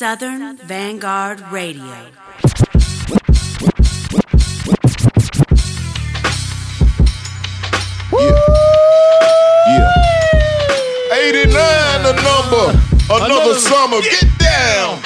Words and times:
Southern 0.00 0.56
Vanguard 0.56 1.42
Radio. 1.52 2.06
Yeah. 9.68 9.92
89 11.12 12.02
the 12.02 12.12
number. 12.22 12.80
Another, 13.12 13.24
Another- 13.26 13.58
summer. 13.58 14.00
Get 14.00 14.24
down. 14.38 15.02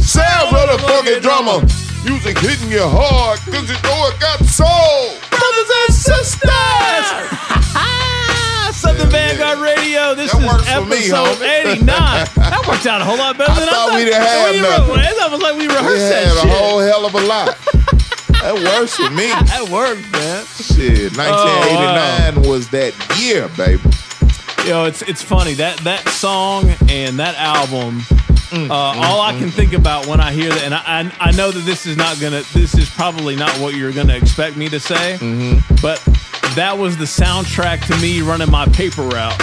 Sound 0.00 0.56
of 0.56 0.68
the 0.72 0.78
funky 0.86 1.20
drummer. 1.20 1.60
Music 2.04 2.38
hitting 2.38 2.70
you 2.70 2.82
hard 2.82 3.38
because 3.44 3.68
you 3.68 3.78
know 3.82 4.08
it 4.10 4.20
got 4.20 4.44
soul. 4.46 5.14
Brothers 5.30 5.70
and 5.86 5.94
sisters! 5.94 7.35
Yeah, 8.98 9.04
Vanguard 9.10 9.58
Radio. 9.58 10.14
This 10.14 10.32
That 10.32 10.40
is 10.42 10.74
for 10.74 10.84
me, 10.86 10.96
episode 10.96 11.36
homie. 11.38 11.66
89. 11.72 11.86
that 11.86 12.64
worked 12.68 12.86
out 12.86 13.00
a 13.00 13.04
whole 13.04 13.18
lot 13.18 13.36
better 13.38 13.52
than 13.54 13.62
I 13.62 13.66
than 13.66 13.74
thought 13.74 13.90
I 13.92 13.96
we 13.96 14.04
didn't 14.04 14.22
have 14.22 14.50
we 14.54 14.60
nothing. 14.60 14.88
Were, 14.88 15.02
it's 15.02 15.20
almost 15.22 15.42
like 15.42 15.54
we 15.56 15.66
We 15.68 15.74
rehearsed 15.74 16.12
had 16.12 16.24
that 16.26 16.36
a 16.36 16.40
shit. 16.48 16.56
whole 16.56 16.78
hell 16.80 17.04
of 17.06 17.14
a 17.14 17.20
lot. 17.20 17.56
that 18.42 18.54
works 18.54 18.96
for 18.96 19.10
me. 19.10 19.26
that 19.52 19.68
worked, 19.70 20.06
man. 20.12 20.44
Shit, 20.56 21.16
1989 21.16 22.48
was 22.48 22.68
that 22.70 22.92
year, 23.20 23.48
baby. 23.56 23.82
You 24.64 24.70
know, 24.72 24.84
it's 24.84 25.02
it's 25.02 25.22
funny 25.22 25.54
that 25.54 25.78
that 25.84 26.08
song 26.08 26.70
and 26.88 27.18
that 27.18 27.36
album. 27.36 28.00
Mm, 28.50 28.70
uh, 28.70 28.74
all 28.74 29.20
I 29.20 29.32
can 29.38 29.50
think 29.50 29.72
about 29.72 30.06
when 30.06 30.20
I 30.20 30.32
hear 30.32 30.50
that, 30.50 30.62
and 30.62 30.72
I, 30.74 30.80
I 31.20 31.28
I 31.28 31.30
know 31.32 31.50
that 31.50 31.64
this 31.64 31.84
is 31.86 31.96
not 31.96 32.18
gonna, 32.20 32.42
this 32.54 32.74
is 32.74 32.88
probably 32.90 33.34
not 33.36 33.50
what 33.58 33.74
you're 33.74 33.90
gonna 33.92 34.14
expect 34.14 34.56
me 34.56 34.68
to 34.68 34.78
say, 34.80 35.18
Mm-hmm. 35.20 35.74
but 35.82 35.98
that 36.56 36.78
was 36.78 36.96
the 36.96 37.04
soundtrack 37.04 37.86
to 37.86 38.00
me 38.00 38.22
running 38.22 38.50
my 38.50 38.64
paper 38.66 39.02
route 39.02 39.40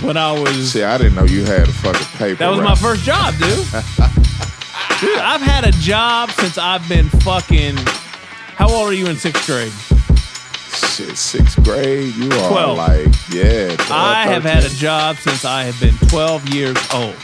when 0.00 0.16
I 0.16 0.30
was. 0.30 0.72
See, 0.72 0.84
I 0.84 0.96
didn't 0.96 1.16
know 1.16 1.24
you 1.24 1.44
had 1.44 1.68
a 1.68 1.72
fucking 1.72 2.06
paper. 2.18 2.36
That 2.36 2.50
was 2.50 2.60
my 2.60 2.76
first 2.76 3.02
job, 3.02 3.34
dude. 3.34 3.40
dude, 5.00 5.18
I've 5.18 5.40
had 5.40 5.64
a 5.64 5.72
job 5.72 6.30
since 6.30 6.56
I've 6.56 6.88
been 6.88 7.08
fucking. 7.08 7.74
How 8.54 8.70
old 8.70 8.90
are 8.90 8.92
you 8.94 9.08
in 9.08 9.16
sixth 9.16 9.44
grade? 9.44 9.72
Shit, 10.92 11.16
sixth 11.16 11.62
grade. 11.64 12.14
You 12.14 12.30
are 12.30 12.48
12. 12.48 12.78
like, 12.78 13.06
yeah. 13.32 13.74
12, 13.74 13.90
I 13.90 14.26
have 14.26 14.44
had 14.44 14.64
a 14.64 14.68
job 14.68 15.16
since 15.16 15.44
I 15.44 15.64
have 15.64 15.80
been 15.80 15.96
12 16.08 16.54
years 16.54 16.76
old. 16.94 17.16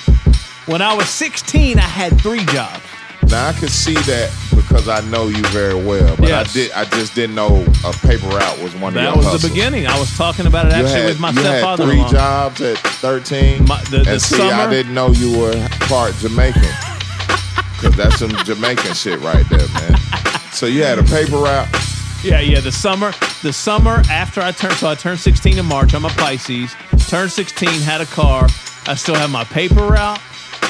When 0.67 0.83
I 0.83 0.95
was 0.95 1.09
16, 1.09 1.79
I 1.79 1.83
had 1.83 2.21
three 2.21 2.45
jobs. 2.47 2.83
Now 3.31 3.49
I 3.49 3.53
could 3.53 3.71
see 3.71 3.95
that 3.95 4.31
because 4.57 4.89
I 4.89 5.01
know 5.03 5.29
you 5.29 5.43
very 5.49 5.75
well, 5.75 6.17
but 6.17 6.29
Yes. 6.29 6.51
I 6.51 6.53
did. 6.53 6.73
I 6.73 6.85
just 6.85 7.15
didn't 7.15 7.37
know 7.37 7.65
a 7.85 7.93
paper 7.93 8.27
route 8.27 8.59
was 8.59 8.75
one 8.75 8.89
of 8.97 9.03
That 9.03 9.17
was 9.17 9.25
hustles. 9.27 9.43
the 9.43 9.49
beginning. 9.51 9.87
I 9.87 9.99
was 9.99 10.17
talking 10.17 10.47
about 10.47 10.67
it 10.67 10.73
actually 10.73 10.93
had, 10.95 11.07
with 11.07 11.21
my 11.21 11.31
you 11.31 11.37
had 11.43 11.45
stepfather. 11.59 11.85
three 11.87 12.05
jobs 12.11 12.61
at 12.61 12.77
thirteen. 12.79 13.65
My- 13.67 13.81
the- 13.85 13.99
the 14.03 14.19
see, 14.19 14.37
summer- 14.37 14.53
I 14.53 14.69
didn't 14.69 14.95
know 14.95 15.11
you 15.13 15.39
were 15.39 15.69
part 15.89 16.17
Jamaican. 16.19 16.63
Cause 17.81 17.95
that's 17.97 18.19
some 18.19 18.31
Jamaican 18.45 18.95
shit 18.95 19.21
right 19.21 19.49
there, 19.49 19.67
man. 19.69 19.97
So 20.53 20.67
you 20.67 20.83
had 20.85 20.99
a 20.99 21.03
paper 21.05 21.37
route. 21.37 21.69
Yeah, 22.23 22.41
yeah. 22.41 22.61
The 22.61 22.73
summer, 22.73 23.13
the 23.43 23.53
summer 23.53 24.03
after 24.11 24.43
I 24.43 24.51
turned, 24.53 24.75
so 24.75 24.89
I 24.89 24.95
turned 24.97 25.21
16 25.21 25.57
in 25.57 25.65
March. 25.65 25.95
I'm 25.95 26.05
a 26.05 26.11
Pisces. 26.11 26.75
Turned 27.09 27.33
16, 27.33 27.81
had 27.81 28.01
a 28.03 28.07
car. 28.07 28.49
I 28.87 28.95
still 28.97 29.15
have 29.15 29.31
my 29.31 29.45
paper 29.45 29.87
route. 29.87 30.21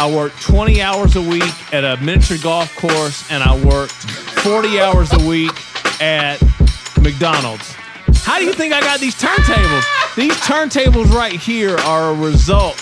I 0.00 0.10
worked 0.10 0.40
20 0.40 0.80
hours 0.80 1.14
a 1.16 1.20
week 1.20 1.74
at 1.74 1.84
a 1.84 2.02
miniature 2.02 2.38
golf 2.42 2.74
course, 2.74 3.30
and 3.30 3.42
I 3.42 3.54
worked 3.66 3.92
40 3.92 4.80
hours 4.80 5.12
a 5.12 5.28
week 5.28 5.52
at 6.00 6.40
McDonald's. 7.02 7.74
How 8.24 8.38
do 8.38 8.46
you 8.46 8.54
think 8.54 8.72
I 8.72 8.80
got 8.80 8.98
these 8.98 9.14
turntables? 9.14 9.84
These 10.16 10.32
turntables 10.36 11.10
right 11.12 11.34
here 11.34 11.76
are 11.80 12.12
a 12.12 12.14
result 12.14 12.80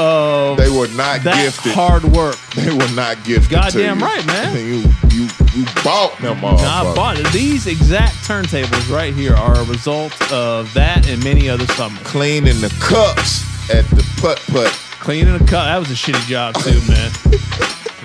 of 0.00 0.56
They 0.56 0.68
were 0.68 0.88
not 0.88 1.22
that 1.22 1.40
gifted. 1.44 1.72
hard 1.74 2.02
work. 2.02 2.36
They 2.56 2.72
were 2.72 2.90
not 2.96 3.22
gifted. 3.22 3.50
Goddamn 3.52 4.00
right, 4.00 4.26
man. 4.26 4.56
You 4.56 4.82
you 5.10 5.28
you 5.54 5.64
bought 5.84 6.18
them 6.18 6.44
all. 6.44 6.58
I 6.58 6.92
bought 6.92 7.20
it. 7.20 7.32
These 7.32 7.68
exact 7.68 8.14
turntables 8.26 8.92
right 8.92 9.14
here 9.14 9.36
are 9.36 9.54
a 9.60 9.64
result 9.64 10.12
of 10.32 10.74
that 10.74 11.08
and 11.08 11.22
many 11.22 11.48
other 11.48 11.66
summers. 11.66 12.00
Cleaning 12.04 12.60
the 12.60 12.74
cups 12.80 13.44
at 13.70 13.84
the 13.90 14.04
putt 14.20 14.42
putt. 14.48 14.87
Cleaning 15.00 15.34
a 15.34 15.38
cut. 15.38 15.64
That 15.64 15.78
was 15.78 15.90
a 15.90 15.94
shitty 15.94 16.26
job 16.26 16.54
too, 16.56 16.80
man. 16.90 17.10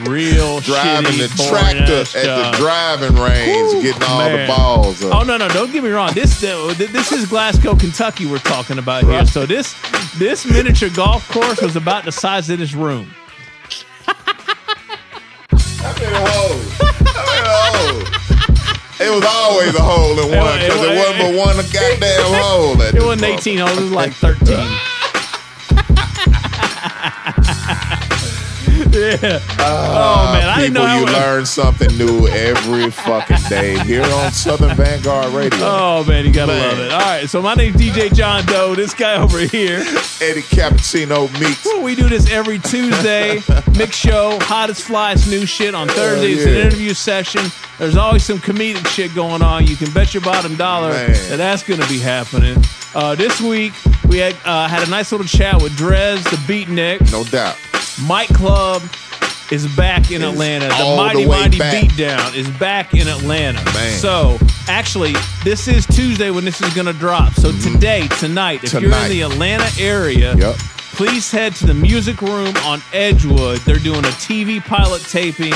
Real 0.09 0.59
driving 0.61 1.11
shitty, 1.11 1.35
the 1.35 1.43
tractor 1.49 2.01
at 2.19 2.25
job. 2.25 2.53
the 2.53 2.57
driving 2.59 3.15
range, 3.15 3.83
getting 3.83 4.03
all 4.03 4.19
man. 4.19 4.47
the 4.47 4.53
balls 4.53 5.03
up. 5.03 5.13
Oh 5.15 5.23
no, 5.23 5.37
no! 5.37 5.47
Don't 5.49 5.71
get 5.71 5.83
me 5.83 5.89
wrong. 5.89 6.13
This 6.13 6.39
this 6.41 7.11
is 7.11 7.25
Glasgow, 7.27 7.75
Kentucky. 7.75 8.25
We're 8.25 8.37
talking 8.39 8.77
about 8.79 9.03
here. 9.05 9.25
So 9.25 9.45
this 9.45 9.75
this 10.17 10.45
miniature 10.45 10.89
golf 10.89 11.27
course 11.29 11.61
was 11.61 11.75
about 11.75 12.05
the 12.05 12.11
size 12.11 12.49
of 12.49 12.59
this 12.59 12.73
room. 12.73 13.11
How 15.83 15.93
many 15.93 16.15
holes? 16.15 16.77
How 16.79 17.25
many 17.25 17.41
holes? 17.45 18.09
It 18.99 19.09
was 19.09 19.25
always 19.27 19.75
a 19.75 19.81
hole 19.81 20.17
in 20.19 20.29
one 20.37 20.59
It 20.59 20.67
because 20.67 20.79
wa- 20.79 20.85
it, 20.85 20.97
wasn't 20.97 21.19
but 21.19 21.33
one 21.35 21.55
goddamn 21.73 22.41
hole. 22.41 22.81
At 22.81 22.95
It 22.95 23.03
wasn't 23.03 23.23
18 23.23 23.57
holes. 23.59 23.77
It 23.77 23.81
was 23.81 23.91
like 23.91 24.13
13. 24.13 24.55
Yeah. 26.83 28.19
yeah. 28.93 29.39
oh 29.59 30.33
man, 30.33 30.49
I 30.49 30.57
didn't 30.59 30.73
know 30.73 30.85
how 30.85 30.99
you 30.99 31.05
learn 31.05 31.45
something 31.45 31.95
new 31.97 32.27
every 32.27 32.89
fucking 32.89 33.37
day 33.47 33.77
here 33.83 34.03
on 34.03 34.31
Southern 34.31 34.75
Vanguard 34.75 35.33
Radio. 35.33 35.59
Oh 35.61 36.03
man, 36.07 36.25
you 36.25 36.33
gotta 36.33 36.53
Man. 36.53 36.69
love 36.69 36.79
it. 36.79 36.91
All 36.91 36.99
right, 36.99 37.29
so 37.29 37.41
my 37.41 37.53
name's 37.53 37.75
DJ 37.75 38.13
John 38.13 38.45
Doe. 38.45 38.73
This 38.75 38.93
guy 38.93 39.15
over 39.21 39.39
here. 39.39 39.79
Eddie 40.21 40.41
Cappuccino 40.41 41.31
Meeks. 41.39 41.67
We 41.83 41.95
do 41.95 42.09
this 42.09 42.31
every 42.31 42.57
Tuesday. 42.59 43.41
Mix 43.77 43.95
show, 43.95 44.39
hottest 44.41 44.87
flyest 44.87 45.29
new 45.29 45.45
shit 45.45 45.75
on 45.75 45.87
Thursday. 45.87 46.31
It's 46.33 46.45
an 46.45 46.53
interview 46.53 46.93
session. 46.93 47.43
There's 47.77 47.97
always 47.97 48.23
some 48.23 48.39
comedic 48.39 48.87
shit 48.87 49.13
going 49.13 49.41
on. 49.41 49.67
You 49.67 49.75
can 49.75 49.91
bet 49.93 50.13
your 50.13 50.21
bottom 50.21 50.55
dollar 50.55 50.91
Man. 50.91 51.11
that 51.29 51.37
that's 51.37 51.63
going 51.63 51.79
to 51.79 51.87
be 51.89 51.99
happening. 51.99 52.57
Uh, 52.95 53.15
this 53.15 53.41
week 53.41 53.73
we 54.07 54.17
had 54.17 54.35
uh, 54.45 54.67
had 54.67 54.87
a 54.87 54.89
nice 54.91 55.11
little 55.11 55.27
chat 55.27 55.61
with 55.61 55.73
Drez, 55.73 56.23
the 56.23 56.37
Beatnik. 56.37 57.11
No 57.11 57.23
doubt. 57.23 57.57
Mike 58.01 58.29
Club 58.29 58.81
is 59.51 59.67
back 59.75 60.09
in 60.11 60.23
Atlanta. 60.23 60.67
The 60.67 60.73
all 60.75 60.95
the 60.95 61.03
Mighty 61.03 61.25
Mighty 61.25 61.57
back. 61.59 61.83
Beatdown 61.83 62.35
is 62.35 62.49
back 62.57 62.93
in 62.93 63.07
Atlanta. 63.07 63.63
Man. 63.73 63.91
So, 63.99 64.37
actually, 64.67 65.13
this 65.43 65.67
is 65.67 65.85
Tuesday 65.85 66.31
when 66.31 66.43
this 66.45 66.61
is 66.61 66.73
going 66.73 66.87
to 66.87 66.93
drop. 66.93 67.33
So, 67.33 67.51
today, 67.59 68.07
tonight, 68.19 68.63
if 68.63 68.73
you're 68.73 68.85
in 68.85 68.89
Mm-hmm. 68.91 69.09
The 69.09 69.21
Atlanta 69.21 69.69
area, 69.79 70.35
Yep. 70.35 70.55
please 70.95 71.29
head 71.31 71.55
to 71.57 71.67
the 71.67 71.73
Music 71.73 72.21
Room 72.21 72.55
on 72.65 72.81
Edgewood. 72.93 73.59
They're 73.59 73.75
doing 73.77 73.99
a 74.05 74.13
TV 74.19 74.63
pilot 74.63 75.01
taping 75.03 75.53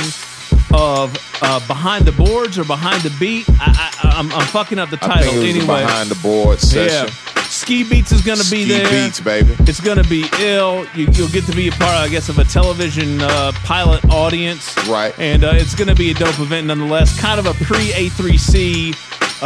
of 0.73 1.15
uh, 1.41 1.59
Behind 1.67 2.05
the 2.05 2.11
Boards 2.11 2.59
or 2.59 2.65
Behind 2.65 3.01
the 3.01 3.15
Beat. 3.19 3.47
I, 3.59 3.89
I, 4.03 4.09
I'm, 4.19 4.31
I'm 4.33 4.45
fucking 4.47 4.77
up 4.79 4.89
the 4.89 4.97
title 4.97 5.31
think 5.31 5.35
it 5.35 5.39
was 5.39 5.55
anyway. 5.55 5.81
behind 5.85 6.09
the 6.09 6.15
board 6.21 6.59
session. 6.59 7.07
yeah. 7.07 7.26
Ski 7.67 7.83
Beatz 7.83 8.13
is 8.13 8.21
going 8.21 8.37
to 8.37 8.49
be 8.49 8.63
there. 8.63 8.85
Ski 8.85 8.95
Beatz, 8.95 9.21
baby. 9.21 9.53
It's 9.69 9.81
going 9.81 10.01
to 10.01 10.09
be 10.09 10.23
ill. 10.39 10.85
You, 10.95 11.09
you'll 11.11 11.27
get 11.27 11.43
to 11.47 11.51
be 11.51 11.67
a 11.67 11.71
part, 11.71 11.95
I 11.95 12.07
guess, 12.07 12.29
of 12.29 12.39
a 12.39 12.45
television 12.45 13.19
uh, 13.21 13.51
pilot 13.65 14.05
audience. 14.05 14.73
Right. 14.87 15.13
And 15.19 15.43
uh, 15.43 15.51
it's 15.53 15.75
going 15.75 15.89
to 15.89 15.93
be 15.93 16.11
a 16.11 16.13
dope 16.13 16.39
event 16.39 16.67
nonetheless. 16.67 17.19
Kind 17.19 17.41
of 17.41 17.45
a 17.45 17.53
pre 17.65 17.89
A3C 17.89 18.95
uh, 19.43 19.45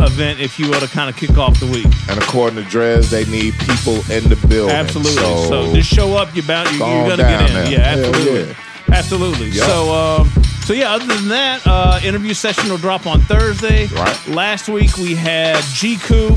uh, 0.00 0.04
event, 0.04 0.40
if 0.40 0.58
you 0.58 0.68
will, 0.68 0.80
to 0.80 0.88
kind 0.88 1.08
of 1.08 1.16
kick 1.16 1.38
off 1.38 1.60
the 1.60 1.66
week. 1.66 1.86
And 2.08 2.20
according 2.20 2.56
to 2.56 2.68
Drez, 2.68 3.08
they 3.08 3.24
need 3.26 3.54
people 3.60 3.98
in 4.10 4.28
the 4.28 4.44
building. 4.48 4.74
Absolutely. 4.74 5.12
So, 5.12 5.48
So, 5.48 5.72
just 5.72 5.88
show 5.88 6.16
up. 6.16 6.34
You're 6.34 6.46
bound. 6.46 6.76
You're, 6.76 6.88
you're 6.88 7.06
going 7.06 7.18
to 7.18 7.22
get 7.22 7.50
in. 7.50 7.54
there. 7.54 7.70
Yeah, 7.70 7.78
absolutely. 7.82 8.48
yeah. 8.48 8.96
Absolutely. 8.98 9.48
Yup. 9.50 9.66
So, 9.68 9.94
um, 9.94 10.28
so 10.64 10.72
yeah. 10.72 10.92
Other 10.92 11.06
than 11.06 11.28
that, 11.28 11.62
uh, 11.64 12.00
interview 12.02 12.34
session 12.34 12.68
will 12.68 12.78
drop 12.78 13.06
on 13.06 13.20
Thursday. 13.20 13.86
Right. 13.86 14.26
Last 14.26 14.68
week 14.68 14.96
we 14.96 15.14
had 15.14 15.62
G 15.72 15.98
Coop. 15.98 16.36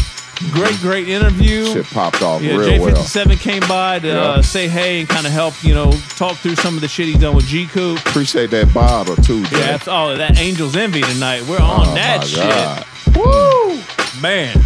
Great, 0.51 0.75
great 0.79 1.07
interview. 1.09 1.65
shit 1.65 1.85
popped 1.87 2.21
off 2.21 2.41
Yeah, 2.41 2.55
real 2.57 2.81
well. 2.81 2.95
J57 2.95 3.39
came 3.39 3.61
by 3.67 3.99
to 3.99 4.19
uh, 4.21 4.41
say 4.41 4.67
hey 4.67 4.99
and 4.99 5.07
kind 5.09 5.25
of 5.25 5.31
help, 5.31 5.53
you 5.63 5.73
know, 5.73 5.91
talk 6.15 6.37
through 6.37 6.55
some 6.55 6.75
of 6.75 6.81
the 6.81 6.87
shit 6.87 7.07
he's 7.07 7.17
done 7.19 7.35
with 7.35 7.45
G 7.45 7.65
Coop. 7.67 7.97
Appreciate 7.99 8.49
that 8.51 8.71
bottle 8.73 9.15
too, 9.15 9.43
Jay. 9.45 9.59
Yeah, 9.59 9.67
that's 9.67 9.87
all 9.87 10.15
that 10.15 10.37
Angel's 10.37 10.75
Envy 10.75 11.01
tonight. 11.01 11.43
We're 11.47 11.59
on 11.59 11.87
Oh, 11.89 11.93
that 11.95 12.23
shit. 12.25 12.39
God. 12.43 12.85
Woo! 13.15 13.79
Man. 14.21 14.59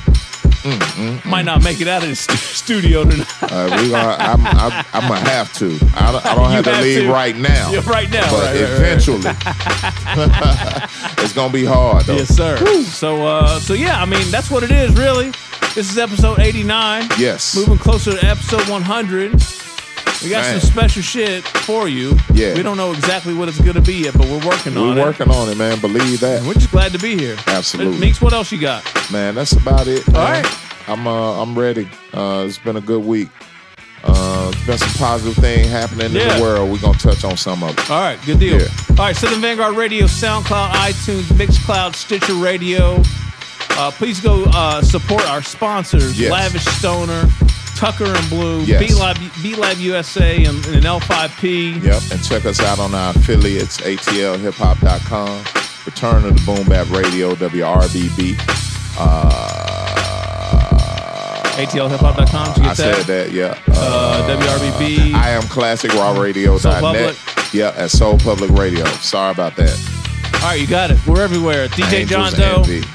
Might 1.24 1.46
not 1.46 1.64
make 1.64 1.80
it 1.80 1.88
out 1.88 2.04
of 2.04 2.10
the 2.10 2.16
stu- 2.16 2.36
studio 2.36 3.06
tonight. 3.06 3.26
Uh, 3.42 3.70
we 3.82 3.90
gonna, 3.90 4.18
I'm, 4.20 4.46
I'm, 4.46 4.86
I'm 4.94 5.08
gonna 5.08 5.30
have 5.30 5.54
to. 5.60 5.68
I 5.96 6.12
don't, 6.12 6.26
I 6.26 6.36
don't 6.36 6.50
You 6.50 6.56
have 6.58 6.66
to 6.66 6.82
leave 6.82 7.04
to. 7.04 7.10
right 7.12 7.36
now. 7.38 7.72
Yeah, 7.72 7.82
right 7.90 8.10
now, 8.12 8.30
but 8.30 8.44
right, 8.44 8.54
right, 8.54 8.62
right. 8.62 8.82
eventually, 8.82 9.20
it's 11.24 11.32
gonna 11.34 11.54
be 11.54 11.64
hard 11.64 12.04
though. 12.06 12.16
Yes, 12.16 12.36
sir. 12.36 12.58
So, 12.84 13.26
uh, 13.26 13.60
so 13.60 13.74
yeah, 13.76 14.02
I 14.02 14.06
mean, 14.06 14.30
that's 14.30 14.52
what 14.52 14.64
it 14.64 14.72
is, 14.72 14.94
really. 14.98 15.32
This 15.78 15.92
is 15.92 16.00
episode 16.00 16.40
89. 16.40 17.04
Yes. 17.20 17.56
Moving 17.56 17.78
closer 17.78 18.12
to 18.18 18.26
episode 18.26 18.68
100. 18.68 19.32
We 20.24 20.30
got 20.32 20.42
Man. 20.42 20.60
some 20.60 20.72
special 20.72 21.04
shit 21.04 21.44
for 21.44 21.88
you. 21.88 22.18
Yeah. 22.34 22.56
We 22.56 22.64
don't 22.64 22.78
know 22.78 22.94
exactly 22.94 23.36
what 23.36 23.48
it's 23.48 23.62
going 23.62 23.76
to 23.76 23.82
be 23.82 23.94
yet, 24.06 24.14
but 24.18 24.26
we're 24.26 24.44
working 24.44 24.76
on 24.76 24.98
it. 24.98 25.02
We're 25.02 25.06
working 25.06 25.30
on 25.30 25.50
it, 25.50 25.56
man. 25.56 25.80
Believe 25.80 26.20
that, 26.22 26.42
We're 26.48 26.56
just 26.56 26.72
glad 26.72 26.94
to 26.94 26.98
be 26.98 27.16
here. 27.16 27.38
Absolutely. 27.46 28.00
Meeks, 28.00 28.20
what 28.20 28.34
else 28.34 28.52
you 28.52 28.60
got? 28.60 28.84
man. 29.12 29.36
That's 29.36 29.52
about 29.52 29.86
it. 29.86 30.08
Man. 30.08 30.16
All 30.16 30.32
right. 30.32 30.90
I'm, 30.90 31.06
uh, 31.06 31.44
I'm 31.44 31.56
ready. 31.58 31.88
Uh, 32.12 32.46
it's 32.48 32.58
been 32.58 32.78
a 32.78 32.82
good 32.82 33.06
week. 33.06 33.30
Uh, 34.04 34.52
been 34.66 34.80
some 34.80 34.90
positive 34.98 35.36
thing 35.36 35.70
happening 35.70 36.12
Yeah. 36.12 36.22
in 36.34 36.38
the 36.38 36.42
world. 36.42 36.72
We're 36.72 36.80
gonna 36.80 36.98
touch 36.98 37.24
on 37.24 37.38
some 37.38 37.62
of 37.62 37.78
it. 37.78 37.92
All 37.92 38.02
right, 38.02 38.18
good 38.26 38.40
deal. 38.40 38.60
Yeah. 38.60 38.68
All 38.92 38.96
right, 38.96 39.16
Southern 39.16 39.42
Vanguard 39.42 39.76
Radio, 39.76 40.06
SoundCloud, 40.06 40.70
iTunes, 40.72 41.24
Mixcloud, 41.38 41.94
Stitcher 41.94 42.34
Radio. 42.34 43.04
Uh, 43.72 43.92
please 43.92 44.20
go 44.20 44.44
uh, 44.54 44.82
support 44.82 45.28
our 45.30 45.42
sponsors: 45.42 46.20
Yes. 46.20 46.32
Lavish 46.32 46.66
Stoner, 46.66 47.26
Tucker 47.76 48.06
and 48.06 48.30
Bloom, 48.30 48.64
Yes. 48.66 48.80
B 48.80 48.94
Lab, 49.00 49.18
B 49.44 49.56
Lab 49.56 49.78
USA, 49.78 50.36
and, 50.46 50.66
and 50.68 50.84
L5P. 50.84 51.84
Yep, 51.84 52.02
and 52.12 52.24
check 52.24 52.46
us 52.46 52.60
out 52.62 52.80
on 52.80 52.94
our 52.96 53.12
affiliates, 53.12 53.78
atlhiphop.com, 53.82 55.44
Return 55.86 56.26
of 56.26 56.36
the 56.36 56.42
Boom 56.46 56.68
Bap 56.68 56.90
Radio, 56.90 57.36
WRBB. 57.36 58.36
Uh, 59.00 59.54
ATLHipHop.com. 61.58 62.54
Did 62.54 62.64
you 62.64 62.70
I 62.70 62.74
get 62.74 62.76
that? 62.76 62.76
said 62.76 63.06
that, 63.06 63.32
yeah. 63.32 63.60
Uh, 63.68 64.38
WRBB. 64.38 65.14
I 65.14 65.30
am 65.32 65.42
classic 65.44 65.94
raw 65.94 66.20
radio.net. 66.20 66.82
Public. 66.82 67.16
Yeah, 67.54 67.74
at 67.76 67.90
Soul 67.92 68.18
Public 68.20 68.52
Radio. 68.52 68.86
Sorry 68.86 69.32
about 69.32 69.56
that. 69.56 69.76
All 70.36 70.42
right, 70.50 70.60
you 70.60 70.68
got 70.68 70.92
it. 70.92 70.98
We're 71.08 71.22
everywhere. 71.22 71.68
DJ 71.70 72.06
John 72.08 72.34
Angels 72.34 72.36
Doe, 72.36 72.62
Envy. 72.74 72.88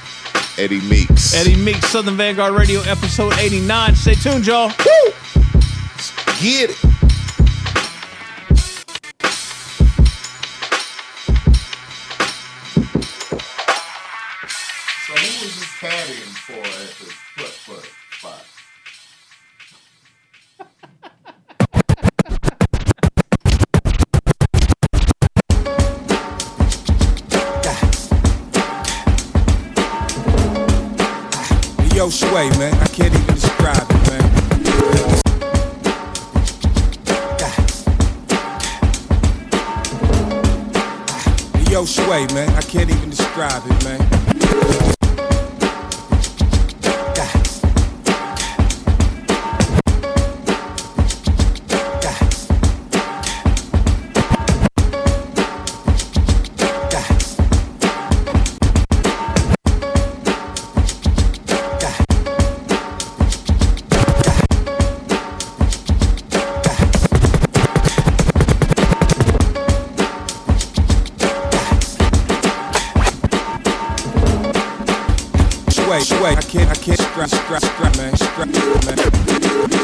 Eddie 0.59 0.81
Meeks. 0.83 1.35
Eddie 1.35 1.57
Meeks, 1.57 1.89
Southern 1.89 2.17
Vanguard 2.17 2.53
Radio, 2.53 2.81
episode 2.83 3.33
89. 3.39 3.95
Stay 3.95 4.15
tuned, 4.15 4.47
y'all. 4.47 4.69
Get 6.41 6.71
it. 6.71 6.92
Yo, 32.03 32.11
Sway, 32.11 32.51
man, 32.59 32.75
I 32.83 32.87
can't 32.89 33.15
even 33.15 33.35
describe 33.35 33.87
it, 33.89 34.09
man. 34.11 34.25
Yo, 41.71 41.85
Sway, 41.85 42.27
man, 42.35 42.49
I 42.57 42.63
can't 42.63 42.91
even 42.91 43.09
describe 43.09 43.63
it, 43.65 43.85
man. 43.85 44.22
Sway, 75.93 76.01
sway, 76.01 76.31
I 76.31 76.41
can't, 76.41 76.71
I 76.71 76.75
can't 76.75 76.99
scrap, 76.99 77.29
scrap, 77.29 77.61
scrap, 77.61 77.97
man, 77.99 78.17
scrap, 78.17 78.49
man. 78.49 78.97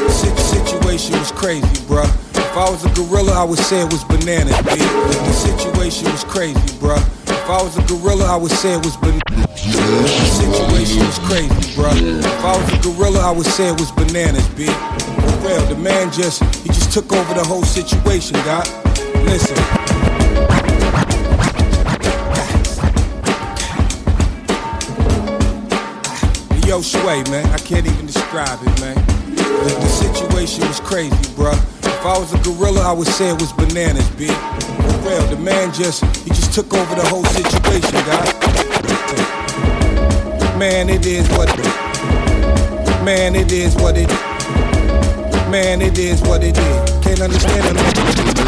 Sit- 0.09 0.39
situation 0.39 1.13
was 1.19 1.31
crazy, 1.31 1.67
bruh. 1.85 2.09
If 2.33 2.57
I 2.57 2.67
was 2.67 2.83
a 2.83 2.89
gorilla, 2.95 3.33
I 3.33 3.43
would 3.43 3.59
say 3.59 3.81
it 3.81 3.93
was 3.93 4.03
bananas, 4.05 4.57
B. 4.65 4.73
The 4.73 5.33
situation 5.33 6.09
was 6.11 6.23
crazy, 6.23 6.57
bruh. 6.81 6.97
If 7.29 7.47
I 7.47 7.61
was 7.61 7.77
a 7.77 7.83
gorilla, 7.83 8.25
I 8.25 8.37
would 8.37 8.49
say 8.49 8.73
it 8.73 8.83
was 8.83 8.97
bananas. 8.97 9.21
The 9.29 10.07
situation 10.33 11.05
was 11.05 11.19
crazy, 11.19 11.53
bruh. 11.77 11.93
If 11.93 12.43
I 12.43 12.57
was 12.57 12.73
a 12.73 12.81
gorilla, 12.81 13.19
I 13.19 13.31
would 13.31 13.45
say 13.45 13.69
it 13.69 13.79
was 13.79 13.91
bananas, 13.91 14.49
B. 14.57 14.65
For 14.65 15.47
real, 15.47 15.61
the 15.67 15.77
man 15.77 16.11
just, 16.11 16.41
he 16.63 16.69
just 16.69 16.91
took 16.91 17.13
over 17.13 17.35
the 17.35 17.45
whole 17.45 17.61
situation, 17.61 18.33
God. 18.49 18.67
Listen. 19.29 19.98
Yo, 26.79 26.83
Sway, 26.83 27.23
man, 27.29 27.45
I 27.47 27.57
can't 27.57 27.85
even 27.85 28.05
describe 28.05 28.57
it, 28.61 28.79
man. 28.79 28.95
The, 29.35 29.67
the 29.67 29.89
situation 29.89 30.65
was 30.65 30.79
crazy, 30.79 31.13
bruh. 31.35 31.59
If 31.83 32.05
I 32.05 32.17
was 32.17 32.31
a 32.31 32.37
gorilla, 32.37 32.79
I 32.87 32.93
would 32.93 33.09
say 33.09 33.27
it 33.27 33.41
was 33.41 33.51
bananas, 33.51 34.09
B. 34.11 34.27
For 34.27 35.09
real, 35.09 35.27
the 35.27 35.35
man 35.43 35.73
just, 35.73 36.05
he 36.23 36.29
just 36.29 36.53
took 36.53 36.73
over 36.73 36.95
the 36.95 37.05
whole 37.09 37.25
situation, 37.25 37.91
God. 38.07 38.31
Man, 40.57 40.87
it 40.87 41.05
is 41.05 41.27
what 41.31 41.49
it 41.51 41.65
Man, 43.03 43.35
it 43.35 43.51
is 43.51 43.75
what 43.75 43.97
it 43.97 44.07
Man, 45.51 45.81
it 45.81 45.99
is 45.99 46.21
what 46.21 46.45
it 46.45 46.57
is. 46.57 46.91
Can't 47.03 47.19
understand 47.19 47.65
it, 47.67 47.73
man. 47.73 48.39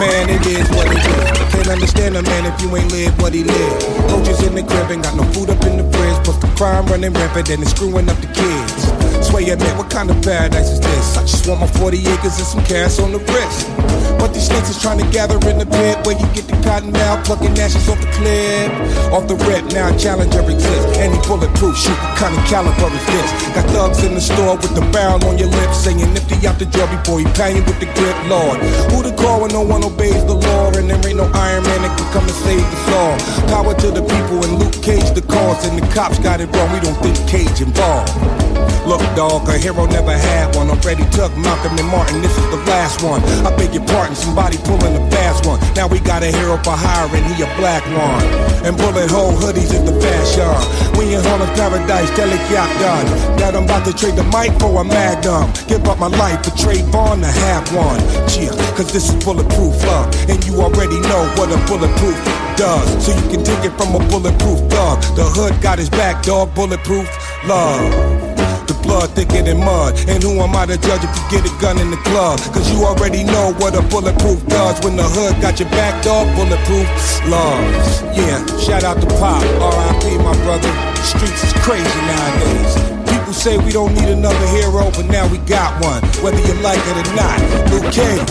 Man, 0.00 0.30
it 0.30 0.46
is 0.46 0.66
what 0.70 0.88
it 0.88 1.04
is. 1.04 1.52
Can't 1.52 1.68
understand 1.68 2.16
a 2.16 2.22
man 2.22 2.46
if 2.46 2.62
you 2.62 2.74
ain't 2.74 2.90
live 2.90 3.20
what 3.20 3.34
he 3.34 3.44
lived. 3.44 3.82
Coaches 4.08 4.42
in 4.46 4.54
the 4.54 4.62
crib 4.62 4.90
ain't 4.90 5.02
got 5.02 5.14
no 5.14 5.24
food 5.34 5.50
up 5.50 5.62
in 5.66 5.76
the 5.76 5.84
fridge. 5.92 6.09
The 6.38 6.46
crime 6.56 6.86
running 6.86 7.12
rampant 7.12 7.50
and 7.50 7.62
it's 7.62 7.72
screwing 7.72 8.08
up 8.08 8.16
the 8.18 8.28
kids. 8.28 9.09
Sway 9.30 9.46
man, 9.46 9.78
what 9.78 9.88
kind 9.88 10.10
of 10.10 10.18
paradise 10.26 10.74
is 10.74 10.80
this? 10.80 11.16
I 11.16 11.22
just 11.22 11.46
want 11.46 11.60
my 11.60 11.70
40 11.78 12.02
acres 12.02 12.34
and 12.42 12.50
some 12.50 12.64
cash 12.66 12.98
on 12.98 13.12
the 13.14 13.22
wrist. 13.30 13.70
But 14.18 14.34
these 14.34 14.50
snakes 14.50 14.74
is 14.74 14.82
trying 14.82 14.98
to 14.98 15.06
gather 15.14 15.38
in 15.46 15.62
the 15.62 15.66
pit 15.70 16.02
where 16.02 16.18
you 16.18 16.26
get 16.34 16.50
the 16.50 16.58
cotton 16.66 16.90
now, 16.90 17.22
plucking 17.22 17.54
ashes 17.54 17.88
off 17.88 18.02
the 18.02 18.10
clip. 18.18 18.68
Off 19.14 19.30
the 19.30 19.38
rip, 19.46 19.70
now 19.70 19.94
challenger 19.96 20.42
exists. 20.42 20.98
Any 20.98 21.14
bulletproof, 21.30 21.78
shoot, 21.78 21.94
what 21.94 22.18
kind 22.18 22.34
of 22.34 22.42
caliber 22.50 22.90
is 22.90 23.06
this? 23.06 23.30
Got 23.54 23.70
thugs 23.70 24.02
in 24.02 24.18
the 24.18 24.20
store 24.20 24.58
with 24.58 24.74
the 24.74 24.82
barrel 24.90 25.22
on 25.22 25.38
your 25.38 25.48
lips, 25.48 25.78
saying 25.78 26.02
nifty 26.10 26.34
out 26.50 26.58
the 26.58 26.66
jail 26.66 26.90
before 26.90 27.22
you 27.22 27.30
with 27.30 27.78
the 27.78 27.86
grip, 27.94 28.18
Lord. 28.26 28.58
Who 28.90 29.06
to 29.06 29.14
call 29.14 29.46
when 29.46 29.54
no 29.54 29.62
one 29.62 29.86
obeys 29.86 30.26
the 30.26 30.34
law? 30.34 30.74
And 30.74 30.90
there 30.90 30.98
ain't 31.06 31.22
no 31.22 31.30
Iron 31.30 31.62
Man 31.70 31.86
that 31.86 31.94
can 31.94 32.08
come 32.10 32.26
and 32.26 32.38
save 32.42 32.66
us 32.66 32.86
all. 32.98 33.14
Power 33.46 33.78
to 33.78 33.94
the 33.94 34.02
people 34.02 34.42
and 34.42 34.58
Luke 34.58 34.74
Cage 34.82 35.06
the 35.14 35.22
cause, 35.22 35.62
and 35.70 35.78
the 35.78 35.86
cops 35.94 36.18
got 36.18 36.42
it 36.42 36.50
wrong. 36.50 36.66
We 36.74 36.82
don't 36.82 36.98
think 36.98 37.14
Cage 37.30 37.62
involved. 37.62 38.49
Look, 38.86 39.02
dog, 39.14 39.48
a 39.48 39.58
hero 39.58 39.86
never 39.86 40.16
had 40.16 40.56
one. 40.56 40.70
Already 40.70 41.04
took 41.10 41.30
Malcolm 41.36 41.78
and 41.78 41.88
Martin, 41.88 42.22
this 42.22 42.36
is 42.36 42.46
the 42.50 42.60
last 42.66 43.02
one. 43.02 43.22
I 43.46 43.54
beg 43.56 43.74
your 43.74 43.84
pardon, 43.86 44.16
somebody 44.16 44.56
pulling 44.66 44.96
a 44.96 45.10
fast 45.10 45.46
one. 45.46 45.60
Now 45.74 45.86
we 45.86 46.00
got 46.00 46.22
a 46.22 46.30
hero 46.32 46.56
for 46.58 46.74
hire 46.74 47.08
and 47.14 47.24
he 47.30 47.42
a 47.42 47.46
black 47.56 47.84
one. 47.94 48.24
And 48.66 48.76
bullet 48.76 49.10
hole 49.10 49.32
hoodies 49.32 49.70
is 49.70 49.84
the 49.84 49.94
fashion. 50.00 50.50
We 50.98 51.14
in 51.14 51.22
Harlem's 51.22 51.54
paradise, 51.58 52.10
got 52.50 52.70
done. 52.80 53.06
That 53.38 53.54
I'm 53.54 53.64
about 53.64 53.86
to 53.86 53.92
trade 53.92 54.16
the 54.16 54.24
mic 54.34 54.52
for 54.58 54.80
a 54.80 54.84
magnum. 54.84 55.52
Give 55.68 55.84
up 55.86 55.98
my 55.98 56.08
life 56.08 56.44
for 56.44 56.50
Trayvon 56.50 57.20
to 57.22 57.30
have 57.46 57.64
one. 57.74 58.00
Cheer, 58.28 58.52
cause 58.74 58.92
this 58.92 59.08
is 59.08 59.16
bulletproof 59.24 59.76
love. 59.86 60.08
And 60.28 60.44
you 60.44 60.60
already 60.60 60.98
know 61.00 61.22
what 61.36 61.52
a 61.52 61.58
bulletproof 61.70 62.18
does. 62.56 62.88
So 63.04 63.12
you 63.14 63.26
can 63.30 63.44
take 63.44 63.64
it 63.64 63.74
from 63.78 63.94
a 63.94 64.00
bulletproof 64.08 64.60
thug. 64.70 65.00
The 65.16 65.24
hood 65.24 65.60
got 65.62 65.78
his 65.78 65.90
back, 65.90 66.22
dog, 66.22 66.54
bulletproof 66.54 67.08
love. 67.46 68.29
The 68.70 68.78
blood 68.86 69.10
thicker 69.18 69.42
than 69.42 69.58
mud. 69.58 69.98
And 70.06 70.22
who 70.22 70.38
am 70.38 70.54
I 70.54 70.62
to 70.62 70.78
judge 70.78 71.02
if 71.02 71.10
you 71.10 71.24
get 71.26 71.42
a 71.42 71.50
gun 71.58 71.82
in 71.82 71.90
the 71.90 71.98
club? 72.06 72.38
Cause 72.54 72.70
you 72.70 72.86
already 72.86 73.26
know 73.26 73.50
what 73.58 73.74
a 73.74 73.82
bulletproof 73.82 74.46
does. 74.46 74.78
When 74.86 74.94
the 74.94 75.02
hood 75.02 75.34
got 75.42 75.58
your 75.58 75.68
back, 75.74 75.98
dog, 76.06 76.30
bulletproof 76.38 76.86
loves. 77.26 77.98
Yeah, 78.14 78.38
shout 78.62 78.86
out 78.86 79.02
to 79.02 79.10
Pop, 79.18 79.42
RIP, 79.58 80.22
my 80.22 80.38
brother. 80.46 80.70
The 80.70 81.02
streets 81.02 81.42
is 81.42 81.52
crazy 81.66 81.82
nowadays. 82.14 82.78
People 83.10 83.34
say 83.34 83.58
we 83.58 83.74
don't 83.74 83.90
need 83.90 84.06
another 84.06 84.46
hero, 84.54 84.86
but 84.94 85.10
now 85.10 85.26
we 85.26 85.42
got 85.50 85.74
one, 85.82 85.98
whether 86.22 86.38
you 86.38 86.54
like 86.62 86.78
it 86.78 86.94
or 86.94 87.10
not. 87.18 87.42
Cage, 87.90 88.22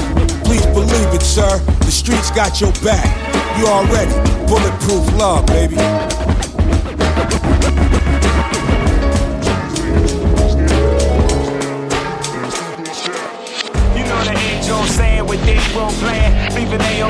please 0.47 0.63
believe 0.71 1.11
it, 1.11 1.21
sir. 1.21 1.59
The 1.83 1.91
streets 1.91 2.31
got 2.31 2.63
your 2.63 2.71
back. 2.79 3.11
You 3.59 3.67
already 3.67 4.15
bulletproof 4.47 5.03
love, 5.19 5.43
baby. 5.51 5.75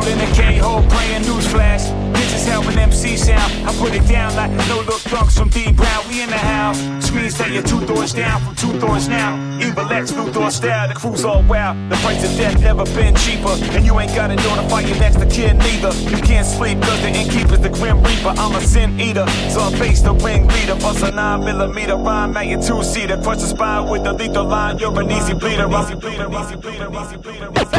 In 0.08 0.18
the 0.18 0.30
K-hole 0.36 0.84
praying. 0.90 1.24
Newsflash. 1.24 2.14
This 2.14 2.34
is 2.42 2.48
how 2.48 2.62
an 2.68 2.78
MC 2.78 3.16
sound. 3.18 3.52
I 3.68 3.74
put 3.78 3.94
it 3.94 4.08
down 4.08 4.36
like 4.36 4.52
no 4.68 4.82
look 4.82 5.02
drunks 5.04 5.38
from 5.38 5.50
D 5.50 5.72
Brown. 5.72 6.08
We 6.10 6.22
in 6.22 6.30
the 6.30 6.38
house. 6.38 6.80
Screens 7.06 7.38
that 7.38 7.52
you're 7.52 7.64
two 7.64 7.86
doors 7.86 8.14
down 8.14 8.42
from 8.42 8.56
two 8.56 8.80
doors 8.80 9.08
now. 9.08 9.38
Evil 9.60 9.92
X, 9.92 10.12
new 10.12 10.32
door 10.32 10.52
style. 10.52 10.88
The 10.88 10.96
crew's 10.96 11.24
all 11.24 11.44
wild. 11.44 11.78
The 11.90 11.96
price 11.98 12.24
of 12.24 12.36
death 12.38 12.60
never 12.60 12.86
been 12.86 13.16
cheaper. 13.16 13.56
And 13.76 13.86
you 13.86 14.00
ain't 14.00 14.14
gotta 14.16 14.36
notify 14.36 14.82
your 14.82 14.98
next 14.98 15.22
of 15.22 15.30
kin 15.32 15.58
neither. 15.58 15.94
You 16.10 16.22
can't 16.22 16.46
sleep 16.46 16.82
cause 16.82 17.02
the 17.02 17.10
innkeeper's 17.10 17.60
the 17.60 17.70
grim 17.70 18.02
reaper. 18.04 18.34
I'm 18.38 18.56
a 18.56 18.62
sin 18.62 19.00
eater. 19.00 19.28
So 19.50 19.62
I 19.62 19.72
face 19.78 20.02
the 20.02 20.14
ring 20.14 20.48
leader. 20.48 20.76
Plus 20.76 21.02
a 21.04 21.12
nine 21.12 21.42
millimeter 21.46 21.96
rhyme 21.96 22.36
at 22.36 22.48
your 22.48 22.62
two 22.62 22.84
seater. 22.84 23.18
Crush 23.22 23.42
the 23.42 23.48
spine 23.48 23.90
with 23.90 24.04
the 24.04 24.14
lethal 24.14 24.46
line. 24.46 24.78
You're 24.80 25.00
an 25.00 25.12
easy. 25.12 25.30
Easy 25.30 25.34
bleeder, 25.38 25.70
easy 25.70 25.96
bleeder, 25.96 26.28
easy 26.42 26.56
bleeder, 26.56 26.90
easy 26.92 27.18
bleeder. 27.18 27.79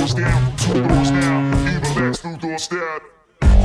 You 0.00 0.06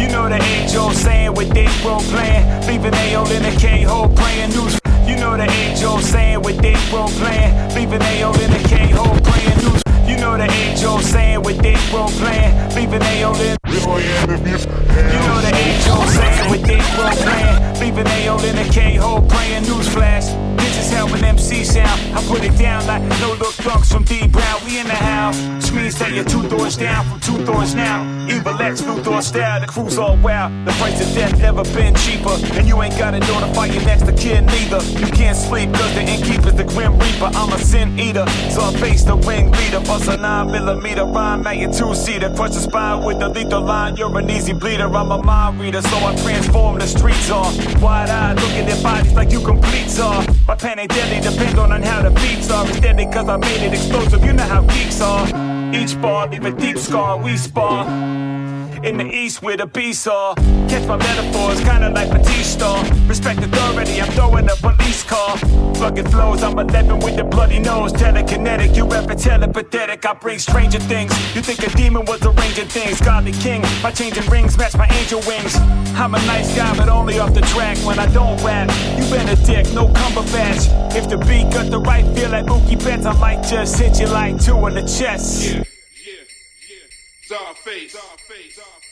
know 0.10 0.28
the 0.28 0.36
age 0.44 0.76
old 0.76 0.94
saying 0.94 1.34
with 1.34 1.54
they 1.54 1.68
bro 1.82 2.00
playing. 2.00 2.68
Leaving 2.68 2.94
AO 2.94 3.24
in 3.32 3.42
the 3.42 3.56
K 3.58 3.84
hole 3.84 4.10
praying. 4.10 4.50
News. 4.50 4.78
You 5.08 5.16
know 5.16 5.38
the 5.38 5.50
age 5.50 5.82
old 5.86 6.04
saying 6.04 6.42
with 6.42 6.58
they 6.62 6.76
bro 6.90 7.08
playing. 7.08 7.74
Leaving 7.74 8.02
AO 8.02 8.34
in 8.34 8.52
the 8.52 8.60
K 8.68 8.90
hole 8.92 9.18
praying. 9.22 9.60
News. 9.64 9.82
You 10.06 10.18
know 10.18 10.36
the 10.36 10.52
age 10.52 10.84
old 10.84 11.04
saying 11.04 11.42
with 11.42 11.60
they 11.60 11.78
bro 11.90 12.08
playing. 12.08 12.76
Leaving 12.76 13.02
AO 13.02 13.34
in. 13.36 13.65
You 13.86 13.92
know 13.92 15.42
the 15.42 15.54
age 15.54 15.88
old 15.88 16.10
saying 16.10 16.50
with 16.50 16.64
they 16.64 16.82
bro 16.96 17.06
playing. 17.22 17.80
Leaving 17.80 18.08
AO 18.08 18.38
in 18.44 18.56
the 18.56 18.68
K 18.74 18.96
hole 18.96 19.22
praying. 19.22 19.64
Newsflash. 19.64 20.58
This 20.58 20.88
is 20.88 20.92
how 20.92 21.06
an 21.14 21.24
MC 21.24 21.64
sound. 21.64 22.02
I 22.18 22.24
put 22.28 22.44
it 22.44 22.58
down 22.58 22.88
like 22.88 23.04
no 23.22 23.36
look 23.36 23.56
drunks 23.58 23.92
from 23.92 24.04
D 24.04 24.28
Brown. 24.28 24.60
We 24.66 24.80
in 24.80 24.88
the 24.88 24.96
house. 24.96 25.38
Screens 25.64 26.00
that 26.00 26.12
you're 26.14 26.26
two 26.26 26.50
doors 26.50 26.78
down 26.78 27.06
from 27.06 27.20
two 27.20 27.46
doors 27.46 27.76
now. 27.76 28.02
Evil 28.28 28.60
X, 28.60 28.82
new 28.82 29.04
door 29.04 29.22
style. 29.22 29.62
The 29.62 29.68
crew's 29.68 30.00
all 30.00 30.18
wild. 30.18 30.52
The 30.66 30.72
price 30.74 31.00
of 31.06 31.14
death 31.14 31.38
never 31.38 31.64
been 31.76 31.94
cheaper. 31.96 32.36
And 32.58 32.68
you 32.68 32.82
ain't 32.82 32.98
gotta 32.98 33.20
notify 33.20 33.68
your 33.68 33.84
next 33.84 34.08
of 34.08 34.18
kin 34.18 34.48
neither. 34.48 34.82
You 35.00 35.08
can't 35.12 35.38
sleep 35.38 35.72
cause 35.74 35.94
the 35.94 36.02
innkeeper's 36.02 36.56
the 36.56 36.64
grim 36.64 36.98
reaper. 36.98 37.30
I'm 37.36 37.54
a 37.54 37.60
sin 37.60 38.00
eater. 38.00 38.26
So 38.50 38.62
I 38.62 38.74
face 38.78 39.04
the 39.04 39.16
ring 39.16 39.52
leader. 39.52 39.82
Plus 39.82 40.08
a 40.08 40.18
nine 40.18 40.48
millimeter 40.48 41.06
rhyme 41.06 41.46
at 41.46 41.58
your 41.58 41.72
two 41.72 41.94
seater. 41.94 42.34
Crush 42.34 42.56
the 42.56 42.62
spine 42.62 43.04
with 43.04 43.20
the 43.20 43.30
lethal 43.30 43.62
line. 43.62 43.75
You're 43.98 44.18
an 44.18 44.30
easy 44.30 44.54
bleeder. 44.54 44.88
I'm 44.96 45.12
a 45.12 45.22
mind 45.22 45.60
reader. 45.60 45.82
So 45.82 45.98
I 45.98 46.16
transform 46.16 46.80
the 46.80 46.88
streets 46.88 47.30
are 47.30 47.52
wide 47.82 48.10
eyed. 48.10 48.36
Looking 48.36 48.68
at 48.68 48.82
bodies 48.82 49.14
like 49.14 49.32
you 49.32 49.42
complete 49.42 50.00
are. 50.00 50.26
My 50.48 50.56
pen 50.56 50.80
ain't 50.80 50.92
deadly. 50.92 51.20
Depends 51.30 51.60
on 51.60 51.70
how 51.82 52.02
the 52.02 52.10
beats 52.12 52.50
are. 52.52 52.68
It's 52.68 52.80
deadly 52.80 53.06
cause 53.06 53.30
I 53.30 53.38
made 53.38 53.62
it 53.62 53.74
explosive. 53.74 54.24
You 54.24 54.34
know 54.34 54.44
how 54.44 54.62
geeks 54.62 55.02
are. 55.02 55.28
Each 55.74 56.00
bar 56.02 56.28
leave 56.28 56.46
a 56.46 56.52
deep 56.52 56.78
scar. 56.78 57.22
We 57.22 57.38
spar 57.38 57.86
in 58.84 58.98
the 58.98 59.06
east 59.06 59.42
where 59.42 59.58
the 59.58 59.66
beasts 59.66 60.08
are. 60.08 60.36
Catch 60.70 60.88
my 60.88 60.98
metaphors, 60.98 61.60
kinda 61.62 61.90
like 61.90 62.10
Batista. 62.10 62.84
Respect 63.08 63.40
authority, 63.40 64.02
I'm 64.02 64.12
throwing 64.12 64.50
a 64.50 64.56
police 64.56 65.04
car. 65.04 65.38
Rugged 65.80 66.10
flows, 66.10 66.44
I'm 66.44 66.58
11 66.58 67.00
with 67.00 67.16
the 67.16 67.24
bloody 67.24 67.60
nose. 67.60 67.94
Telekinetic, 67.94 68.76
you 68.76 68.92
ever 68.94 69.16
telepathetic. 69.16 70.06
I 70.06 70.14
bring 70.14 70.40
stranger 70.40 70.80
things. 70.80 71.12
You 71.36 71.42
think 71.42 71.60
a 71.60 71.70
demon 71.78 72.06
was 72.06 72.22
arranging 72.26 72.68
things. 72.68 73.00
Godly 73.02 73.34
king, 73.34 73.62
my 73.84 73.92
changing 73.92 74.28
rings 74.30 74.58
match 74.58 74.76
my 74.76 74.88
angel 75.00 75.22
wings. 75.28 75.56
I'm 75.96 76.14
a 76.14 76.20
nice 76.26 76.56
guy, 76.56 76.76
but 76.76 76.90
only 76.90 77.20
off 77.20 77.34
the 77.34 77.42
track 77.42 77.78
when 77.80 78.00
I 78.00 78.08
don't 78.08 78.42
rap. 78.44 78.70
You 78.98 79.06
been 79.10 79.30
a 79.30 79.36
dick, 79.36 79.72
no 79.74 79.88
cumberbatch. 79.88 80.96
If 80.96 81.10
the 81.10 81.18
beat 81.18 81.52
got 81.52 81.70
the 81.70 81.80
right 81.80 82.06
feel 82.16 82.30
like 82.30 82.46
Mookie 82.46 82.82
Betts, 82.84 83.06
I 83.06 83.14
might 83.20 83.44
just 83.44 83.80
hit 83.80 84.00
you 84.00 84.08
like 84.08 84.42
two 84.42 84.66
in 84.68 84.76
the 84.76 84.82
chest. 84.82 85.44
Yeah, 85.44 85.64
yeah, 87.36 87.56
yeah. 87.66 87.90
Czarface. 87.90 88.85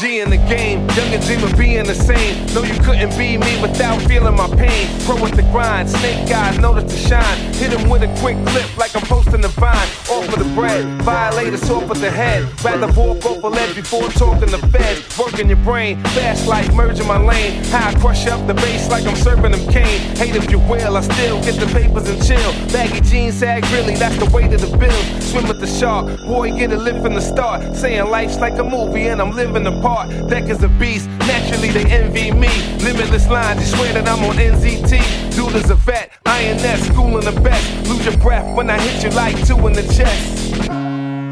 G 0.00 0.20
in 0.20 0.30
the 0.30 0.36
game, 0.36 0.88
young 0.90 1.12
and 1.12 1.22
dream 1.24 1.42
of 1.42 1.58
being 1.58 1.84
the 1.84 1.96
same. 1.96 2.46
No, 2.54 2.62
you 2.62 2.78
couldn't 2.80 3.10
be 3.18 3.36
me 3.36 3.60
without 3.60 4.00
feeling 4.02 4.36
my 4.36 4.46
pain. 4.54 4.86
Pro 5.04 5.20
with 5.20 5.34
the 5.34 5.42
grind, 5.50 5.90
snake 5.90 6.28
guys 6.28 6.60
notice 6.60 6.92
to 6.92 6.96
shine. 6.96 7.38
Hit 7.54 7.72
him 7.72 7.90
with 7.90 8.02
a 8.02 8.20
quick 8.20 8.36
clip 8.46 8.76
like 8.76 8.94
I'm 8.94 9.02
posting 9.02 9.40
the 9.40 9.48
vine. 9.48 9.74
Off 10.10 10.32
of 10.32 10.38
the 10.38 10.54
bread, 10.54 10.84
violate 11.02 11.32
violators 11.32 11.70
off 11.70 11.90
of 11.90 12.00
the 12.00 12.10
head. 12.10 12.46
Rather 12.64 12.86
walk 12.92 13.24
a 13.24 13.48
ledge 13.48 13.74
before 13.74 14.08
talking 14.10 14.50
the 14.50 14.58
feds. 14.68 15.18
Working 15.18 15.48
your 15.48 15.58
brain, 15.58 16.00
fast 16.14 16.46
like 16.46 16.72
merging 16.72 17.08
my 17.08 17.18
lane. 17.18 17.64
How 17.64 17.88
I 17.88 17.94
crush 17.94 18.28
up 18.28 18.46
the 18.46 18.54
bass 18.54 18.88
like 18.90 19.06
I'm 19.06 19.16
serving 19.16 19.52
them 19.52 19.66
cane. 19.72 20.00
Hate 20.16 20.36
if 20.36 20.50
you 20.52 20.60
will, 20.60 20.96
I 20.96 21.00
still 21.00 21.42
get 21.42 21.56
the 21.58 21.66
papers 21.66 22.08
and 22.08 22.24
chill. 22.24 22.52
Baggy 22.72 23.00
jeans 23.00 23.38
sag 23.38 23.64
really, 23.72 23.96
that's 23.96 24.16
the 24.18 24.30
weight 24.30 24.52
of 24.52 24.60
the 24.60 24.76
bill. 24.76 25.02
Swim 25.20 25.48
with 25.48 25.58
the 25.58 25.66
shark, 25.66 26.06
boy 26.20 26.52
get 26.52 26.70
a 26.72 26.76
lift 26.76 27.02
from 27.02 27.14
the 27.14 27.20
start. 27.20 27.74
Saying 27.74 28.08
life's 28.08 28.38
like 28.38 28.56
a 28.58 28.64
movie 28.64 29.08
and 29.08 29.20
I'm 29.20 29.31
living 29.32 29.64
the 29.64 29.80
part. 29.80 30.08
Deck 30.28 30.44
is 30.44 30.62
a 30.62 30.68
beast, 30.68 31.08
naturally 31.20 31.70
they 31.70 31.84
envy 31.90 32.30
me. 32.30 32.48
Limitless 32.82 33.28
lines, 33.28 33.60
you 33.60 33.76
swear 33.76 33.92
that 33.94 34.08
I'm 34.08 34.24
on 34.24 34.36
NZT. 34.36 35.34
Dude 35.34 35.54
is 35.54 35.70
a 35.70 35.74
vet, 35.74 36.12
INS, 36.26 36.86
schooling 36.86 37.24
the 37.24 37.40
best. 37.40 37.88
Lose 37.88 38.04
your 38.04 38.16
breath 38.18 38.56
when 38.56 38.70
I 38.70 38.80
hit 38.80 39.02
you 39.02 39.10
like 39.10 39.36
two 39.46 39.66
in 39.66 39.72
the 39.72 39.82
chest. 39.94 40.38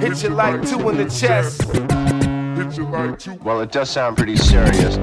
Hit 0.03 0.23
you 0.23 0.31
like 0.31 0.67
two 0.67 0.89
in 0.89 0.97
the 0.97 1.09
chest. 1.11 1.63
Hit 2.57 2.77
you 2.77 2.89
like 2.89 3.19
two. 3.19 3.35
Well, 3.45 3.61
it 3.61 3.71
does 3.73 3.91
sound 3.91 4.17
pretty 4.17 4.37
serious. 4.37 4.97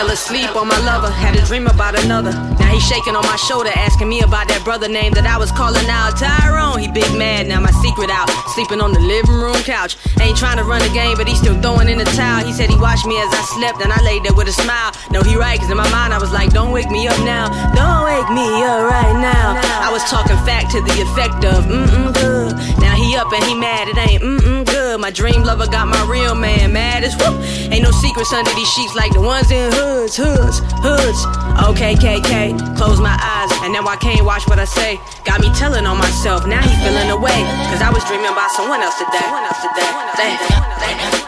Fell 0.00 0.10
asleep 0.10 0.56
on 0.56 0.66
my 0.66 0.78
lover, 0.80 1.10
had 1.10 1.36
a 1.36 1.44
dream 1.44 1.66
about 1.66 1.94
another. 2.04 2.32
Now 2.58 2.72
he's 2.72 2.86
shaking 2.86 3.14
on 3.16 3.24
my 3.26 3.36
shoulder, 3.36 3.68
asking 3.76 4.08
me 4.08 4.22
about 4.22 4.48
that 4.48 4.64
brother 4.64 4.88
name 4.88 5.12
that 5.12 5.26
I 5.26 5.36
was 5.36 5.52
calling 5.52 5.84
out. 5.92 6.16
Tyrone, 6.16 6.78
he 6.80 6.88
big 6.88 7.12
mad, 7.18 7.48
now 7.48 7.60
my 7.60 7.70
secret 7.84 8.08
out. 8.08 8.30
Sleeping 8.56 8.80
on 8.80 8.94
the 8.94 9.00
living 9.00 9.36
room 9.36 9.60
couch. 9.68 9.99
Ain't 10.20 10.36
trying 10.36 10.58
to 10.58 10.64
run 10.64 10.80
the 10.84 10.92
game, 10.92 11.16
but 11.16 11.26
he's 11.26 11.38
still 11.38 11.56
throwing 11.60 11.88
in 11.88 11.98
the 11.98 12.04
towel. 12.16 12.44
He 12.44 12.52
said 12.52 12.68
he 12.68 12.76
watched 12.76 13.06
me 13.06 13.16
as 13.16 13.32
I 13.32 13.42
slept, 13.56 13.80
and 13.80 13.92
I 13.92 14.00
laid 14.04 14.24
there 14.24 14.34
with 14.34 14.48
a 14.48 14.52
smile. 14.52 14.92
No, 15.10 15.22
he 15.22 15.34
right, 15.34 15.58
cause 15.58 15.70
in 15.70 15.76
my 15.76 15.88
mind 15.90 16.12
I 16.12 16.18
was 16.20 16.30
like, 16.32 16.50
don't 16.52 16.72
wake 16.72 16.90
me 16.90 17.08
up 17.08 17.18
now. 17.24 17.48
Don't 17.72 18.04
wake 18.04 18.28
me 18.28 18.44
up 18.62 18.84
right 18.84 19.16
now. 19.16 19.56
I 19.80 19.88
was 19.90 20.04
talking 20.04 20.36
fact 20.44 20.70
to 20.72 20.80
the 20.84 20.94
effect 21.00 21.44
of, 21.44 21.64
mm-mm, 21.64 22.12
good. 22.12 22.52
Now 22.84 22.94
he 22.94 23.16
up 23.16 23.32
and 23.32 23.42
he 23.44 23.54
mad, 23.54 23.88
it 23.88 23.96
ain't 23.96 24.22
mm-mm, 24.22 24.66
good. 24.66 25.00
My 25.00 25.10
dream 25.10 25.42
lover 25.42 25.66
got 25.66 25.88
my 25.88 26.04
real 26.04 26.34
man 26.34 26.72
mad 26.72 27.02
as 27.02 27.16
whoop. 27.16 27.40
Ain't 27.72 27.82
no 27.82 27.90
secrets 27.90 28.32
under 28.32 28.52
these 28.52 28.68
sheets 28.68 28.94
like 28.94 29.12
the 29.12 29.20
ones 29.20 29.50
in 29.50 29.72
hoods, 29.72 30.16
hoods, 30.16 30.60
hoods. 30.84 31.20
Okay, 31.72 31.94
KK, 31.94 32.76
close 32.76 33.00
my 33.00 33.16
eyes, 33.16 33.50
and 33.64 33.72
now 33.72 33.86
I 33.86 33.96
can't 33.96 34.24
watch 34.24 34.46
what 34.46 34.58
I 34.58 34.64
say. 34.64 35.00
Got 35.24 35.40
me 35.40 35.48
telling 35.54 35.86
on 35.86 35.96
myself, 35.98 36.46
now 36.46 36.60
he 36.60 36.72
feeling 36.84 37.10
away. 37.10 37.40
Cause 37.72 37.80
I 37.80 37.90
was 37.90 38.04
dreaming 38.04 38.30
about 38.30 38.50
someone 38.52 38.80
else 38.82 38.98
today. 38.98 39.18
Someone 39.20 39.44
else 39.44 39.60
today. 39.62 40.09
Damn, 40.20 41.19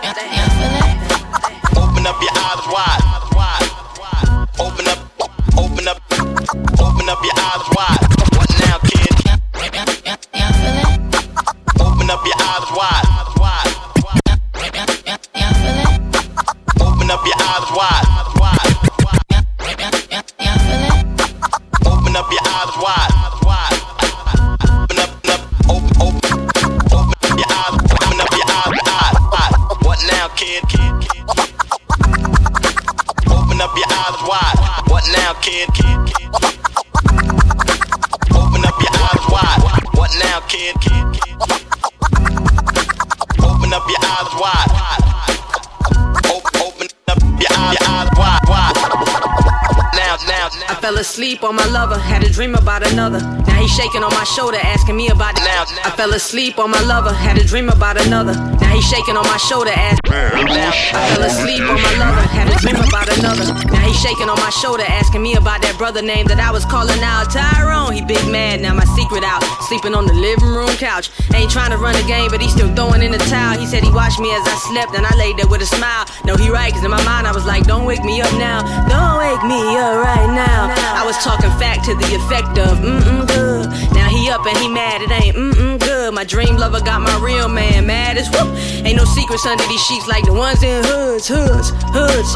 asleep 51.33 51.49
on 51.49 51.57
my 51.57 51.67
lover, 51.73 51.99
had 51.99 52.23
a 52.23 52.29
dream 52.29 52.55
about 52.55 52.85
another. 52.93 53.19
Now 53.19 53.57
he's 53.57 53.73
shaking 53.73 54.05
on 54.05 54.13
my 54.13 54.25
shoulder, 54.25 54.59
asking 54.61 54.97
me 54.97 55.09
about 55.09 55.33
it. 55.33 55.45
Now, 55.45 55.65
I 55.83 55.91
fell 55.97 56.13
asleep 56.13 56.59
on 56.59 56.71
my 56.71 56.81
lover, 56.83 57.11
had 57.11 57.39
a 57.39 57.45
dream 57.45 57.71
about 57.71 57.97
another. 58.05 58.35
Now 58.35 58.75
he's 58.75 58.85
shaking 58.85 59.17
on 59.17 59.25
my 59.25 59.39
shoulder, 59.39 59.71
asking. 59.73 60.13
I 60.13 61.09
fell 61.09 61.25
asleep 61.25 61.63
on 61.63 61.81
my 61.81 61.95
lover, 61.97 62.21
had 62.29 62.53
a 62.53 62.57
dream 62.61 62.77
about 62.77 63.09
another. 63.17 63.49
Now 63.73 63.81
he's 63.81 63.97
shaking 63.97 64.29
on 64.29 64.37
my 64.41 64.51
shoulder, 64.51 64.85
asking 64.87 65.23
me 65.23 65.37
about 65.37 65.63
that 65.63 65.79
brother 65.79 66.03
name 66.03 66.27
that 66.27 66.39
I 66.39 66.53
was 66.53 66.67
calling 66.67 67.01
out. 67.01 67.33
Tyrone, 67.33 67.95
he 67.95 68.05
big 68.05 68.21
mad, 68.29 68.61
now 68.61 68.75
my 68.75 68.85
secret 68.93 69.25
out. 69.25 69.41
Sleeping 69.73 69.95
on 69.95 70.05
the 70.05 70.13
living 70.13 70.53
room 70.53 70.77
couch. 70.77 71.09
Ain't 71.33 71.51
trying 71.51 71.71
to 71.71 71.79
run 71.79 71.97
the 71.97 72.05
game, 72.05 72.29
but 72.29 72.43
he's 72.43 72.53
still 72.53 72.69
throwing 72.77 73.01
in 73.01 73.11
the 73.11 73.23
towel. 73.33 73.57
He 73.57 73.65
said 73.65 73.83
he 73.83 73.91
watched 73.91 74.21
me 74.21 74.29
as 74.37 74.45
I 74.45 74.57
slept, 74.69 74.93
and 74.93 75.07
I 75.07 75.17
laid 75.17 75.39
there 75.39 75.49
with 75.49 75.63
a 75.63 75.71
smile. 75.71 76.05
No, 76.29 76.37
he 76.37 76.51
right, 76.51 76.73
cause 76.73 76.85
in 76.85 76.91
my 76.91 77.03
mind 77.09 77.27
I 77.27 77.33
was 77.33 77.47
like, 77.47 77.65
don't 77.65 77.87
wake 77.87 78.05
me 78.05 78.21
up 78.21 78.33
now. 78.37 78.61
Don't 78.93 79.17
wake 79.17 79.43
me 79.49 79.61
up 79.81 80.05
right 80.05 80.29
now. 80.37 80.69
I 80.93 81.03
was 81.09 81.17
talking 81.25 81.49
fact 81.57 81.85
to 81.89 81.95
the 81.97 82.09
effect 82.21 82.59
of, 82.61 82.77
mm-mm 82.85 83.25
good. 83.27 83.65
Now 83.97 84.09
he 84.13 84.29
up 84.29 84.45
and 84.45 84.57
he 84.59 84.69
mad, 84.69 85.01
it 85.01 85.11
ain't 85.11 85.35
mm-mm 85.35 85.81
good. 85.81 86.13
My 86.13 86.25
dream 86.25 86.57
lover 86.57 86.81
got 86.81 87.01
my 87.01 87.17
real 87.25 87.49
man 87.49 87.87
mad 87.87 88.19
as 88.19 88.29
whoop. 88.29 88.53
Ain't 88.85 88.97
no 88.97 89.05
secrets 89.05 89.47
under 89.47 89.65
these 89.65 89.81
sheets 89.81 90.07
like 90.07 90.25
the 90.27 90.35
ones 90.35 90.63
in 90.63 90.85
hoods, 90.85 91.27
hoods, 91.27 91.73
hoods. 91.97 92.31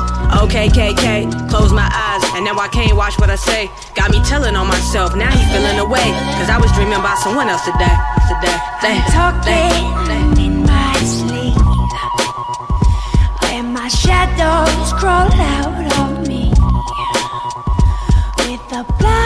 Okay, 0.44 0.68
KK, 0.68 1.28
close 1.50 1.72
my 1.72 1.88
eyes, 1.92 2.24
and 2.34 2.44
now 2.44 2.56
I 2.58 2.68
can't 2.68 2.96
watch 2.96 3.18
what 3.18 3.28
I 3.28 3.36
say. 3.36 3.68
Got 3.94 4.10
me 4.12 4.22
telling 4.24 4.56
on 4.56 4.66
myself, 4.66 5.14
now 5.14 5.30
he 5.30 5.42
feeling 5.52 5.78
away. 5.78 6.08
Cause 6.40 6.48
I 6.48 6.58
was 6.58 6.72
dreaming 6.72 6.96
about 6.98 7.18
someone 7.18 7.48
else 7.48 7.64
today, 7.68 7.96
today. 8.32 8.56
Day, 8.80 8.96
Talking 9.12 10.38
in 10.40 10.62
my 10.64 10.96
sleep, 11.04 11.56
where 13.42 13.62
my 13.62 13.88
shadows 13.88 14.92
crawl 14.98 15.28
out 15.32 15.75
with 18.76 19.00
a 19.00 19.25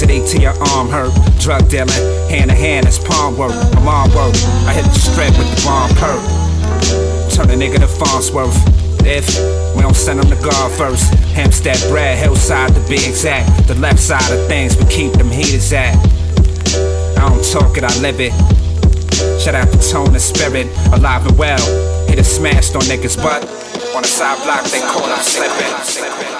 the 0.00 0.06
desert 0.06 0.28
to 0.30 0.40
your 0.40 0.54
arm 0.72 0.88
hurt. 0.88 1.12
Drug 1.40 1.68
dealing, 1.68 1.90
hand 2.28 2.50
to 2.50 2.56
hand, 2.56 2.86
it's 2.86 2.98
palm 2.98 3.36
work. 3.36 3.52
I'm 3.76 3.88
on 3.88 4.08
work, 4.10 4.34
I 4.66 4.72
hit 4.72 4.84
the 4.84 4.98
strip 4.98 5.36
with 5.38 5.48
the 5.54 5.62
bomb 5.64 5.90
perk. 5.96 6.22
Turn 7.32 7.50
a 7.50 7.56
nigga 7.56 7.80
to 7.80 7.88
Farnsworth. 7.88 8.56
If 9.04 9.26
we 9.74 9.82
don't 9.82 9.96
send 9.96 10.20
them 10.20 10.30
to 10.30 10.40
God 10.44 10.70
first, 10.72 11.12
Hempstead, 11.34 11.78
Brad, 11.90 12.18
Hillside 12.18 12.74
to 12.74 12.80
be 12.88 12.94
exact. 12.94 13.66
The 13.66 13.74
left 13.74 13.98
side 13.98 14.30
of 14.30 14.46
things, 14.46 14.76
we 14.76 14.84
keep 14.86 15.12
them 15.14 15.30
heaters 15.30 15.72
at. 15.72 15.96
I 17.18 17.28
don't 17.28 17.44
talk 17.52 17.76
it, 17.76 17.84
I 17.84 17.92
live 18.00 18.20
it. 18.20 18.32
Shout 19.40 19.54
out 19.54 19.72
to 19.72 19.78
Tone 19.90 20.08
and 20.08 20.20
Spirit, 20.20 20.66
alive 20.92 21.26
and 21.26 21.36
well. 21.36 21.62
Hit 22.08 22.18
a 22.18 22.24
smashed 22.24 22.76
on 22.76 22.82
niggas' 22.82 23.16
butt. 23.16 23.42
On 23.96 24.02
the 24.02 24.08
side 24.08 24.42
block, 24.44 24.64
they 24.70 24.80
caught 24.80 25.10
up 25.10 25.20
slipping. 25.20 26.31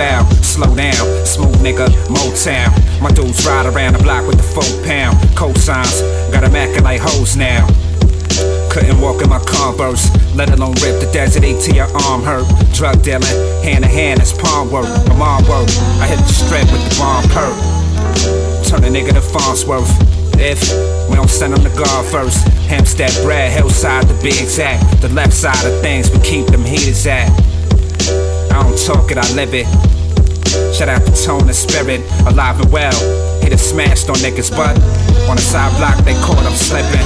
Slow 0.00 0.74
down, 0.74 1.04
smooth 1.26 1.60
nigga, 1.60 1.86
Motown. 2.08 2.72
My 3.02 3.10
dudes 3.10 3.44
ride 3.46 3.66
around 3.66 3.92
the 3.96 4.02
block 4.02 4.26
with 4.26 4.38
the 4.38 4.42
four 4.42 4.64
pound. 4.82 5.18
Cosigns, 5.36 6.00
got 6.32 6.42
'em 6.42 6.56
acting 6.56 6.84
like 6.84 7.02
hoes 7.02 7.36
now. 7.36 7.66
Couldn't 8.70 8.98
walk 8.98 9.20
in 9.20 9.28
my 9.28 9.40
Converse, 9.40 10.08
let 10.34 10.48
alone 10.48 10.72
rip 10.80 11.00
the 11.00 11.10
desert 11.12 11.44
eight 11.44 11.60
to 11.64 11.74
your 11.74 11.88
arm 12.06 12.22
hurt. 12.24 12.46
Drug 12.72 13.02
dealing, 13.02 13.28
hand 13.62 13.84
to 13.84 13.90
hand, 13.90 14.20
it's 14.20 14.32
palm 14.32 14.70
work. 14.70 14.88
I'm 15.10 15.20
on 15.20 15.44
work, 15.44 15.68
I 16.00 16.06
hit 16.06 16.18
the 16.18 16.32
strip 16.32 16.64
with 16.72 16.82
the 16.88 16.96
bomb 16.98 17.28
perk. 17.28 17.54
Turn 18.64 18.82
a 18.84 18.88
nigga 18.88 19.12
to 19.12 19.20
Farnsworth. 19.20 19.92
If 20.38 20.60
we 21.10 21.16
don't 21.16 21.28
send 21.28 21.52
them 21.52 21.62
to 21.62 21.76
God 21.76 22.06
first, 22.06 22.48
Hempstead, 22.68 23.12
Brad, 23.22 23.52
Hillside 23.52 24.08
to 24.08 24.14
be 24.22 24.30
exact. 24.30 25.02
The 25.02 25.08
left 25.08 25.34
side 25.34 25.62
of 25.66 25.82
things, 25.82 26.10
we 26.10 26.18
keep 26.20 26.46
them 26.46 26.64
heaters 26.64 27.06
at. 27.06 27.28
I 28.50 28.62
don't 28.62 28.78
talk 28.86 29.10
it, 29.10 29.18
I 29.18 29.30
live 29.34 29.52
it. 29.54 29.66
Shout 30.80 30.88
out 30.88 31.42
and 31.42 31.54
Spirit, 31.54 32.00
alive 32.26 32.58
and 32.58 32.72
well. 32.72 32.96
Hit 33.42 33.52
a 33.52 33.58
smashed 33.58 34.08
on 34.08 34.16
niggas' 34.16 34.50
butt. 34.50 34.74
On 35.28 35.36
the 35.36 35.42
side 35.42 35.76
block, 35.76 36.02
they 36.06 36.14
caught 36.24 36.42
them 36.42 36.54
slipping. 36.54 37.04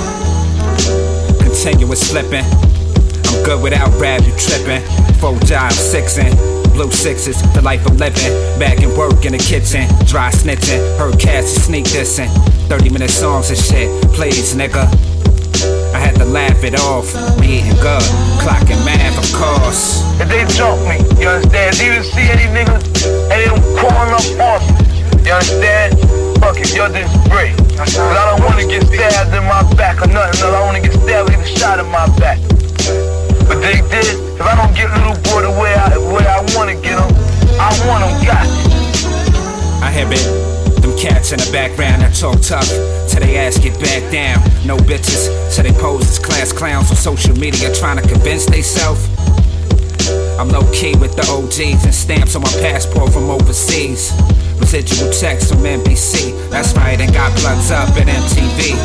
Continuous 1.42 1.98
slipping. 1.98 2.44
I'm 3.26 3.42
good 3.42 3.60
without 3.60 3.90
rap, 3.98 4.22
you 4.22 4.32
tripping. 4.38 4.80
Four 5.18 5.34
jive, 5.42 5.72
sixin'. 5.72 6.30
blue 6.72 6.88
sixes, 6.92 7.42
the 7.52 7.62
life 7.62 7.84
I'm 7.90 7.96
living. 7.96 8.30
Back 8.60 8.78
and 8.78 8.96
work 8.96 9.24
in 9.24 9.32
the 9.32 9.42
kitchen, 9.42 9.90
dry 10.06 10.30
snitching. 10.30 10.78
Heard 10.96 11.18
cats 11.18 11.50
sneak 11.66 11.86
dissing. 11.86 12.30
30 12.68 12.90
minute 12.90 13.10
songs 13.10 13.50
and 13.50 13.58
shit, 13.58 13.90
please, 14.14 14.54
nigga. 14.54 14.86
I 15.92 15.98
had 15.98 16.14
to 16.18 16.24
laugh 16.24 16.62
it 16.62 16.78
off. 16.78 17.10
We 17.40 17.58
eating 17.58 17.74
good, 17.82 18.06
clocking 18.44 18.84
math, 18.84 19.16
of 19.16 19.28
course. 19.32 20.04
If 20.20 20.28
they 20.28 20.44
jump 20.52 20.76
me, 20.84 21.00
you 21.16 21.32
understand? 21.32 21.80
Do 21.80 21.84
you 21.88 22.04
see 22.04 22.28
any 22.28 22.44
niggas 22.52 22.84
and 23.08 23.40
they 23.40 23.48
don't 23.48 23.64
crawling 23.72 24.12
up 24.12 24.28
on? 24.36 24.60
You 25.24 25.32
understand? 25.32 25.96
Fuck 26.44 26.60
it, 26.60 26.76
you're 26.76 26.92
just 26.92 27.16
great. 27.32 27.56
Cause 27.72 27.96
I 27.96 28.22
don't 28.28 28.44
wanna 28.44 28.68
get 28.68 28.84
stabbed 28.84 29.32
in 29.32 29.44
my 29.48 29.64
back 29.74 30.04
or 30.04 30.08
nothing. 30.12 30.40
No, 30.44 30.52
I 30.52 30.60
wanna 30.60 30.80
get 30.80 30.92
stabbed 30.92 31.30
get 31.30 31.40
a 31.40 31.46
shot 31.56 31.80
in 31.80 31.88
my 31.88 32.04
back. 32.20 32.38
But 33.48 33.64
they 33.64 33.80
did. 33.88 34.20
If 34.36 34.44
I 34.44 34.54
don't 34.60 34.74
get 34.76 34.92
little 34.92 35.16
boy 35.24 35.42
the 35.42 35.54
way 35.56 35.72
I, 35.72 35.88
the 35.88 36.00
way 36.04 36.24
I 36.28 36.44
wanna 36.54 36.76
get 36.76 37.00
him, 37.00 37.10
I 37.56 37.72
want 37.88 38.04
him 38.04 38.14
got. 38.28 38.44
I 39.82 39.90
have 39.90 40.12
it. 40.12 40.53
Them 40.84 40.98
cats 40.98 41.32
in 41.32 41.40
the 41.40 41.48
background 41.48 42.02
that 42.02 42.12
talk 42.12 42.44
tough 42.44 42.68
till 43.08 43.24
they 43.24 43.40
ass 43.40 43.56
get 43.56 43.72
back 43.80 44.04
down. 44.12 44.36
No 44.68 44.76
bitches, 44.76 45.32
so 45.48 45.62
they 45.62 45.72
pose 45.72 46.04
as 46.04 46.18
class 46.18 46.52
clowns 46.52 46.90
on 46.90 46.96
social 47.00 47.34
media 47.40 47.72
trying 47.72 47.96
to 47.96 48.06
convince 48.06 48.44
theyself. 48.44 49.00
I'm 50.36 50.50
low 50.52 50.60
key 50.76 50.92
with 51.00 51.16
the 51.16 51.24
OGs 51.24 51.88
and 51.88 51.94
stamps 51.94 52.36
on 52.36 52.42
my 52.42 52.52
passport 52.60 53.14
from 53.14 53.30
overseas. 53.30 54.12
Residual 54.60 55.08
checks 55.08 55.48
from 55.48 55.64
NBC. 55.64 56.36
That's 56.50 56.76
right, 56.76 57.00
and 57.00 57.08
got 57.14 57.32
plugs 57.40 57.70
up 57.70 57.88
at 57.96 58.04
MTV. 58.04 58.76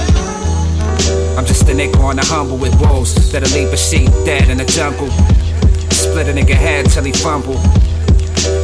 I'm 1.35 1.43
just 1.43 1.67
a 1.67 1.75
nigga 1.75 1.99
on 1.99 2.15
the 2.15 2.23
humble 2.23 2.55
with 2.55 2.79
wolves 2.79 3.11
that'll 3.33 3.51
leave 3.51 3.73
a 3.73 3.77
sheep 3.77 4.07
dead 4.23 4.47
in 4.47 4.59
the 4.59 4.65
jungle. 4.71 5.11
Split 5.91 6.31
a 6.31 6.33
nigga 6.33 6.55
head 6.55 6.85
till 6.85 7.03
he 7.03 7.11
fumble. 7.11 7.59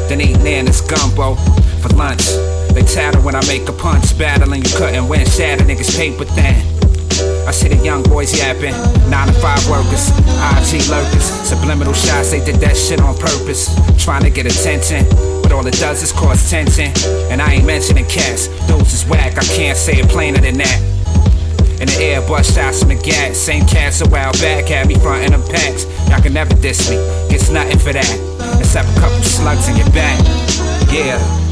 Then 0.07 0.21
eat 0.21 0.39
Nana's 0.39 0.79
gumbo 0.79 1.35
for 1.81 1.89
lunch. 1.95 2.25
They 2.73 2.83
tattle 2.83 3.21
when 3.23 3.35
I 3.35 3.45
make 3.47 3.67
a 3.67 3.73
punch. 3.73 4.17
Battling 4.17 4.63
you 4.63 4.71
couldn't 4.75 5.07
win. 5.07 5.25
Shatter 5.25 5.63
niggas 5.63 5.97
paper 5.97 6.25
thin. 6.25 6.75
I 7.47 7.51
see 7.51 7.69
the 7.69 7.77
young 7.77 8.03
boys 8.03 8.35
yapping. 8.38 8.73
Nine 9.09 9.27
to 9.27 9.33
five 9.39 9.61
workers, 9.69 10.09
IG 10.57 10.89
lurkers. 10.89 11.23
Subliminal 11.23 11.93
shots, 11.93 12.31
they 12.31 12.43
did 12.43 12.55
that 12.55 12.75
shit 12.75 12.99
on 12.99 13.15
purpose. 13.15 13.69
Trying 14.03 14.23
to 14.23 14.29
get 14.29 14.45
attention. 14.45 15.05
But 15.41 15.51
all 15.51 15.65
it 15.65 15.75
does 15.75 16.03
is 16.03 16.11
cause 16.11 16.49
tension. 16.49 16.91
And 17.31 17.41
I 17.41 17.53
ain't 17.53 17.65
mentioning 17.65 18.05
cats. 18.05 18.47
Those 18.67 18.91
is 18.93 19.05
whack, 19.05 19.38
I 19.38 19.43
can't 19.43 19.77
say 19.77 19.99
it 19.99 20.09
plainer 20.09 20.39
than 20.39 20.57
that. 20.57 20.95
In 21.79 21.88
the 21.88 21.97
air, 22.01 22.21
bust 22.21 22.55
shots 22.55 22.79
from 22.79 22.89
the 22.89 22.95
gas. 22.95 23.38
Same 23.38 23.65
cats 23.65 24.01
a 24.01 24.09
while 24.09 24.31
back 24.33 24.65
had 24.65 24.88
me 24.88 24.95
frontin' 24.95 25.31
them 25.31 25.43
packs. 25.47 25.85
Y'all 26.09 26.21
can 26.21 26.33
never 26.33 26.55
diss 26.55 26.89
me, 26.89 26.95
gets 27.29 27.49
nothing 27.49 27.77
for 27.77 27.93
that. 27.93 28.09
Except 28.59 28.89
a 28.89 28.99
couple 28.99 29.21
slugs 29.23 29.67
in 29.69 29.77
your 29.77 29.89
back. 29.91 30.19
Yeah. 30.91 31.44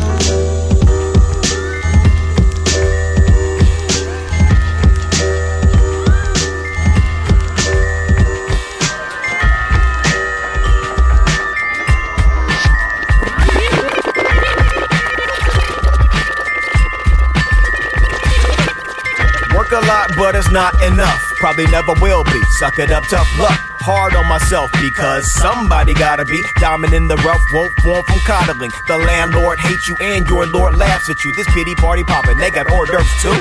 A 19.73 19.81
lot, 19.87 20.11
but 20.15 20.35
it's 20.35 20.51
not 20.51 20.73
enough. 20.83 21.19
Probably 21.37 21.65
never 21.67 21.93
will 21.99 22.23
be. 22.23 22.41
Suck 22.61 22.77
it 22.77 22.91
up, 22.91 23.03
tough 23.09 23.27
luck. 23.39 23.59
Hard 23.81 24.15
on 24.15 24.27
myself 24.29 24.71
because 24.79 25.25
somebody 25.33 25.93
gotta 25.93 26.25
be. 26.25 26.41
Diamond 26.59 26.93
in 26.93 27.07
the 27.07 27.17
rough 27.17 27.41
won't 27.53 27.73
form 27.81 28.03
from 28.05 28.19
coddling. 28.25 28.71
The 28.87 28.97
landlord 28.97 29.59
hates 29.59 29.87
you 29.89 29.97
and 29.99 30.25
your 30.27 30.45
lord 30.47 30.77
laughs 30.77 31.09
at 31.09 31.23
you. 31.25 31.33
This 31.35 31.47
pity 31.53 31.73
party 31.75 32.03
poppin', 32.03 32.37
they 32.37 32.51
got 32.51 32.69
hors 32.69 32.85
d'oeuvres 32.85 33.21
too. 33.21 33.33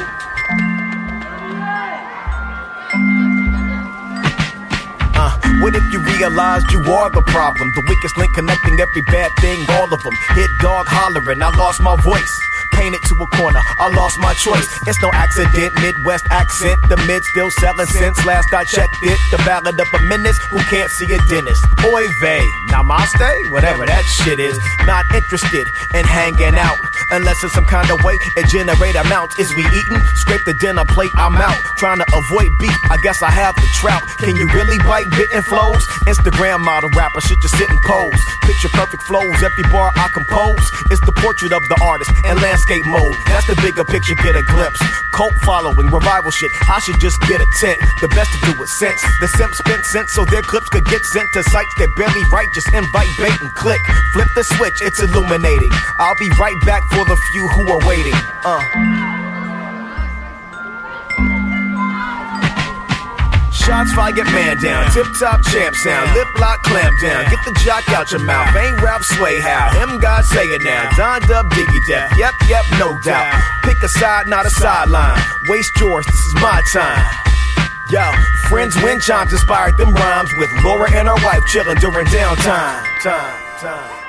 Uh, 5.14 5.37
what 5.61 5.77
if 5.77 5.85
you 5.92 6.01
realized 6.16 6.66
you 6.73 6.81
are 6.92 7.11
the 7.11 7.23
problem? 7.23 7.71
The 7.75 7.85
weakest 7.87 8.16
link 8.16 8.33
connecting 8.35 8.81
every 8.81 9.03
bad 9.03 9.31
thing, 9.40 9.59
all 9.77 9.92
of 9.92 10.03
them. 10.03 10.14
Hit 10.35 10.51
dog 10.61 10.87
hollering, 10.88 11.42
I 11.42 11.51
lost 11.57 11.81
my 11.81 11.95
voice. 12.03 12.40
Painted 12.83 13.03
to 13.07 13.14
a 13.14 13.27
corner, 13.38 13.62
I 13.79 13.95
lost 13.95 14.18
my 14.18 14.35
choice. 14.35 14.66
It's 14.88 15.01
no 15.01 15.09
accident, 15.14 15.73
Midwest 15.79 16.27
accent. 16.31 16.83
The 16.88 16.97
mid 17.07 17.23
still 17.23 17.49
selling 17.62 17.87
since 17.87 18.18
last 18.27 18.53
I 18.53 18.64
checked 18.64 18.99
it. 19.03 19.16
The 19.31 19.38
ballad 19.47 19.79
of 19.79 19.87
a 19.87 20.01
menace 20.11 20.37
who 20.51 20.59
can't 20.66 20.90
see 20.90 21.07
a 21.14 21.18
dentist. 21.31 21.62
Oy 21.87 22.03
vey, 22.21 22.42
namaste, 22.75 23.53
whatever 23.53 23.87
that 23.87 24.03
shit 24.03 24.40
is. 24.40 24.59
Not 24.83 25.07
interested 25.14 25.71
in 25.95 26.03
hanging 26.03 26.59
out. 26.59 26.75
Unless 27.12 27.45
in 27.45 27.51
some 27.51 27.66
kind 27.66 27.88
of 27.88 28.03
way 28.03 28.18
it 28.35 28.51
generate 28.51 28.97
amounts. 28.97 29.38
Is 29.38 29.55
we 29.55 29.62
eating? 29.62 30.03
Scrape 30.18 30.42
the 30.45 30.55
dinner 30.55 30.85
plate, 30.85 31.14
I'm 31.14 31.37
out. 31.37 31.55
Trying 31.79 32.03
to 32.03 32.07
avoid 32.11 32.51
beef, 32.59 32.75
I 32.90 32.99
guess 33.05 33.23
I 33.23 33.31
have 33.31 33.55
the 33.55 33.68
trout. 33.79 34.03
Can 34.18 34.35
you 34.35 34.51
really 34.51 34.79
bite 34.90 35.07
bitten 35.14 35.42
flows? 35.42 35.87
Instagram 36.11 36.66
model 36.66 36.90
rapper 36.99 37.21
shit 37.21 37.38
just 37.42 37.55
sit 37.55 37.71
and 37.71 37.79
pose. 37.87 38.18
Picture 38.42 38.75
perfect 38.75 39.05
flows, 39.05 39.38
every 39.38 39.71
bar 39.71 39.92
I 39.95 40.09
compose. 40.11 40.66
It's 40.90 41.05
the 41.07 41.12
portrait 41.12 41.53
of 41.53 41.62
the 41.68 41.79
artist 41.87 42.11
and 42.27 42.42
landscape 42.42 42.72
mode. 42.87 43.15
That's 43.27 43.47
the 43.47 43.57
bigger 43.61 43.85
picture, 43.85 44.15
get 44.15 44.37
a 44.37 44.43
glimpse. 44.43 44.81
Cult 45.13 45.35
following, 45.45 45.87
revival 45.89 46.31
shit. 46.31 46.51
I 46.69 46.81
should 46.81 46.99
just 47.01 47.21
get 47.29 47.41
a 47.41 47.47
tent. 47.61 47.79
The 48.01 48.09
best 48.09 48.33
to 48.33 48.53
do 48.53 48.59
with 48.59 48.71
sense. 48.71 49.01
The 49.21 49.29
simp 49.29 49.55
spent 49.55 49.85
cents 49.85 50.13
so 50.15 50.25
their 50.25 50.43
clips 50.43 50.69
could 50.69 50.85
get 50.87 51.05
sent 51.05 51.29
to 51.35 51.43
sites 51.45 51.75
that 51.79 51.95
barely 51.97 52.23
write. 52.33 52.49
Just 52.55 52.73
invite, 52.73 53.09
bait, 53.19 53.37
and 53.41 53.55
click. 53.55 53.81
Flip 54.13 54.29
the 54.35 54.45
switch, 54.45 54.81
it's 54.81 55.03
illuminating. 55.03 55.71
I'll 55.99 56.17
be 56.17 56.31
right 56.41 56.57
back 56.65 56.83
for 56.91 57.05
the 57.05 57.17
few 57.33 57.49
who 57.49 57.69
are 57.69 57.87
waiting. 57.87 58.15
Uh. 58.45 59.22
Shots 63.64 63.92
fired, 63.92 64.16
get 64.16 64.27
man 64.27 64.59
down. 64.59 64.90
Tip 64.90 65.07
top 65.18 65.42
champ 65.46 65.75
sound. 65.77 66.12
Lip 66.14 66.27
lock, 66.40 66.62
clamp 66.62 66.98
down. 67.01 67.25
Get 67.31 67.38
the 67.44 67.53
jock 67.64 67.88
out 67.90 68.11
your 68.11 68.25
mouth. 68.25 68.55
Ain't 68.57 68.81
rap 68.83 69.03
sway 69.03 69.40
how. 69.40 69.70
Him 69.79 69.98
God 69.98 70.25
say 70.25 70.46
it 70.46 70.62
now. 70.62 70.90
Don 70.96 71.20
Dub 71.22 71.48
Diggy 71.51 71.87
Death. 71.87 72.12
Yep, 72.18 72.35
yep, 72.48 72.64
no 72.79 72.98
doubt. 73.05 73.40
Pick 73.62 73.81
a 73.83 73.88
side, 73.88 74.27
not 74.27 74.46
a 74.46 74.51
sideline. 74.51 75.20
Waste 75.48 75.79
yours, 75.79 76.07
this 76.07 76.20
is 76.27 76.35
my 76.35 76.61
time. 76.72 77.07
Yo, 77.88 78.11
friends 78.48 78.75
wind 78.83 79.03
chimes 79.03 79.33
inspired 79.33 79.77
them 79.77 79.94
rhymes 79.94 80.31
with 80.38 80.51
Laura 80.64 80.90
and 80.90 81.07
her 81.07 81.14
wife 81.25 81.44
chilling 81.46 81.77
during 81.77 82.07
downtime. 82.07 83.03
Time, 83.03 83.59
time. 83.61 84.02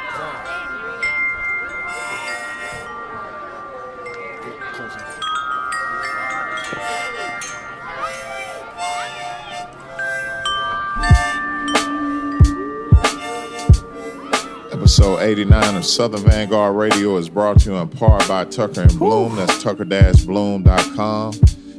Episode 14.83 15.21
89 15.21 15.75
of 15.75 15.85
Southern 15.85 16.23
Vanguard 16.23 16.75
Radio 16.75 17.15
is 17.15 17.29
brought 17.29 17.61
to 17.61 17.69
you 17.71 17.77
in 17.77 17.87
part 17.87 18.27
by 18.27 18.43
Tucker 18.43 18.81
and 18.81 18.99
Bloom. 18.99 19.37
That's 19.37 19.63
tucker-bloom.com. 19.63 21.33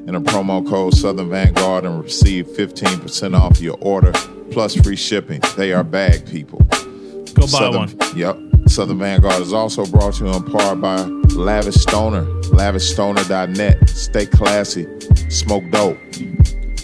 And 0.06 0.16
a 0.16 0.20
promo 0.20 0.66
code 0.66 0.94
Southern 0.94 1.28
Vanguard 1.28 1.84
and 1.84 2.02
receive 2.02 2.46
15% 2.46 3.38
off 3.38 3.60
your 3.60 3.76
order 3.82 4.12
plus 4.50 4.74
free 4.74 4.96
shipping. 4.96 5.42
They 5.54 5.74
are 5.74 5.84
bag 5.84 6.26
people. 6.26 6.60
Go 6.60 7.42
buy 7.42 7.46
Southern, 7.46 7.90
one. 7.94 8.16
Yep. 8.16 8.38
Southern 8.68 8.98
Vanguard 8.98 9.42
is 9.42 9.52
also 9.52 9.84
brought 9.84 10.14
to 10.14 10.24
you 10.24 10.32
in 10.32 10.42
part 10.44 10.80
by 10.80 10.96
Lavish 11.34 11.74
Stoner. 11.74 12.24
LavishStoner.net. 12.54 13.86
Stay 13.90 14.24
classy. 14.24 14.86
Smoke 15.28 15.64
dope. 15.70 15.98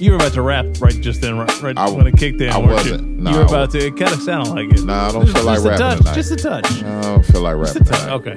You 0.01 0.13
were 0.13 0.17
about 0.17 0.33
to 0.33 0.43
rap 0.43 0.65
right 0.81 0.99
just 0.99 1.21
then, 1.21 1.37
right, 1.37 1.63
right 1.63 1.77
I- 1.79 1.91
when 1.91 2.07
it 2.07 2.17
kicked 2.17 2.41
in. 2.41 2.51
I 2.51 2.57
weren't 2.59 2.71
wasn't. 2.73 3.03
You? 3.03 3.23
No, 3.23 3.31
you 3.33 3.37
were 3.37 3.43
I 3.45 3.49
about 3.49 3.71
to. 3.73 3.79
It 3.87 3.97
kind 3.99 4.13
of 4.13 4.23
sounded 4.23 4.51
like 4.51 4.71
it. 4.73 4.83
Nah, 4.85 5.09
I 5.09 5.13
don't 5.13 5.27
Just- 5.27 5.37
feel 5.37 5.45
like 5.45 5.57
just 5.57 5.67
a 5.67 5.69
rapping 5.69 5.87
touch, 5.87 5.99
tonight. 5.99 6.15
Just 6.15 6.31
a 6.33 6.37
touch. 6.37 6.83
I 6.83 7.01
don't 7.03 7.27
feel 7.27 7.41
like 7.43 7.57
Just 7.59 7.77
a 7.77 7.85
touch. 7.85 8.01
tonight. 8.01 8.13
Okay, 8.15 8.37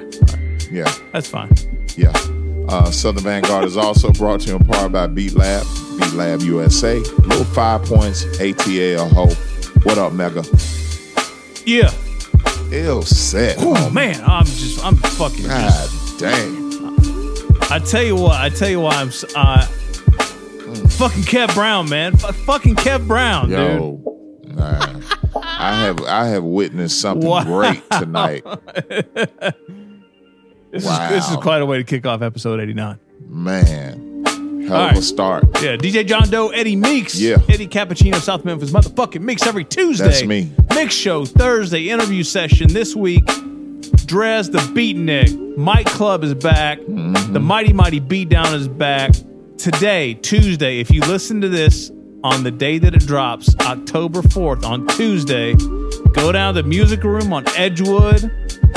Yeah. 0.70 0.92
that's 1.12 1.26
fine. 1.28 1.50
Yeah. 1.96 2.12
Uh, 2.68 2.90
Southern 2.90 3.22
Vanguard 3.24 3.64
is 3.64 3.76
also 3.78 4.10
brought 4.12 4.40
to 4.40 4.48
you 4.50 4.56
in 4.56 4.64
part 4.64 4.92
by 4.92 5.06
Beat 5.06 5.34
Lab, 5.34 5.66
Beat 5.98 6.12
Lab 6.12 6.42
USA. 6.42 6.98
Little 6.98 7.44
five 7.44 7.82
points, 7.84 8.24
ATL 8.40 9.08
Hope. 9.08 9.32
What 9.84 9.96
up, 9.96 10.12
Mega? 10.12 10.42
Yeah. 11.64 11.90
Ill 12.72 13.02
set. 13.02 13.56
Oh 13.60 13.88
man, 13.90 14.22
I'm 14.26 14.44
just, 14.44 14.84
I'm 14.84 14.96
fucking. 14.96 15.46
God 15.46 15.70
Just, 15.90 16.18
dang. 16.18 16.64
I 17.70 17.78
tell 17.78 18.02
you 18.02 18.16
what, 18.16 18.38
I 18.38 18.48
tell 18.50 18.68
you 18.68 18.80
why 18.80 18.96
I'm. 18.96 19.10
Uh, 19.34 19.66
fucking 20.96 21.22
Kev 21.22 21.54
Brown, 21.54 21.88
man. 21.88 22.14
F- 22.14 22.34
fucking 22.36 22.76
Kev 22.76 23.06
Brown, 23.06 23.48
dude. 23.48 23.58
Yo, 23.58 24.00
man. 24.54 25.02
I 25.36 25.74
have 25.80 26.00
I 26.04 26.26
have 26.28 26.44
witnessed 26.44 27.00
something 27.00 27.28
Wow. 27.28 27.44
great 27.44 27.82
tonight. 27.90 28.44
This 30.70 30.84
Wow. 30.86 31.04
is 31.04 31.10
this 31.10 31.30
is 31.30 31.36
quite 31.36 31.62
a 31.62 31.66
way 31.66 31.76
to 31.78 31.84
kick 31.84 32.04
off 32.04 32.20
episode 32.20 32.58
89. 32.60 32.98
Man. 33.28 34.24
Hell 34.66 34.76
All 34.76 34.88
of 34.90 34.96
a 34.96 35.02
start. 35.02 35.44
Yeah, 35.62 35.76
DJ 35.76 36.04
John 36.04 36.28
Doe, 36.30 36.48
Eddie 36.48 36.74
Meeks. 36.74 37.14
Yeah. 37.20 37.36
Eddie 37.48 37.68
Cappuccino, 37.68 38.16
South 38.16 38.44
Memphis, 38.44 38.70
motherfucking 38.72 39.20
Mix 39.20 39.46
every 39.46 39.64
Tuesday. 39.64 40.06
That's 40.06 40.24
me. 40.24 40.50
Mix 40.74 40.94
show 40.94 41.26
Thursday, 41.26 41.90
interview 41.90 42.24
session 42.24 42.72
this 42.72 42.96
week. 42.96 43.24
Drez 44.06 44.50
the 44.50 44.58
Beatnik. 44.58 45.56
Mike 45.56 45.86
Club 45.86 46.24
is 46.24 46.34
back. 46.34 46.80
Mm-hmm. 46.80 47.32
The 47.34 47.40
Mighty 47.40 47.72
Mighty 47.72 48.00
Beatdown 48.00 48.52
is 48.54 48.66
back. 48.66 49.12
Today, 49.58 50.14
Tuesday, 50.14 50.80
if 50.80 50.90
you 50.90 51.00
listen 51.02 51.40
to 51.40 51.48
this 51.48 51.90
on 52.22 52.42
the 52.42 52.50
day 52.50 52.78
that 52.78 52.94
it 52.94 53.06
drops, 53.06 53.54
October 53.60 54.20
4th, 54.20 54.64
on 54.64 54.86
Tuesday, 54.88 55.54
go 56.12 56.32
down 56.32 56.54
to 56.54 56.62
the 56.62 56.68
music 56.68 57.02
room 57.04 57.32
on 57.32 57.44
Edgewood. 57.56 58.30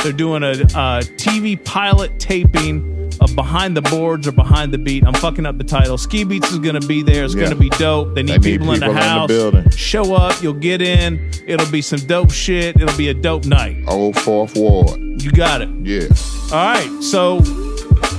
They're 0.03 0.11
doing 0.13 0.43
a 0.43 0.51
uh, 0.51 1.01
TV 1.17 1.61
pilot 1.65 2.19
taping 2.19 3.11
of 3.19 3.35
Behind 3.35 3.75
the 3.75 3.81
Boards 3.81 4.27
or 4.27 4.31
Behind 4.31 4.71
the 4.71 4.77
Beat. 4.77 5.03
I'm 5.03 5.13
fucking 5.15 5.45
up 5.45 5.57
the 5.57 5.63
title. 5.63 5.97
Ski 5.97 6.23
Beatz 6.23 6.51
is 6.51 6.59
going 6.59 6.79
to 6.79 6.87
be 6.87 7.01
there. 7.01 7.25
It's 7.25 7.33
Yeah. 7.33 7.45
going 7.45 7.53
to 7.53 7.59
be 7.59 7.69
dope. 7.71 8.13
They 8.13 8.21
need, 8.23 8.41
They 8.43 8.51
need 8.51 8.59
people, 8.59 8.71
in 8.73 8.79
the 8.79 8.85
people 8.85 8.97
in 8.97 9.61
the 9.61 9.61
house. 9.63 9.75
Show 9.75 10.13
up. 10.13 10.41
You'll 10.43 10.53
get 10.53 10.81
in. 10.81 11.31
It'll 11.47 11.69
be 11.71 11.81
some 11.81 11.99
dope 12.01 12.31
shit. 12.31 12.79
It'll 12.79 12.95
be 12.97 13.09
a 13.09 13.13
dope 13.15 13.45
night. 13.45 13.77
Old 13.87 14.17
Fourth 14.19 14.55
Ward. 14.55 14.99
You 15.21 15.31
got 15.31 15.61
it. 15.63 15.69
Yeah. 15.81 16.07
All 16.55 16.63
right. 16.63 17.03
So, 17.03 17.39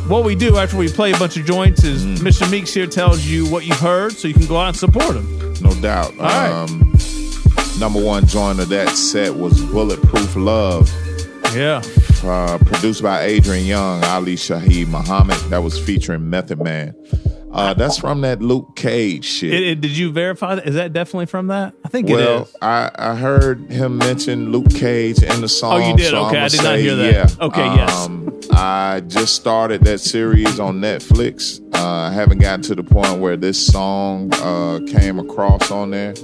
what 0.09 0.25
we 0.25 0.35
do 0.35 0.57
after 0.57 0.77
we 0.77 0.89
play 0.89 1.13
a 1.13 1.19
bunch 1.19 1.37
of 1.37 1.45
joints 1.45 1.85
is 1.85 2.05
Mm-hmm. 2.05 2.27
Mr. 2.27 2.51
Meeks 2.51 2.73
here 2.75 2.87
tells 2.87 3.25
you 3.27 3.47
what 3.51 3.65
you've 3.67 3.79
heard 3.81 4.13
so 4.13 4.29
you 4.29 4.35
can 4.35 4.47
go 4.47 4.57
out 4.57 4.69
and 4.69 4.77
support 4.77 5.17
him. 5.17 5.55
No 5.61 5.71
doubt. 5.81 6.13
All 6.19 6.25
right. 6.25 6.51
Um, 6.51 6.93
number 7.79 8.01
one 8.03 8.27
joint 8.27 8.61
of 8.61 8.69
that 8.71 8.91
set 8.97 9.35
was 9.35 9.61
Bulletproof 9.67 10.37
Love. 10.37 10.91
Yeah. 11.55 11.83
Uh, 12.25 12.59
produced 12.59 13.03
by 13.03 13.23
Adrian 13.23 13.65
Younge, 13.67 14.05
Ali 14.05 14.35
Shaheed 14.37 14.89
Muhammad. 14.89 15.37
That 15.51 15.63
was 15.63 15.79
featuring 15.79 16.29
Method 16.29 16.63
Man. 16.63 16.95
Uh, 17.59 17.75
that's 17.75 17.99
from 17.99 18.21
that 18.23 18.41
Luke 18.41 18.77
Cage 18.77 19.25
shit. 19.25 19.53
It- 19.53 19.63
it- 19.65 19.81
did 19.81 19.97
you 19.97 20.11
verify 20.13 20.55
that? 20.55 20.67
Is 20.67 20.75
that 20.75 20.93
definitely 20.93 21.27
from 21.27 21.49
that? 21.49 21.75
I 21.85 21.89
think 21.89 22.09
it 22.09 22.15
well, 22.15 22.43
is. 22.43 22.57
I, 22.63 22.91
I 22.95 23.15
heard 23.15 23.71
him 23.71 23.99
mention 23.99 24.53
Luke 24.53 24.71
Cage 24.71 25.23
in 25.23 25.41
the 25.41 25.49
song. 25.49 25.83
Oh, 25.83 25.89
you 25.91 25.97
did? 25.97 26.11
so 26.11 26.27
Okay, 26.27 26.39
I 26.39 26.49
did 26.49 26.63
not 26.63 26.79
hear 26.79 26.97
that. 26.97 27.13
Yeah. 27.13 27.45
Okay, 27.47 27.65
yes. 27.65 28.07
Um, 28.07 28.41
I 28.53 29.01
just 29.07 29.35
started 29.37 29.85
that 29.85 29.99
series 30.01 30.59
on 30.59 30.81
Netflix. 30.81 31.61
Uh, 31.75 32.09
I 32.09 32.13
haven't 32.13 32.39
gotten 32.39 32.63
to 32.63 32.75
the 32.75 32.83
point 32.83 33.19
where 33.21 33.37
this 33.37 33.65
song 33.65 34.31
uh, 34.35 34.81
came 34.89 35.19
across 35.19 35.71
on 35.71 35.91
there. 35.91 36.15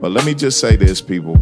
But 0.00 0.10
let 0.12 0.24
me 0.24 0.34
just 0.34 0.60
say 0.60 0.76
this, 0.76 1.00
people. 1.00 1.36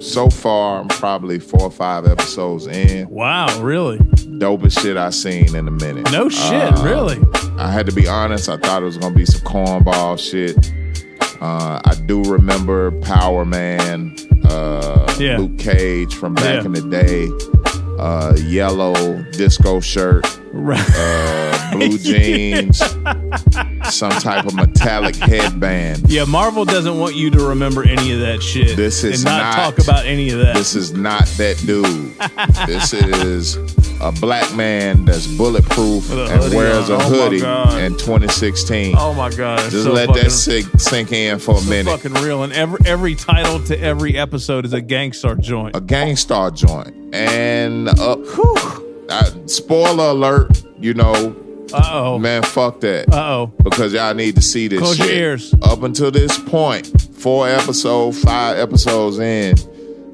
So 0.00 0.30
far, 0.30 0.80
I'm 0.80 0.88
probably 0.88 1.38
four 1.38 1.60
or 1.62 1.70
five 1.70 2.06
episodes 2.06 2.66
in. 2.66 3.08
Wow, 3.10 3.60
really? 3.60 3.98
Dopest 3.98 4.80
shit 4.80 4.96
I 4.96 5.10
seen 5.10 5.54
in 5.54 5.68
a 5.68 5.70
minute. 5.70 6.10
No 6.10 6.28
shit, 6.30 6.72
Uh, 6.78 6.82
really? 6.82 7.18
I 7.58 7.70
had 7.70 7.84
to 7.86 7.92
be 7.92 8.08
honest. 8.08 8.48
I 8.48 8.56
thought 8.56 8.82
it 8.82 8.86
was 8.86 8.96
gonna 8.96 9.14
be 9.14 9.26
some 9.26 9.42
cornball 9.42 10.18
shit. 10.18 10.56
Uh, 11.42 11.80
I 11.84 11.94
do 12.06 12.22
remember 12.22 12.90
Power 13.02 13.44
Man, 13.44 14.16
uh, 14.48 15.14
Yeah. 15.18 15.36
Luke 15.38 15.58
Cage 15.58 16.14
from 16.14 16.34
back 16.34 16.60
Yeah. 16.60 16.64
in 16.64 16.72
the 16.72 16.80
day, 16.82 17.28
uh, 17.98 18.34
yellow 18.46 19.22
disco 19.32 19.80
shirt, 19.80 20.26
uh, 20.54 21.72
blue 21.72 21.98
jeans, 21.98 22.78
some 23.94 24.10
type 24.12 24.46
of 24.46 24.54
metallic 24.54 25.16
headband. 25.16 26.10
Yeah, 26.10 26.24
Marvel 26.24 26.64
doesn't 26.64 26.98
want 26.98 27.14
you 27.14 27.30
to 27.30 27.48
remember 27.48 27.84
any 27.84 28.12
of 28.12 28.20
that 28.20 28.42
shit. 28.42 28.76
This 28.76 29.04
is 29.04 29.24
and 29.24 29.24
not, 29.26 29.56
not- 29.56 29.76
talk 29.76 29.78
about 29.84 30.06
any 30.06 30.30
of 30.30 30.40
that. 30.40 30.54
This 30.56 30.74
is 30.74 30.92
not 30.92 31.26
that 31.38 31.56
dude. 31.64 31.86
this 32.66 32.92
is 32.92 33.56
a 34.00 34.10
black 34.12 34.52
man 34.54 35.04
that's 35.04 35.26
bulletproof 35.26 36.10
and 36.10 36.54
wears 36.54 36.88
on. 36.90 37.00
a 37.00 37.04
Oh 37.04 37.08
hoodie 37.08 37.40
God. 37.40 37.80
in 37.80 37.92
2016. 37.92 38.94
oh 38.98 39.14
my 39.14 39.30
god! 39.30 39.58
Just 39.70 39.84
so 39.84 39.92
let 39.92 40.06
fucking, 40.08 40.22
that 40.24 40.30
sink, 40.30 40.80
sink 40.80 41.12
in 41.12 41.38
for 41.38 41.56
a 41.56 41.58
so 41.58 41.70
minute. 41.70 41.90
fucking 42.00 42.14
real. 42.22 42.42
And 42.42 42.52
every 42.52 42.78
every 42.86 43.14
title 43.14 43.60
to 43.64 43.78
every 43.78 44.16
episode 44.18 44.64
is 44.64 44.72
a 44.72 44.80
Gang 44.80 45.12
Starr 45.12 45.36
joint. 45.36 45.76
A 45.76 45.80
Gang 45.80 46.16
Starr 46.16 46.50
joint. 46.50 46.94
And 47.14 47.88
uh, 47.88 48.16
uh, 49.10 49.30
spoiler 49.46 50.10
alert, 50.10 50.62
you 50.78 50.94
know, 50.94 51.36
Uh 51.72 51.90
oh. 51.92 52.18
man, 52.18 52.42
fuck 52.42 52.80
that. 52.80 53.12
Uh 53.12 53.16
oh. 53.16 53.46
Because 53.62 53.92
y'all 53.92 54.14
need 54.14 54.34
to 54.36 54.42
see 54.42 54.68
this 54.68 54.80
Close 54.80 54.98
your 54.98 55.08
ears. 55.10 55.54
Up 55.62 55.82
until 55.82 56.10
this 56.10 56.38
point, 56.38 56.86
four 57.14 57.48
episodes, 57.48 58.20
five 58.22 58.58
episodes 58.58 59.18
in, 59.18 59.54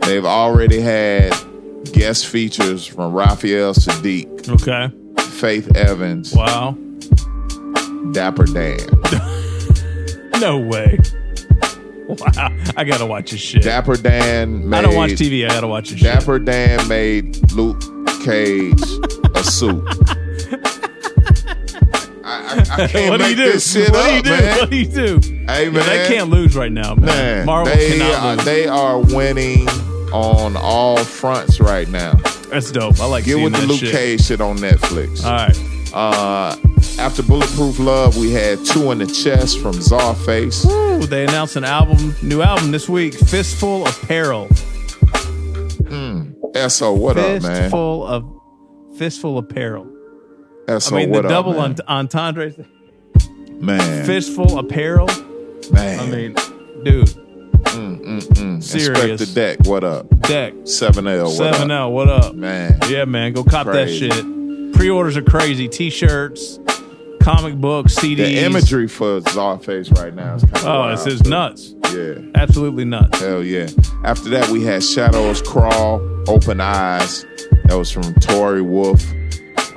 they've 0.01 0.25
already 0.27 0.81
had 0.81 1.33
guest 1.93 2.27
features 2.27 2.85
from 2.87 3.13
Raphael 3.13 3.73
Saadiq, 3.75 4.49
Okay. 4.61 4.93
Faith 5.31 5.77
Evans, 5.77 6.35
Wow. 6.35 6.77
Dapper 8.13 8.45
Dan. 8.45 8.79
No 10.41 10.59
way. 10.59 10.99
Wow. 12.09 12.55
I 12.77 12.85
gotta 12.85 13.07
watch 13.07 13.31
this 13.31 13.41
shit. 13.41 13.63
Dapper 13.63 13.97
Dan 13.97 14.69
made 14.69 14.79
I 14.79 14.83
don't 14.83 14.95
watch 14.95 15.13
TV. 15.13 15.47
I 15.47 15.49
gotta 15.49 15.67
watch 15.67 15.89
this 15.89 15.99
shit. 15.99 16.05
Dapper 16.07 16.39
Dan 16.39 16.87
made 16.89 17.53
Luke 17.53 17.81
Cage 18.27 18.83
a 19.35 19.45
suit. 19.45 19.85
I, 22.29 22.67
I, 22.79 22.83
I 22.85 22.87
can't 22.89 23.11
what 23.11 23.19
do 23.19 23.23
make 23.25 23.31
you 23.31 23.45
do? 23.45 23.53
this 23.53 23.73
shit 23.73 23.91
what 23.91 24.01
up, 24.01 24.11
do 24.11 24.17
you 24.17 24.23
do? 24.23 24.31
man. 24.31 24.59
What 24.59 24.71
do 24.71 24.77
you 24.77 24.87
do? 24.87 25.21
Hey, 25.47 25.65
Yeah, 25.65 25.71
man. 25.71 25.87
they 25.87 26.09
can't 26.09 26.31
lose 26.31 26.57
right 26.57 26.73
now, 26.73 26.95
man. 26.95 27.07
Man, 27.07 27.47
Marvel 27.47 27.73
they 27.75 27.99
cannot 27.99 28.23
are, 28.25 28.37
lose. 28.37 28.45
they 28.45 28.67
are 28.67 28.99
winning 29.01 29.69
on 30.12 30.57
all 30.57 30.97
fronts 30.99 31.61
right 31.61 31.89
now. 31.89 32.15
That's 32.51 32.71
dope. 32.73 32.99
I 33.01 33.07
like 33.07 33.25
Get 33.25 33.43
with 33.43 33.53
the 33.55 33.67
Luke 33.67 33.79
shit. 33.81 33.93
Cage 33.93 34.23
shit 34.25 34.41
on 34.41 34.57
Netflix. 34.59 35.25
All 35.25 35.33
right. 35.33 35.57
Uh, 35.95 36.57
after 36.99 37.23
Bulletproof 37.23 37.79
Love, 37.79 38.17
we 38.17 38.33
had 38.33 38.65
Two 38.65 38.91
in 38.91 38.99
the 38.99 39.07
Chest 39.07 39.61
from 39.61 39.75
Czarface. 39.75 40.67
Ooh, 40.69 41.07
they 41.07 41.25
announced 41.25 41.57
an 41.57 41.65
album, 41.65 42.15
new 42.23 42.43
album 42.43 42.71
this 42.73 42.89
week. 42.89 43.15
Fistful 43.15 43.87
Apparel. 43.87 44.49
SO, 46.69 46.92
what 46.92 47.16
up, 47.16 47.42
man? 47.42 47.62
Fistful 47.62 48.07
of 48.07 48.40
Fistful 48.99 49.38
Apparel. 49.38 49.87
SO, 50.79 50.97
I 50.97 50.99
mean, 50.99 51.12
the 51.12 51.21
up, 51.21 51.29
double 51.29 51.53
man? 51.55 51.64
ent- 51.71 51.81
entendres. 51.88 52.57
man, 53.61 54.05
Fistful 54.05 54.59
Apparel. 54.59 55.07
man. 55.73 56.01
I 56.01 56.07
mean, 56.07 56.33
dude, 56.85 57.07
mm, 57.07 58.01
mm, 58.01 58.21
mm. 58.21 58.62
serious. 58.62 59.21
Inspectah 59.21 59.35
Deck, 59.35 59.59
what 59.66 59.85
up? 59.85 60.09
deck. 60.23 60.55
7L, 60.64 61.25
what 61.25 61.33
Seven? 61.55 61.71
L. 61.71 61.92
What 61.92 62.09
up? 62.09 62.35
Man, 62.35 62.79
Yeah, 62.88 63.05
man, 63.05 63.33
go 63.33 63.45
cop 63.45 63.66
Crazy. 63.66 64.09
that 64.09 64.14
shit. 64.14 64.73
Pre-orders 64.75 65.16
are 65.16 65.23
crazy. 65.23 65.69
T-shirts, 65.69 66.59
comic 67.23 67.55
books, 67.57 67.95
CDs. 67.95 68.16
the 68.16 68.38
imagery 68.45 68.88
for 68.88 69.21
Czarface 69.21 69.97
right 69.97 70.14
now 70.14 70.35
is 70.35 70.42
kind 70.42 70.57
of 70.57 70.66
Oh, 70.66 70.88
it's 70.88 71.01
wild, 71.01 71.11
just 71.11 71.25
too. 71.25 71.31
nuts. 71.31 71.75
Yeah. 71.92 72.14
Absolutely 72.35 72.85
nuts. 72.85 73.20
Hell 73.20 73.42
yeah. 73.44 73.68
After 74.05 74.29
that, 74.31 74.49
we 74.51 74.62
had 74.64 74.83
Shadows 74.83 75.42
Crawl, 75.42 76.01
Open 76.29 76.61
Eyes. 76.61 77.25
That 77.64 77.77
was 77.77 77.90
from 77.90 78.14
Tory 78.14 78.62
Wolf, 78.62 79.03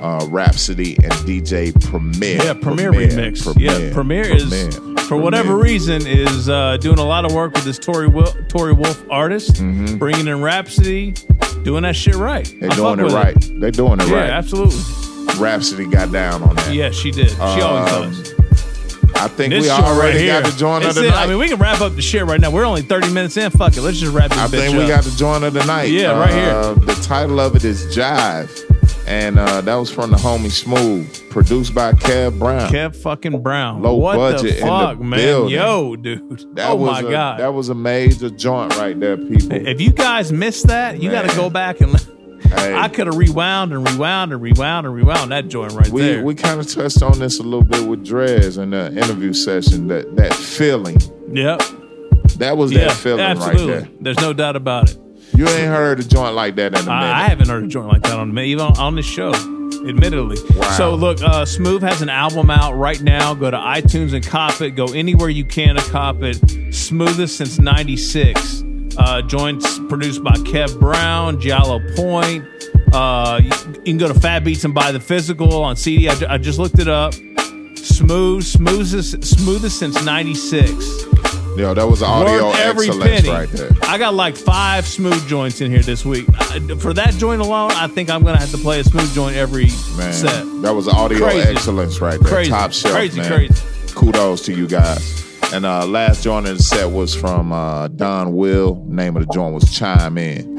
uh, 0.00 0.26
Rapsody, 0.30 0.94
and 1.02 1.12
DJ 1.26 1.72
Premier. 1.90 2.36
Yeah, 2.42 2.54
Premier 2.54 2.92
remix. 2.92 3.54
yeah, 3.58 3.92
Premier 3.92 4.22
is 4.22 4.76
for 5.08 5.16
whatever 5.16 5.56
reason 5.56 6.06
is 6.06 6.48
uh, 6.48 6.76
doing 6.76 6.98
a 6.98 7.04
lot 7.04 7.24
of 7.24 7.32
work 7.32 7.52
with 7.54 7.64
this 7.64 7.78
Tory 7.78 8.06
Wil- 8.08 8.32
Tory 8.48 8.72
Wolf 8.72 9.04
artist, 9.10 9.56
bringing 9.98 10.28
in 10.28 10.40
Rapsody, 10.40 11.12
doing 11.64 11.82
that 11.82 11.96
shit 11.96 12.14
right. 12.14 12.44
Mm-hmm. 12.46 12.60
They're 12.60 12.70
I 12.70 12.74
doing 12.94 13.00
it 13.00 13.12
right. 13.12 13.60
They're 13.60 13.70
doing 13.72 14.00
it 14.00 14.08
Yeah, 14.08 14.14
right. 14.14 14.30
absolutely. 14.30 14.78
Rapsody 15.42 15.86
got 15.86 16.12
down 16.12 16.42
on 16.42 16.54
that. 16.56 16.74
Yeah, 16.74 16.90
she 16.90 17.10
did. 17.10 17.30
She 17.30 17.38
always 17.40 17.92
Um, 17.92 18.12
does. 18.12 18.34
I 19.20 19.28
think 19.28 19.52
This 19.52 19.62
we 19.64 19.68
shit 19.68 19.78
already 19.84 20.16
right 20.16 20.20
here. 20.20 20.40
got 20.42 20.50
the 20.50 20.58
joint 20.58 20.84
of 20.86 20.94
the 20.94 21.02
night. 21.02 21.12
I 21.14 21.26
mean, 21.26 21.38
we 21.38 21.48
can 21.48 21.58
wrap 21.58 21.80
up 21.80 21.94
the 21.94 22.00
shit 22.02 22.24
right 22.24 22.40
now. 22.40 22.50
We're 22.50 22.64
only 22.64 22.82
30 22.82 23.12
minutes 23.12 23.36
in. 23.36 23.50
Fuck 23.50 23.76
it. 23.76 23.82
Let's 23.82 23.98
just 23.98 24.14
wrap 24.14 24.30
this 24.30 24.38
I 24.38 24.46
bitch 24.46 24.50
think 24.50 24.76
we 24.76 24.84
up. 24.84 24.88
got 24.88 25.04
the 25.04 25.10
joint 25.16 25.44
of 25.44 25.52
the 25.52 25.64
night. 25.66 25.90
Yeah, 25.90 26.18
right 26.18 26.32
here. 26.32 26.50
Uh, 26.50 26.74
the 26.74 26.94
title 27.02 27.38
of 27.38 27.54
it 27.54 27.64
is 27.64 27.84
Jive. 27.94 28.66
And 29.06 29.38
uh, 29.38 29.60
that 29.62 29.74
was 29.74 29.90
from 29.90 30.10
the 30.10 30.16
homie 30.16 30.50
Smooth, 30.50 31.30
produced 31.30 31.74
by 31.74 31.92
Kev 31.92 32.38
Brown. 32.38 32.70
Kev 32.72 32.94
fucking 32.94 33.42
Brown. 33.42 33.82
Low 33.82 33.96
what 33.96 34.16
budget 34.16 34.60
the 34.60 34.60
in 34.60 34.98
the 34.98 35.04
man? 35.04 35.18
building. 35.18 35.54
Yo, 35.54 35.96
dude. 35.96 36.54
That 36.56 36.70
oh 36.70 36.76
was 36.76 37.02
my 37.02 37.08
a, 37.08 37.10
god. 37.10 37.40
That 37.40 37.52
was 37.52 37.68
a 37.70 37.74
major 37.74 38.30
joint 38.30 38.76
right 38.76 38.98
there, 38.98 39.16
people. 39.16 39.52
if 39.52 39.80
you 39.80 39.90
guys 39.90 40.32
missed 40.32 40.68
that, 40.68 41.02
you 41.02 41.10
got 41.10 41.28
to 41.28 41.36
go 41.36 41.50
back 41.50 41.80
and. 41.80 41.94
Hey. 42.42 42.74
I 42.74 42.88
could 42.88 43.06
have 43.06 43.16
rewound 43.16 43.72
and 43.72 43.86
rewound 43.88 44.32
and 44.32 44.40
rewound 44.42 44.86
and 44.86 44.94
rewound 44.94 45.30
that 45.32 45.48
joint 45.48 45.72
right 45.72 45.88
we 45.88 46.00
there. 46.02 46.24
we 46.24 46.34
kind 46.34 46.58
of 46.58 46.66
touched 46.66 47.02
on 47.02 47.18
this 47.18 47.38
a 47.38 47.42
little 47.42 47.62
bit 47.64 47.86
with 47.86 48.04
Drez 48.06 48.60
in 48.60 48.70
the 48.70 48.88
interview 48.92 49.32
session. 49.32 49.88
That 49.88 50.16
that 50.16 50.32
feeling, 50.34 50.98
yep. 51.32 51.60
that 52.38 52.56
was 52.56 52.72
Yeah, 52.72 52.86
that 52.88 52.96
feeling 52.96 53.20
absolutely. 53.20 53.72
right 53.72 53.84
there. 53.84 53.90
There's 54.00 54.20
no 54.20 54.32
doubt 54.32 54.56
about 54.56 54.90
it. 54.90 54.98
You 55.36 55.46
ain't 55.46 55.68
heard 55.68 56.00
a 56.00 56.04
joint 56.04 56.34
like 56.34 56.56
that 56.56 56.72
in 56.72 56.80
a 56.80 56.82
minute. 56.82 56.90
I, 56.90 57.24
I 57.24 57.28
haven't 57.28 57.48
heard 57.48 57.64
a 57.64 57.68
joint 57.68 57.88
like 57.88 58.02
that 58.02 58.18
on 58.18 58.34
the 58.34 58.42
even 58.42 58.64
on, 58.64 58.76
on 58.78 58.96
this 58.96 59.06
show, 59.06 59.32
admittedly. 59.32 60.36
Wow. 60.56 60.70
So 60.72 60.94
look, 60.94 61.22
uh, 61.22 61.44
Smooth 61.44 61.82
has 61.82 62.02
an 62.02 62.08
album 62.08 62.50
out 62.50 62.72
right 62.74 63.00
now. 63.00 63.34
Go 63.34 63.50
to 63.50 63.56
iTunes 63.56 64.12
and 64.12 64.26
cop 64.26 64.60
it. 64.60 64.72
Go 64.72 64.86
anywhere 64.86 65.28
you 65.28 65.44
can 65.44 65.76
to 65.76 65.82
cop 65.90 66.22
it. 66.22 66.74
Smoothest 66.74 67.36
since 67.36 67.58
'96. 67.58 68.64
Uh, 68.98 69.22
joints 69.22 69.78
produced 69.88 70.22
by 70.22 70.32
Kev 70.32 70.78
Brown, 70.78 71.40
Giallo 71.40 71.80
Point. 71.96 72.44
Uh, 72.92 73.40
you, 73.42 73.50
you 73.76 73.82
can 73.84 73.98
go 73.98 74.08
to 74.08 74.18
Fat 74.18 74.44
Beats 74.44 74.64
and 74.64 74.74
buy 74.74 74.92
the 74.92 75.00
physical 75.00 75.62
on 75.62 75.76
CD. 75.76 76.08
I, 76.08 76.34
I 76.34 76.38
just 76.38 76.58
looked 76.58 76.78
it 76.78 76.88
up. 76.88 77.14
Smooth, 77.76 78.42
smoothest, 78.44 79.22
smoothest 79.24 79.78
since 79.78 80.02
'96. 80.04 80.70
Yo, 81.56 81.74
that 81.74 81.86
was 81.86 82.02
audio 82.02 82.46
Worth 82.48 82.58
every 82.60 82.86
excellence 82.88 83.10
penny. 83.22 83.28
right 83.28 83.48
there. 83.50 83.70
I 83.82 83.98
got 83.98 84.14
like 84.14 84.36
five 84.36 84.86
smooth 84.86 85.26
joints 85.28 85.60
in 85.60 85.70
here 85.70 85.82
this 85.82 86.04
week. 86.04 86.24
For 86.80 86.92
that 86.94 87.14
joint 87.14 87.40
alone, 87.42 87.72
I 87.72 87.86
think 87.88 88.08
I'm 88.10 88.22
gonna 88.24 88.38
have 88.38 88.50
to 88.52 88.58
play 88.58 88.80
a 88.80 88.84
smooth 88.84 89.12
joint 89.14 89.36
every 89.36 89.66
Man, 89.96 90.12
set. 90.12 90.44
that 90.62 90.72
was 90.74 90.88
audio 90.88 91.18
Crazy. 91.18 91.48
excellence 91.48 92.00
right 92.00 92.18
there. 92.20 92.28
Crazy. 92.32 92.50
Top 92.50 92.72
shelf, 92.72 92.94
Crazy, 92.94 93.20
man. 93.20 93.28
crazy. 93.32 93.94
Kudos 93.94 94.42
to 94.46 94.52
you 94.54 94.66
guys. 94.66 95.24
And 95.52 95.66
uh, 95.66 95.84
last 95.86 96.22
joint 96.22 96.46
in 96.46 96.56
the 96.56 96.62
set 96.62 96.90
was 96.90 97.14
from 97.14 97.52
uh, 97.52 97.88
Donwill. 97.88 98.86
Name 98.86 99.16
of 99.16 99.26
the 99.26 99.32
joint 99.32 99.52
was 99.52 99.72
Chime 99.72 100.16
In. 100.16 100.56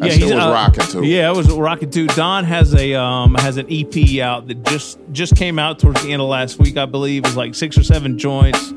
That 0.00 0.12
he 0.12 0.24
was 0.24 0.32
uh, 0.32 0.36
rocking 0.36 0.84
too. 0.86 1.04
Yeah, 1.06 1.30
it 1.30 1.36
was 1.36 1.48
rocking 1.48 1.90
too. 1.90 2.08
Don 2.08 2.42
has 2.44 2.74
a 2.74 2.94
um 2.94 3.34
has 3.36 3.56
an 3.56 3.66
EP 3.70 4.18
out 4.20 4.48
that 4.48 4.64
just 4.64 4.98
just 5.12 5.36
came 5.36 5.60
out 5.60 5.78
towards 5.78 6.02
the 6.02 6.12
end 6.12 6.20
of 6.20 6.26
last 6.28 6.58
week, 6.58 6.76
I 6.76 6.86
believe. 6.86 7.22
It 7.24 7.28
was 7.28 7.36
like 7.36 7.54
six 7.54 7.78
or 7.78 7.84
seven 7.84 8.18
joints. 8.18 8.72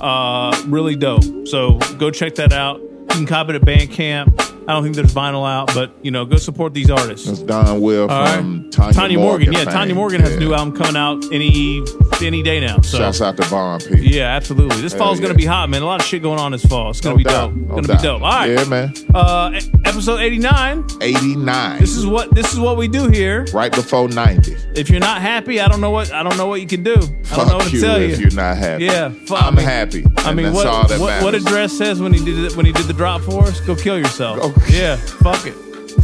Uh, 0.00 0.58
really 0.66 0.96
dope. 0.96 1.24
So 1.46 1.78
go 1.98 2.10
check 2.10 2.36
that 2.36 2.54
out. 2.54 2.80
You 2.80 3.06
can 3.08 3.26
cop 3.26 3.50
it 3.50 3.54
at 3.56 3.62
Bandcamp. 3.62 4.51
I 4.68 4.74
don't 4.74 4.82
think 4.84 4.94
there's 4.94 5.12
vinyl 5.12 5.48
out, 5.48 5.74
but 5.74 5.92
you 6.02 6.10
know, 6.10 6.24
go 6.24 6.36
support 6.36 6.72
these 6.72 6.88
artists. 6.90 7.26
It's 7.26 7.40
Donwill 7.40 8.08
All 8.08 8.26
from 8.26 8.70
Tanya, 8.70 9.18
Morgan. 9.18 9.52
Yeah, 9.52 9.64
fame. 9.64 9.72
Tanya 9.72 9.94
Morgan 9.94 10.20
has 10.20 10.34
a 10.36 10.40
new 10.40 10.54
album 10.54 10.74
coming 10.76 10.96
out 10.96 11.24
any 11.32 11.82
any 12.22 12.42
day 12.42 12.60
now. 12.60 12.80
So 12.82 12.98
Shouts 12.98 13.20
out 13.20 13.36
to 13.38 13.42
Von 13.44 13.80
Pea. 13.80 13.96
yeah, 14.18 14.26
absolutely. 14.36 14.80
This 14.80 14.92
Hell 14.92 15.00
fall's 15.06 15.18
yeah. 15.18 15.26
gonna 15.26 15.34
be 15.38 15.44
hot, 15.46 15.68
man. 15.68 15.82
A 15.82 15.86
lot 15.86 16.00
of 16.00 16.06
shit 16.06 16.22
going 16.22 16.38
on 16.38 16.52
this 16.52 16.64
fall. 16.64 16.90
It's 16.90 17.00
gonna 17.00 17.14
No 17.14 17.18
be 17.18 17.24
doubt, 17.24 17.48
dope. 17.50 17.56
no 17.56 17.74
gonna 17.74 17.86
doubt. 17.88 17.96
be 17.98 18.02
dope. 18.02 18.22
All 18.22 18.28
right. 18.30 18.50
Yeah, 18.50 18.64
man. 18.64 18.94
Uh, 19.14 19.60
episode 19.84 20.20
89. 20.20 20.86
89. 21.00 21.80
This 21.80 21.96
is 21.96 22.06
what 22.06 22.32
this 22.34 22.52
is 22.52 22.60
what 22.60 22.76
we 22.76 22.86
do 22.88 23.08
here. 23.08 23.44
right 23.52 23.72
before 23.72 24.08
90. 24.08 24.56
If 24.76 24.88
you're 24.90 25.00
not 25.00 25.20
happy, 25.20 25.60
I 25.60 25.66
don't 25.68 25.80
know 25.80 25.90
what 25.90 26.12
I 26.12 26.22
don't 26.22 26.36
know 26.36 26.46
what 26.46 26.60
you 26.60 26.66
can 26.68 26.82
do. 26.84 26.94
I 26.94 26.96
don't 26.96 27.24
Fuck 27.26 27.48
know 27.48 27.56
what 27.56 27.66
to 27.68 27.74
you 27.76 27.80
tell 27.80 27.96
if 28.00 28.10
you. 28.18 28.26
you're 28.28 28.34
not 28.36 28.56
happy. 28.56 28.84
Yeah, 28.84 29.10
fuck, 29.26 29.42
I'm 29.42 29.54
I 29.54 29.56
mean- 29.56 29.64
happy. 29.66 30.04
I 30.18 30.32
mean, 30.32 30.52
that's 30.52 30.64
what 30.64 31.00
what, 31.00 31.22
what 31.24 31.34
address 31.34 31.72
says 31.76 32.00
when 32.00 32.12
he 32.12 32.24
did 32.24 32.38
it, 32.44 32.56
when 32.56 32.64
he 32.64 32.72
did 32.72 32.86
the 32.86 32.92
drop 32.92 33.22
for 33.22 33.42
us? 33.44 33.60
Go 33.60 33.74
kill 33.74 33.98
yourself. 33.98 34.38
Go- 34.40 34.51
Yeah, 34.68 34.96
fuck 34.96 35.46
it. 35.46 35.54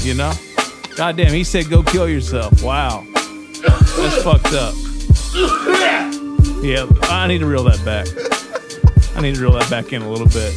You 0.05 0.15
know. 0.15 0.33
God 0.97 1.17
damn, 1.17 1.33
he 1.33 1.45
said 1.45 1.69
go 1.71 1.83
kill 1.83 2.09
yourself. 2.09 2.63
Wow, 2.63 3.05
that's 3.15 4.23
fucked 4.23 4.53
up. 4.53 4.75
Yeah, 6.63 6.87
I 7.03 7.27
need 7.29 7.39
to 7.39 7.47
reel 7.47 7.65
that 7.65 7.83
back. 7.85 8.07
I 9.17 9.21
need 9.21 9.37
to 9.37 9.41
reel 9.41 9.53
that 9.53 9.71
back 9.71 9.93
in 9.93 10.03
a 10.03 10.11
little 10.11 10.27
bit. 10.27 10.53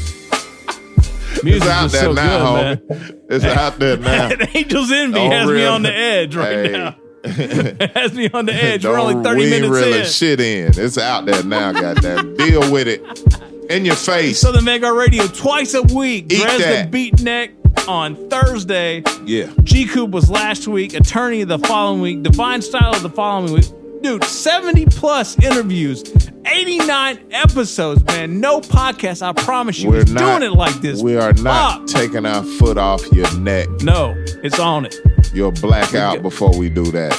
Music 1.44 1.62
It's 1.64 1.68
out 1.68 1.92
there 1.92 2.02
so 2.02 2.14
now, 2.14 2.38
good, 2.76 2.88
man. 2.90 3.00
homie. 3.00 3.22
It's 3.30 3.46
out 3.46 3.80
there 3.80 3.98
now. 3.98 4.30
Angel's 4.54 4.92
Envy 4.92 5.20
Oh, 5.20 5.30
has 5.32 5.48
me 5.50 5.66
on 5.66 5.82
the 5.84 5.94
edge 5.94 6.36
right 6.36 6.66
Hey. 6.66 6.72
now. 6.72 6.96
has 7.94 8.14
me 8.14 8.30
on 8.34 8.46
the 8.46 8.54
edge. 8.54 8.84
We're 8.86 8.96
Don't- 8.98 9.12
only 9.16 9.24
30 9.24 9.40
we 9.44 9.50
minutes 9.50 9.72
reeling 9.72 10.00
in. 10.02 10.06
shit 10.06 10.40
in. 10.42 10.74
It's 10.76 10.98
out 10.98 11.26
there 11.26 11.44
now, 11.44 11.72
goddamn. 11.72 12.36
Deal 12.36 12.72
with 12.72 12.88
it. 12.88 13.02
In 13.72 13.86
your 13.86 13.96
face. 13.96 14.40
Southern 14.42 14.66
Vanguard 14.66 14.98
Radio 14.98 15.28
twice 15.28 15.74
a 15.76 15.82
week. 15.84 16.26
Eat 16.34 16.40
the 16.42 16.58
that. 16.60 16.92
Beatnik 16.92 17.52
on 17.88 18.30
Thursday. 18.30 19.04
yeah. 19.26 19.52
G 19.64 19.86
Coop 19.88 20.12
was 20.12 20.30
last 20.30 20.68
week. 20.68 20.94
Attorney 20.94 21.44
the 21.44 21.60
following 21.60 22.02
week. 22.02 22.24
Divine 22.24 22.62
Style 22.62 22.96
of 22.96 23.02
the 23.04 23.10
following 23.10 23.54
week. 23.54 23.66
Dude, 24.02 24.24
70 24.24 24.88
plus 24.88 25.38
interviews, 25.44 26.04
89 26.48 27.20
episodes, 27.32 28.04
man. 28.06 28.40
No 28.40 28.60
podcast, 28.60 29.22
I 29.22 29.32
promise 29.32 29.80
you. 29.80 29.90
We're 29.92 30.06
not 30.06 30.40
doing 30.40 30.52
it 30.52 30.56
like 30.56 30.74
this. 30.82 31.04
We 31.04 31.18
are 31.18 31.34
not 31.34 31.88
taking 31.88 32.26
our 32.26 32.42
foot 32.44 32.80
off 32.80 33.06
your 33.12 33.32
neck. 33.38 33.68
No, 33.84 34.16
it's 34.44 34.58
on 34.58 34.86
it. 34.86 34.96
You'll 35.36 35.52
black 35.52 35.94
out 35.94 36.24
before 36.24 36.58
we 36.58 36.68
do 36.68 36.86
that. 36.92 37.14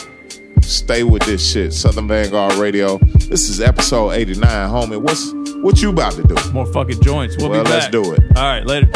Stay 0.63 1.05
with 1.05 1.23
this 1.23 1.53
shit. 1.53 1.73
Southern 1.73 2.09
Vanguard 2.09 2.55
Radio. 2.55 2.99
This 3.29 3.49
is 3.49 3.61
episode 3.61 4.11
89, 4.13 4.41
homie. 4.69 5.01
What's 5.01 5.33
what 5.63 5.81
you 5.81 5.91
about 5.91 6.15
to 6.15 6.25
do? 6.25 6.35
More 6.53 6.67
fucking 6.67 7.01
joints. 7.01 7.37
We'll, 7.39 7.51
Well, 7.51 7.63
be 7.63 7.71
let's 7.71 7.89
do 7.89 8.13
it. 8.13 8.21
All 8.37 8.43
right, 8.43 8.67
later. 8.67 8.91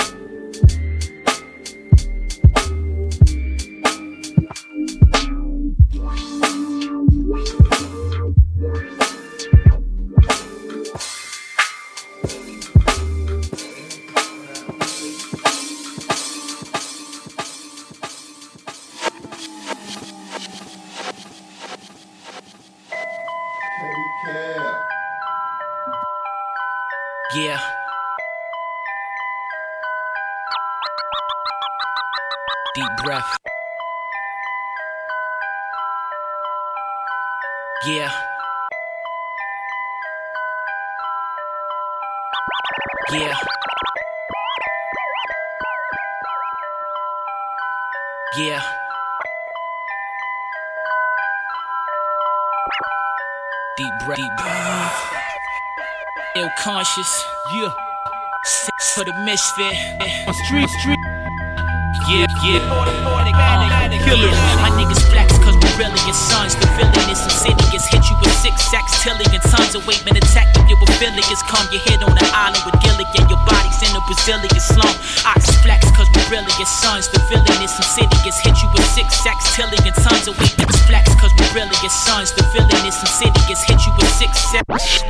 Yeah. 37.86 38.10
Yeah. 43.12 43.34
Yeah. 48.36 48.60
Deep 53.76 53.92
breath. 54.04 54.16
Deep 54.16 54.32
breath. 54.36 55.12
Ill 56.34 56.50
conscious. 56.58 57.24
Yeah. 57.54 57.68
Seneca 58.44 59.12
the 59.12 59.24
misfit. 59.24 59.76
On 60.26 60.34
street, 60.34 60.68
street. 60.80 60.98
Yeah, 62.08 62.26
yeah. 62.42 62.86
Killer. 64.04 64.30
My 64.60 64.70
niggas 64.74 65.08
flex 65.10 65.45
cause 65.76 65.84
we 65.84 65.84
really 65.84 66.00
your 66.06 66.14
sons. 66.14 66.54
The 66.56 66.66
villainous 66.76 67.22
insidious. 67.24 67.84
Hit 67.88 68.04
you 68.08 68.16
with 68.20 68.32
six 68.40 68.62
sacks, 68.70 68.92
tillion 69.04 69.40
tons 69.50 69.74
of 69.74 69.86
weight. 69.86 70.04
Man, 70.04 70.16
attack 70.16 70.48
if 70.56 70.68
you 70.68 70.76
affiliates. 70.80 71.42
Come 71.44 71.66
your 71.70 71.80
head 71.84 72.02
on 72.02 72.14
the 72.14 72.24
island 72.32 72.62
with 72.64 72.80
Gilligan. 72.80 73.28
Your 73.28 73.40
body's 73.44 73.80
in 73.84 73.92
a 73.92 74.00
Brazilian 74.08 74.60
slum. 74.60 74.94
Ox 75.26 75.44
flex 75.60 75.84
cause 75.92 76.08
we 76.14 76.20
really 76.32 76.52
your 76.56 76.68
sons. 76.68 77.08
The 77.12 77.20
villainous 77.28 77.76
insidious. 77.76 78.36
Hit 78.40 78.56
you 78.56 78.68
with 78.72 78.86
six 78.96 79.14
sacks, 79.20 79.44
tillion 79.56 79.94
tons 80.00 80.28
of 80.28 80.38
weight. 80.40 80.56
Niggas 80.56 80.80
flex 80.88 81.12
cause 81.20 81.32
we 81.36 81.44
really 81.52 81.76
your 81.82 81.92
sons. 81.92 82.32
The 82.32 82.44
villainous 82.54 83.00
insidious. 83.00 83.60
Hit 83.64 83.80
you 83.84 83.92
with 83.96 84.10
six 84.16 84.32
sacks. 84.52 85.04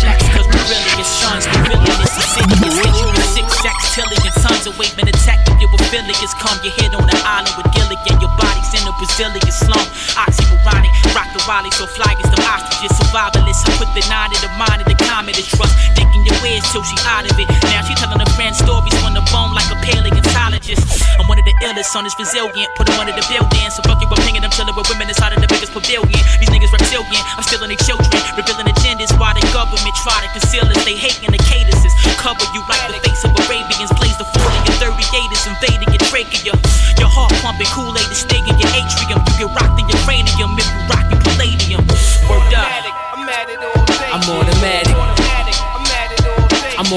Flex 0.00 0.39
your 0.54 1.08
sons. 1.08 1.44
The 1.46 1.58
villainous 1.64 2.14
insidious. 2.14 2.76
You 2.84 3.06
with 3.10 3.30
six 3.32 3.46
sacks, 3.60 3.94
tillion 3.94 4.34
tons 4.42 4.66
of 4.66 4.78
weight. 4.78 4.92
Man, 4.96 5.08
attack 5.08 5.40
if 5.48 5.60
you 5.60 5.68
affiliates. 5.68 6.34
Come 6.40 6.58
your 6.64 6.74
head 6.80 6.92
on 6.94 7.04
the 7.06 7.16
island 7.24 7.54
with 7.56 7.68
Gilligan. 7.72 8.20
Your 8.20 8.32
body's 8.36 8.70
in 8.76 8.84
a 8.86 8.92
Brazilian 8.98 9.52
slum. 9.52 9.86
Oxymoronic, 10.16 10.92
rock 11.14 11.28
the 11.32 11.40
Raleigh, 11.48 11.72
so 11.74 11.86
fly 11.86 12.12
as 12.18 12.28
the 12.30 12.40
ostriches. 12.44 12.92
Survivalists, 12.98 13.64
I 13.66 13.70
put 13.78 13.90
the 13.96 14.02
nine 14.08 14.32
in 14.32 14.40
the 14.42 14.52
mind 14.60 14.82
of 14.82 14.86
the 14.88 14.96
comet 15.04 15.38
is 15.38 15.48
trust. 15.48 15.74
Thinking 15.96 16.22
your 16.26 16.38
ways 16.42 16.64
till 16.72 16.82
she 16.82 16.96
out 17.06 17.24
of 17.24 17.36
it. 17.38 17.48
Now 17.70 17.82
she 17.84 17.94
telling 17.96 18.20
her 18.20 18.32
friends 18.36 18.58
stories 18.58 18.94
from 19.00 19.14
the 19.14 19.24
bone 19.32 19.52
like 19.54 19.68
a 19.72 19.78
paleontologist. 19.80 20.84
I'm 21.18 21.28
one 21.28 21.38
of 21.38 21.44
the 21.44 21.54
illest 21.64 21.94
on 21.96 22.04
this 22.04 22.16
resilient. 22.18 22.68
Put 22.76 22.86
them 22.88 22.98
under 23.00 23.12
the 23.12 23.24
building. 23.28 23.68
So 23.70 23.82
fuck 23.84 24.00
your 24.00 24.10
opinion, 24.12 24.44
I'm 24.44 24.52
chilling 24.52 24.74
with 24.74 24.88
women 24.88 25.08
inside 25.08 25.32
of 25.32 25.40
the 25.40 25.48
biggest 25.48 25.72
pavilion. 25.72 26.20
These 26.40 26.50
niggas 26.50 26.72
reptilian, 26.72 27.22
I'm 27.36 27.44
stealing 27.44 27.70
their 27.70 27.82
children. 27.84 28.08
Revealing 28.36 28.68
agendas 28.68 29.12
while 29.20 29.34
the 29.34 29.44
government 29.52 29.94
try 30.02 30.18
to 30.24 30.28
conceal 30.40 30.64
us. 30.64 30.80
They 30.84 30.96
hating 30.96 31.30
the 31.30 31.42
cadences. 31.44 31.92
Cover 32.16 32.44
you 32.56 32.64
like 32.64 32.80
the 32.88 32.98
face 33.04 33.22
of 33.24 33.36
Arabians. 33.44 33.92
Blaze 34.00 34.16
the 34.16 34.24
40 34.24 34.72
and 34.72 34.76
38ers 34.80 35.44
invading 35.44 35.92
your 35.92 36.04
trachea. 36.08 36.56
Your 36.96 37.12
heart 37.12 37.32
pumping 37.44 37.68
Kool-Aid 37.68 38.08
to 38.08 38.16
stay 38.16 38.40
your 38.40 38.72
atrium. 38.72 39.20
You 39.20 39.44
get 39.44 39.50
rocked 39.52 39.76
in 39.76 39.86
your 39.86 40.00
cranium 40.08 40.56
if 40.56 40.64
you 40.64 40.80
rockin' 40.88 41.20
palladium. 41.20 41.84
Word 42.26 42.56
up. 42.56 42.66
I'm 44.10 44.24
automatic. 44.26 44.96
I'm 44.96 45.12
automatic. 45.12 45.66
I'm 46.80 46.92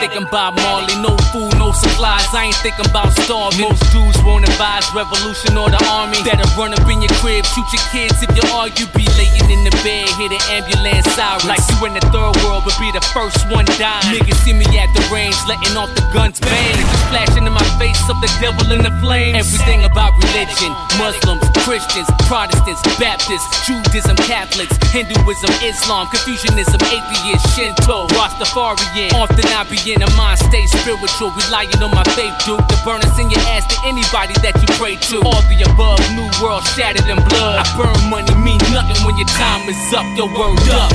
thinking 0.00 0.26
about 0.26 0.54
Marley. 0.54 0.96
No 1.00 1.16
food, 1.32 1.56
no 1.58 1.72
I 2.04 2.52
ain't 2.52 2.60
thinking 2.60 2.84
about 2.84 3.12
starving. 3.24 3.64
Most 3.64 3.80
dudes 3.88 4.20
won't 4.20 4.44
advise 4.44 4.84
revolution 4.92 5.56
or 5.56 5.72
the 5.72 5.80
army. 5.88 6.20
Better 6.28 6.44
run 6.52 6.76
up 6.76 6.84
in 6.92 7.00
your 7.00 7.12
crib, 7.16 7.44
shoot 7.48 7.64
your 7.72 7.84
kids 7.88 8.20
if 8.20 8.28
you 8.36 8.44
argue. 8.52 8.84
Be 8.92 9.08
laying 9.16 9.48
in 9.48 9.64
the 9.64 9.72
bed, 9.80 10.04
hit 10.20 10.32
an 10.32 10.42
ambulance 10.52 11.08
siren. 11.16 11.40
Like 11.48 11.64
you 11.72 11.88
in 11.88 11.94
the 11.96 12.04
third 12.12 12.36
world, 12.44 12.68
but 12.68 12.76
be 12.76 12.92
the 12.92 13.00
first 13.16 13.40
one 13.48 13.64
dying. 13.80 14.12
Niggas 14.12 14.36
see 14.44 14.52
me 14.52 14.68
at 14.76 14.92
the 14.92 15.00
range, 15.08 15.36
letting 15.48 15.72
off 15.72 15.88
the 15.96 16.04
guns 16.12 16.36
bang. 16.40 16.76
Flashing 17.08 17.48
in 17.48 17.54
my 17.54 17.64
face 17.80 18.00
of 18.12 18.20
the 18.20 18.28
devil 18.44 18.68
in 18.72 18.84
the 18.84 18.92
flames. 19.00 19.40
Everything 19.40 19.88
about 19.88 20.12
religion 20.20 20.76
Muslims, 21.00 21.44
Christians, 21.64 22.08
Protestants, 22.28 22.82
Baptists, 23.00 23.48
Judaism, 23.64 24.16
Catholics, 24.28 24.76
Hinduism, 24.92 25.52
Islam, 25.64 26.08
Confucianism, 26.12 26.80
atheist, 26.92 27.44
Shinto, 27.56 28.08
Rastafarian. 28.12 29.16
Often 29.16 29.48
I 29.48 29.64
be 29.70 29.80
in 29.92 30.02
a 30.02 30.10
mind 30.12 30.38
state 30.40 30.68
spiritual, 30.68 31.32
relying 31.32 31.72
on 31.80 31.85
my 31.92 32.04
faith, 32.16 32.34
dude. 32.44 32.60
The 32.68 32.78
burners 32.84 33.18
in 33.18 33.30
your 33.30 33.40
ass 33.54 33.66
to 33.68 33.76
anybody 33.84 34.34
that 34.42 34.54
you 34.58 34.68
pray 34.80 34.96
to. 35.10 35.22
All 35.22 35.42
the 35.46 35.62
above, 35.68 36.00
new 36.16 36.26
world 36.42 36.64
shattered 36.74 37.06
in 37.06 37.18
blood. 37.28 37.62
I 37.62 37.66
burn 37.76 37.96
money, 38.10 38.32
mean 38.40 38.58
nothing 38.72 38.98
when 39.04 39.16
your 39.16 39.28
time 39.36 39.68
is 39.68 39.78
up. 39.92 40.06
Your 40.16 40.26
word 40.32 40.58
up. 40.72 40.90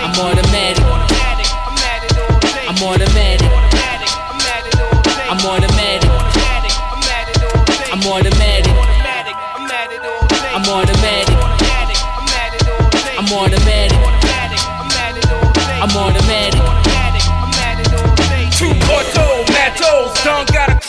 I'm 0.00 0.14
automatic. 0.20 0.84
I'm 0.84 0.94
automatic. 0.94 1.48
I'm 2.68 2.78
automatic. 2.84 3.50
I'm 5.30 5.40
automatic. 5.46 6.10
I'm 7.90 8.06
automatic. 8.06 8.06
I'm 8.06 8.06
automatic. 8.06 8.74
I'm 10.52 10.66
automatic. 10.68 10.68
I'm 10.68 10.68
automatic. 10.68 11.36
I'm 13.18 13.32
automatic. 13.32 13.79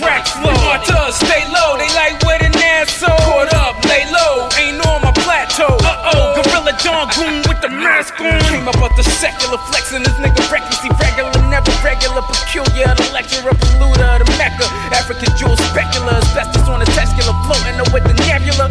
Don't 0.02 0.10
got 0.10 0.26
a 0.26 0.26
crack 0.26 0.26
flow. 0.28 0.52
Autos 0.52 1.16
stay 1.16 1.46
low, 1.50 1.78
they 1.78 1.90
like 1.96 2.22
where 2.24 2.40
the 2.40 2.50
Nassau. 2.50 3.16
Caught 3.18 3.54
up, 3.54 3.84
lay 3.86 4.06
low, 4.12 4.50
ain't 4.58 4.82
on 4.86 5.02
my 5.02 5.12
plateau. 5.12 5.78
Uh 5.82 6.12
oh, 6.14 6.42
Gorilla 6.42 6.74
Dawn 6.84 7.08
Goon 7.16 7.44
with 7.48 7.62
the 7.62 7.70
mask 7.70 8.20
on. 8.20 8.40
Came 8.50 8.68
up 8.68 8.80
with 8.82 8.96
the 8.98 9.04
secular 9.04 9.58
flexing, 9.70 10.04
this 10.04 10.14
nigga 10.20 10.42
recklessly 10.52 10.90
regular, 11.00 11.32
never 11.50 11.72
regular, 11.84 12.22
peculiar. 12.22 12.94
The 12.96 13.10
lecturer, 13.14 13.54
polluter, 13.54 14.20
the 14.20 14.28
mecca. 14.38 14.66
African 14.94 15.32
jewel 15.38 15.56
specular, 15.72 16.18
asbestos 16.22 16.68
on 16.68 16.80
the 16.80 16.90
testicular, 16.98 17.36
floating 17.46 17.78
with 17.94 18.04
the 18.04 18.16
nebula. 18.26 18.70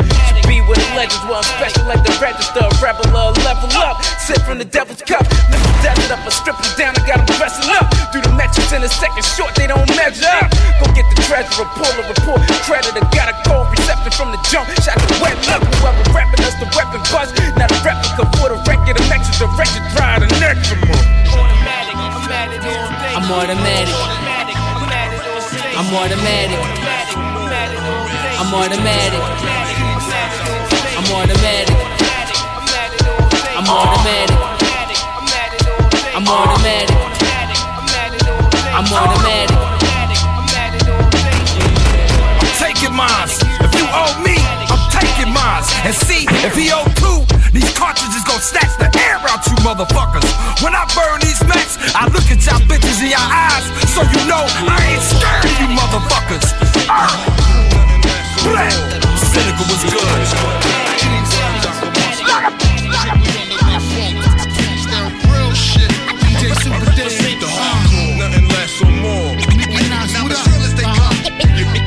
Legends, 0.95 1.22
well, 1.26 1.41
I'm 1.41 1.49
special 1.59 1.84
like 1.86 2.03
the 2.03 2.14
register. 2.18 2.64
Rebel, 2.82 3.07
level 3.45 3.70
up, 3.78 4.03
sip 4.26 4.41
from 4.43 4.59
the 4.59 4.64
devil's 4.64 5.03
cup. 5.03 5.22
Lift 5.51 5.64
the 5.64 5.74
desert 5.82 6.11
up, 6.11 6.22
I 6.26 6.30
strip 6.30 6.57
them 6.57 6.72
down, 6.78 6.93
I 6.97 7.03
got 7.07 7.18
them 7.22 7.28
dressing 7.36 7.68
up. 7.74 7.86
Do 8.12 8.20
the 8.20 8.32
metrics 8.34 8.72
in 8.72 8.82
a 8.82 8.88
second 8.88 9.24
short, 9.24 9.55
they 9.55 9.66
don't 9.66 9.86
measure 9.95 10.26
up. 10.41 10.51
Go 10.80 10.86
get 10.95 11.07
the 11.12 11.18
treasurer, 11.26 11.66
pull 11.76 11.91
a 11.91 12.05
report. 12.07 12.41
Creditor 12.66 13.05
got 13.14 13.30
a 13.30 13.36
cold 13.47 13.70
reception 13.70 14.12
from 14.14 14.28
the 14.32 14.41
jump. 14.51 14.66
Shot 14.82 14.99
the 14.99 15.16
wet 15.22 15.36
look, 15.47 15.62
whoever 15.78 16.05
rapping 16.14 16.43
us, 16.47 16.57
the 16.59 16.68
weapon 16.74 17.03
bust. 17.12 17.34
Not 17.59 17.70
a 17.70 17.78
replica 17.82 18.24
for 18.38 18.49
the 18.51 18.59
record, 18.66 18.97
the 18.97 19.07
next 19.11 19.36
director, 19.38 19.82
dry 19.95 20.18
the 20.18 20.28
next 20.41 20.70
for 20.70 20.78
more. 20.86 21.05
I'm 23.11 23.26
automatic. 23.30 23.95
I'm 23.95 24.26
automatic. 24.34 24.57
I'm 25.76 25.88
automatic. 25.95 26.61
I'm 28.41 28.55
automatic. 28.55 29.60
I'm 31.11 31.27
automatic. 31.27 31.75
I'm 33.59 33.67
automatic. 33.67 34.39
I'm 36.15 36.23
automatic. 36.23 36.97
I'm 38.71 38.87
automatic 38.95 39.57
I'm 42.39 42.53
taking 42.63 42.95
mines. 42.95 43.43
If 43.59 43.75
you 43.75 43.91
owe 43.91 44.23
me, 44.23 44.39
I'm 44.71 44.79
taking 44.95 45.35
mines. 45.35 45.67
And 45.83 45.95
see, 45.99 46.31
if 46.47 46.55
he 46.55 46.71
owe 46.71 46.87
two, 46.95 47.27
these 47.51 47.75
cartridges 47.75 48.23
gon' 48.23 48.39
snatch 48.39 48.79
the 48.79 48.87
air 49.03 49.19
out 49.27 49.43
you 49.51 49.59
motherfuckers. 49.67 50.31
When 50.63 50.77
I 50.77 50.87
burn 50.95 51.19
these 51.27 51.43
mats, 51.43 51.75
I 51.93 52.07
look 52.15 52.31
at 52.31 52.39
y'all 52.47 52.63
bitches 52.71 53.03
in 53.03 53.11
your 53.11 53.19
eyes, 53.19 53.67
so 53.91 54.07
you 54.07 54.23
know 54.31 54.47
I 54.47 54.79
ain't 54.95 55.03
scared 55.03 55.43
of 55.43 55.59
you 55.59 55.67
motherfuckers. 55.75 56.47
Uh. 56.87 57.51
Black. 58.47 58.73
Cynical 59.19 59.67
was 59.67 59.83
good. 59.91 60.80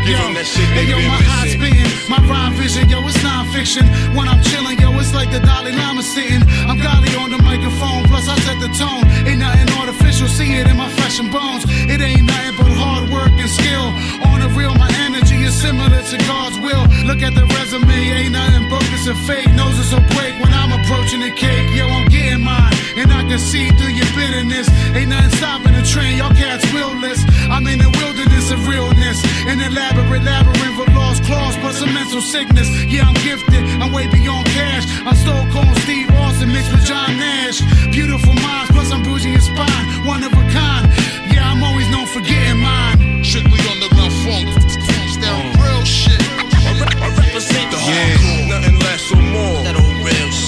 Give 0.06 0.20
'em 0.20 0.34
that 0.34 0.46
shit 0.46 0.68
they 0.76 0.84
Hey 0.84 0.92
yo, 0.92 0.98
my 1.08 1.16
eyes 1.40 1.54
spitting, 1.54 1.88
my 2.10 2.20
rhyme 2.28 2.54
vision, 2.54 2.90
yo, 2.90 3.00
it's 3.08 3.13
non-fiction. 3.54 3.86
When 4.16 4.28
I'm 4.28 4.42
chilling, 4.42 4.80
yo, 4.80 4.98
it's 5.00 5.14
like 5.14 5.30
the 5.32 5.40
Dalai 5.40 5.72
Lama 5.72 6.02
sitting. 6.02 6.42
I'm 6.66 6.78
golly 6.78 7.14
on 7.16 7.30
the 7.30 7.42
microphone, 7.42 8.04
plus 8.10 8.28
I 8.28 8.36
set 8.42 8.60
the 8.60 8.72
tone. 8.74 9.06
Ain't 9.28 9.40
nothing 9.40 9.70
artificial, 9.78 10.28
see 10.28 10.58
it 10.58 10.68
in 10.68 10.78
my 10.78 10.90
flesh 10.90 11.20
and 11.20 11.32
bones. 11.32 11.64
It 11.68 12.02
ain't 12.02 12.26
nothing 12.26 12.56
but 12.58 12.72
hard 12.74 13.10
work 13.10 13.32
and 13.32 13.50
skill. 13.50 13.94
On 14.26 14.40
the 14.42 14.50
real, 14.58 14.74
my 14.76 14.90
energy 15.06 15.38
is 15.44 15.54
similar 15.54 16.02
to 16.02 16.18
God's 16.26 16.58
will. 16.60 16.86
Look 17.06 17.22
at 17.22 17.34
the 17.36 17.46
resume, 17.54 17.94
ain't 17.94 18.34
nothing 18.34 18.70
bogus 18.70 19.08
or 19.08 19.18
fake. 19.30 19.50
Noses 19.54 19.94
will 19.94 20.06
break 20.18 20.34
when 20.42 20.52
I'm 20.54 20.74
approaching 20.74 21.22
the 21.22 21.32
cake. 21.32 21.70
Yo, 21.78 21.86
I'm 21.88 22.08
getting 22.10 22.42
mine, 22.42 22.74
and 22.98 23.12
I 23.12 23.24
can 23.24 23.40
see 23.40 23.70
through 23.78 23.94
your 23.94 24.10
bitterness. 24.16 24.70
Ain't 24.96 25.10
nothing 25.10 25.34
stopping 25.38 25.74
the 25.74 25.84
train, 25.84 26.18
y'all 26.18 26.34
cats 26.34 26.66
willless. 26.74 27.24
I'm 27.50 27.66
in 27.68 27.80
the 27.80 27.90
wilderness 27.90 28.52
of 28.52 28.68
realness, 28.68 29.20
an 29.48 29.60
elaborate 29.62 30.24
labyrinth 30.24 30.80
of 30.80 30.94
lost 30.96 31.24
claws 31.24 31.56
plus 31.58 31.82
a 31.82 31.88
mental 31.88 32.22
sickness. 32.22 32.70
Yeah, 32.86 33.08
I'm 33.08 33.18
gifted, 33.26 33.64
I'm 33.82 33.92
way 33.92 34.08
beyond 34.08 34.46
cash. 34.48 34.86
I'm 35.06 35.16
Stone 35.16 35.52
Cold 35.52 35.76
Steve 35.84 36.10
Austin 36.12 36.52
mixed 36.52 36.72
with 36.72 36.86
John 36.86 37.18
Nash. 37.18 37.62
Beautiful 37.92 38.34
minds, 38.34 38.72
plus 38.72 38.92
I'm 38.92 39.04
bruising 39.04 39.32
your 39.32 39.42
spine, 39.42 40.06
one 40.06 40.24
of 40.24 40.32
a 40.34 40.44
kind. 40.52 40.63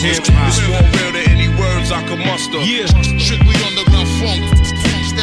It's 0.08 0.30
more 0.30 0.82
real 0.94 1.12
than 1.14 1.30
any 1.30 1.50
words 1.50 1.92
I 1.92 2.06
could 2.08 2.20
muster. 2.20 2.60
Yeah. 2.60 2.86
Strictly 3.18 3.58
underground 3.66 4.08
funk. 4.22 4.46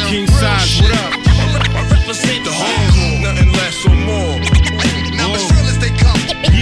King 0.09 0.27
size, 0.27 0.81
what 0.81 0.91
up? 0.91 1.13
I 1.71 1.87
represent 1.89 2.43
the 2.43 2.51
hardcore. 2.51 3.21
Nothing 3.23 3.51
less 3.53 3.85
or 3.85 3.95
more. 3.95 4.92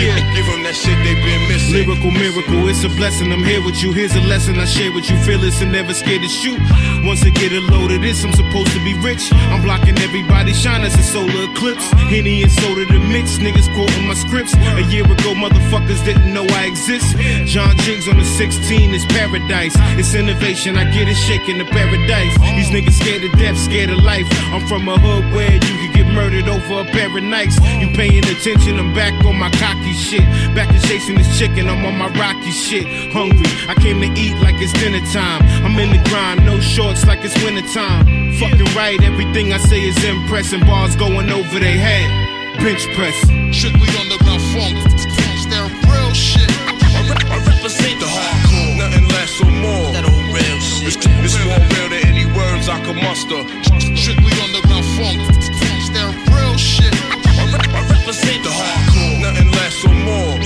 Yeah. 0.02 0.18
Give 0.34 0.47
'em 0.49 0.64
that 0.64 0.76
shit 0.76 0.97
they 1.04 1.14
been 1.14 1.47
missing. 1.47 1.74
Lyrical 1.74 2.12
miracle, 2.12 2.68
it's 2.68 2.84
a 2.84 2.89
blessing. 2.89 3.32
I'm 3.32 3.43
here 3.43 3.62
with 3.62 3.84
you. 3.84 3.91
Here's 3.93 4.16
a 4.16 4.22
lesson 4.22 4.58
I 4.58 4.66
share 4.66 4.91
with 4.91 5.10
you. 5.10 5.18
Fearless 5.28 5.62
and 5.62 5.72
never 5.72 5.93
scared 5.93 6.24
to 6.24 6.30
shoot. 6.30 6.60
Once 7.04 7.24
I 7.24 7.30
get 7.30 7.52
a 7.52 7.62
load 7.74 7.91
of 7.91 8.02
this, 8.02 8.24
I'm 8.24 8.34
supposed 8.34 8.72
to 8.72 8.80
be 8.84 8.93
rich. 8.95 9.32
I'm 9.52 9.62
blocking 9.62 9.97
everybody 9.99 10.54
shine 10.54 10.82
as 10.82 10.95
a 10.95 11.04
solar 11.04 11.43
eclipse. 11.52 11.86
Henny 12.10 12.41
and 12.41 12.52
soda 12.52 12.86
to 12.86 12.99
mix. 12.99 13.38
Niggas 13.38 13.68
quoting 13.76 14.08
my 14.08 14.16
scripts. 14.16 14.54
A 14.82 14.84
year 14.93 15.06
ago, 15.06 15.36
motherfuckers 15.36 16.04
didn't 16.04 16.34
know 16.34 16.45
I 16.49 16.66
exist. 16.66 17.16
John 17.45 17.78
Jiggs 17.84 18.08
on 18.08 18.18
the 18.18 18.26
16 18.26 18.93
is 18.93 19.06
paradise. 19.06 19.76
It's 19.99 20.16
innovation. 20.16 20.78
I 20.78 20.86
get 20.86 21.08
it 21.08 21.20
shaking 21.28 21.60
the 21.60 21.66
paradise. 21.66 22.34
These 22.58 22.72
niggas 22.74 22.97
scared 23.02 23.24
of 23.24 23.32
death, 23.38 23.58
scared 23.58 23.91
of 23.91 23.99
life. 24.04 24.28
I'm 24.54 24.66
from 24.68 24.88
a 24.88 24.97
hood 24.97 25.26
where 25.34 25.54
you 25.54 25.76
could 25.82 25.93
get 25.93 26.08
murdered 26.08 26.47
over 26.47 26.82
a 26.82 26.86
pair 26.86 27.16
of 27.16 27.24
nights. 27.24 27.56
You 27.80 27.88
paying 27.93 28.26
attention? 28.26 28.80
I'm 28.80 28.93
back 28.93 29.14
on 29.26 29.38
my 29.38 29.49
cocky 29.52 29.91
shit. 29.94 30.26
Back 30.56 30.70
to 30.70 30.80
chasing 30.88 31.16
this 31.16 31.38
chicken. 31.38 31.68
I'm 31.68 31.86
on 31.86 31.98
my 31.98 32.08
rocky 32.20 32.52
shit. 32.52 32.86
Hungry. 33.12 33.46
I 33.68 33.76
came 33.76 34.00
to 34.02 34.10
eat 34.20 34.36
like 34.42 34.56
it's 34.60 34.74
dinner 34.74 35.04
time. 35.12 35.42
I'm 35.66 35.78
in 35.80 35.89
the 35.92 36.02
grind, 36.10 36.46
no 36.46 36.60
shorts 36.60 37.06
like 37.06 37.24
it's 37.24 37.36
winter 37.44 37.68
time. 37.74 38.06
Fucking 38.39 38.76
right, 38.76 39.02
everything 39.04 39.54
I 39.54 39.58
say 39.58 39.82
is 39.82 39.98
impressing. 40.04 40.62
Bars 40.62 40.96
going 40.96 41.30
over 41.30 41.60
their 41.60 41.78
head. 41.78 42.10
Bench 42.60 42.86
press. 42.96 43.18
Strictly 43.56 43.89
underground 44.00 44.42
funk. 44.54 44.78
That 45.52 45.68
real 45.84 46.14
shit. 46.14 46.48
I, 46.96 47.04
re- 47.12 47.28
I 47.28 47.38
represent 47.44 48.00
the 48.00 48.08
hardcore. 48.08 48.78
Nothing 48.80 49.08
less 49.12 49.36
or 49.44 49.52
more. 49.52 49.92
That 49.92 50.08
old 50.08 50.32
real 50.32 50.60
shit. 50.64 50.96
It's, 50.96 51.36
it's 51.36 51.36
more 51.44 51.60
real 51.76 51.89
than 51.92 52.08
any 52.08 52.26
words 52.32 52.70
I 52.70 52.80
could 52.86 52.96
muster. 52.96 53.44
Strictly 54.00 54.32
underground 54.39 54.88
funk. 54.96 55.20
That 55.92 56.16
real 56.32 56.56
shit. 56.56 56.94
I, 57.36 57.52
re- 57.52 57.74
I 57.76 57.82
represent 57.92 58.44
the 58.44 58.50
hardcore. 58.50 58.70
More. 59.90 60.38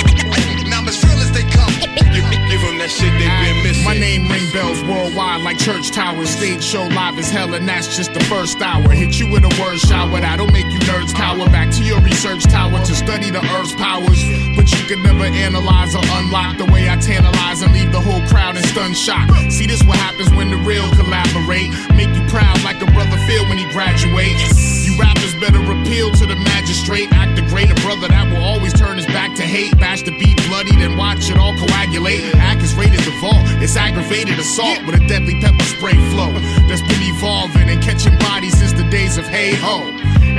Now 0.69 0.79
I'm 0.79 0.87
as 0.87 1.03
real 1.03 1.19
as 1.19 1.31
they 1.31 1.43
come. 1.43 1.71
Give, 2.15 2.23
give 2.49 2.63
'em 2.63 2.77
that 2.79 2.89
shit 2.89 3.11
they 3.19 3.27
been 3.43 3.63
missing. 3.63 3.83
My 3.83 3.93
name 3.93 4.27
ring 4.31 4.49
bells 4.51 4.81
worldwide 4.83 5.41
like 5.41 5.57
church 5.57 5.91
towers. 5.91 6.29
Stage 6.29 6.63
show 6.63 6.83
live 6.87 7.17
as 7.19 7.29
hell, 7.29 7.53
and 7.53 7.67
that's 7.67 7.95
just 7.95 8.13
the 8.13 8.23
first 8.25 8.61
hour. 8.61 8.89
Hit 8.89 9.19
you 9.19 9.27
with 9.29 9.43
a 9.43 9.53
word 9.61 9.79
shower 9.79 10.19
that'll 10.19 10.47
make 10.47 10.65
you 10.71 10.79
nerds 10.79 11.13
cower. 11.13 11.45
Back 11.49 11.71
to 11.75 11.83
your 11.83 11.99
research 12.01 12.43
tower 12.43 12.79
to 12.79 12.95
study 12.95 13.29
the 13.29 13.43
earth's 13.57 13.73
powers. 13.75 14.19
But 14.55 14.71
you 14.71 14.83
can 14.87 15.03
never 15.03 15.25
analyze 15.25 15.93
or 15.95 16.03
unlock 16.17 16.57
the 16.57 16.65
way 16.65 16.89
I 16.89 16.95
tantalize 16.97 17.61
and 17.61 17.73
leave 17.73 17.91
the 17.91 18.01
whole 18.01 18.21
crowd 18.27 18.55
in 18.55 18.63
stunned 18.63 18.97
shock. 18.97 19.29
See, 19.49 19.67
this 19.67 19.83
what 19.83 19.97
happens 19.97 20.31
when 20.33 20.49
the 20.49 20.57
real 20.57 20.89
collaborate. 20.95 21.69
Make 21.95 22.15
you 22.15 22.23
proud 22.27 22.63
like 22.63 22.81
a 22.81 22.87
brother 22.91 23.17
feel 23.27 23.43
when 23.49 23.57
he 23.57 23.65
graduates. 23.71 24.87
You 24.87 24.94
rappers 24.97 25.33
better 25.39 25.59
appeal 25.59 26.11
to 26.11 26.25
the 26.25 26.35
magistrate. 26.35 27.11
Act 27.11 27.39
a 27.39 27.45
greater 27.47 27.75
brother 27.81 28.07
that 28.07 28.27
will 28.31 28.43
always 28.43 28.73
turn 28.73 28.97
his 28.97 29.05
back 29.07 29.35
to 29.35 29.43
hate. 29.43 29.77
Bash 29.77 30.03
the 30.03 30.11
beat 30.17 30.37
bloody, 30.47 30.75
then 30.75 30.97
watch 30.97 31.29
it 31.29 31.37
all 31.37 31.53
coagulate. 31.55 32.23
Act 32.35 32.61
is 32.61 32.73
rated 32.75 32.99
the 33.01 33.13
vault. 33.21 33.43
It's 33.61 33.75
aggravated 33.75 34.39
assault 34.39 34.79
with 34.85 34.95
a 34.95 35.03
deadly 35.07 35.39
pepper 35.41 35.63
spray 35.63 35.95
flow 36.11 36.31
that's 36.67 36.81
been 36.81 37.03
evolving 37.15 37.69
and 37.69 37.81
catching 37.81 38.17
bodies 38.19 38.57
since 38.57 38.73
the 38.73 38.87
days 38.89 39.17
of 39.17 39.25
hey 39.27 39.55
ho. 39.55 39.81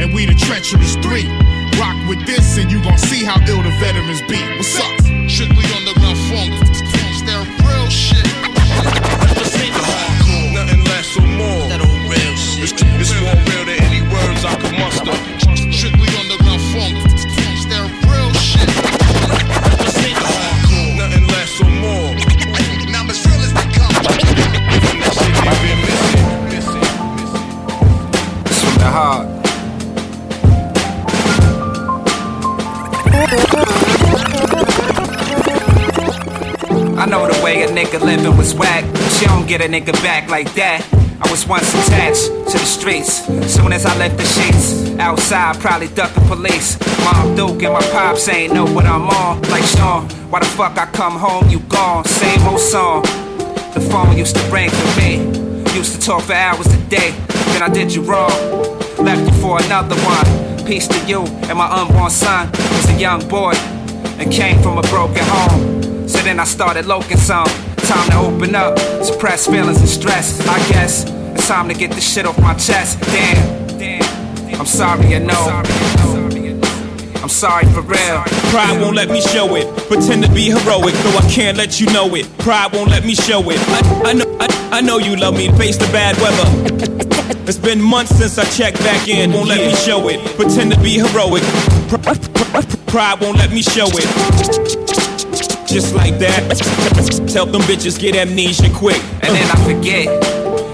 And 0.01 0.13
we 0.13 0.27
the 0.27 0.35
treacherous 0.35 0.97
three. 0.97 1.29
Rock 1.79 1.97
with 2.09 2.25
this 2.27 2.57
and 2.59 2.71
you 2.71 2.83
gon' 2.83 2.99
see 2.99 3.25
how 3.25 3.37
ill 3.49 3.63
the 3.63 3.73
veterans 3.81 4.23
be. 4.23 4.41
What's 4.57 4.77
up? 4.81 4.97
Strictly 5.29 5.65
underground 5.77 6.19
funk. 6.33 6.53
It's 6.65 7.23
that 7.29 7.45
real 7.61 7.89
shit. 7.91 8.25
Nothing 10.53 10.85
less 10.85 11.17
or 11.17 11.27
more. 11.27 11.69
That 11.69 11.81
old 11.85 12.03
real 12.09 12.35
shit. 12.37 12.73
It's, 12.73 12.83
it's 12.83 13.13
more 13.21 13.37
real 13.53 13.66
I 14.45 14.55
could 14.57 14.73
muster. 14.79 15.15
Strictly 15.73 16.09
funk. 16.77 16.95
Real 18.07 18.33
shit. 18.35 18.69
Nothing 20.97 21.27
less 21.29 21.61
or 21.61 21.71
more. 21.71 22.15
Now 22.91 23.05
as 23.09 23.25
real 23.27 23.41
as 23.41 23.53
they 23.53 23.67
come. 23.77 23.95
That 24.03 25.13
shit 25.17 25.35
they 25.45 25.57
been 25.63 25.81
missing. 25.87 26.85
The 28.79 28.89
heart. 28.91 29.27
I 36.99 37.05
know 37.07 37.27
the 37.31 37.39
way 37.45 37.63
a 37.63 37.69
nigga 37.69 38.01
living 38.01 38.37
was 38.37 38.55
whack. 38.55 38.85
You 39.21 39.29
don't 39.29 39.47
get 39.47 39.61
a 39.61 39.65
nigga 39.65 39.93
back 40.03 40.29
like 40.29 40.53
that. 40.55 40.96
I 41.21 41.31
was 41.31 41.47
once 41.47 41.73
attached 41.73 42.27
to 42.27 42.59
the 42.59 42.65
streets. 42.65 43.25
Soon 43.53 43.73
as 43.73 43.87
I 43.87 43.97
left 43.97 44.19
the 44.19 44.25
sheets, 44.25 44.99
outside 44.99 45.59
probably 45.61 45.89
duck 45.89 46.13
the 46.13 46.21
police. 46.23 46.79
Mom 47.05 47.35
Duke 47.35 47.63
and 47.63 47.73
my 47.73 47.81
pops 47.91 48.29
ain't 48.29 48.53
know 48.53 48.67
what 48.67 48.85
I'm 48.85 49.09
on. 49.09 49.41
Like 49.43 49.65
Sean, 49.65 50.09
why 50.31 50.41
the 50.41 50.47
fuck 50.47 50.77
I 50.77 50.87
come 50.87 51.17
home? 51.19 51.49
You 51.49 51.61
gone? 51.61 52.05
Same 52.05 52.43
old 52.47 52.61
song. 52.61 53.03
The 53.73 53.87
phone 53.91 54.17
used 54.17 54.37
to 54.37 54.43
ring 54.51 54.71
for 54.71 55.01
me. 55.01 55.17
Used 55.75 55.95
to 55.95 56.01
talk 56.01 56.23
for 56.23 56.35
hours 56.35 56.67
a 56.67 56.79
day. 56.89 57.13
Then 57.53 57.63
I 57.63 57.69
did 57.69 57.95
you 57.95 58.03
wrong. 58.03 58.31
Left 58.99 59.21
you 59.21 59.41
for 59.41 59.63
another 59.63 59.97
one. 59.97 60.67
Peace 60.67 60.89
to 60.89 60.99
you 61.07 61.23
and 61.49 61.57
my 61.57 61.67
unborn 61.71 62.11
son. 62.11 62.51
Was 62.53 62.91
a 62.91 62.99
young 62.99 63.27
boy 63.29 63.55
and 64.19 64.31
came 64.31 64.61
from 64.63 64.79
a 64.79 64.83
broken 64.83 65.25
home. 65.25 66.09
So 66.09 66.19
then 66.19 66.41
I 66.41 66.45
started 66.45 66.87
loking 66.87 67.17
some. 67.17 67.49
Time 67.87 68.11
to 68.11 68.17
open 68.19 68.55
up, 68.57 68.77
suppress 69.05 69.47
feelings 69.47 69.79
and 69.79 69.89
stress. 69.89 70.41
I 70.49 70.59
guess 70.71 71.05
it's 71.37 71.47
time 71.47 71.69
to 71.69 71.75
get 71.75 71.93
this 71.93 72.13
shit 72.13 72.27
off 72.27 72.37
my 72.41 72.55
chest. 72.55 73.01
Damn, 73.03 74.59
I'm 74.59 74.67
sorry, 74.67 75.15
I 75.15 75.19
know. 75.21 75.63
I'm 77.23 77.29
sorry 77.29 77.65
for 77.67 77.83
real. 77.83 78.23
Pride 78.51 78.81
won't 78.81 78.97
let 78.97 79.09
me 79.09 79.21
show 79.21 79.55
it. 79.55 79.67
Pretend 79.87 80.25
to 80.25 80.33
be 80.33 80.47
heroic, 80.47 80.95
though 80.95 81.17
I 81.17 81.31
can't 81.31 81.57
let 81.57 81.81
you 81.81 81.87
know 81.93 82.13
it. 82.17 82.27
Pride 82.39 82.73
won't 82.73 82.91
let 82.91 83.05
me 83.05 83.15
show 83.15 83.41
it. 83.51 83.59
I, 83.69 84.03
I 84.07 84.13
know, 84.15 84.37
I, 84.41 84.69
I 84.79 84.81
know 84.81 84.99
you 84.99 85.15
love 85.15 85.35
me. 85.35 85.49
Face 85.57 85.77
the 85.77 85.87
bad 85.93 86.17
weather. 86.19 87.47
It's 87.47 87.59
been 87.59 87.81
months 87.81 88.17
since 88.17 88.37
I 88.37 88.45
checked 88.45 88.79
back 88.79 89.07
in. 89.07 89.33
Won't 89.33 89.49
let 89.49 89.59
me 89.59 89.77
show 89.77 90.09
it. 90.09 90.19
Pretend 90.35 90.73
to 90.73 90.81
be 90.81 90.95
heroic. 90.95 91.45
Pride 92.89 93.21
won't 93.21 93.39
let 93.39 93.53
me 93.53 93.63
show 93.63 93.87
it. 93.93 95.06
Just 95.67 95.95
like 95.95 96.19
that. 96.19 96.47
Tell 97.29 97.47
them 97.47 97.63
bitches 97.63 97.99
get 97.99 98.17
amnesia 98.17 98.71
quick. 98.75 99.03
And 99.23 99.35
then 99.35 99.51
I 99.51 99.57
forget. 99.65 100.07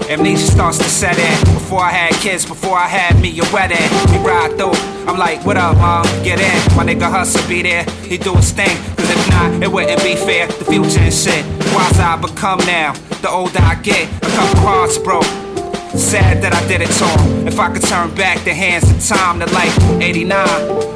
Amnesia 0.09 0.45
starts 0.45 0.77
to 0.77 0.83
set 0.83 1.17
in. 1.17 1.53
Before 1.53 1.81
I 1.81 1.91
had 1.91 2.13
kids, 2.21 2.45
before 2.45 2.77
I 2.77 2.87
had 2.87 3.19
me 3.19 3.37
a 3.39 3.43
wedding. 3.51 3.89
We 4.11 4.23
ride 4.25 4.55
through. 4.57 4.77
I'm 5.07 5.17
like, 5.17 5.45
what 5.45 5.57
up, 5.57 5.77
mom? 5.77 6.05
Get 6.23 6.39
in. 6.39 6.77
My 6.77 6.85
nigga 6.85 7.09
Hustle 7.09 7.45
be 7.47 7.63
there. 7.63 7.83
He 8.05 8.17
do 8.17 8.35
his 8.35 8.51
thing. 8.51 8.77
Cause 8.95 9.09
if 9.09 9.29
not, 9.29 9.63
it 9.63 9.71
wouldn't 9.71 10.01
be 10.03 10.15
fair. 10.15 10.47
The 10.47 10.65
future 10.65 10.99
and 10.99 11.13
shit. 11.13 11.43
Wise 11.73 11.99
I 11.99 12.15
become 12.21 12.59
now. 12.59 12.93
The 13.21 13.29
older 13.29 13.59
I 13.59 13.75
get, 13.75 14.07
a 14.17 14.29
couple 14.35 14.59
hearts 14.61 14.97
broke. 14.97 15.25
Sad 15.95 16.41
that 16.43 16.53
I 16.53 16.67
did 16.67 16.81
it 16.81 16.89
to 16.89 17.05
him. 17.05 17.47
If 17.47 17.59
I 17.59 17.71
could 17.71 17.83
turn 17.83 18.13
back 18.15 18.43
the 18.43 18.53
hands 18.53 18.89
of 18.89 18.99
time 19.05 19.39
to 19.39 19.45
like 19.53 19.71
89, 20.01 20.35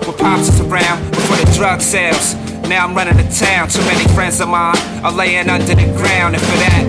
with 0.06 0.18
pops 0.18 0.50
is 0.50 0.62
around 0.62 1.10
before 1.12 1.38
the 1.38 1.52
drug 1.56 1.82
sales. 1.82 2.36
Now 2.68 2.84
I'm 2.86 2.93
running 2.93 3.15
the 3.15 3.24
town. 3.24 3.70
Too 3.70 3.82
many 3.82 4.05
friends 4.13 4.41
of 4.41 4.49
mine 4.49 4.76
are 5.03 5.11
laying 5.11 5.49
under 5.49 5.74
the 5.74 5.86
ground, 5.95 6.36
and 6.36 6.43
for 6.43 6.57
that, 6.57 6.84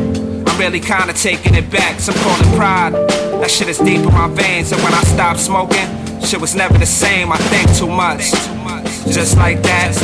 I'm 0.48 0.58
really 0.58 0.80
kinda 0.80 1.12
taking 1.12 1.54
it 1.54 1.70
back. 1.70 2.00
Some 2.00 2.16
call 2.16 2.38
it 2.40 2.56
pride. 2.56 2.92
That 3.40 3.50
shit 3.50 3.68
is 3.68 3.78
deep 3.78 4.00
in 4.00 4.12
my 4.12 4.28
veins, 4.28 4.72
and 4.72 4.82
when 4.82 4.92
I 4.92 5.02
stopped 5.04 5.38
smoking, 5.38 5.86
shit 6.24 6.40
was 6.40 6.54
never 6.56 6.76
the 6.76 6.86
same. 6.86 7.30
I 7.32 7.36
think 7.36 7.72
too 7.76 7.86
much. 7.86 8.32
Just 9.12 9.36
like 9.38 9.62
that. 9.62 9.94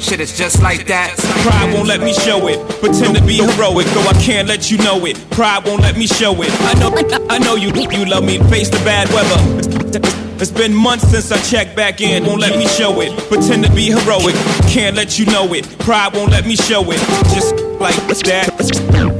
Shit 0.00 0.20
is 0.20 0.38
just 0.38 0.62
like 0.62 0.86
that. 0.86 1.16
Pride 1.44 1.74
won't 1.74 1.88
let 1.88 2.00
me 2.00 2.14
show 2.14 2.46
it. 2.48 2.58
Pretend 2.80 3.16
to 3.16 3.22
be 3.22 3.36
heroic, 3.38 3.86
though 3.88 4.08
I 4.08 4.14
can't 4.22 4.48
let 4.48 4.70
you 4.70 4.78
know 4.78 5.04
it. 5.04 5.18
Pride 5.30 5.66
won't 5.66 5.82
let 5.82 5.98
me 5.98 6.06
show 6.06 6.32
it. 6.40 6.50
I 6.62 6.74
know, 6.80 6.94
I 7.28 7.38
know 7.38 7.56
you, 7.56 7.70
you 7.74 8.04
love 8.06 8.24
me. 8.24 8.38
Face 8.48 8.70
the 8.70 8.78
bad 8.84 9.10
weather. 9.10 9.67
It's 9.94 10.50
been 10.50 10.74
months 10.74 11.08
since 11.08 11.32
I 11.32 11.40
checked 11.40 11.74
back 11.74 12.00
in. 12.00 12.24
Won't 12.24 12.40
let 12.40 12.58
me 12.58 12.66
show 12.66 13.00
it. 13.00 13.16
Pretend 13.28 13.64
to 13.64 13.72
be 13.72 13.86
heroic. 13.86 14.34
Can't 14.68 14.94
let 14.94 15.18
you 15.18 15.26
know 15.26 15.52
it. 15.54 15.64
Pride 15.80 16.14
won't 16.14 16.30
let 16.30 16.46
me 16.46 16.56
show 16.56 16.82
it. 16.90 16.98
Just 17.34 17.54
like 17.80 17.96
that. 18.26 18.48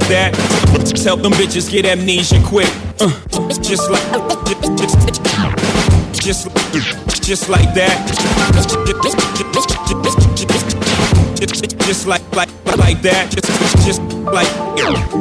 That. 0.09 0.35
Tell 1.03 1.17
them 1.17 1.33
bitches 1.33 1.71
get 1.71 1.87
amnesia 1.87 2.41
quick. 2.45 2.69
Uh, 3.01 3.11
just 3.63 3.91
like. 3.91 4.03
Just, 6.13 6.49
just, 7.25 7.49
like 7.49 7.73
that. 7.75 7.97
Just 11.87 12.07
like, 12.07 12.23
like, 12.37 12.51
like 12.77 13.01
that. 13.03 13.31
Just, 13.31 13.47
just 13.87 14.03
like, 14.25 14.49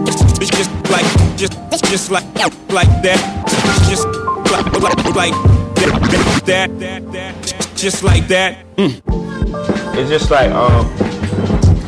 just, 0.05 0.51
just 0.51 0.71
like, 0.91 1.37
just, 1.37 1.85
just 1.85 2.11
like, 2.11 2.25
like 2.69 3.01
that. 3.03 3.19
Just 3.89 4.26
like, 4.51 4.65
like, 4.81 5.15
like 5.15 5.33
that, 6.45 6.79
that, 6.79 7.11
that, 7.11 7.71
just 7.75 8.03
like 8.03 8.27
that. 8.27 8.65
Mm. 8.75 9.01
It's 9.97 10.09
just 10.09 10.29
like 10.31 10.51
um, 10.51 10.85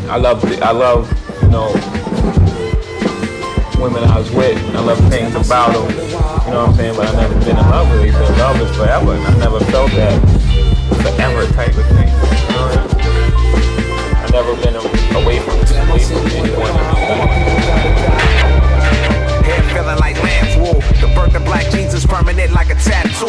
I 0.09 0.17
love, 0.17 0.43
I 0.61 0.71
love, 0.71 1.07
you 1.41 1.49
know, 1.49 1.71
women 3.79 4.03
I 4.03 4.17
was 4.17 4.31
with. 4.31 4.57
I 4.75 4.79
love 4.81 4.99
things 5.09 5.35
about 5.35 5.73
them. 5.73 5.89
You 5.89 6.55
know 6.55 6.65
what 6.65 6.69
I'm 6.69 6.73
saying? 6.75 6.95
But 6.95 7.07
I've 7.07 7.15
never 7.15 7.39
been 7.39 7.57
in 7.57 7.69
love 7.69 7.89
with. 7.91 8.13
So 8.13 8.21
love 8.35 8.61
is 8.61 8.75
forever, 8.75 9.13
and 9.13 9.25
I 9.25 9.37
never 9.37 9.59
felt 9.71 9.91
that 9.91 10.19
forever 11.01 11.45
type 11.53 11.77
of 11.77 11.85
thing. 11.85 12.09
You 12.09 12.51
know 12.51 12.65
what 12.65 12.77
I 12.77 12.81
mean? 12.85 12.99
I 14.17 14.29
never 14.33 14.53
been 14.57 14.75
away 14.75 15.39
from 15.39 15.55
away 15.87 16.03
from 16.03 16.27
anyone. 16.33 16.73
Head 19.45 19.63
feeling 19.71 19.99
like 19.99 20.17
lamb's 20.23 20.39
wool. 20.39 20.48
The 20.48 20.48
birth 21.19 21.35
of 21.35 21.43
black 21.43 21.69
Jesus 21.71 22.05
permanent 22.05 22.53
like 22.53 22.69
a 22.69 22.75
tattoo. 22.75 23.27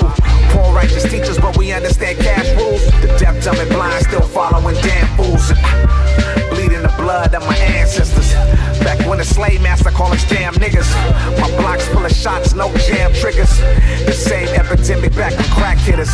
Poor 0.54 0.72
righteous 0.72 1.02
teachers, 1.02 1.38
but 1.38 1.56
we 1.56 1.72
understand 1.72 2.18
cash 2.18 2.46
rules. 2.56 2.84
The 3.02 3.08
deaf, 3.18 3.42
dumb, 3.42 3.58
and 3.58 3.68
blind 3.68 4.04
still 4.06 4.22
following 4.22 4.76
damn 4.76 5.08
fools. 5.16 5.48
Bleeding 6.50 6.82
the 6.82 6.94
blood 7.10 7.34
of 7.34 7.44
my 7.44 7.56
ancestors. 7.56 8.32
Back 8.86 9.04
when 9.08 9.18
the 9.18 9.24
slave 9.24 9.60
master 9.62 9.90
called 9.90 10.12
us 10.12 10.24
damn 10.28 10.54
niggas. 10.54 10.90
My 11.40 11.50
block's 11.60 11.86
full 11.88 12.04
of 12.04 12.12
shots, 12.12 12.54
no 12.54 12.72
jam 12.86 13.12
triggers. 13.12 13.52
The 14.06 14.12
same 14.12 14.48
epidemic 14.48 15.12
back 15.16 15.32
when 15.36 15.48
crack 15.58 15.78
hit 15.78 15.98
us. 15.98 16.12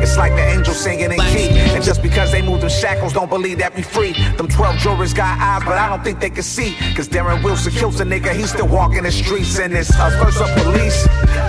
It's 0.00 0.16
like 0.16 0.32
the 0.32 0.46
angels 0.54 0.78
singing 0.78 1.10
in 1.10 1.18
key. 1.32 1.48
And 1.74 1.82
just 1.82 2.02
because 2.02 2.30
they 2.30 2.40
moved 2.40 2.62
them 2.62 2.70
shackles, 2.70 3.12
don't 3.12 3.28
believe 3.28 3.58
that 3.58 3.74
we 3.74 3.82
free. 3.82 4.12
Them 4.36 4.46
12 4.46 4.76
jurors 4.76 5.12
got 5.12 5.38
eyes, 5.40 5.64
but 5.64 5.76
I 5.76 5.88
don't 5.88 6.04
think 6.04 6.20
they 6.20 6.30
can 6.30 6.44
see. 6.44 6.76
Cause 6.94 7.08
Darren 7.08 7.42
Wilson 7.42 7.72
kills 7.72 8.00
a 8.00 8.04
nigga, 8.04 8.32
he's 8.32 8.50
still 8.50 8.68
walking 8.68 9.02
the 9.02 9.10
streets. 9.10 9.58
And 9.58 9.72
it's 9.74 9.90
us 9.98 10.14
versus 10.22 10.50
police. 10.62 11.02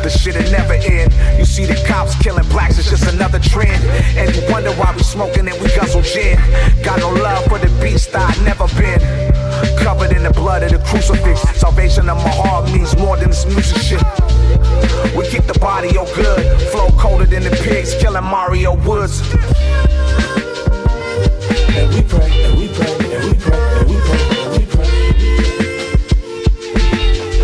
The 0.04 0.10
shit'll 0.10 0.52
never 0.52 0.74
end. 0.74 1.14
You 1.38 1.46
see 1.46 1.66
the 1.66 1.78
cops 1.88 2.16
killing 2.24 2.48
blacks, 2.50 2.80
it's 2.80 2.90
just 2.90 3.08
another 3.14 3.40
trend. 3.40 3.84
And 4.18 4.36
you 4.36 4.42
wonder 4.52 4.72
why 4.74 4.94
we 4.96 5.04
smoking 5.04 5.48
and 5.48 5.58
we 5.62 5.68
guzzle 5.76 6.02
gin. 6.02 6.40
Got 6.84 7.00
no 7.00 7.12
love 7.12 7.46
for 7.46 7.60
the 7.60 7.70
beast, 7.82 8.10
I 8.16 8.36
never 8.44 8.68
been. 8.80 9.00
Covered 9.78 10.12
in 10.16 10.24
the 10.24 10.32
blood 10.32 10.64
of 10.64 10.72
the 10.72 10.80
crucifix. 10.80 11.42
Salvation 11.60 12.10
of 12.10 12.18
my 12.18 12.30
heart 12.30 12.72
means 12.72 12.96
more 12.98 13.18
than 13.18 13.30
this 13.30 13.46
music 13.46 13.78
shit. 13.78 14.02
We 15.16 15.28
keep 15.28 15.44
the 15.44 15.58
body 15.60 15.90
oh 15.98 16.08
good. 16.16 16.42
Flow 16.72 16.90
colder 16.98 17.26
than 17.26 17.44
the 17.44 17.52
pigs 17.52 17.94
killing 17.96 18.24
Mario 18.24 18.76
Woods. 18.88 19.22
And 21.78 21.94
we 21.94 22.02
pray, 22.04 22.32
and 22.46 22.58
we 22.60 22.68
pray, 22.74 22.94
and 23.16 23.26
we 23.30 23.36
pray, 23.38 23.60
and 23.80 23.90
we 23.90 23.98
pray, 24.08 24.24
and 24.44 24.52
we 24.58 24.66
pray. 24.66 24.92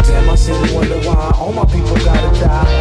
Damn, 0.03 0.29
I 0.29 0.35
sit 0.35 0.55
and 0.55 0.71
wonder 0.75 0.99
why 1.07 1.31
all 1.39 1.51
my 1.51 1.65
people 1.65 1.95
gotta 1.97 2.39
die. 2.39 2.74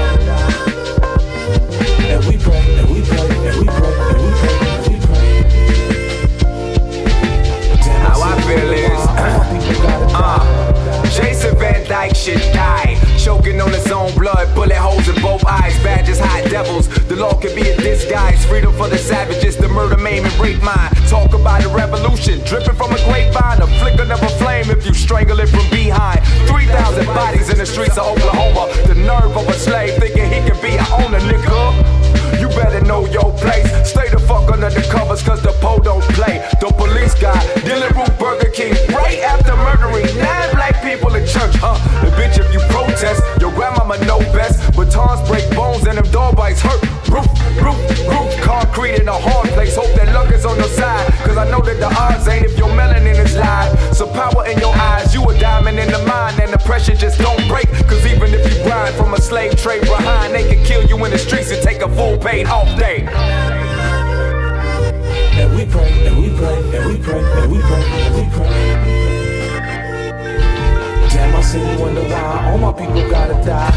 Van 12.05 12.15
should 12.15 12.53
die. 12.53 12.97
Choking 13.19 13.61
on 13.61 13.71
his 13.71 13.91
own 13.91 14.13
blood, 14.15 14.55
bullet 14.55 14.77
holes 14.77 15.09
in 15.09 15.15
both 15.23 15.45
eyes. 15.47 15.77
Badges, 15.83 16.19
high 16.19 16.47
devils. 16.49 16.89
The 17.09 17.17
law 17.17 17.35
can 17.41 17.55
be 17.55 17.63
a 17.63 17.77
disguise. 17.77 18.45
Freedom 18.45 18.73
for 18.75 18.89
the 18.89 18.99
savages, 18.99 19.57
the 19.57 19.69
murder, 19.69 19.97
maim, 19.97 20.25
and 20.25 20.35
rape 20.39 20.63
mine. 20.63 20.91
Talk 21.09 21.33
about 21.33 21.65
a 21.65 21.69
revolution, 21.69 22.41
dripping 22.45 22.75
from 22.75 22.93
a 22.93 23.01
grapevine. 23.07 23.63
A 23.63 23.67
flicker 23.81 24.11
of 24.13 24.23
a 24.23 24.29
flame 24.41 24.71
if 24.71 24.85
you 24.85 24.93
strangle 24.93 25.41
it 25.41 25.49
from 25.49 25.67
slave 59.35 59.57
trade 59.57 59.81
behind, 59.81 60.33
they 60.33 60.47
can 60.49 60.65
kill 60.65 60.85
you 60.85 61.05
in 61.05 61.11
the 61.11 61.19
streets 61.19 61.51
and 61.51 61.61
take 61.61 61.83
a 61.83 61.89
full 61.97 62.17
paid 62.17 62.47
off 62.47 62.69
day. 62.79 63.01
And 65.41 65.51
we 65.57 65.67
pray, 65.67 65.91
and 66.07 66.17
we 66.23 66.31
pray, 66.39 66.55
and 66.77 66.87
we 66.87 66.97
pray, 67.03 67.19
and 67.19 67.51
we 67.51 67.59
pray, 67.59 67.83
and 68.05 68.15
we 68.15 68.23
pray. 68.31 68.55
Damn, 71.11 71.35
I 71.35 71.41
city 71.41 71.83
wonder 71.83 72.03
why 72.03 72.49
all 72.49 72.59
my 72.59 72.73
people 72.79 73.11
gotta 73.11 73.35
die. 73.45 73.75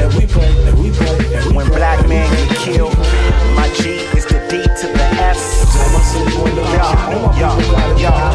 And 0.00 0.14
we 0.14 0.24
pray, 0.26 0.48
and 0.68 0.78
we 0.82 0.90
pray, 0.92 1.34
and 1.36 1.44
we 1.50 1.56
When 1.56 1.66
pray, 1.66 1.76
black 1.76 1.98
and 2.00 2.08
we 2.08 2.14
men 2.14 2.48
get 2.48 2.56
killed, 2.56 2.96
my 3.54 3.68
G 3.76 4.00
is 4.16 4.24
the 4.24 4.40
D 4.48 4.62
to 4.62 4.86
the 4.96 5.06
S. 5.20 5.74
Damn, 5.74 5.94
I 5.94 6.00
city 6.08 6.38
wonder 6.38 6.62
why 6.62 7.12
all 7.12 7.20
my 7.26 7.38
Yo, 7.38 7.48
people 7.54 7.72
gotta 7.72 8.00
yo, 8.00 8.08
die. 8.08 8.20
yo. 8.20 8.25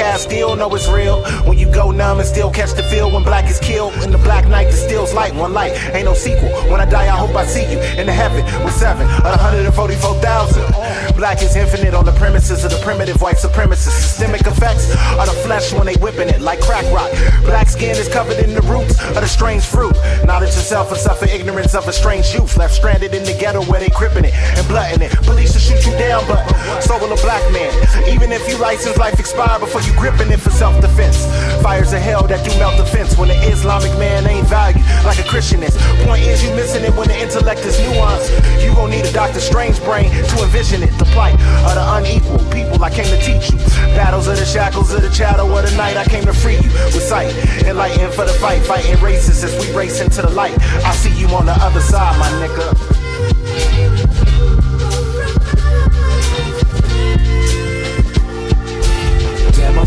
Philando 0.00 0.12
Castile 0.12 0.56
know 0.56 0.74
it's 0.74 0.88
real. 0.88 1.22
When 1.44 1.58
you 1.58 1.70
go 1.70 1.90
numb 1.90 2.18
and 2.18 2.28
still 2.28 2.50
catch 2.50 2.72
the 2.72 2.82
feel 2.84 3.10
when 3.10 3.22
black 3.22 3.48
is 3.50 3.58
killed. 3.60 3.92
In 4.02 4.10
the 4.10 4.18
black 4.18 4.48
night, 4.48 4.66
the 4.66 4.76
still's 4.76 5.12
light, 5.12 5.34
one 5.34 5.52
light. 5.52 5.72
Ain't 5.94 6.06
no 6.06 6.14
sequel. 6.14 6.48
When 6.70 6.80
I 6.80 6.86
die, 6.86 7.04
I 7.04 7.16
hope 7.16 7.36
I 7.36 7.44
see 7.44 7.70
you 7.70 7.78
in 8.00 8.06
the 8.06 8.12
heaven 8.12 8.44
with 8.64 8.74
seven 8.74 9.06
of 9.06 9.22
the 9.22 9.38
144,000. 9.38 11.16
Black 11.16 11.42
is 11.42 11.54
infinite 11.54 11.94
on 11.94 12.04
the 12.04 12.12
premises 12.12 12.64
of 12.64 12.70
the 12.70 12.78
primitive 12.78 13.20
white 13.20 13.36
supremacists. 13.36 14.00
Systemic 14.00 14.42
effects 14.46 14.90
are 15.20 15.26
the 15.26 15.36
flesh 15.44 15.72
when 15.72 15.86
they 15.86 15.94
whipping 15.96 16.28
it 16.28 16.40
like 16.40 16.60
crack 16.60 16.84
rock. 16.92 17.10
Black 17.44 17.68
skin 17.68 17.96
is 17.96 18.08
covered 18.08 18.38
in 18.38 18.54
the 18.54 18.62
roots 18.62 18.98
of 19.16 19.20
the 19.20 19.28
strange 19.28 19.64
fruit. 19.64 19.94
Knowledge 20.24 20.56
yourself 20.56 20.90
and 20.90 21.00
suffer 21.00 21.26
ignorance 21.26 21.74
of 21.74 21.86
a 21.88 21.92
strange 21.92 22.32
youth. 22.32 22.56
Left 22.56 22.72
stranded 22.74 23.14
in 23.14 23.24
the 23.24 23.36
ghetto 23.38 23.62
where 23.64 23.80
they 23.80 23.90
crippin' 23.90 24.24
it 24.24 24.34
and 24.34 24.66
blunting 24.66 25.02
it. 25.02 25.12
Police 25.28 25.52
will 25.52 25.60
shoot 25.60 25.84
you 25.84 25.92
down, 25.98 26.24
but 26.26 26.40
so 26.80 26.96
will 26.98 27.12
a 27.12 27.20
black 27.20 27.44
man. 27.52 27.72
Even 28.08 28.32
if 28.32 28.48
you 28.48 28.56
license 28.58 28.96
life 28.96 29.20
expire 29.20 29.58
before 29.58 29.82
you 29.82 29.89
gripping 29.96 30.30
it 30.30 30.40
for 30.40 30.50
self-defense. 30.50 31.26
Fires 31.62 31.92
of 31.92 32.00
hell 32.00 32.26
that 32.26 32.44
do 32.44 32.50
melt 32.58 32.76
the 32.76 32.84
fence 32.84 33.16
when 33.16 33.28
the 33.28 33.38
Islamic 33.48 33.92
man 33.98 34.26
ain't 34.26 34.46
valued 34.46 34.84
like 35.04 35.18
a 35.18 35.28
Christian 35.28 35.62
is. 35.62 35.76
Point 36.04 36.22
is 36.22 36.42
you 36.42 36.50
missing 36.54 36.84
it 36.84 36.94
when 36.94 37.08
the 37.08 37.18
intellect 37.18 37.60
is 37.60 37.76
nuanced. 37.78 38.30
You 38.62 38.74
gon' 38.74 38.90
need 38.90 39.04
a 39.04 39.12
Doctor 39.12 39.40
Strange 39.40 39.82
brain 39.84 40.10
to 40.10 40.42
envision 40.42 40.82
it. 40.82 40.92
The 40.98 41.04
plight 41.06 41.34
of 41.66 41.74
the 41.74 41.84
unequal 41.96 42.44
people 42.50 42.82
I 42.82 42.90
came 42.90 43.06
to 43.06 43.20
teach 43.20 43.50
you. 43.52 43.58
Battles 43.96 44.26
of 44.26 44.36
the 44.36 44.44
shackles 44.44 44.92
of 44.92 45.02
the 45.02 45.12
shadow 45.12 45.46
of 45.46 45.68
the 45.68 45.76
night. 45.76 45.96
I 45.96 46.04
came 46.04 46.24
to 46.24 46.34
free 46.34 46.56
you 46.56 46.70
with 46.92 47.02
sight. 47.02 47.34
Enlighten 47.64 48.10
for 48.12 48.24
the 48.24 48.34
fight. 48.34 48.62
Fighting 48.62 49.00
races 49.02 49.42
as 49.44 49.54
we 49.60 49.74
race 49.74 50.00
into 50.00 50.22
the 50.22 50.30
light. 50.30 50.56
I 50.84 50.94
see 50.94 51.14
you 51.14 51.28
on 51.28 51.46
the 51.46 51.52
other 51.52 51.80
side, 51.80 52.18
my 52.18 52.28
nigga. 52.46 52.89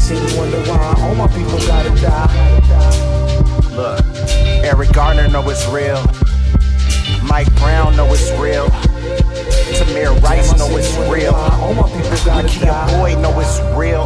Damn, 0.05 0.17
I 0.17 0.37
wonder 0.37 0.59
why 0.69 0.95
all 0.99 1.15
my 1.15 1.27
people 1.27 1.57
gotta 1.59 1.89
die. 2.01 2.59
Look, 3.71 4.03
Eric 4.65 4.91
Garner 4.91 5.29
know 5.29 5.49
it's 5.49 5.65
real. 5.67 6.03
Mike 7.23 7.53
Brown 7.55 7.95
know 7.95 8.07
it's 8.11 8.29
real. 8.31 8.67
Tamir 9.77 10.21
Rice 10.21 10.57
know 10.57 10.75
it's 10.75 10.93
real. 11.09 11.33
Rekia 11.33 12.99
Boyd 12.99 13.19
know 13.19 13.39
it's 13.39 13.59
real. 13.77 14.05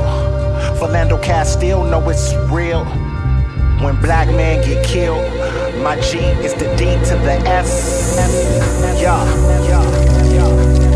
Philando 0.77 1.21
Castile 1.21 1.83
know 1.83 2.07
it's 2.09 2.33
real. 2.51 2.85
When 3.83 3.99
black 3.99 4.27
men 4.27 4.63
get 4.63 4.85
killed, 4.85 5.25
my 5.81 5.99
G 6.01 6.19
is 6.19 6.53
the 6.53 6.73
D 6.77 6.85
to 7.09 7.15
the 7.25 7.41
S. 7.47 8.15
Yeah, 9.01 9.23
yeah, 9.67 10.33
yeah. 10.33 10.86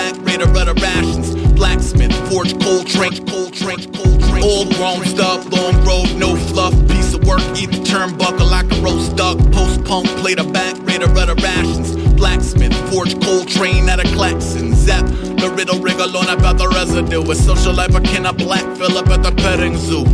Back, 0.00 0.14
rudder 0.54 0.74
rations. 0.80 1.34
Blacksmith, 1.52 2.14
forge 2.28 2.52
cold 2.62 2.86
train, 2.86 3.12
cold 3.26 3.52
train, 3.52 3.80
cold 3.92 4.20
train. 4.28 4.42
All 4.42 4.64
grown 4.76 5.02
up, 5.20 5.40
long 5.52 5.76
road, 5.84 6.08
no 6.16 6.36
fluff. 6.48 6.74
Piece 6.88 7.12
of 7.14 7.24
work, 7.26 7.42
eat 7.60 7.70
the 7.70 7.82
turnbuckle 7.84 8.50
like 8.50 8.70
a 8.72 8.80
roast 8.80 9.16
duck. 9.16 9.38
Post 9.52 9.84
punk, 9.84 10.06
played 10.22 10.38
a 10.38 10.44
back, 10.44 10.74
raider, 10.86 11.08
rudder 11.08 11.34
rations. 11.34 11.96
Blacksmith, 12.14 12.74
forge 12.90 13.14
cold 13.22 13.48
train 13.48 13.88
at 13.88 14.00
a 14.00 14.08
Claxon. 14.14 14.74
Zap, 14.74 15.04
the 15.42 15.52
riddle 15.56 15.78
ring 15.80 16.00
alone 16.00 16.28
about 16.28 16.56
the 16.56 16.68
residue. 16.68 17.22
With 17.22 17.38
social 17.38 17.74
life, 17.74 17.94
I 17.94 18.00
cannot 18.00 18.38
black 18.38 18.64
fill 18.76 18.96
up 18.96 19.08
at 19.08 19.22
the 19.22 19.32
petting 19.32 19.76
zoo. 19.76 20.04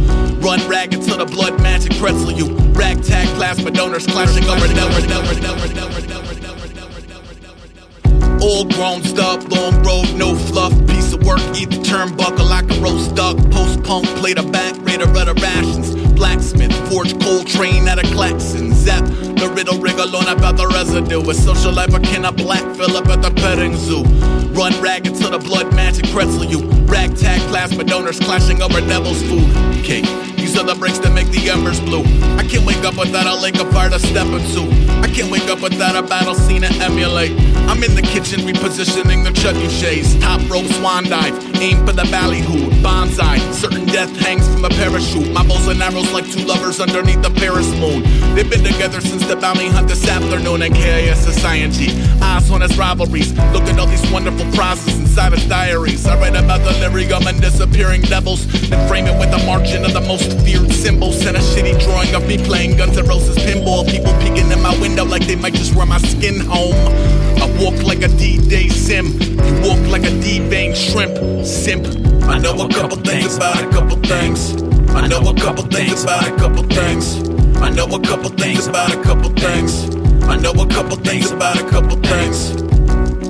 Run 0.46 0.60
ragged 0.68 1.02
to 1.02 1.14
the 1.16 1.26
blood 1.26 1.60
magic 1.62 1.92
pretzel 1.98 2.32
you. 2.32 2.46
Ragtag 2.74 3.26
plasma 3.36 3.70
donors 3.70 4.06
clashing 4.06 4.44
over 4.44 4.66
never, 4.74 5.06
never, 5.06 5.40
never, 5.40 5.74
never, 5.74 6.06
never. 6.06 6.25
All 8.42 8.64
grown 8.64 9.02
up, 9.18 9.48
long 9.50 9.82
road, 9.82 10.14
no 10.14 10.34
fluff. 10.34 10.72
Piece 10.86 11.12
of 11.12 11.24
work, 11.24 11.40
eat 11.54 11.70
the 11.70 11.76
turnbuckle 11.76 12.48
like 12.48 12.70
a 12.70 12.80
roast 12.80 13.14
duck. 13.14 13.36
Post 13.50 13.82
punk, 13.82 14.06
play 14.18 14.34
the 14.34 14.42
back, 14.42 14.74
raider, 14.82 15.06
rudder 15.06 15.34
rations. 15.34 15.94
Blacksmith, 16.12 16.72
forge 16.88 17.16
train 17.56 17.88
at 17.88 17.98
a 17.98 18.06
Claxon. 18.14 18.72
Zap, 18.74 19.04
the 19.04 19.50
riddle 19.54 19.78
ring 19.78 19.98
alone 19.98 20.28
about 20.28 20.56
the 20.56 20.66
residue. 20.68 21.20
With 21.20 21.36
social 21.36 21.72
life, 21.72 21.94
I 21.94 22.00
cannot 22.00 22.36
black 22.36 22.64
fill 22.76 22.96
up 22.96 23.06
at 23.08 23.22
the 23.22 23.30
petting 23.30 23.76
zoo. 23.76 24.02
Run 24.52 24.72
ragged 24.82 25.14
to 25.16 25.28
the 25.28 25.38
blood 25.38 25.74
magic 25.74 26.06
pretzel 26.10 26.44
you. 26.44 26.60
Ragtag 26.86 27.40
plasma 27.48 27.84
donors 27.84 28.18
clashing 28.18 28.62
over 28.62 28.80
devil's 28.80 29.22
food. 29.22 29.50
Cake. 29.84 30.35
Are 30.56 30.64
the 30.64 30.74
bricks 30.74 30.98
that 31.00 31.12
make 31.12 31.28
the 31.28 31.50
embers 31.50 31.80
blue. 31.80 32.00
I 32.40 32.42
can't 32.48 32.64
wake 32.64 32.82
up 32.82 32.96
without 32.96 33.26
a 33.26 33.36
lake 33.42 33.60
of 33.60 33.70
fire 33.72 33.90
to 33.90 33.98
step 33.98 34.26
into. 34.28 34.64
I 35.04 35.08
can't 35.12 35.30
wake 35.30 35.50
up 35.50 35.60
without 35.60 35.96
a 35.96 36.02
battle 36.02 36.34
scene 36.34 36.62
to 36.62 36.72
emulate. 36.80 37.32
I'm 37.68 37.84
in 37.84 37.94
the 37.94 38.00
kitchen 38.00 38.40
repositioning 38.40 39.22
the 39.22 39.36
trebuchets. 39.36 40.18
Top 40.22 40.40
rope 40.48 40.64
swan 40.80 41.04
dive, 41.04 41.36
aim 41.60 41.84
for 41.84 41.92
the 41.92 42.08
ballyhoo. 42.10 42.70
Bonsai, 42.80 43.36
certain 43.52 43.84
death 43.84 44.08
hangs 44.16 44.48
from 44.48 44.64
a 44.64 44.70
parachute. 44.70 45.30
My 45.30 45.46
bows 45.46 45.68
and 45.68 45.82
arrows 45.82 46.10
like 46.12 46.24
two 46.24 46.46
lovers 46.46 46.80
underneath 46.80 47.20
the 47.20 47.30
Paris 47.36 47.68
moon. 47.76 48.02
They've 48.34 48.48
been 48.48 48.64
together 48.64 49.02
since 49.02 49.26
the 49.26 49.36
bounty 49.36 49.68
hunt 49.68 49.88
this 49.88 50.08
afternoon 50.08 50.62
at 50.62 50.72
KIS 50.72 51.20
Society. 51.20 51.92
Eyes 52.22 52.50
on 52.50 52.62
his 52.62 52.78
rivalries. 52.78 53.32
Look 53.52 53.64
at 53.64 53.78
all 53.78 53.86
these 53.86 54.10
wonderful 54.10 54.50
prizes 54.52 54.98
inside 54.98 55.32
his 55.32 55.46
diaries. 55.48 56.06
I 56.06 56.18
write 56.18 56.36
about 56.36 56.64
the 56.64 56.70
lyrium 56.80 57.26
and 57.26 57.40
disappearing 57.42 58.02
devils. 58.02 58.46
Then 58.68 58.88
frame 58.88 59.06
it 59.06 59.18
with 59.18 59.34
a 59.34 59.44
margin 59.44 59.84
of 59.84 59.92
the 59.92 60.00
most 60.00 60.45
feared 60.46 60.72
symbols. 60.72 61.26
And 61.26 61.36
a 61.36 61.40
shitty 61.40 61.82
drawing 61.82 62.14
of 62.14 62.26
me 62.26 62.38
playing 62.38 62.76
Guns 62.76 62.96
N' 62.96 63.06
Roses 63.06 63.36
pinball. 63.36 63.84
People 63.90 64.12
peeking 64.22 64.50
in 64.50 64.62
my 64.62 64.78
window 64.80 65.04
like 65.04 65.26
they 65.26 65.36
might 65.36 65.54
just 65.54 65.74
my 65.74 65.98
skin 65.98 66.40
home. 66.40 66.74
I 67.42 67.46
walk 67.60 67.82
like 67.82 68.02
a 68.02 68.08
D-Day 68.08 68.68
sim. 68.68 69.06
You 69.20 69.54
walk 69.66 69.80
like 69.88 70.04
a 70.04 70.10
D-vein 70.22 70.74
shrimp. 70.74 71.16
Simp. 71.44 71.86
I 72.24 72.38
know 72.38 72.54
a 72.54 72.68
couple 72.68 72.96
things 72.98 73.36
about 73.36 73.62
a 73.62 73.68
couple 73.70 73.96
things. 73.98 74.62
I 74.90 75.06
know 75.06 75.20
a 75.20 75.34
couple 75.34 75.64
things 75.64 76.04
about 76.04 76.26
a 76.28 76.36
couple 76.36 76.62
things. 76.64 77.28
I 77.58 77.70
know 77.70 77.86
a 77.86 78.00
couple 78.00 78.30
things 78.30 78.66
about 78.66 78.94
a 78.94 79.02
couple 79.02 79.30
things. 79.30 79.94
I 80.24 80.36
know 80.36 80.52
a 80.52 80.66
couple 80.66 80.96
things 80.96 81.30
about 81.30 81.60
a 81.60 81.68
couple 81.68 81.96
things. 81.96 82.65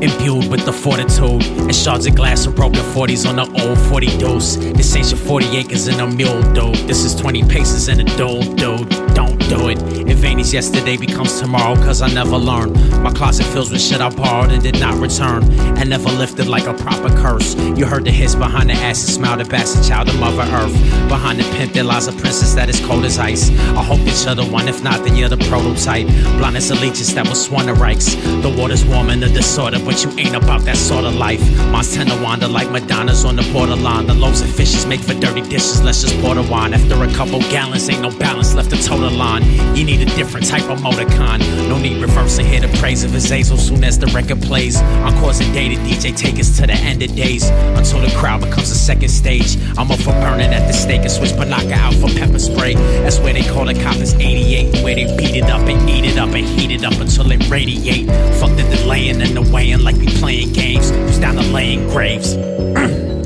Imbued 0.03 0.51
with 0.51 0.65
the 0.65 0.73
fortitude 0.73 1.43
and 1.61 1.75
shards 1.75 2.07
of 2.07 2.15
glass 2.15 2.47
and 2.47 2.55
broken 2.55 2.83
40s 2.95 3.29
on 3.29 3.37
the 3.37 3.67
old 3.67 3.79
40 3.89 4.19
dose. 4.19 4.57
This 4.57 4.95
ain't 4.95 5.11
your 5.11 5.19
40 5.19 5.57
acres 5.57 5.87
and 5.87 6.01
a 6.01 6.07
mule, 6.07 6.43
dude. 6.53 6.77
This 6.89 7.05
is 7.05 7.15
20 7.15 7.45
paces 7.45 7.89
and 7.89 8.01
a 8.01 8.17
dole, 8.17 8.43
dude. 8.43 8.89
Don't 9.15 9.36
do 9.49 9.69
it. 9.69 9.79
If 10.09 10.19
Vaney's 10.19 10.53
yesterday 10.53 10.97
becomes 10.97 11.41
tomorrow, 11.41 11.75
cause 11.77 12.01
I 12.01 12.09
never 12.13 12.37
learn. 12.37 12.73
My 13.03 13.13
closet 13.13 13.45
fills 13.47 13.71
with 13.71 13.81
shit 13.81 14.01
I 14.01 14.09
borrowed 14.09 14.53
and 14.53 14.63
did 14.63 14.79
not 14.79 14.95
return. 15.01 15.43
And 15.79 15.91
never 15.91 16.11
lifted 16.11 16.47
like 16.47 16.67
a 16.67 16.75
proper 16.75 17.09
curse. 17.09 17.55
You 17.77 17.87
heard 17.87 18.05
the 18.05 18.13
hiss 18.13 18.35
behind 18.35 18.71
the 18.71 18.75
acid, 18.75 19.11
smile 19.11 19.37
the 19.37 19.45
bastard 19.45 19.85
child 19.85 20.09
of 20.09 20.19
Mother 20.19 20.43
Earth. 20.43 20.73
Behind 21.09 21.39
the 21.39 21.45
pimp, 21.57 21.73
there 21.73 21.85
lies 21.85 22.07
a 22.07 22.13
princess 22.13 22.55
that 22.55 22.69
is 22.69 22.81
cold 22.87 23.05
as 23.05 23.19
ice. 23.19 23.51
I 23.51 23.83
hope 23.83 24.01
that 24.01 24.25
you're 24.25 24.35
the 24.35 24.47
one, 24.51 24.69
if 24.69 24.83
not, 24.83 25.05
then 25.05 25.17
you're 25.17 25.29
the 25.29 25.45
prototype. 25.49 26.07
Blind 26.39 26.57
as 26.57 26.71
a 26.71 26.77
allegiance 26.77 27.13
that 27.15 27.29
was 27.29 27.45
sworn 27.45 27.67
to. 27.67 28.15
The 28.43 28.55
water's 28.57 28.85
warm 28.85 29.11
in 29.11 29.21
the 29.21 29.29
disorder, 29.29 29.79
but 29.85 30.03
you 30.05 30.11
ain't 30.19 30.37
about 30.37 30.63
that 30.63 30.77
sort 30.77 31.05
of 31.05 31.15
life. 31.15 31.41
Mine's 31.71 31.95
tend 31.95 32.11
to 32.11 32.23
wander 32.23 32.49
like 32.49 32.71
Madonna's 32.71 33.25
on 33.25 33.37
the 33.37 33.51
borderline. 33.53 34.07
The 34.07 34.15
loaves 34.15 34.41
and 34.41 34.53
fishes 34.53 34.87
make 34.87 35.01
for 35.01 35.15
dirty 35.15 35.43
dishes, 35.43 35.83
let's 35.83 36.03
just 36.03 36.19
pour 36.21 36.35
the 36.35 36.43
wine. 36.43 36.75
After 36.75 37.03
a 37.03 37.13
couple 37.15 37.41
gallons, 37.51 37.89
ain't 37.89 38.03
no 38.03 38.11
balance 38.19 38.55
left 38.55 38.71
to 38.71 38.83
toe 38.83 38.99
the 38.99 39.11
line. 39.11 39.36
You 39.76 39.84
need 39.84 40.01
a 40.01 40.11
different 40.16 40.47
type 40.47 40.68
of 40.70 40.82
motor 40.82 41.05
con. 41.16 41.41
No 41.68 41.78
need 41.78 42.01
reversing 42.01 42.47
here 42.47 42.61
to 42.61 42.68
praise 42.78 43.05
of 43.05 43.12
his 43.12 43.30
Azel 43.30 43.57
soon 43.57 43.84
as 43.84 43.99
the 43.99 44.07
record 44.09 44.41
plays. 44.43 44.80
Encore 44.80 45.30
and 45.30 45.53
day 45.53 45.68
to 45.68 45.76
DJ 45.82 46.16
take 46.16 46.39
us 46.39 46.57
to 46.59 46.66
the 46.66 46.74
end 46.74 47.03
of 47.03 47.14
days. 47.14 47.49
Until 47.76 48.01
the 48.01 48.11
crowd 48.16 48.41
becomes 48.41 48.70
a 48.70 48.74
second 48.74 49.09
stage. 49.09 49.57
I'm 49.78 49.91
up 49.91 49.99
for 49.99 50.12
burning 50.12 50.53
at 50.53 50.66
the 50.66 50.72
stake 50.72 51.03
and 51.03 51.11
switch 51.11 51.32
Panaka 51.32 51.72
out 51.72 51.95
for 51.95 52.09
pepper 52.09 52.39
spray. 52.39 52.74
That's 52.74 53.18
where 53.18 53.32
they 53.32 53.43
call 53.43 53.66
the 53.66 53.74
coppers 53.74 54.14
88. 54.14 54.82
Where 54.82 54.95
they 54.95 55.16
beat 55.16 55.37
it 55.37 55.45
up 55.45 55.62
and 55.62 55.89
eat 55.89 56.05
it 56.05 56.18
up 56.18 56.30
and 56.30 56.47
heat 56.47 56.70
it 56.70 56.84
up 56.84 56.99
until 57.01 57.30
it 57.30 57.49
radiate. 57.49 58.07
Fuck 58.39 58.57
the 58.57 58.62
delaying 58.76 59.20
and 59.20 59.37
the 59.37 59.43
weighing 59.53 59.82
like 59.82 59.97
we 59.97 60.07
playing 60.07 60.53
games. 60.53 60.91
Who's 60.91 61.18
down 61.18 61.37
the 61.37 61.43
laying 61.43 61.89
graves? 61.89 62.37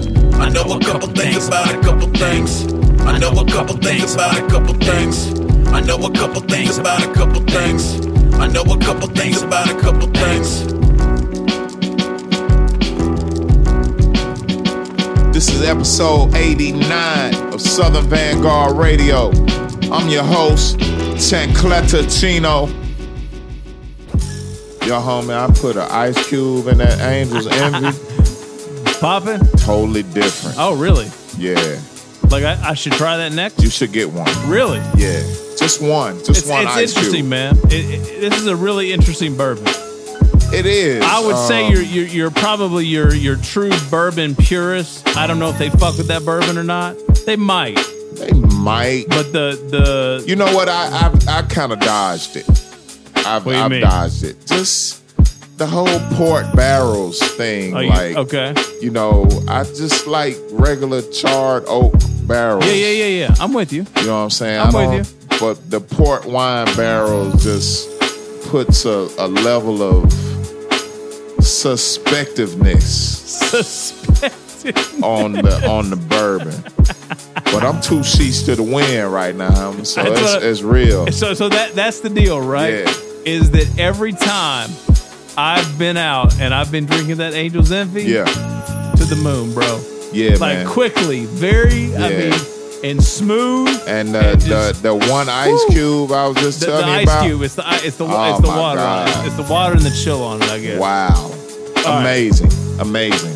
I 0.40 0.48
know 0.48 0.62
a 0.62 0.80
couple 0.80 1.08
things 1.08 1.48
about 1.48 1.74
a 1.74 1.80
couple 1.80 2.08
things. 2.08 2.72
I 3.02 3.18
know 3.18 3.30
a 3.30 3.46
couple 3.46 3.76
things 3.76 4.14
about 4.14 4.38
a 4.38 4.46
couple 4.48 4.74
things. 4.74 5.39
I 5.73 5.81
know 5.81 5.97
a 6.05 6.12
couple 6.12 6.41
things 6.43 6.79
about 6.79 7.03
a 7.05 7.12
couple 7.12 7.41
things. 7.43 7.95
I 8.35 8.47
know 8.49 8.62
a 8.62 8.79
couple 8.79 9.09
things 9.09 9.43
about 9.43 9.71
a 9.71 9.81
couple 9.81 10.09
things. 10.09 10.66
This 15.33 15.49
is 15.49 15.62
episode 15.62 16.35
89 16.35 17.35
of 17.55 17.61
Southern 17.61 18.05
Vanguard 18.09 18.77
Radio. 18.77 19.31
I'm 19.93 20.09
your 20.09 20.25
host, 20.25 20.77
Chancleta 21.16 22.03
Chino. 22.21 22.66
Yo, 24.87 25.01
homie, 25.01 25.35
I 25.35 25.53
put 25.61 25.77
an 25.77 25.89
ice 25.91 26.29
cube 26.29 26.66
in 26.66 26.79
that 26.79 26.99
Angel's 27.01 27.47
Envy. 27.51 27.97
Popping? 29.01 29.39
Totally 29.59 30.03
different. 30.03 30.57
Oh, 30.59 30.77
really? 30.77 31.09
Yeah. 31.39 31.81
Like 32.31 32.45
I, 32.45 32.70
I 32.70 32.74
should 32.74 32.93
try 32.93 33.16
that 33.18 33.33
next. 33.33 33.62
You 33.62 33.70
should 33.70 33.93
get 33.93 34.11
one. 34.12 34.26
Really? 34.49 34.78
Yeah. 34.97 35.20
Just 35.59 35.83
one. 35.83 36.18
Just 36.24 36.31
it's 36.43 36.49
one 36.49 36.62
it's 36.62 36.70
ice 36.76 36.91
interesting, 36.91 37.22
cube. 37.22 37.31
man. 37.31 37.57
It, 37.64 37.72
it, 37.72 38.20
this 38.20 38.39
is 38.39 38.47
a 38.47 38.57
really 38.57 38.93
interesting 38.93 39.37
bourbon. 39.37 39.64
It 40.53 40.66
is. 40.66 41.03
I 41.05 41.20
would 41.24 41.37
say 41.37 41.66
Um, 41.66 41.72
you're, 41.72 41.83
you're 41.83 42.07
you're 42.07 42.31
probably 42.31 42.87
your 42.87 43.14
your 43.14 43.37
true 43.37 43.70
bourbon 43.91 44.35
purist. 44.35 45.07
I 45.16 45.26
don't 45.26 45.39
know 45.39 45.49
if 45.51 45.59
they 45.59 45.70
fuck 45.70 45.97
with 45.97 46.09
that 46.09 46.24
bourbon 46.24 46.57
or 46.59 46.64
not. 46.64 46.97
They 47.26 47.37
might. 47.37 47.78
They 48.14 48.33
might. 48.33 49.09
But 49.09 49.33
the 49.33 49.59
the 49.70 50.24
You 50.26 50.37
know 50.37 50.53
what? 50.55 50.68
I 50.68 50.89
I, 51.28 51.39
I 51.39 51.43
kind 51.43 51.72
of 51.72 51.81
dodged 51.81 52.37
it. 52.37 52.49
I've, 53.16 53.45
What 53.45 53.53
do 53.53 53.59
you 53.59 53.64
I've 53.64 53.70
mean? 53.70 53.81
dodged 53.83 54.24
it. 54.24 54.45
Just 54.47 54.99
the 55.61 55.66
whole 55.66 56.00
port 56.16 56.46
barrels 56.56 57.18
thing. 57.36 57.76
Oh, 57.76 57.80
you- 57.80 57.90
like, 57.90 58.16
okay. 58.16 58.54
You 58.80 58.90
know, 58.90 59.28
I 59.46 59.64
just 59.64 60.06
like 60.06 60.34
regular 60.52 61.02
charred 61.02 61.64
oak 61.66 61.92
barrels. 62.26 62.64
yeah 62.64 62.72
yeah 62.72 62.92
yeah 63.04 63.26
yeah. 63.28 63.34
I'm 63.38 63.52
with 63.52 63.70
you. 63.70 63.84
You 63.98 64.06
know 64.06 64.16
what 64.16 64.22
I'm 64.24 64.30
saying? 64.30 64.58
I'm 64.58 64.74
I 64.74 64.86
with 64.96 65.28
don't- 65.28 65.40
But 65.40 65.70
the 65.70 65.80
port 65.80 66.24
wine 66.24 66.64
barrels 66.76 67.44
just 67.44 67.90
puts 68.48 68.86
a, 68.86 69.08
a 69.18 69.28
level 69.28 69.82
of 69.82 70.04
suspectiveness 71.40 73.20
on 75.02 75.32
the 75.32 75.68
on 75.68 75.90
the 75.90 75.96
bourbon. 75.96 76.54
But 77.52 77.64
I'm 77.64 77.80
two 77.82 78.02
sheets 78.02 78.42
to 78.44 78.56
the 78.56 78.62
wind 78.62 79.12
right 79.12 79.34
now, 79.34 79.72
so 79.82 80.02
it's, 80.06 80.42
it's 80.44 80.62
real. 80.62 81.06
So 81.12 81.34
so 81.34 81.48
that 81.50 81.74
that's 81.74 82.00
the 82.00 82.08
deal, 82.11 82.40
right? 82.40 82.84
Yeah. 82.86 82.94
Is 83.26 83.50
that 83.50 83.78
every 83.78 84.12
time 84.12 84.70
I've 85.41 85.78
been 85.78 85.97
out 85.97 86.38
and 86.38 86.53
I've 86.53 86.70
been 86.70 86.84
drinking 86.86 87.16
that 87.16 87.32
Angel's 87.32 87.72
Envy, 87.72 88.03
Yeah, 88.05 88.24
to 88.24 89.05
the 89.05 89.16
moon, 89.16 89.55
bro. 89.55 89.80
yeah, 90.12 90.32
like 90.32 90.59
man. 90.59 90.66
quickly, 90.66 91.24
very. 91.24 91.97
I 91.97 92.09
mean, 92.11 92.34
and 92.84 93.03
smooth. 93.03 93.68
And, 93.86 94.14
uh, 94.14 94.18
and 94.18 94.41
just- 94.41 94.82
the 94.82 94.88
the 94.88 95.11
one 95.12 95.28
ice 95.28 95.49
Woo. 95.49 95.74
cube 95.74 96.12
I 96.12 96.26
was 96.28 96.36
just 96.38 96.61
The, 96.61 96.66
the 96.66 96.72
telling 96.72 96.88
you 96.88 96.95
ice 97.01 97.05
about. 97.09 97.24
cube. 97.26 97.43
It's 97.43 97.55
the 97.55 97.64
it's 97.86 97.97
the 97.97 98.05
Oh, 98.07 98.30
it's 98.30 98.41
the 98.41 98.49
water. 98.49 98.80
on 98.80 99.09
it. 99.09 99.12
God. 99.14 99.26
It's 99.26 99.36
the 99.36 99.43
water 99.53 99.72
and 99.76 99.82
the 99.82 99.91
chill 100.05 100.22
on 100.22 100.43
it. 100.43 100.49
I 100.51 100.61
guess. 100.61 100.78
Wow, 100.78 101.32
right. 101.76 102.01
amazing, 102.01 102.51
amazing. 102.80 103.34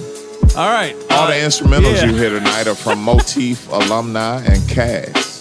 All 0.57 0.71
right. 0.71 0.95
All 1.11 1.25
uh, 1.25 1.27
the 1.29 1.35
instrumentals 1.37 1.97
yeah. 1.97 2.07
you 2.07 2.15
hear 2.15 2.31
tonight 2.31 2.67
are 2.69 2.75
from 2.77 3.03
Motif 3.03 3.67
alumni 3.71 4.43
and 4.45 4.67
cast. 4.69 5.34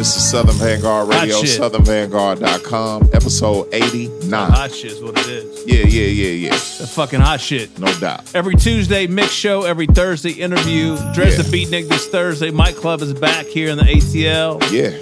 This 0.00 0.16
is 0.16 0.30
Southern 0.30 0.54
Vanguard 0.54 1.08
Radio, 1.08 1.36
southernvanguard.com, 1.42 3.10
episode 3.12 3.68
89. 3.70 4.50
Hot 4.50 4.72
shit 4.72 4.92
is 4.92 5.02
what 5.02 5.18
it 5.18 5.26
is. 5.26 5.66
Yeah, 5.66 5.84
yeah, 5.84 6.06
yeah, 6.06 6.30
yeah. 6.30 6.50
The 6.52 6.90
fucking 6.90 7.20
hot 7.20 7.38
shit. 7.38 7.78
No 7.78 7.92
doubt. 8.00 8.34
Every 8.34 8.54
Tuesday, 8.54 9.06
mix 9.06 9.32
show. 9.32 9.64
Every 9.64 9.86
Thursday, 9.86 10.30
interview. 10.30 10.96
Dres 11.12 11.36
Yeah. 11.36 11.42
the 11.42 11.50
Beatnik 11.66 11.90
this 11.90 12.06
Thursday. 12.08 12.50
Mike 12.50 12.76
Club 12.76 13.02
is 13.02 13.12
back 13.12 13.44
here 13.44 13.68
in 13.68 13.76
the 13.76 13.84
ATL. 13.84 14.62
Yeah. 14.72 14.98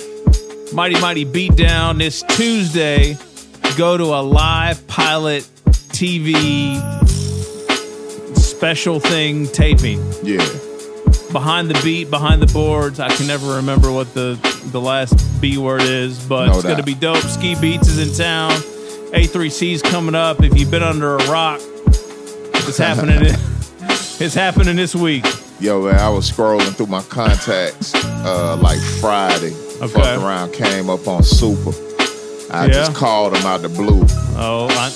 Mighty 0.75 1.01
Mighty 1.01 1.25
Beatdown 1.25 1.99
this 1.99 2.25
Tuesday. 2.31 3.17
Go 3.77 3.97
to 3.99 4.03
a 4.07 4.21
live 4.21 4.85
pilot 4.89 5.45
TV 5.91 6.75
special 8.35 8.99
thing 8.99 9.47
taping. 9.47 10.03
Yeah. 10.25 10.45
Behind 11.33 11.69
the 11.71 11.79
beat, 11.85 12.11
behind 12.11 12.41
the 12.41 12.51
boards. 12.53 13.01
I 13.01 13.09
can 13.11 13.27
never 13.27 13.57
remember 13.57 13.93
what 13.93 14.13
the 14.15 14.39
the 14.73 14.81
last 14.81 15.15
B 15.41 15.59
word 15.59 15.83
is, 15.83 16.19
but 16.27 16.47
No 16.47 16.55
it's 16.55 16.63
gonna 16.63 16.83
be 16.83 16.95
dope. 16.95 17.19
Ski 17.19 17.55
Beatz 17.55 17.83
is 17.89 17.99
in 17.99 18.15
town. 18.15 18.51
A3C's 19.13 19.83
coming 19.83 20.15
up. 20.15 20.43
If 20.43 20.59
you've 20.59 20.71
been 20.71 20.83
under 20.83 21.17
a 21.17 21.29
rock, 21.31 21.61
it's 21.63 22.79
happening. 22.79 23.19
it's 24.21 24.35
happening 24.35 24.77
this 24.77 24.95
week. 24.95 25.25
Yo, 25.61 25.85
man, 25.87 25.99
I 25.99 26.09
was 26.09 26.31
scrolling 26.31 26.75
through 26.75 26.87
my 26.87 27.03
contacts 27.03 27.95
uh, 27.95 28.57
like 28.61 28.79
Friday. 29.01 29.53
Okay. 29.53 29.89
Fucked 29.89 30.23
around, 30.23 30.53
came 30.53 30.89
up 30.91 31.07
on 31.09 31.23
Super. 31.23 31.71
I 32.53 32.67
Yeah. 32.67 32.73
just 32.73 32.95
called 32.95 33.37
him 33.37 33.45
out 33.47 33.63
the 33.63 33.69
blue. 33.69 34.05
Oh, 34.37 34.69
I, 34.71 34.91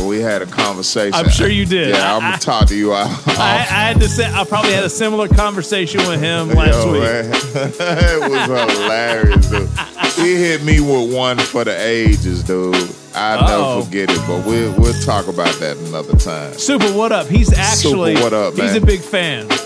We 0.00 0.20
had 0.20 0.42
a 0.42 0.46
conversation. 0.46 1.14
I'm 1.14 1.28
sure 1.30 1.48
you 1.48 1.64
did. 1.64 1.90
Yeah, 1.94 2.16
I'ma 2.16 2.36
talk 2.36 2.68
to 2.68 2.74
you. 2.76 2.92
I, 2.92 3.04
I 3.04 3.58
had 3.58 4.00
to 4.00 4.08
say 4.08 4.30
I 4.30 4.44
probably 4.44 4.72
had 4.72 4.84
a 4.84 4.90
similar 4.90 5.28
conversation 5.28 6.00
with 6.08 6.20
him 6.20 6.48
last 6.50 6.84
Yo, 6.84 6.92
week. 6.92 7.02
it 7.04 8.30
was 8.30 8.74
hilarious, 8.76 9.48
dude. 9.50 9.68
He 10.16 10.34
hit 10.36 10.62
me 10.64 10.80
with 10.80 11.14
one 11.14 11.38
for 11.38 11.64
the 11.64 11.74
ages, 11.78 12.42
dude. 12.42 12.74
I'll 13.14 13.38
Uh-oh. 13.44 13.74
never 13.74 13.84
forget 13.86 14.10
it, 14.10 14.18
but 14.26 14.46
we'll 14.46 14.72
we'll 14.78 14.98
talk 15.02 15.28
about 15.28 15.54
that 15.60 15.76
another 15.88 16.16
time. 16.16 16.54
Super, 16.54 16.90
what 16.92 17.12
up? 17.12 17.26
He's 17.26 17.52
actually 17.52 18.14
Super, 18.14 18.24
what 18.24 18.32
up, 18.32 18.54
he's 18.54 18.72
man? 18.72 18.82
a 18.82 18.86
big 18.86 19.00
fan. 19.00 19.46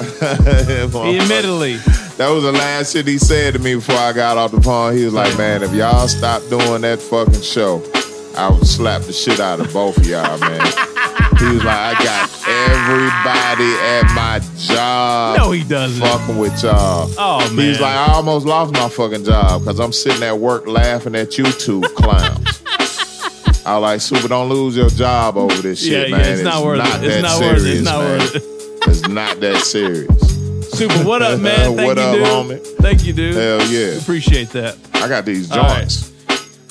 He 1.07 1.19
admittedly. 1.19 1.77
That 2.17 2.31
was 2.31 2.43
the 2.45 2.53
last 2.53 2.93
shit 2.93 3.07
he 3.07 3.19
said 3.19 3.55
to 3.55 3.61
me 3.61 3.75
before 3.77 3.97
I 3.97 4.13
got 4.13 4.37
off 4.37 4.51
the 4.53 4.61
phone. 4.61 4.97
He 4.97 5.05
was 5.05 5.15
like, 5.15 5.37
"Man, 5.37 5.63
if 5.63 5.73
y'all 5.75 6.09
stop 6.09 6.43
doing 6.49 6.81
that 6.83 7.01
fucking 7.01 7.43
show, 7.43 7.79
I 8.37 8.51
would 8.51 8.67
slap 8.67 9.03
the 9.03 9.13
shit 9.13 9.41
out 9.41 9.61
of 9.61 9.73
both 9.73 9.97
of 9.99 10.07
y'all, 10.07 10.39
man." 10.39 10.61
He 11.39 11.45
was 11.47 11.65
like, 11.65 11.77
"I 11.77 11.95
got 12.03 12.31
everybody 12.49 13.73
at 13.75 14.15
my 14.15 14.41
job, 14.59 15.39
No, 15.39 15.51
he 15.51 15.65
doesn't. 15.65 16.01
fucking 16.01 16.39
with 16.39 16.63
y'all." 16.63 17.11
Oh 17.19 17.47
He 17.49 17.57
man. 17.57 17.69
was 17.71 17.81
like, 17.81 17.95
"I 17.97 18.13
almost 18.15 18.47
lost 18.47 18.73
my 18.73 18.89
fucking 18.89 19.25
job 19.25 19.61
because 19.63 19.79
I'm 19.81 19.93
sitting 19.93 20.23
at 20.23 20.39
work 20.39 20.67
laughing 20.67 21.15
at 21.15 21.37
you 21.39 21.45
two 21.53 21.81
clowns." 21.97 22.63
I 23.67 23.79
was 23.79 23.83
like, 23.83 24.01
"Super, 24.01 24.29
don't 24.29 24.49
lose 24.49 24.77
your 24.77 24.89
job 24.91 25.37
over 25.37 25.61
this 25.61 25.83
shit, 25.85 26.09
yeah, 26.11 26.17
man. 26.17 26.27
it's 26.33 26.43
not 26.43 26.65
worth 26.65 26.79
it. 26.81 26.85
not 26.85 27.05
It's 27.05 27.15
that 27.17 27.23
not 27.23 27.41
worth 27.41 27.59
it. 27.63 27.67
It's 27.67 27.83
not 27.85 27.99
man. 28.01 28.19
worth 28.19 28.37
it. 28.37 28.43
It's 28.89 29.09
not 29.09 29.41
that 29.41 29.57
serious." 29.63 30.71
Super, 30.71 31.05
what 31.05 31.23
up, 31.23 31.41
man? 31.41 31.75
Thank 31.77 31.87
What 31.87 31.97
you, 31.97 32.03
up, 32.03 32.15
dude. 32.15 32.25
homie? 32.27 32.67
Thank 32.81 33.05
you, 33.07 33.13
dude. 33.13 33.35
Hell 33.35 33.67
yeah. 33.69 33.99
Appreciate 33.99 34.51
that. 34.51 34.77
I 34.95 35.09
got 35.09 35.25
these 35.25 35.49
joints. 35.49 36.13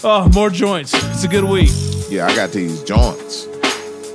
Oh, 0.07 0.29
more 0.35 0.51
joints. 0.51 0.93
It's 0.93 1.23
a 1.23 1.27
good 1.27 1.43
week. 1.45 1.71
Yeah, 2.09 2.27
I 2.27 2.35
got 2.35 2.51
these 2.51 2.83
joints. 2.83 3.47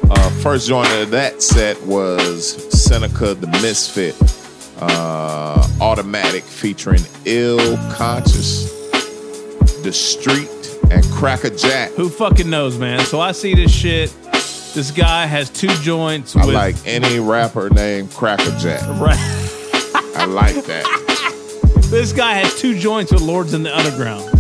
Uh, 0.09 0.31
first 0.41 0.69
joint 0.69 0.89
of 0.93 1.11
that 1.11 1.43
set 1.43 1.83
was 1.83 2.53
Seneca 2.81 3.35
the 3.35 3.49
Misfit, 3.61 4.15
uh, 4.81 5.67
Automatic 5.81 6.45
featuring 6.45 7.01
Ill 7.25 7.77
Conscious, 7.93 8.71
The 9.83 9.93
Street, 9.93 10.49
and 10.93 11.05
Cracker 11.07 11.51
Jack. 11.51 11.91
Who 11.93 12.09
fucking 12.09 12.49
knows, 12.49 12.79
man? 12.79 13.01
So 13.01 13.19
I 13.19 13.33
see 13.33 13.57
this 13.57 13.75
shit. 13.75 14.15
This 14.73 14.93
guy 14.93 15.27
has 15.27 15.51
two 15.51 15.75
joints 15.83 16.37
I 16.37 16.47
with 16.47 16.55
like 16.55 16.77
any 16.87 17.19
rapper 17.19 17.69
named 17.69 18.13
Cracker 18.13 18.57
Jack. 18.61 18.81
right. 19.01 19.19
I 20.17 20.25
like 20.27 20.65
that. 20.67 20.87
This 21.91 22.13
guy 22.13 22.35
has 22.35 22.55
two 22.55 22.79
joints 22.79 23.11
with 23.11 23.21
Lords 23.21 23.53
in 23.53 23.65
the 23.65 23.77
Underground. 23.77 24.31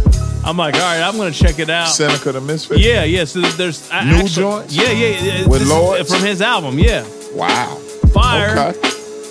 I'm 0.44 0.56
like, 0.56 0.74
all 0.74 0.80
right, 0.80 1.00
I'm 1.02 1.16
gonna 1.16 1.30
check 1.32 1.58
it 1.58 1.68
out. 1.70 1.88
Seneca 1.88 2.32
the 2.32 2.40
Misfit. 2.40 2.78
Yeah, 2.78 3.04
yeah. 3.04 3.24
So 3.24 3.40
there's 3.40 3.90
I- 3.90 4.04
New 4.04 4.16
actually- 4.16 4.42
joints? 4.42 4.74
Yeah, 4.74 4.90
yeah. 4.90 5.22
yeah. 5.22 5.46
With 5.48 5.66
Lords? 5.68 6.12
from 6.12 6.24
his 6.24 6.40
album. 6.42 6.78
Yeah, 6.78 7.04
Wow. 7.34 7.76
Fire. 8.12 8.58
Okay. 8.58 8.90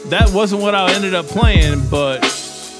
that 0.09 0.31
wasn't 0.33 0.61
what 0.61 0.73
I 0.75 0.91
ended 0.93 1.13
up 1.13 1.25
playing, 1.27 1.87
but 1.89 2.23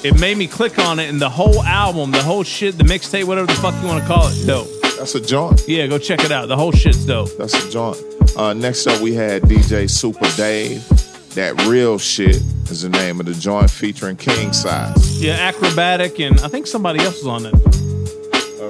it 0.02 0.18
made 0.18 0.38
me 0.38 0.46
click 0.46 0.78
on 0.78 0.98
it, 0.98 1.10
and 1.10 1.20
the 1.20 1.28
whole 1.28 1.62
album, 1.64 2.10
the 2.12 2.22
whole 2.22 2.42
shit, 2.42 2.78
the 2.78 2.84
mixtape, 2.84 3.24
whatever 3.24 3.46
the 3.46 3.54
fuck 3.60 3.74
you 3.82 3.86
want 3.88 4.00
to 4.02 4.06
call 4.08 4.28
it, 4.28 4.46
dope. 4.46 4.68
That's 4.96 5.14
a 5.14 5.20
joint. 5.20 5.64
Yeah, 5.68 5.86
go 5.88 5.98
check 5.98 6.24
it 6.24 6.30
out. 6.32 6.48
The 6.48 6.56
whole 6.56 6.72
shit's 6.72 7.04
dope. 7.06 7.30
That's 7.38 7.54
a 7.54 7.70
joint. 7.70 7.98
Uh, 8.36 8.52
next 8.54 8.86
up, 8.86 9.00
we 9.00 9.14
had 9.14 9.42
DJ 9.42 9.88
Super 9.90 10.28
Dave. 10.36 10.86
That 11.34 11.60
real 11.66 11.98
shit 11.98 12.36
is 12.70 12.82
the 12.82 12.88
name 12.88 13.20
of 13.20 13.26
the 13.26 13.34
joint 13.34 13.70
featuring 13.70 14.16
King 14.16 14.52
Size. 14.52 15.22
Yeah, 15.22 15.52
Akrobatik, 15.52 16.24
and 16.26 16.40
I 16.40 16.48
think 16.48 16.66
somebody 16.66 17.00
else 17.00 17.22
was 17.22 17.26
on 17.26 17.46
it. 17.46 17.54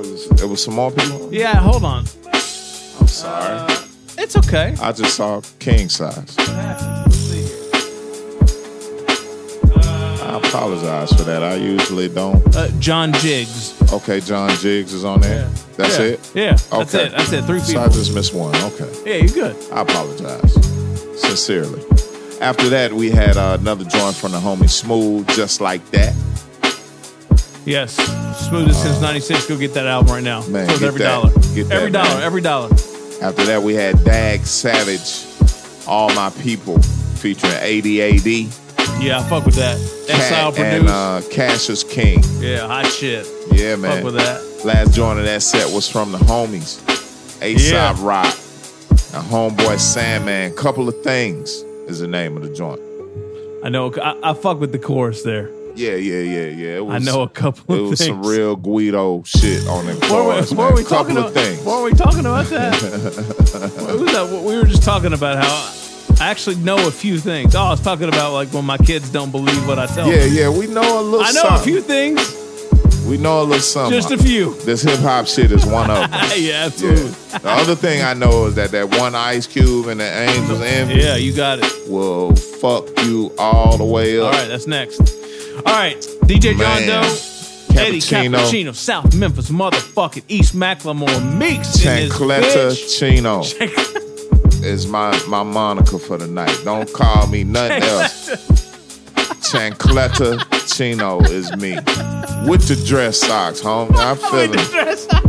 It 0.00 0.06
was, 0.10 0.42
it 0.42 0.46
was 0.48 0.64
some 0.64 0.74
more 0.74 0.90
people. 0.90 1.28
Yeah, 1.32 1.56
hold 1.56 1.84
on. 1.84 2.04
I'm 2.32 3.06
sorry. 3.06 3.74
It's 4.16 4.34
okay. 4.36 4.74
I 4.80 4.92
just 4.92 5.14
saw 5.16 5.42
King 5.58 5.88
Size. 5.90 6.36
I 10.22 10.36
apologize 10.42 11.12
for 11.12 11.22
that. 11.24 11.42
I 11.42 11.54
usually 11.56 12.08
don't. 12.08 12.56
Uh, 12.56 12.68
John 12.78 13.12
Jiggs. 13.14 13.74
Okay, 13.92 14.20
John 14.20 14.50
Jiggs 14.56 14.92
is 14.94 15.04
on 15.04 15.20
there. 15.20 15.48
That's 15.76 15.98
Yeah. 15.98 16.04
it. 16.04 16.30
Yeah, 16.34 16.56
Okay. 16.72 16.78
that's 16.78 16.94
it. 16.94 17.12
That's 17.12 17.32
it. 17.32 17.44
Three 17.44 17.60
So 17.60 17.80
I 17.82 17.88
just 17.88 18.14
missed 18.14 18.32
one. 18.34 18.54
Okay. 18.56 18.88
Yeah, 19.04 19.14
you're 19.24 19.34
good. 19.34 19.56
I 19.72 19.82
apologize. 19.82 20.52
Sincerely. 21.20 21.82
After 22.40 22.68
that, 22.70 22.92
we 22.94 23.10
had 23.10 23.36
uh, 23.36 23.58
another 23.60 23.84
joint 23.84 24.16
from 24.16 24.32
the 24.32 24.38
homie 24.38 24.70
Smooth, 24.70 25.28
just 25.28 25.60
like 25.60 25.84
that. 25.90 26.14
Yes, 27.70 27.94
smoothest 28.48 28.82
since 28.82 29.00
'96. 29.00 29.46
Go 29.46 29.56
get 29.56 29.74
that 29.74 29.86
album 29.86 30.12
right 30.12 30.24
now. 30.24 30.44
Man, 30.48 30.66
get 30.66 30.82
every 30.82 30.98
that. 30.98 31.04
dollar. 31.04 31.30
Get 31.54 31.68
that, 31.68 31.72
every 31.72 31.90
dollar. 31.92 32.08
man. 32.08 32.22
Every 32.24 32.40
dollar. 32.40 32.68
After 33.22 33.44
that, 33.44 33.62
we 33.62 33.74
had 33.74 34.02
Dag 34.04 34.44
Savage, 34.44 35.24
All 35.86 36.12
My 36.14 36.30
People, 36.42 36.80
featuring 36.82 37.52
ADAD. 37.52 39.00
Yeah, 39.00 39.20
I 39.20 39.22
fuck 39.28 39.44
with 39.46 39.54
that. 39.54 39.76
Exile 40.08 40.52
and 40.56 40.88
uh, 40.88 41.20
Cashus 41.30 41.88
King. 41.88 42.20
yeah, 42.40 42.66
hot 42.66 42.86
shit. 42.86 43.24
Yeah, 43.52 43.76
man. 43.76 43.96
Fuck 43.96 44.04
with 44.04 44.14
that. 44.14 44.64
Last 44.64 44.92
joint 44.92 45.20
of 45.20 45.24
that 45.26 45.40
set 45.42 45.72
was 45.72 45.88
from 45.88 46.10
the 46.10 46.18
homies. 46.18 46.80
Aesop 47.40 47.72
Yeah. 47.72 47.96
Rock, 48.00 48.26
and 49.14 49.24
Homeboy 49.30 49.78
Sandman. 49.78 50.54
Couple 50.56 50.88
of 50.88 51.00
things 51.02 51.62
is 51.86 52.00
the 52.00 52.08
name 52.08 52.36
of 52.36 52.42
the 52.42 52.50
joint. 52.50 52.80
I 53.62 53.68
know. 53.68 53.92
I, 53.94 54.30
I 54.30 54.34
fuck 54.34 54.58
with 54.58 54.72
the 54.72 54.78
chorus 54.78 55.22
there. 55.22 55.50
Yeah, 55.76 55.94
yeah, 55.94 56.18
yeah, 56.20 56.46
yeah. 56.48 56.76
It 56.76 56.86
was, 56.86 56.94
I 57.08 57.10
know 57.12 57.22
a 57.22 57.28
couple 57.28 57.74
of. 57.74 57.80
It 57.80 57.82
of 57.84 57.90
was 57.90 57.98
things. 58.00 58.08
some 58.10 58.22
real 58.22 58.56
Guido 58.56 59.22
shit 59.24 59.66
on 59.66 59.86
the 59.86 59.94
What 59.94 60.02
were, 60.02 60.08
chorus. 60.32 60.52
what 60.52 60.70
were 60.70 60.76
we 60.76 60.84
talking 60.84 61.14
Couple 61.16 61.30
about? 61.30 61.36
of 61.36 61.42
things. 61.42 61.64
What 61.64 61.78
were 61.82 61.84
we 61.90 61.94
talking 61.94 62.20
about 62.20 62.46
that? 62.46 62.72
what 63.86 64.00
was 64.00 64.12
that? 64.12 64.42
We 64.44 64.56
were 64.56 64.64
just 64.64 64.82
talking 64.82 65.12
about 65.12 65.42
how 65.44 65.74
I 66.24 66.30
actually 66.30 66.56
know 66.56 66.86
a 66.86 66.90
few 66.90 67.18
things. 67.18 67.54
Oh, 67.54 67.60
I 67.62 67.70
was 67.70 67.80
talking 67.80 68.08
about 68.08 68.32
like 68.32 68.52
when 68.52 68.64
my 68.64 68.78
kids 68.78 69.10
don't 69.10 69.30
believe 69.30 69.66
what 69.66 69.78
I 69.78 69.86
tell 69.86 70.06
Yeah, 70.08 70.18
them. 70.18 70.32
yeah, 70.34 70.40
yeah, 70.42 70.48
we 70.58 70.66
know 70.66 71.00
a 71.00 71.02
little 71.02 71.20
I 71.26 71.32
know 71.32 71.42
something. 71.42 71.60
a 71.60 71.62
few 71.64 71.80
things. 71.80 72.36
We 73.08 73.16
know 73.16 73.40
a 73.40 73.44
little 73.44 73.60
something. 73.60 73.98
Just 73.98 74.10
a 74.12 74.18
few. 74.18 74.54
This 74.60 74.82
hip 74.82 75.00
hop 75.00 75.26
shit 75.26 75.50
is 75.50 75.64
one 75.66 75.90
of 75.90 76.10
them. 76.10 76.10
yeah, 76.36 76.64
absolutely. 76.66 77.08
The 77.38 77.48
other 77.50 77.74
thing 77.74 78.02
I 78.02 78.12
know 78.14 78.46
is 78.46 78.54
that 78.56 78.70
that 78.72 78.88
one 78.98 79.14
Ice 79.14 79.46
Cube 79.46 79.86
and 79.88 79.98
the 80.00 80.04
Angels 80.04 80.60
Envy 80.60 80.94
Yeah, 81.00 81.16
you 81.16 81.32
got 81.34 81.58
it. 81.60 81.88
will 81.90 82.36
fuck 82.36 82.86
you 83.04 83.32
all 83.38 83.78
the 83.78 83.84
way 83.84 84.20
up. 84.20 84.26
All 84.26 84.32
right, 84.32 84.46
that's 84.48 84.66
next. 84.68 85.00
All 85.66 85.72
right, 85.72 85.96
DJ 86.24 86.56
John 86.56 86.58
Man. 86.58 86.86
Doe, 86.86 87.80
Eddie 87.80 88.00
Cappuccino. 88.00 88.74
South 88.74 89.14
Memphis, 89.14 89.50
motherfucking 89.50 90.24
East 90.28 90.54
Macklemore, 90.54 91.38
Meeks 91.38 91.84
in 91.84 92.08
this 92.08 92.18
Chancleta 92.18 92.70
bitch. 92.70 92.98
Chino 92.98 93.40
is 94.64 94.86
my, 94.86 95.18
my 95.28 95.42
moniker 95.42 95.98
for 95.98 96.16
the 96.16 96.26
night. 96.26 96.56
Don't 96.64 96.90
call 96.92 97.26
me 97.26 97.44
nothing 97.44 97.82
else. 97.82 98.30
Chancleta 99.50 100.38
Chino 100.74 101.20
is 101.22 101.54
me. 101.56 101.74
With 102.48 102.68
the 102.68 102.82
dress 102.86 103.20
socks, 103.20 103.60
homie. 103.60 103.96
I'm 103.96 104.16
feeling 104.16 104.58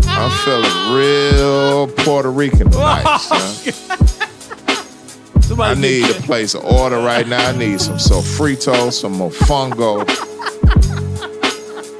I'm 0.07 0.32
feeling 0.45 0.95
real 0.95 1.88
Puerto 2.05 2.32
Rican 2.32 2.69
tonight, 2.71 3.03
oh, 3.05 3.17
son. 3.63 4.07
I 5.59 5.73
need 5.75 6.05
to 6.07 6.13
place 6.21 6.53
an 6.55 6.61
order 6.63 6.97
right 6.97 7.27
now. 7.27 7.49
I 7.49 7.57
need 7.57 7.81
some 7.81 7.97
sofrito, 7.97 8.91
some 8.91 9.15
mofongo. 9.15 10.05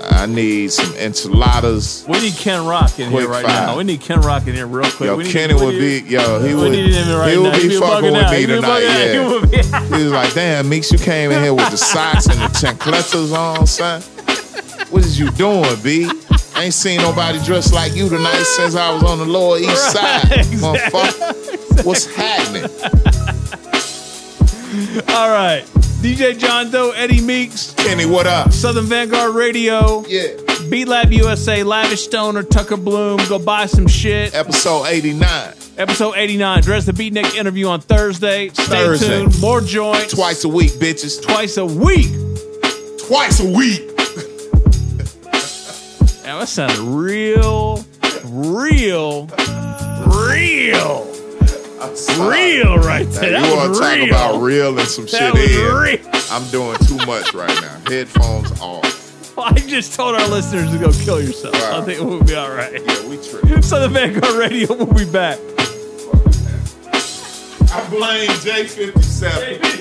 I 0.04 0.26
need 0.28 0.72
some 0.72 0.94
enchiladas. 0.98 2.06
We 2.08 2.20
need 2.20 2.34
Ken 2.36 2.66
Rock 2.66 3.00
in 3.00 3.10
Quick 3.10 3.22
here 3.22 3.30
right 3.30 3.46
five. 3.46 3.68
now. 3.70 3.78
We 3.78 3.84
need 3.84 4.02
Ken 4.02 4.22
Rock 4.22 4.46
in 4.48 4.54
here 4.54 4.68
real 4.68 4.90
quick. 4.92 5.08
Yo, 5.08 5.16
we 5.18 5.24
need, 5.24 5.32
Kenny 5.34 5.54
would 5.56 5.72
be, 5.80 6.00
yo, 6.08 6.40
he 6.40 6.54
would, 6.54 6.72
right 6.72 7.32
he 7.32 7.38
would 7.40 7.54
be 7.54 7.68
be 7.70 7.80
fucking 7.80 8.12
with 8.12 8.22
out. 8.24 8.32
me 8.32 8.46
tonight. 8.46 8.80
Yeah, 8.82 9.98
he 9.98 10.04
was 10.04 10.12
like, 10.12 10.34
"Damn, 10.36 10.70
Meeks, 10.70 10.92
you 10.92 11.00
came 11.00 11.32
in 11.32 11.42
here 11.42 11.54
with 11.56 11.72
the 11.72 11.78
socks 11.78 12.28
and 12.28 12.40
the 12.40 12.48
chancletas 12.50 13.36
on, 13.36 13.66
son. 13.66 14.02
What 14.92 15.04
is 15.06 15.20
you 15.20 15.32
doing, 15.32 15.66
B? 15.82 16.10
I 16.56 16.66
ain't 16.66 16.74
seen 16.74 17.02
nobody 17.02 17.40
dressed 17.44 17.74
like 17.74 17.96
you 17.96 18.08
tonight 18.08 18.44
since 18.44 18.76
I 18.76 18.94
was 18.94 19.04
on 19.04 19.18
the 19.18 19.26
Lower 19.26 19.58
East 19.58 19.96
Right, 19.96 20.22
Side, 20.22 20.32
exactly. 20.40 20.58
motherfucker. 20.58 21.86
What's 21.86 22.06
happening? 22.06 22.70
All 25.10 25.30
right. 25.30 25.64
DJ 26.02 26.38
John 26.38 26.70
Doe, 26.72 26.92
Eddie 26.92 27.22
Meeks. 27.22 27.74
Kenny, 27.76 28.06
what 28.06 28.28
up? 28.28 28.52
Southern 28.52 28.86
Vanguard 28.86 29.36
Radio. 29.36 30.04
Yeah. 30.08 30.36
Beat 30.70 30.88
Lab 30.88 31.14
USA, 31.14 31.64
Lavish 31.64 32.04
Stoner, 32.04 32.44
Tucker 32.44 32.76
Bloom. 32.78 33.20
Go 33.30 33.40
buy 33.40 33.68
some 33.68 33.88
shit. 33.88 34.34
Episode 34.36 34.86
89. 34.88 35.54
Episode 35.78 36.14
89. 36.18 36.62
Dres 36.62 36.86
the 36.86 36.92
Beatnik 36.92 37.36
interview 37.36 37.68
on 37.68 37.80
Thursday. 37.82 38.50
Stay 38.50 38.64
Thursday. 38.66 39.22
tuned. 39.22 39.40
More 39.40 39.62
joints. 39.62 40.14
Twice 40.14 40.44
a 40.44 40.50
week, 40.50 40.72
bitches. 40.72 41.22
Twice 41.22 41.58
a 41.58 41.66
week. 41.66 42.12
Twice 43.08 43.40
a 43.40 43.46
week. 43.50 43.88
Now 46.26 46.40
that 46.40 46.48
sounded 46.50 46.80
real, 46.80 47.86
real, 48.26 49.28
real, 50.08 51.06
real 52.20 52.78
right 52.78 53.08
Now, 53.08 53.12
there. 53.22 53.32
you 53.32 53.38
That 53.42 53.56
want 53.56 53.74
to 53.74 53.80
talk 53.80 54.08
about 54.08 54.42
real 54.42 54.78
and 54.78 54.88
some 54.88 55.06
That 55.06 55.36
shit 55.36 55.52
in? 55.52 55.76
real. 55.76 56.00
I'm 56.32 56.48
doing 56.52 56.78
too 56.86 56.98
much 57.06 57.34
right 57.34 57.62
now. 57.62 57.80
Headphones 57.90 58.52
off. 58.62 59.38
I 59.38 59.54
just 59.54 59.96
told 59.96 60.16
our 60.16 60.28
listeners 60.28 60.70
to 60.72 60.78
go 60.78 60.92
kill 60.92 61.22
yourself. 61.22 61.56
I 61.56 61.82
think 61.84 62.00
we'll 62.02 62.24
be 62.24 62.36
all 62.36 62.52
right. 62.52 62.74
Yeah, 62.74 63.08
we 63.08 63.18
tripping. 63.18 63.62
Southern 63.64 63.94
Vanguard 63.94 64.36
Radio. 64.36 64.68
We'll 64.76 64.94
be 64.94 65.06
back. 65.10 65.40
I 67.74 67.88
blame 67.90 68.30
J57. 68.30 69.80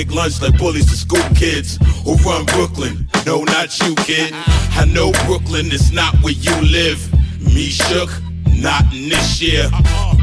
take 0.00 0.14
lunch 0.14 0.40
like 0.40 0.56
bullies 0.56 0.86
to 0.86 0.96
school 0.96 1.22
kids 1.34 1.76
who 2.04 2.14
run 2.24 2.46
Brooklyn. 2.46 3.06
No, 3.26 3.44
not 3.44 3.78
you, 3.80 3.94
kid. 3.96 4.32
I 4.32 4.86
know 4.86 5.12
Brooklyn 5.26 5.70
is 5.72 5.92
not 5.92 6.14
where 6.22 6.32
you 6.32 6.56
live. 6.62 6.98
Me 7.40 7.68
shook, 7.68 8.08
not 8.46 8.82
in 8.94 9.10
this 9.10 9.42
year 9.42 9.68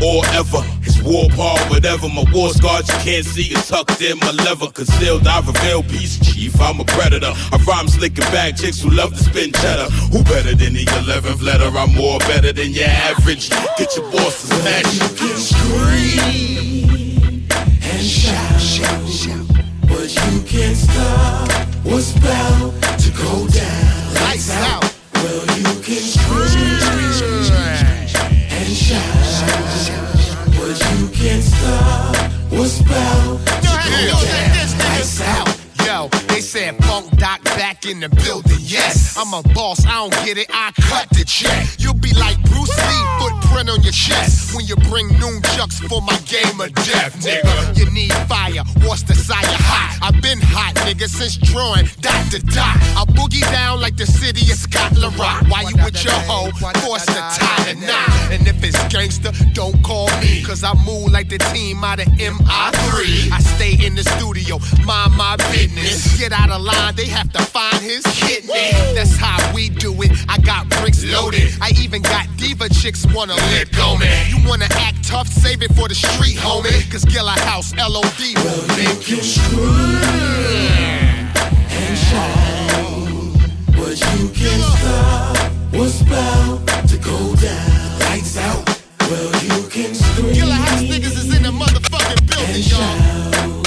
or 0.02 0.26
ever. 0.34 0.66
It's 0.82 1.00
war 1.04 1.30
par, 1.38 1.60
whatever. 1.70 2.10
My 2.10 2.26
war 2.34 2.50
scars 2.50 2.88
you 2.88 2.96
can't 3.06 3.26
see 3.26 3.54
is 3.54 3.68
tucked 3.68 4.02
in 4.02 4.18
my 4.20 4.32
leather. 4.32 4.72
Concealed, 4.72 5.28
I 5.28 5.42
reveal 5.42 5.84
peace, 5.84 6.18
chief. 6.26 6.60
I'm 6.60 6.80
a 6.80 6.86
predator. 6.86 7.34
I 7.36 7.58
rhyme 7.68 7.88
slick 7.88 8.18
and 8.18 8.32
bag 8.34 8.58
chicks 8.58 8.82
who 8.82 8.90
love 8.90 9.12
to 9.12 9.24
spin 9.24 9.52
cheddar. 9.52 9.92
Who 10.12 10.24
better 10.24 10.56
than 10.56 10.74
the 10.74 10.86
11th 11.06 11.44
letter? 11.44 11.70
I'm 11.78 11.94
more 11.94 12.18
better 12.20 12.52
than 12.52 12.72
your 12.72 12.90
average. 12.90 13.52
Get 13.78 13.96
your 13.96 14.10
boss 14.12 14.42
to 14.42 14.48
smash. 14.56 14.98
Scream 15.38 17.46
and 17.84 18.04
shout, 18.04 18.60
but 20.08 20.16
you 20.16 20.42
can't 20.44 20.78
stop 20.78 21.52
what's 21.84 22.16
about 22.16 22.72
to 22.98 23.12
go 23.12 23.48
down. 23.48 24.14
Lights 24.14 24.52
out. 24.52 24.84
Well, 25.16 25.46
you 25.58 25.82
can 25.84 26.00
scream 26.00 26.48
and 28.50 28.70
shout, 28.74 29.04
but 30.56 30.80
you 30.80 31.10
can't 31.10 31.44
stop 31.44 32.16
what's 32.50 32.80
about 32.80 33.46
to 33.48 33.68
go 33.68 34.20
down. 34.24 34.80
Lights 34.80 35.22
out. 35.22 35.48
Yo, 35.86 36.08
they 36.28 36.40
said 36.40 36.78
Funk 36.86 37.18
Doc 37.18 37.44
back 37.44 37.86
in 37.86 38.00
the 38.00 38.08
building. 38.08 38.60
Yes, 38.62 39.07
I'm 39.18 39.34
a 39.34 39.42
boss. 39.56 39.84
I 39.84 39.98
don't 39.98 40.14
get 40.24 40.38
it. 40.38 40.46
I 40.54 40.72
cut 40.78 41.10
the 41.10 41.26
check. 41.26 41.68
You'll 41.80 41.98
be 41.98 42.14
like 42.14 42.38
Bruce 42.44 42.70
Lee, 42.78 43.04
footprint 43.18 43.68
on 43.68 43.82
your 43.82 43.92
chest. 43.92 44.56
When 44.56 44.68
you 44.68 44.76
bring 44.88 45.08
noon 45.18 45.42
chucks 45.58 45.80
for 45.80 46.04
my 46.04 46.16
game 46.30 46.62
of 46.62 46.72
death, 46.86 47.18
nigga. 47.26 47.78
You 47.78 47.90
need 47.90 48.14
fire. 48.30 48.62
What's 48.86 49.02
the 49.02 49.16
sire 49.16 49.42
hot? 49.42 49.98
I've 50.04 50.22
been 50.22 50.40
hot, 50.40 50.76
nigga, 50.86 51.10
since 51.10 51.36
drawing 51.36 51.90
dot 52.00 52.30
to 52.30 52.40
dot. 52.46 52.78
I 52.94 53.06
boogie 53.18 53.42
down 53.50 53.82
like 53.82 53.98
the 53.98 54.06
city 54.06 54.52
of 54.52 54.58
Scotland 54.58 55.18
Rock. 55.18 55.50
While 55.50 55.66
you 55.66 55.76
with 55.84 55.98
your 56.04 56.14
hoe, 56.30 56.52
force 56.86 57.06
the 57.08 57.18
tie 57.18 57.74
the 57.74 57.88
knot. 57.88 58.32
And 58.32 58.48
if 58.48 58.64
it's 58.64 58.78
gangster, 58.94 59.32
don't 59.54 59.82
call 59.84 60.14
me. 60.22 60.44
Cause 60.44 60.64
I 60.64 60.74
move 60.86 61.12
like 61.12 61.30
the 61.30 61.40
team 61.40 61.84
out 61.84 62.00
of 62.00 62.08
MI3. 62.22 63.32
I 63.34 63.40
stay 63.58 63.74
in 63.84 63.96
the 63.96 64.04
studio, 64.04 64.60
mind 64.86 65.18
my 65.18 65.38
business. 65.50 66.20
Get 66.20 66.32
out 66.32 66.52
of 66.52 66.62
line, 66.62 66.94
they 66.96 67.08
have 67.08 67.32
to 67.34 67.42
find 67.42 67.82
his 67.82 68.06
kidney. 68.14 68.72
That's 68.94 69.07
how 69.16 69.38
we 69.54 69.70
do 69.70 69.94
it. 70.02 70.12
I 70.28 70.38
got 70.40 70.68
bricks 70.70 71.04
loaded. 71.06 71.54
I 71.62 71.72
even 71.80 72.02
got 72.02 72.28
diva 72.38 72.68
chicks 72.70 73.06
wanna 73.14 73.36
let 73.54 73.72
go, 73.72 73.98
man. 73.98 74.30
You 74.30 74.48
wanna 74.48 74.68
act 74.72 75.04
tough, 75.08 75.28
save 75.28 75.62
it 75.62 75.74
for 75.76 75.88
the 75.88 75.96
street, 75.96 76.38
homie. 76.38 76.92
Cause 76.92 77.06
Gilla 77.06 77.32
House, 77.48 77.74
LOD 77.76 78.36
will 78.44 78.68
make 78.76 79.10
you 79.10 79.20
and 81.70 81.98
shout, 81.98 83.38
but 83.76 83.96
you 84.00 84.30
can't 84.30 84.64
stop 84.78 85.38
what's 85.72 86.02
about 86.02 86.66
to 86.90 86.98
go 86.98 87.36
down. 87.36 88.00
Lights 88.00 88.38
out. 88.38 88.64
Well, 89.02 89.32
you 89.44 89.70
can 89.70 89.96
scream 89.96 90.34
Gilla 90.34 90.54
House 90.54 90.82
niggas 90.82 91.18
is 91.18 91.36
in 91.36 91.44
the 91.44 91.52
motherfucking 91.52 92.28
building, 92.28 92.64
y'all. 92.72 93.64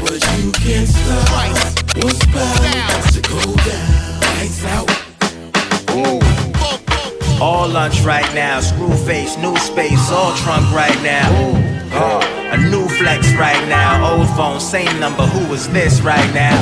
but 0.00 0.20
you 0.38 0.52
can't 0.52 0.88
stop 0.88 1.74
what's 2.02 2.24
about 2.24 3.12
to 3.12 3.20
go 3.20 3.56
down. 3.56 3.93
All 7.44 7.68
lunch 7.68 8.00
right 8.00 8.34
now, 8.34 8.58
screw 8.60 8.96
face, 9.04 9.36
new 9.36 9.54
space, 9.58 10.10
all 10.10 10.34
trunk 10.34 10.64
right 10.72 10.96
now. 11.02 11.28
Uh, 11.92 12.56
a 12.56 12.56
new 12.70 12.88
flex 12.88 13.34
right 13.34 13.68
now, 13.68 14.16
old 14.16 14.30
phone, 14.30 14.58
same 14.58 14.98
number, 14.98 15.26
who 15.26 15.52
is 15.52 15.68
this 15.68 16.00
right 16.00 16.32
now? 16.32 16.56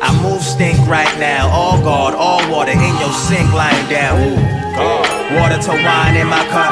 I 0.00 0.22
move 0.22 0.40
stink 0.40 0.78
right 0.86 1.12
now, 1.18 1.48
all 1.48 1.82
guard, 1.82 2.14
all 2.14 2.48
water 2.48 2.70
in 2.70 2.94
your 3.02 3.10
sink 3.10 3.52
lying 3.52 3.90
down. 3.90 4.38
Water 5.34 5.60
to 5.60 5.72
wine 5.82 6.14
in 6.14 6.28
my 6.28 6.46
cup, 6.46 6.70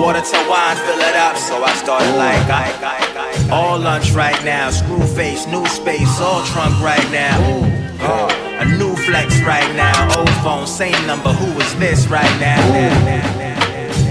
water 0.00 0.22
to 0.24 0.38
wine, 0.48 0.76
fill 0.88 1.04
it 1.04 1.14
up. 1.14 1.36
So 1.36 1.62
I 1.62 1.74
started 1.74 2.16
like, 2.16 2.48
I, 2.48 2.64
I, 2.80 2.96
I, 3.28 3.50
all 3.52 3.78
lunch 3.78 4.12
right 4.12 4.42
now, 4.42 4.70
screw 4.70 5.06
face, 5.06 5.46
new 5.48 5.66
space, 5.66 6.18
all 6.18 6.42
trunk 6.46 6.80
right 6.80 7.10
now. 7.12 7.36
Uh, 8.00 8.58
a 8.58 8.64
new 8.64 8.91
flex 9.12 9.42
right 9.42 9.76
now, 9.76 10.18
old 10.18 10.34
phone, 10.42 10.66
same 10.66 11.06
number, 11.06 11.32
who 11.34 11.60
is 11.60 11.76
this 11.78 12.06
right 12.06 12.40
now? 12.40 12.60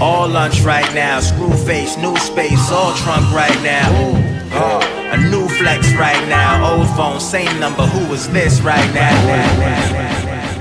All 0.00 0.28
lunch 0.28 0.60
right 0.60 0.94
now, 0.94 1.18
screw 1.18 1.50
face, 1.66 1.96
new 1.96 2.16
space, 2.18 2.70
all 2.70 2.94
trunk 2.94 3.26
right 3.34 3.60
now. 3.64 3.90
Uh, 4.52 4.80
a 5.10 5.18
new 5.28 5.48
flex 5.58 5.92
right 5.94 6.24
now, 6.28 6.76
old 6.76 6.88
phone, 6.96 7.18
same 7.18 7.58
number, 7.58 7.82
who 7.82 8.14
is 8.14 8.28
this 8.28 8.60
right 8.60 8.94
now? 8.94 9.16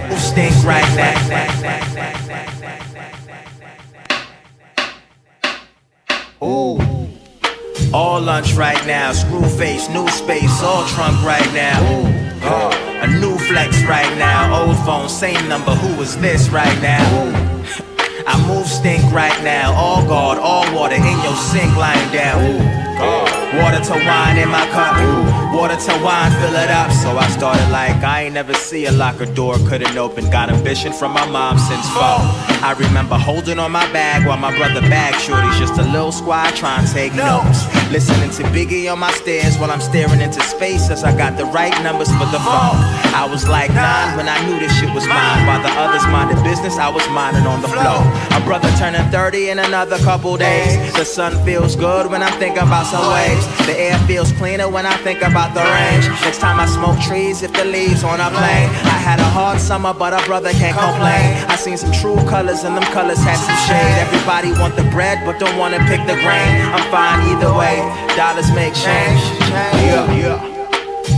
Who 0.09 0.17
stink 0.17 0.55
right 0.63 0.91
now? 0.97 1.17
Ooh. 6.43 6.79
All 7.93 8.19
lunch 8.19 8.53
right 8.53 8.83
now, 8.87 9.11
screw 9.11 9.45
face, 9.45 9.87
new 9.89 10.07
space, 10.07 10.63
all 10.63 10.83
trunk 10.87 11.21
right 11.23 11.53
now. 11.53 11.79
Uh, 12.43 12.91
a 13.03 13.07
new 13.07 13.30
flex 13.51 13.83
right 13.83 14.17
now, 14.17 14.63
old 14.63 14.77
phone, 14.85 15.09
same 15.09 15.47
number, 15.49 15.71
who 15.71 16.01
is 16.01 16.15
this 16.17 16.49
right 16.49 16.81
now? 16.81 17.03
I 18.25 18.47
move 18.47 18.65
stink 18.65 19.03
right 19.11 19.43
now, 19.43 19.73
all 19.73 20.07
guard, 20.07 20.37
all 20.39 20.73
water 20.73 20.95
in 20.95 21.03
your 21.03 21.35
sink 21.35 21.75
lying 21.75 22.11
down. 22.13 23.40
Water 23.53 23.83
to 23.83 23.93
wine 24.07 24.37
in 24.37 24.47
my 24.47 24.65
cup, 24.71 24.95
water 25.53 25.75
to 25.75 26.03
wine, 26.03 26.31
fill 26.39 26.55
it 26.55 26.69
up. 26.71 26.89
So 26.91 27.17
I 27.17 27.27
started 27.27 27.69
like, 27.69 28.01
I 28.01 28.23
ain't 28.23 28.33
never 28.33 28.53
see 28.53 28.85
a 28.85 28.91
locker 28.93 29.25
door 29.25 29.55
couldn't 29.67 29.97
open. 29.97 30.29
Got 30.29 30.49
ambition 30.49 30.93
from 30.93 31.11
my 31.11 31.25
mom 31.29 31.59
since 31.59 31.85
fall. 31.89 32.23
I 32.63 32.73
remember 32.79 33.17
holding 33.17 33.59
on 33.59 33.71
my 33.71 33.91
bag 33.91 34.25
while 34.25 34.37
my 34.37 34.55
brother 34.55 34.79
bag 34.81 35.15
shorty's 35.19 35.59
just 35.59 35.77
a 35.79 35.83
little 35.83 36.13
squad 36.13 36.55
trying 36.55 36.87
to 36.87 36.93
take 36.93 37.13
notes. 37.13 37.67
Listening 37.91 38.29
to 38.31 38.43
Biggie 38.55 38.91
on 38.91 38.99
my 38.99 39.11
stairs 39.11 39.57
while 39.57 39.69
I'm 39.69 39.81
staring 39.81 40.21
into 40.21 40.39
space 40.41 40.89
as 40.89 41.03
I 41.03 41.11
got 41.17 41.35
the 41.35 41.45
right 41.45 41.75
numbers 41.83 42.07
for 42.07 42.27
the 42.31 42.39
oh. 42.39 42.47
phone. 42.47 42.79
I 43.13 43.27
was 43.29 43.47
like 43.47 43.69
nine 43.73 44.15
when 44.15 44.29
I 44.29 44.39
knew 44.47 44.59
this 44.59 44.71
shit 44.79 44.93
was 44.95 45.05
mine. 45.07 45.45
While 45.45 45.61
the 45.61 45.73
others 45.75 46.05
minded 46.07 46.41
business, 46.43 46.77
I 46.77 46.87
was 46.87 47.03
minding 47.09 47.45
on 47.45 47.61
the 47.61 47.67
flow. 47.67 47.99
A 48.31 48.39
brother 48.45 48.71
turning 48.79 49.03
30 49.11 49.49
in 49.49 49.59
another 49.59 49.97
couple 49.99 50.37
days. 50.37 50.93
The 50.93 51.03
sun 51.03 51.43
feels 51.43 51.75
good 51.75 52.09
when 52.09 52.23
I'm 52.23 52.37
thinking 52.39 52.63
about 52.63 52.85
some 52.85 53.03
waves. 53.41 53.67
The 53.67 53.79
air 53.79 53.97
feels 54.07 54.31
cleaner 54.33 54.69
when 54.69 54.85
I 54.85 54.95
think 54.97 55.21
about 55.21 55.53
the 55.53 55.61
range. 55.61 56.07
Next 56.21 56.39
time 56.39 56.59
I 56.59 56.65
smoke 56.65 56.99
trees, 56.99 57.41
if 57.43 57.53
the 57.53 57.65
leaves 57.65 58.03
on 58.03 58.19
a 58.19 58.29
plane. 58.29 58.69
I 58.85 58.97
had 59.01 59.19
a 59.19 59.23
hard 59.29 59.59
summer, 59.59 59.93
but 59.93 60.13
a 60.13 60.25
brother 60.25 60.51
can't 60.51 60.77
complain. 60.77 61.45
I 61.49 61.55
seen 61.55 61.77
some 61.77 61.91
true 61.91 62.17
colors, 62.29 62.63
and 62.63 62.75
them 62.75 62.83
colors 62.93 63.19
had 63.19 63.37
some 63.37 63.57
shade. 63.67 63.95
Everybody 64.05 64.51
want 64.59 64.75
the 64.75 64.83
bread, 64.91 65.19
but 65.25 65.39
don't 65.39 65.57
wanna 65.57 65.79
pick 65.89 66.01
the 66.07 66.15
grain. 66.21 66.51
I'm 66.75 66.85
fine 66.91 67.19
either 67.31 67.53
way. 67.53 67.77
Dollars 68.15 68.51
make 68.53 68.73
change. 68.73 69.21
Yeah, 69.51 70.13
yeah. 70.15 70.47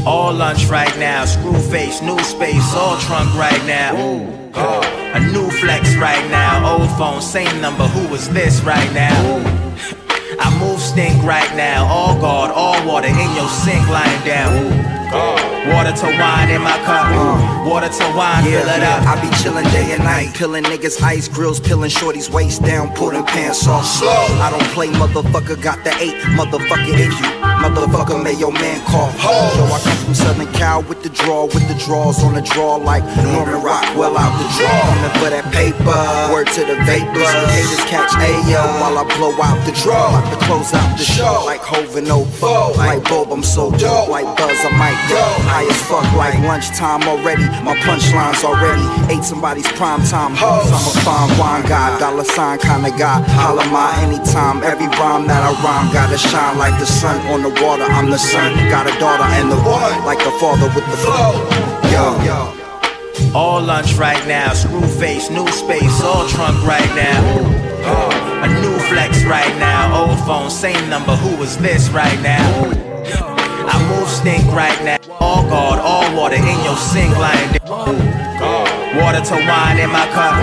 All 0.05 0.33
lunch 0.33 0.65
right 0.65 0.95
now, 0.97 1.23
screw 1.25 1.57
face, 1.57 2.01
new 2.01 2.19
space, 2.19 2.73
all 2.75 2.97
trunk 2.97 3.33
right 3.35 3.63
now. 3.65 3.95
Ooh, 3.95 4.39
Uh, 4.55 4.83
a 5.15 5.19
new 5.19 5.49
flex 5.49 5.95
right 5.95 6.29
now, 6.29 6.77
old 6.77 6.89
phone, 6.91 7.21
same 7.21 7.59
number, 7.59 7.85
who 7.87 8.07
was 8.09 8.29
this 8.29 8.61
right 8.61 8.91
now? 8.93 9.62
I 10.45 10.59
move 10.59 10.81
stink 10.81 11.23
right 11.23 11.55
now, 11.55 11.85
all 11.85 12.19
guard, 12.19 12.51
all 12.51 12.85
water 12.85 13.07
in 13.07 13.35
your 13.35 13.47
sink 13.47 13.87
lying 13.87 14.25
down. 14.25 14.92
Oh. 15.15 15.53
Water 15.71 15.93
to 15.93 16.05
wine 16.19 16.49
in 16.49 16.61
my 16.61 16.75
cup, 16.83 17.05
uh. 17.13 17.69
Water 17.69 17.87
to 17.87 18.05
wine, 18.17 18.43
fill 18.43 18.67
it 18.67 18.83
up. 18.83 19.05
I 19.07 19.21
be 19.21 19.29
chillin' 19.37 19.63
day 19.71 19.93
and 19.93 20.03
night, 20.03 20.33
peeling 20.35 20.63
niggas 20.63 21.01
ice 21.01 21.27
grills, 21.27 21.59
peeling 21.59 21.89
shorties 21.89 22.29
waist 22.29 22.63
down, 22.63 22.93
pulling 22.95 23.23
pants 23.25 23.67
off 23.67 23.85
slow. 23.85 24.25
I 24.41 24.49
don't 24.49 24.69
play, 24.73 24.87
motherfucker, 24.87 25.61
got 25.61 25.83
the 25.83 25.93
eight, 26.01 26.19
motherfucker, 26.35 26.97
if 26.97 27.13
you 27.13 27.43
motherfucker, 27.63 28.21
may 28.21 28.33
your 28.33 28.51
man 28.51 28.83
cough. 28.87 29.15
Yo, 29.23 29.63
I 29.63 29.79
come 29.79 29.97
from 30.03 30.13
Southern 30.13 30.51
Cal 30.53 30.83
with 30.83 31.01
the 31.03 31.09
draw, 31.09 31.45
with 31.45 31.65
the 31.69 31.77
draws 31.85 32.21
on 32.23 32.33
the 32.35 32.41
draw 32.41 32.75
like 32.75 33.03
Norman 33.23 33.61
Rockwell 33.63 34.17
out 34.17 34.35
the 34.35 34.47
draw. 34.59 34.81
Coming 34.83 35.15
for 35.23 35.29
that 35.31 35.47
paper, 35.55 36.01
word 36.33 36.47
to 36.57 36.65
the 36.67 36.75
vapors. 36.83 37.31
Haters 37.55 37.85
catch 37.87 38.11
Ayo 38.19 38.63
while 38.81 38.97
I 38.99 39.03
blow 39.15 39.31
out 39.39 39.63
the 39.65 39.71
draw. 39.79 40.11
About 40.11 40.27
to 40.33 40.39
close 40.45 40.73
out 40.73 40.97
the 40.97 41.05
show 41.05 41.43
like 41.45 41.61
Hov 41.61 41.95
and 41.95 42.07
Ofo. 42.07 42.75
Like 42.75 43.03
Bob, 43.05 43.31
I'm 43.31 43.43
so 43.43 43.71
dope. 43.71 44.09
Like 44.09 44.27
Buzz, 44.35 44.59
I 44.65 44.75
might 44.75 44.99
go. 45.09 45.23
High 45.49 45.67
as 45.67 45.81
fuck 45.87 46.07
like 46.15 46.37
lunchtime 46.39 47.03
already. 47.03 47.45
My 47.63 47.75
punchlines 47.83 48.43
already 48.43 48.85
ate 49.11 49.23
somebody's 49.23 49.67
prime 49.73 50.03
time 50.03 50.35
hoes. 50.35 50.69
I'm 50.69 50.83
a 50.83 50.93
fine 51.03 51.31
wine 51.39 51.63
guy, 51.67 51.99
dollar 51.99 52.23
sign 52.23 52.59
kinda 52.59 52.91
guy. 52.97 53.21
Holla 53.35 53.65
my 53.71 53.91
anytime, 54.03 54.63
every 54.63 54.87
rhyme 54.99 55.27
that 55.27 55.41
I 55.43 55.51
rhyme 55.63 55.91
gotta 55.93 56.17
shine 56.17 56.57
like 56.57 56.79
the 56.79 56.85
sun 56.85 57.19
on 57.27 57.43
the 57.43 57.53
water. 57.63 57.83
I'm 57.83 58.09
the 58.09 58.17
son, 58.17 58.53
got 58.69 58.87
a 58.87 58.93
daughter 58.99 59.27
and 59.39 59.51
the 59.51 59.57
one, 59.57 60.05
like 60.05 60.19
the 60.19 60.31
father 60.39 60.67
with 60.75 60.85
the 60.85 60.99
flow. 61.03 61.33
Yo, 61.91 62.05
yo. 62.23 62.39
All 63.35 63.61
lunch 63.61 63.93
right 63.95 64.25
now, 64.27 64.53
screw 64.53 64.81
face, 64.81 65.29
new 65.29 65.47
space, 65.47 66.01
all 66.01 66.27
trunk 66.29 66.57
right 66.65 66.91
now. 66.95 67.21
Uh, 67.85 68.45
a 68.45 68.47
new 68.61 68.77
flex 68.89 69.23
right 69.25 69.55
now, 69.57 70.05
old 70.05 70.19
phone, 70.25 70.49
same 70.49 70.89
number, 70.89 71.15
who 71.15 71.41
is 71.43 71.57
this 71.57 71.89
right 71.89 72.19
now? 72.21 73.42
I 73.65 73.75
move 73.89 74.09
stink 74.09 74.45
right 74.51 74.79
now, 74.83 74.97
all 75.19 75.43
guard, 75.49 75.79
all 75.79 76.15
water 76.15 76.35
in 76.35 76.63
your 76.63 76.77
sink 76.77 77.15
line. 77.17 77.59
Water 78.95 79.21
to 79.21 79.35
wine 79.47 79.79
in 79.79 79.89
my 79.91 80.05
cup, 80.13 80.35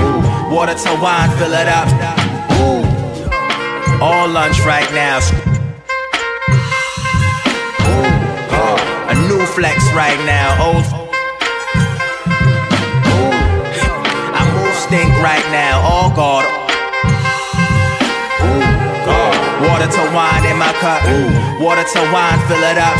water 0.51 0.75
to 0.75 0.91
wine, 1.01 1.31
fill 1.39 1.53
it 1.53 1.69
up. 1.69 1.89
All 4.03 4.29
lunch 4.29 4.59
right 4.61 4.91
now. 4.93 5.21
A 9.09 9.15
new 9.29 9.45
flex 9.47 9.85
right 9.93 10.19
now, 10.25 10.65
old. 10.65 10.85
I 14.33 14.43
move 14.55 14.75
stink 14.77 15.11
right 15.23 15.45
now, 15.53 15.81
all 15.81 16.11
guard. 16.11 16.60
Water 19.61 19.87
to 19.87 20.03
wine 20.15 20.45
in 20.47 20.57
my 20.59 20.73
cup, 20.81 21.03
water 21.61 21.85
to 21.85 22.01
wine, 22.13 22.39
fill 22.49 22.63
it 22.63 22.79
up. 22.79 22.97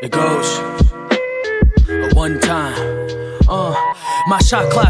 It 0.00 0.10
goes 0.12 0.58
a 1.88 2.14
one 2.14 2.40
time. 2.40 2.74
Uh, 3.48 3.74
my 4.26 4.38
shot 4.38 4.70
clock 4.70 4.87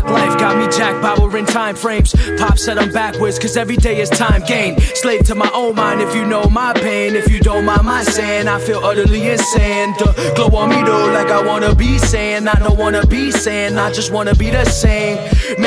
time 1.48 1.76
frames. 1.76 2.14
Pop 2.38 2.58
said 2.58 2.78
I'm 2.78 2.92
backwards, 2.92 3.38
cause 3.38 3.56
every 3.56 3.76
day 3.76 4.00
is 4.00 4.10
time 4.10 4.42
gain. 4.46 4.78
Slave 4.80 5.24
to 5.26 5.34
my 5.34 5.50
own 5.54 5.74
mind 5.74 6.00
if 6.00 6.14
you 6.14 6.24
know 6.24 6.44
my 6.44 6.72
pain. 6.74 7.14
If 7.14 7.30
you 7.30 7.40
don't 7.40 7.64
mind 7.64 7.84
my 7.84 8.02
saying, 8.04 8.48
I 8.48 8.60
feel 8.60 8.78
utterly 8.84 9.28
insane. 9.28 9.94
The 9.98 10.32
glow 10.36 10.56
on 10.58 10.70
me 10.70 10.82
though, 10.82 11.06
like 11.12 11.28
I 11.28 11.44
wanna 11.44 11.74
be 11.74 11.98
saying. 11.98 12.48
I 12.48 12.54
don't 12.54 12.78
wanna 12.78 13.06
be 13.06 13.30
saying, 13.30 13.78
I 13.78 13.92
just 13.92 14.12
wanna 14.12 14.34
be 14.34 14.50
the 14.50 14.64
same. 14.64 15.18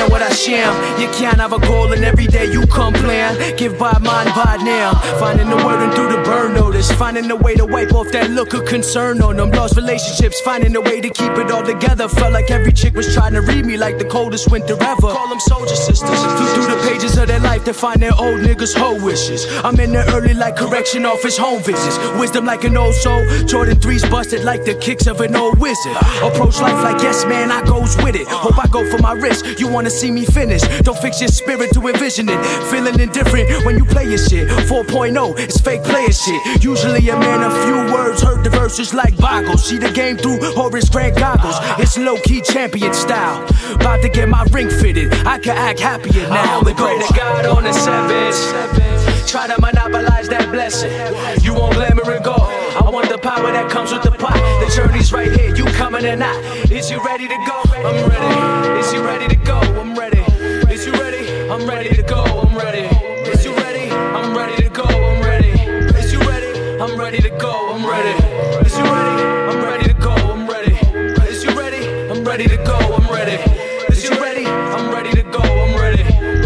What 0.10 0.22
I 0.22 0.34
sham, 0.34 0.74
you 1.00 1.08
can't 1.12 1.38
have 1.38 1.54
a 1.54 1.60
goal 1.60 1.94
and 1.94 2.04
every 2.04 2.28
day 2.28 2.52
you 2.52 2.66
complain. 2.68 3.38
Give 3.58 3.78
by 3.78 3.98
mine 4.00 4.28
by 4.36 4.58
now. 4.64 4.94
Finding 5.20 5.50
the 5.50 5.56
word 5.58 5.82
and 5.84 5.94
through 5.94 6.10
the 6.10 6.22
burn 6.24 6.54
notice. 6.54 6.92
Finding 6.92 7.30
a 7.30 7.36
way 7.36 7.56
to 7.56 7.66
wipe 7.66 7.94
off 7.94 8.12
that 8.12 8.32
look 8.32 8.54
of 8.54 8.66
concern 8.66 9.22
on 9.22 9.38
them. 9.38 9.52
Lost 9.52 9.76
relationships, 9.76 10.42
finding 10.42 10.76
a 10.76 10.82
way 10.82 11.02
to 11.02 11.10
keep 11.10 11.32
it 11.38 11.52
all 11.52 11.64
together. 11.64 12.08
Felt 12.08 12.34
like 12.34 12.50
every 12.50 12.74
chick 12.74 12.96
was 12.96 13.14
trying 13.14 13.34
to 13.34 13.42
read 13.42 13.66
me 13.66 13.78
like 13.78 14.00
the 14.00 14.06
coldest 14.06 14.52
winter 14.52 14.76
ever. 14.82 15.14
Call 15.14 15.30
them 15.30 15.40
soldier 15.40 15.76
sisters. 15.76 16.20
Flew 16.20 16.48
through 16.56 16.76
the 16.76 16.82
pages 16.90 17.18
of 17.18 17.28
their 17.28 17.40
life 17.40 17.64
to 17.66 17.74
find 17.74 18.02
their 18.02 18.14
old 18.18 18.42
niggas' 18.42 18.76
whole 18.76 19.00
wishes. 19.00 19.46
I'm 19.64 19.80
in 19.80 19.92
the 19.92 20.04
early 20.14 20.34
like 20.34 20.56
correction 20.56 21.06
office 21.06 21.38
home 21.38 21.62
visits. 21.62 21.98
Wisdom 22.20 22.46
like 22.46 22.64
an 22.64 22.76
old 22.76 22.96
soul. 22.96 23.24
Jordan 23.46 23.78
3's 23.78 24.04
busted 24.10 24.44
like 24.44 24.66
the 24.66 24.74
kicks 24.76 25.06
of 25.08 25.22
an 25.22 25.36
old 25.36 25.60
wizard. 25.60 25.96
Approach 26.24 26.60
life 26.60 26.84
like 26.84 27.02
yes, 27.02 27.24
man, 27.26 27.52
I 27.52 27.64
goes 27.66 27.96
with 27.98 28.16
it. 28.16 28.28
Hope 28.28 28.58
I 28.58 28.68
go 28.68 28.90
for 28.90 28.98
my 28.98 29.14
wrist. 29.14 29.46
You 29.60 29.68
wanna 29.68 29.91
see 29.92 30.12
me 30.12 30.26
finish. 30.26 30.62
Don't 30.82 30.98
fix 30.98 31.20
your 31.20 31.30
spirit 31.30 31.72
to 31.74 31.88
envision 31.88 32.30
it. 32.30 32.40
Feeling 32.72 33.00
indifferent 33.00 33.66
when 33.66 33.78
you 33.78 33.86
play 33.86 34.06
your 34.06 34.18
shit. 34.18 34.48
4.0, 34.48 35.38
it's 35.38 35.60
fake 35.60 35.84
player 35.84 36.12
shit. 36.12 36.64
Usually 36.64 37.10
a 37.10 37.18
man, 37.18 37.44
a 37.44 37.52
few 37.66 37.94
words, 37.94 38.22
heard 38.22 38.44
the 38.44 38.50
verses 38.50 38.94
like 38.94 39.16
boggles. 39.18 39.68
See 39.68 39.78
the 39.78 39.92
game 39.92 40.18
through 40.18 40.40
Horace 40.54 40.90
Grant 40.90 41.18
goggles. 41.18 41.56
It's 41.80 41.98
low 41.98 42.18
key 42.22 42.42
champion 42.42 42.94
style. 42.94 43.44
About 43.76 44.02
to 44.02 44.10
get 44.10 44.30
my 44.30 44.44
ring 44.52 44.70
fitted. 44.70 45.14
I 45.26 45.38
can 45.40 45.58
act 45.58 45.80
happier 45.80 46.28
now. 46.30 46.54
I 46.54 46.56
only 46.56 46.74
pray 46.74 46.98
to 46.98 47.14
God 47.14 47.46
on 47.46 47.64
the 47.64 47.74
seventh. 47.74 49.28
Try 49.28 49.48
to 49.48 49.60
monopolize 49.62 50.28
that 50.30 50.52
blessing. 50.52 50.92
You 51.44 51.54
want 51.54 51.76
glamour 51.76 52.10
and 52.12 52.24
gold. 52.24 52.42
I 52.42 52.90
want 52.92 53.10
the 53.10 53.18
power 53.18 53.52
that 53.52 53.70
comes 53.70 53.92
with 53.92 54.04
the 54.04 54.12
pot. 54.12 54.34
The 54.34 54.74
journey's 54.76 55.14
right 55.14 55.32
here. 55.32 55.56
You 55.56 55.66
coming 55.66 56.06
or 56.06 56.16
not? 56.16 56.36
Is 56.72 56.90
you 56.90 57.04
ready 57.04 57.28
to 57.28 57.38
go? 57.48 57.62
I'm 57.76 58.10
ready. 58.10 58.80
Is 58.80 58.94
you 58.94 59.04
ready 59.04 59.28
to 59.28 59.36
go? 59.36 59.41
I'm 61.62 61.70
ready 61.70 61.96
to 61.96 62.02
go. 62.02 62.24
I'm 62.24 62.58
ready. 62.58 62.88
Is 63.30 63.46
you 63.46 63.56
ready? 63.56 63.92
I'm 63.92 64.36
ready 64.36 64.64
to 64.64 64.70
go. 64.70 64.84
I'm 64.84 65.22
ready. 65.22 65.50
Is 65.96 66.12
you 66.12 66.20
ready? 66.22 66.82
I'm 66.82 67.00
ready 67.00 67.20
to 67.22 67.30
go. 67.38 67.76
I'm 67.76 67.86
ready. 67.88 68.66
Is 68.66 68.76
you 68.76 68.84
ready? 68.84 69.24
I'm 69.52 69.64
ready 69.64 69.88
to 69.90 69.94
go. 69.94 70.10
I'm 70.10 70.50
ready. 70.50 70.74
Is 71.30 71.44
you 71.44 71.52
ready? 71.56 71.86
I'm 72.10 72.26
ready 72.26 72.48
to 72.48 72.58
go. 72.58 72.74
I'm 72.74 73.08
ready. 73.14 73.38
Is 73.94 74.04
you 74.04 74.10
ready? 74.20 74.48
I'm 74.48 74.92
ready 74.92 75.12
to 75.12 75.22
go. 75.22 75.40
I'm 75.40 75.76
ready. 75.80 76.02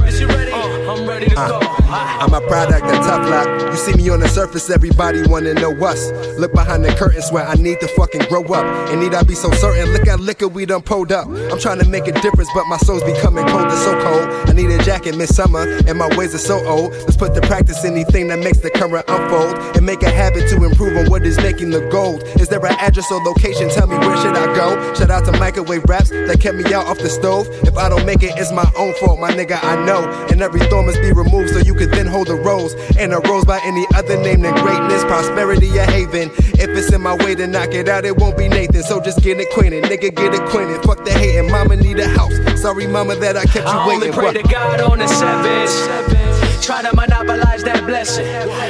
Is 0.05 0.19
you 0.19 0.27
ready? 0.27 0.51
I'm 0.51 1.07
ready 1.07 1.29
to 1.29 1.35
go. 1.35 1.64
I'm 1.95 2.33
a 2.33 2.41
product 2.47 2.85
of 2.85 2.97
tough 3.05 3.29
luck. 3.29 3.47
You 3.71 3.77
see 3.77 3.93
me 3.93 4.09
on 4.09 4.19
the 4.19 4.27
surface, 4.27 4.69
everybody 4.69 5.21
wanna 5.27 5.53
know 5.53 5.71
us. 5.85 6.11
Look 6.37 6.53
behind 6.53 6.83
the 6.83 6.93
curtains 6.93 7.31
where 7.31 7.47
I 7.47 7.55
need 7.55 7.79
to 7.79 7.87
fucking 7.89 8.27
grow 8.27 8.43
up. 8.43 8.65
And 8.89 8.99
need 8.99 9.13
I 9.13 9.23
be 9.23 9.35
so 9.35 9.51
certain? 9.51 9.93
Look 9.93 10.07
at 10.07 10.19
liquor 10.19 10.47
we 10.47 10.65
done 10.65 10.81
pulled 10.81 11.11
up. 11.11 11.27
I'm 11.27 11.59
trying 11.59 11.79
to 11.79 11.87
make 11.87 12.07
a 12.07 12.11
difference, 12.11 12.49
but 12.53 12.65
my 12.65 12.77
soul's 12.77 13.03
becoming 13.03 13.47
cold 13.47 13.63
and 13.63 13.79
so 13.79 13.93
cold. 14.03 14.49
I 14.49 14.53
need 14.53 14.69
a 14.71 14.83
jacket 14.83 15.15
midsummer, 15.15 15.61
and 15.87 15.97
my 15.97 16.09
ways 16.17 16.35
are 16.35 16.39
so 16.39 16.65
old. 16.67 16.91
Let's 16.91 17.17
put 17.17 17.33
to 17.35 17.41
practice 17.41 17.85
anything 17.85 18.27
that 18.27 18.39
makes 18.39 18.59
the 18.59 18.71
current 18.71 19.05
unfold 19.07 19.55
and 19.75 19.85
make 19.85 20.03
a 20.03 20.09
habit 20.09 20.49
to 20.49 20.63
improve 20.63 20.97
on 20.97 21.09
what 21.09 21.25
is 21.25 21.37
making 21.37 21.69
the 21.69 21.81
gold. 21.89 22.23
Is 22.39 22.49
there 22.49 22.63
an 22.65 22.75
address 22.79 23.11
or 23.11 23.23
location? 23.23 23.69
Tell 23.69 23.87
me 23.87 23.97
where 23.97 24.17
should 24.17 24.35
I 24.35 24.53
go? 24.55 24.93
Shout 24.95 25.11
out 25.11 25.25
to 25.25 25.31
microwave 25.39 25.83
raps 25.85 26.09
that 26.09 26.39
kept 26.41 26.57
me 26.57 26.73
out 26.73 26.87
off 26.87 26.97
the 26.97 27.09
stove. 27.09 27.47
If 27.63 27.77
I 27.77 27.89
don't 27.89 28.05
make 28.05 28.23
it, 28.23 28.33
it's 28.35 28.51
my 28.51 28.69
own 28.77 28.93
fault, 28.95 29.19
my 29.19 29.31
nigga. 29.31 29.63
I 29.63 29.83
know. 29.85 30.03
And 30.29 30.41
every 30.41 30.61
thorn 30.67 30.85
must 30.87 31.01
be 31.01 31.11
removed 31.11 31.51
so 31.51 31.59
you 31.59 31.75
could 31.85 31.93
then 31.97 32.07
hold 32.07 32.29
a 32.29 32.35
rose. 32.35 32.73
And 32.97 33.13
a 33.13 33.19
rose 33.19 33.45
by 33.45 33.59
any 33.63 33.85
other 33.95 34.17
name 34.21 34.41
than 34.41 34.53
greatness, 34.55 35.03
prosperity, 35.03 35.69
a 35.77 35.83
haven. 35.85 36.29
If 36.57 36.69
it's 36.69 36.91
in 36.91 37.01
my 37.01 37.15
way 37.23 37.35
to 37.35 37.47
knock 37.47 37.73
it 37.73 37.87
out, 37.87 38.05
it 38.05 38.17
won't 38.17 38.37
be 38.37 38.47
Nathan. 38.47 38.83
So 38.83 39.01
just 39.01 39.21
get 39.21 39.39
acquainted, 39.39 39.83
nigga, 39.85 40.15
get 40.15 40.33
acquainted. 40.33 40.81
Fuck 40.83 41.05
the 41.05 41.11
hating, 41.11 41.51
mama 41.51 41.75
need 41.75 41.99
a 41.99 42.07
house. 42.07 42.33
Sorry, 42.61 42.87
mama, 42.87 43.15
that 43.15 43.37
I 43.37 43.43
kept 43.45 43.67
you 43.67 43.73
I 43.73 43.83
only 43.83 43.97
waiting. 44.09 44.13
pray 44.13 44.25
What? 44.25 44.35
to 44.35 44.43
God 44.43 44.81
on 44.81 44.99
the 44.99 45.07
seventh. 45.07 46.63
Try 46.63 46.81
to 46.81 46.95
monopolize 46.95 47.63
that 47.63 47.85
blessing. 47.85 48.25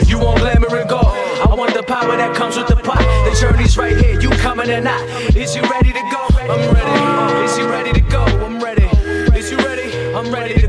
You 0.08 0.20
want 0.20 0.40
glamour 0.40 0.76
and 0.76 0.90
gold. 0.90 1.06
I 1.06 1.54
want 1.56 1.74
the 1.74 1.84
power 1.84 2.16
that 2.18 2.36
comes 2.36 2.58
with 2.58 2.68
the 2.68 2.76
pot. 2.76 3.00
The 3.00 3.38
journey's 3.40 3.78
right 3.78 3.96
here. 3.96 4.20
You 4.20 4.30
coming 4.32 4.70
or 4.70 4.82
not? 4.82 5.02
Is 5.36 5.56
you 5.56 5.62
ready 5.64 5.94
to 5.94 6.02
go? 6.12 6.28
I'm 6.42 6.74
ready. 6.74 7.46
Is 7.46 7.58
you 7.58 7.70
ready 7.70 7.94
to 7.94 8.02
go? 8.02 8.24
I'm 8.24 8.60
ready. 8.62 8.84
Is 9.38 9.50
you 9.52 9.58
ready? 9.58 10.14
I'm 10.16 10.34
ready 10.34 10.65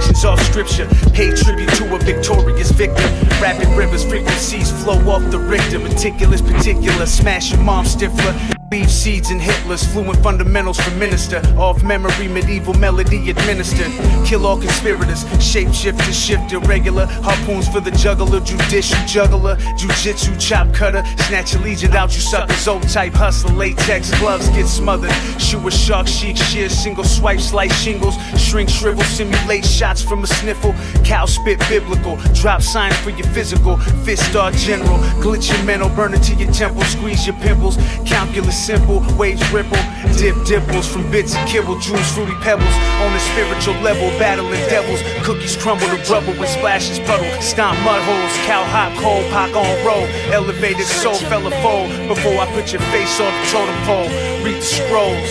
sections 0.00 0.24
off 0.24 0.40
scripture. 0.42 0.88
Pay 1.12 1.34
tribute 1.34 1.68
to 1.74 1.94
a 1.94 1.98
victorious 1.98 2.70
victor. 2.70 3.02
Rapid 3.40 3.68
rivers, 3.76 4.04
frequencies 4.04 4.70
flow 4.82 4.98
off 5.10 5.30
the 5.30 5.38
Richter. 5.38 5.78
Meticulous, 5.78 6.40
particular, 6.40 7.06
smash 7.06 7.52
your 7.52 7.60
mom 7.60 7.84
stifler. 7.84 8.59
Leave 8.72 8.88
seeds 8.88 9.32
in 9.32 9.40
Hitler's 9.40 9.82
fluent 9.82 10.22
fundamentals 10.22 10.78
for 10.78 10.92
minister. 10.92 11.42
Off 11.58 11.82
memory, 11.82 12.28
medieval 12.28 12.72
melody 12.74 13.28
administered. 13.28 13.90
Kill 14.24 14.46
all 14.46 14.60
conspirators, 14.60 15.24
shapeshifter, 15.42 16.12
shift 16.12 16.52
irregular. 16.52 17.06
Harpoons 17.06 17.66
for 17.68 17.80
the 17.80 17.90
juggler, 17.90 18.38
judicial 18.38 18.96
juggler. 19.08 19.56
Jujitsu 19.76 20.40
chop 20.40 20.72
cutter, 20.72 21.02
snatch 21.26 21.54
a 21.54 21.58
legion 21.58 21.96
out, 21.96 22.14
you 22.14 22.20
suckers. 22.20 22.68
Old 22.68 22.88
type 22.88 23.12
hustle, 23.12 23.50
latex 23.56 24.16
gloves 24.20 24.48
get 24.50 24.68
smothered. 24.68 25.10
Shoe 25.42 25.66
a 25.66 25.70
shark, 25.72 26.06
chic, 26.06 26.36
shear, 26.36 26.68
single 26.68 27.02
swipe, 27.02 27.40
slice 27.40 27.76
shingles. 27.82 28.14
Shrink, 28.38 28.68
shrivel, 28.68 29.02
simulate 29.02 29.64
shots 29.64 30.00
from 30.00 30.22
a 30.22 30.28
sniffle. 30.28 30.74
Cow 31.02 31.26
spit 31.26 31.58
biblical, 31.68 32.18
drop 32.34 32.62
signs 32.62 32.96
for 32.98 33.10
your 33.10 33.26
physical. 33.34 33.78
Fist 34.04 34.30
star 34.30 34.52
general, 34.52 34.98
glitch 35.18 35.52
your 35.52 35.64
mental, 35.64 35.88
burn 35.88 36.14
it 36.14 36.22
to 36.22 36.36
your 36.36 36.52
temple, 36.52 36.82
squeeze 36.82 37.26
your 37.26 37.34
pimples. 37.38 37.76
Calculus 38.06 38.59
simple, 38.60 39.00
waves 39.16 39.40
ripple, 39.50 39.80
dip 40.20 40.36
dimples 40.44 40.86
from 40.86 41.10
bits 41.10 41.34
of 41.34 41.40
kibble, 41.48 41.78
jewels, 41.80 42.06
fruity 42.12 42.36
pebbles. 42.44 42.76
On 43.00 43.10
a 43.16 43.20
spiritual 43.32 43.74
level, 43.80 44.06
battling 44.20 44.60
devils. 44.68 45.00
Cookies 45.24 45.56
crumble 45.56 45.88
to 45.88 45.96
rubble 46.12 46.34
when 46.36 46.46
splashes 46.46 46.98
puddle. 47.00 47.26
Stomp 47.40 47.80
mud 47.80 48.02
holes, 48.04 48.36
cow 48.44 48.62
hop, 48.68 48.92
cold, 49.00 49.24
pock 49.32 49.56
on 49.56 49.86
roll. 49.86 50.04
Elevated 50.30 50.86
soul, 50.86 51.16
fella 51.32 51.50
fold. 51.64 51.88
Before 52.06 52.36
I 52.36 52.46
put 52.52 52.70
your 52.72 52.82
face 52.92 53.18
on 53.18 53.32
the 53.32 53.44
totem 53.48 53.80
pole, 53.88 54.08
read 54.44 54.60
the 54.60 54.68
scrolls. 54.68 55.30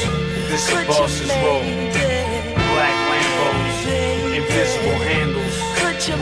This 0.50 0.66
a 0.74 0.84
boss's 0.90 1.30
role. 1.46 1.62
Black 2.74 2.98
Lambos, 3.14 3.78
invisible 4.34 5.00
handles. 5.06 5.70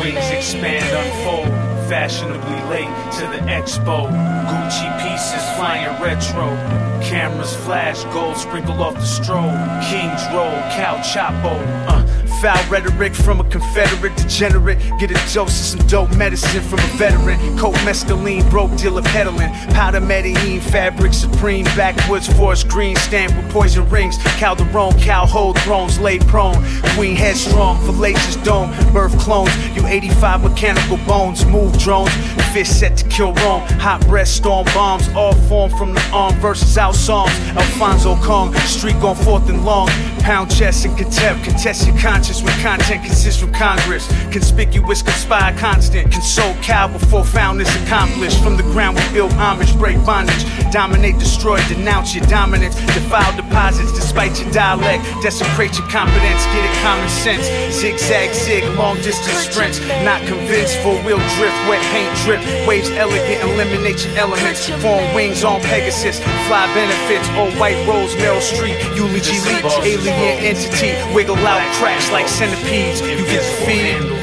Wings 0.01 0.29
expand, 0.31 0.83
unfold. 0.91 1.47
Fashionably 1.87 2.61
late 2.67 2.91
to 3.13 3.21
the 3.31 3.39
expo. 3.47 4.11
Gucci 4.49 4.87
pieces 5.01 5.43
flying 5.55 5.87
retro. 6.01 6.86
Cameras 7.01 7.55
flash, 7.55 8.03
gold 8.13 8.37
sprinkled 8.37 8.79
off 8.79 8.95
the 8.95 9.01
strobe. 9.01 9.57
Kings 9.89 10.21
roll, 10.33 10.51
cow 10.75 10.97
chapo. 10.97 11.55
Uh, 11.87 12.26
foul 12.41 12.63
rhetoric 12.69 13.13
from 13.13 13.39
a 13.39 13.43
Confederate 13.49 14.15
degenerate. 14.17 14.77
Get 14.99 15.11
a 15.11 15.33
dose 15.33 15.73
of 15.73 15.79
some 15.79 15.87
dope 15.87 16.15
medicine 16.15 16.61
from 16.61 16.79
a 16.79 16.87
veteran. 16.97 17.57
Coke 17.57 17.75
mescaline, 17.85 18.49
broke 18.49 18.75
dealer 18.77 19.01
peddling. 19.01 19.51
Powder 19.73 20.01
Medellin, 20.01 20.61
fabric 20.61 21.13
supreme. 21.13 21.65
Backwoods 21.75 22.31
forest 22.33 22.67
green, 22.67 22.95
stamped 22.97 23.35
with 23.37 23.49
poison 23.51 23.87
rings. 23.89 24.17
Calderon, 24.37 24.97
cow 24.99 25.25
hold 25.25 25.59
thrones, 25.61 25.99
lay 25.99 26.19
prone. 26.19 26.63
Queen 26.95 27.15
headstrong, 27.15 27.77
fallacious 27.85 28.35
dome. 28.37 28.71
Birth 28.93 29.17
clones, 29.19 29.55
you 29.75 29.85
85 29.85 30.43
mechanical 30.43 30.97
bones. 31.07 31.45
Move 31.45 31.77
drones, 31.77 32.13
fist 32.53 32.79
set 32.79 32.97
to 32.97 33.07
kill 33.09 33.33
Rome. 33.33 33.61
Hot 33.79 34.01
breath, 34.07 34.27
storm 34.27 34.65
bombs, 34.73 35.07
all 35.09 35.33
formed 35.47 35.73
from 35.77 35.93
the 35.93 36.09
arm 36.11 36.33
versus 36.35 36.77
out 36.77 36.95
songs. 36.95 37.31
Alfonso 37.55 38.15
Kong, 38.17 38.53
streak 38.65 38.95
on 39.03 39.15
fourth 39.15 39.49
and 39.49 39.65
long. 39.65 39.87
Pound 40.19 40.53
chest 40.53 40.85
and 40.85 40.97
contempt, 40.97 41.43
contest 41.45 41.87
your 41.87 41.97
conscience 42.17 42.41
when 42.41 42.59
content 42.61 43.05
consists 43.05 43.39
from 43.39 43.53
Congress. 43.53 44.07
Conspicuous, 44.33 45.03
conspire, 45.03 45.55
constant. 45.59 46.11
Console 46.11 46.55
cow 46.63 46.87
before 46.87 47.23
found 47.23 47.61
is 47.61 47.69
accomplished. 47.83 48.41
From 48.41 48.57
the 48.57 48.63
ground 48.73 48.97
we 48.97 49.05
build 49.13 49.31
homage, 49.33 49.77
break 49.77 50.03
bondage. 50.03 50.43
Dominate, 50.71 51.19
destroy, 51.19 51.61
denounce 51.67 52.15
your 52.15 52.25
dominance. 52.25 52.73
Defile 52.97 53.35
deposits 53.37 53.93
despite 53.93 54.41
your 54.41 54.49
dialect. 54.49 55.05
Desecrate 55.21 55.77
your 55.77 55.87
competence, 55.89 56.41
get 56.57 56.65
it 56.65 56.73
common 56.81 57.07
sense. 57.07 57.45
Zigzag, 57.69 58.33
zig, 58.33 58.63
long 58.73 58.95
distance 59.05 59.45
sprints. 59.45 59.77
Not 60.01 60.25
convinced, 60.25 60.73
four 60.81 60.97
wheel 61.05 61.21
drift, 61.37 61.59
wet 61.69 61.85
paint 61.93 62.09
drip. 62.25 62.41
Waves 62.67 62.89
elegant, 62.97 63.45
eliminate 63.45 64.03
your 64.03 64.17
elements. 64.17 64.65
Form 64.81 65.05
wings 65.13 65.43
on 65.43 65.61
Pegasus. 65.61 66.17
Fly 66.49 66.65
benefits, 66.73 67.29
all 67.37 67.51
white 67.61 67.77
rose, 67.85 68.15
Meryl 68.15 68.41
Streep. 68.41 68.73
Eulogy 68.97 69.37
leech, 69.45 69.69
alien 69.85 70.41
entity. 70.41 70.97
Wiggle 71.13 71.37
out, 71.45 71.61
crash 71.77 72.06
like 72.11 72.27
centipedes. 72.27 73.01
You 73.01 73.25
get 73.25 73.43
feed. 73.65 74.17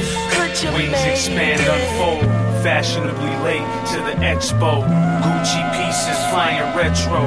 Wings 0.73 1.05
expand, 1.05 1.61
unfold. 1.61 2.25
Fashionably 2.63 3.37
late 3.45 3.67
to 3.89 3.97
the 3.99 4.15
expo. 4.25 4.83
Gucci 5.23 5.63
pieces 5.77 6.19
flying 6.31 6.63
retro. 6.77 7.21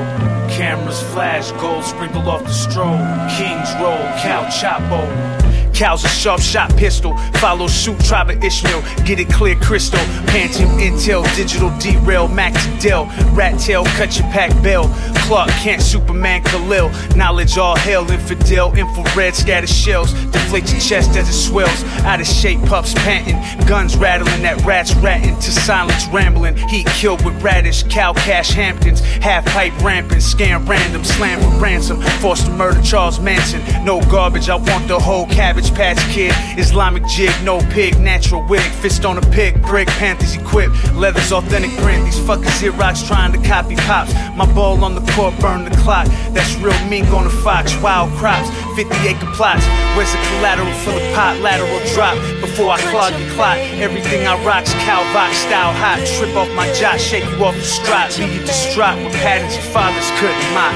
Cameras 0.50 1.02
flash, 1.14 1.52
gold 1.62 1.84
sprinkled 1.84 2.28
off 2.28 2.44
the 2.44 2.50
strobe. 2.50 3.06
Kings 3.38 3.70
roll, 3.82 3.98
cow 4.22 4.46
chapo. 4.50 5.47
Cows 5.78 6.04
a 6.04 6.08
sharp 6.08 6.42
shot 6.42 6.76
pistol. 6.76 7.16
Follow 7.34 7.68
suit, 7.68 8.00
tribe 8.00 8.32
of 8.32 8.44
Ishmael. 8.44 8.82
Get 9.06 9.20
it 9.20 9.30
clear 9.30 9.56
crystal. 9.58 10.00
Phantom 10.26 10.66
intel, 10.80 11.24
digital 11.36 11.70
derail, 11.78 12.28
max 12.28 12.66
Dell. 12.82 13.06
Rat 13.34 13.60
tail, 13.60 13.86
cut 13.86 14.18
your 14.18 14.28
pack 14.32 14.50
bell. 14.64 14.90
Clark 15.28 15.50
Kent, 15.52 15.84
Superman 15.84 16.42
Khalil. 16.44 16.90
Knowledge 17.16 17.60
all 17.60 17.76
hell, 17.76 18.10
infidel, 18.10 18.76
infrared, 18.76 19.36
scatter 19.36 19.68
shells. 19.68 20.14
Deflate 20.32 20.72
your 20.72 20.82
chest 20.82 21.12
as 21.12 21.30
it 21.30 21.34
swells. 21.34 21.84
Out 22.06 22.22
of 22.22 22.26
shape, 22.26 22.60
pups 22.62 22.96
panting. 22.96 23.38
Guns 23.68 23.96
rattling, 23.98 24.42
that 24.42 24.60
rats 24.66 24.96
ratting. 24.96 25.36
To 25.36 25.52
silence 25.52 26.08
rambling. 26.08 26.58
Heat 26.70 26.88
killed 26.88 27.24
with 27.24 27.40
radish, 27.44 27.84
cow 27.84 28.14
cash 28.14 28.50
Hamptons. 28.50 29.02
Half 29.02 29.46
pipe 29.46 29.80
rampant, 29.84 30.24
scam 30.24 30.68
random, 30.68 31.04
slam 31.04 31.40
for 31.40 31.62
ransom. 31.62 32.02
Forced 32.20 32.46
to 32.46 32.52
murder 32.52 32.82
Charles 32.82 33.20
Manson. 33.20 33.62
No 33.86 34.02
garbage, 34.10 34.50
I 34.50 34.56
want 34.56 34.88
the 34.88 34.98
whole 34.98 35.28
cabbage 35.28 35.67
patch 35.72 36.00
kid. 36.12 36.34
Islamic 36.58 37.06
jig, 37.08 37.34
no 37.44 37.60
pig, 37.72 38.00
natural 38.00 38.46
wig. 38.48 38.62
Fist 38.82 39.06
on 39.06 39.18
a 39.18 39.22
pig, 39.32 39.62
brick, 39.62 39.88
Panthers 40.00 40.36
equipped. 40.36 40.74
Leather's 40.94 41.32
authentic 41.32 41.72
print. 41.82 42.06
These 42.06 42.20
fuckers 42.20 42.54
Xerox 42.60 43.08
trying 43.08 43.32
to 43.34 43.42
copy 43.48 43.76
pops. 43.76 44.14
My 44.36 44.46
ball 44.54 44.84
on 44.84 44.96
the 44.96 45.06
court, 45.14 45.38
burn 45.40 45.64
the 45.66 45.76
clock. 45.78 46.08
That's 46.32 46.56
real 46.58 46.78
mink 46.88 47.08
on 47.10 47.24
the 47.24 47.30
fox. 47.30 47.76
Wild 47.82 48.12
crops, 48.18 48.50
50 48.76 48.96
acre 49.08 49.26
plots. 49.34 49.66
Where's 49.96 50.12
the 50.12 50.20
collateral 50.30 50.72
for 50.84 50.92
the 50.92 51.04
pot? 51.14 51.40
Lateral 51.42 51.80
drop 51.94 52.16
before 52.42 52.70
I 52.72 52.80
clog 52.92 53.14
your 53.20 53.30
clot. 53.34 53.58
Everything 53.80 54.28
I 54.28 54.38
rock's 54.44 54.74
cow 54.86 55.02
box 55.14 55.38
style 55.38 55.74
hot. 55.74 56.00
Trip 56.18 56.36
off 56.36 56.52
my 56.56 56.72
jaw, 56.74 56.98
shake 56.98 57.26
you 57.26 57.44
off 57.44 57.56
the 57.56 57.62
strut. 57.62 58.18
Leave 58.18 58.34
you 58.34 58.42
distraught 58.42 58.98
with 59.04 59.14
patterns 59.16 59.56
your 59.56 59.66
fathers 59.74 60.10
couldn't 60.20 60.54
mock. 60.54 60.76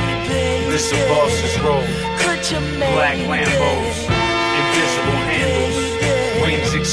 This 0.71 0.91
a 0.93 0.95
boss's 1.09 1.59
role. 1.61 2.11
Black 2.41 3.17
Lambos, 3.29 4.10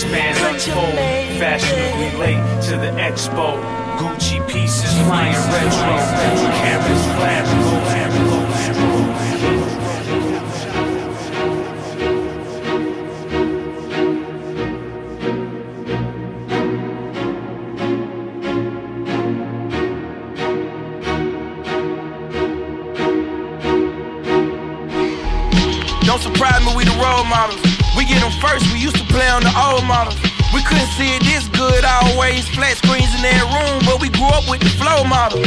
handles. 0.05 0.45
Wings 0.45 0.67
expand, 0.69 0.95
unfold. 0.95 0.95
Fashionably 1.39 2.11
late 2.19 2.63
to 2.63 2.77
the 2.77 2.91
expo. 3.01 3.61
Gucci 3.99 4.39
pieces 4.49 4.93
flying 5.07 5.35
retro. 5.35 5.97
Cameras 6.61 7.05
flash, 7.17 7.49
gold 7.65 7.89
hammer, 7.89 8.25
gold 8.29 8.49
hammer. 8.49 8.89
Don't 26.05 26.23
surprise 26.23 26.65
me, 26.65 26.75
we 26.77 26.85
the 26.85 26.93
role 26.93 27.25
models. 27.25 27.68
Them 28.29 28.41
first, 28.41 28.71
we 28.75 28.79
used 28.79 28.97
to 28.97 29.05
play 29.09 29.27
on 29.29 29.41
the 29.41 29.53
old 29.57 29.85
models. 29.89 30.21
We 30.53 30.61
couldn't 30.61 30.93
see 31.01 31.17
it 31.17 31.25
this 31.25 31.49
good 31.49 31.81
always. 31.85 32.45
Flat 32.53 32.77
screens 32.77 33.09
in 33.17 33.25
that 33.25 33.41
room, 33.49 33.81
but 33.89 34.05
we 34.05 34.13
grew 34.13 34.29
up 34.29 34.45
with 34.45 34.61
the 34.61 34.69
flow 34.77 35.01
model. 35.05 35.41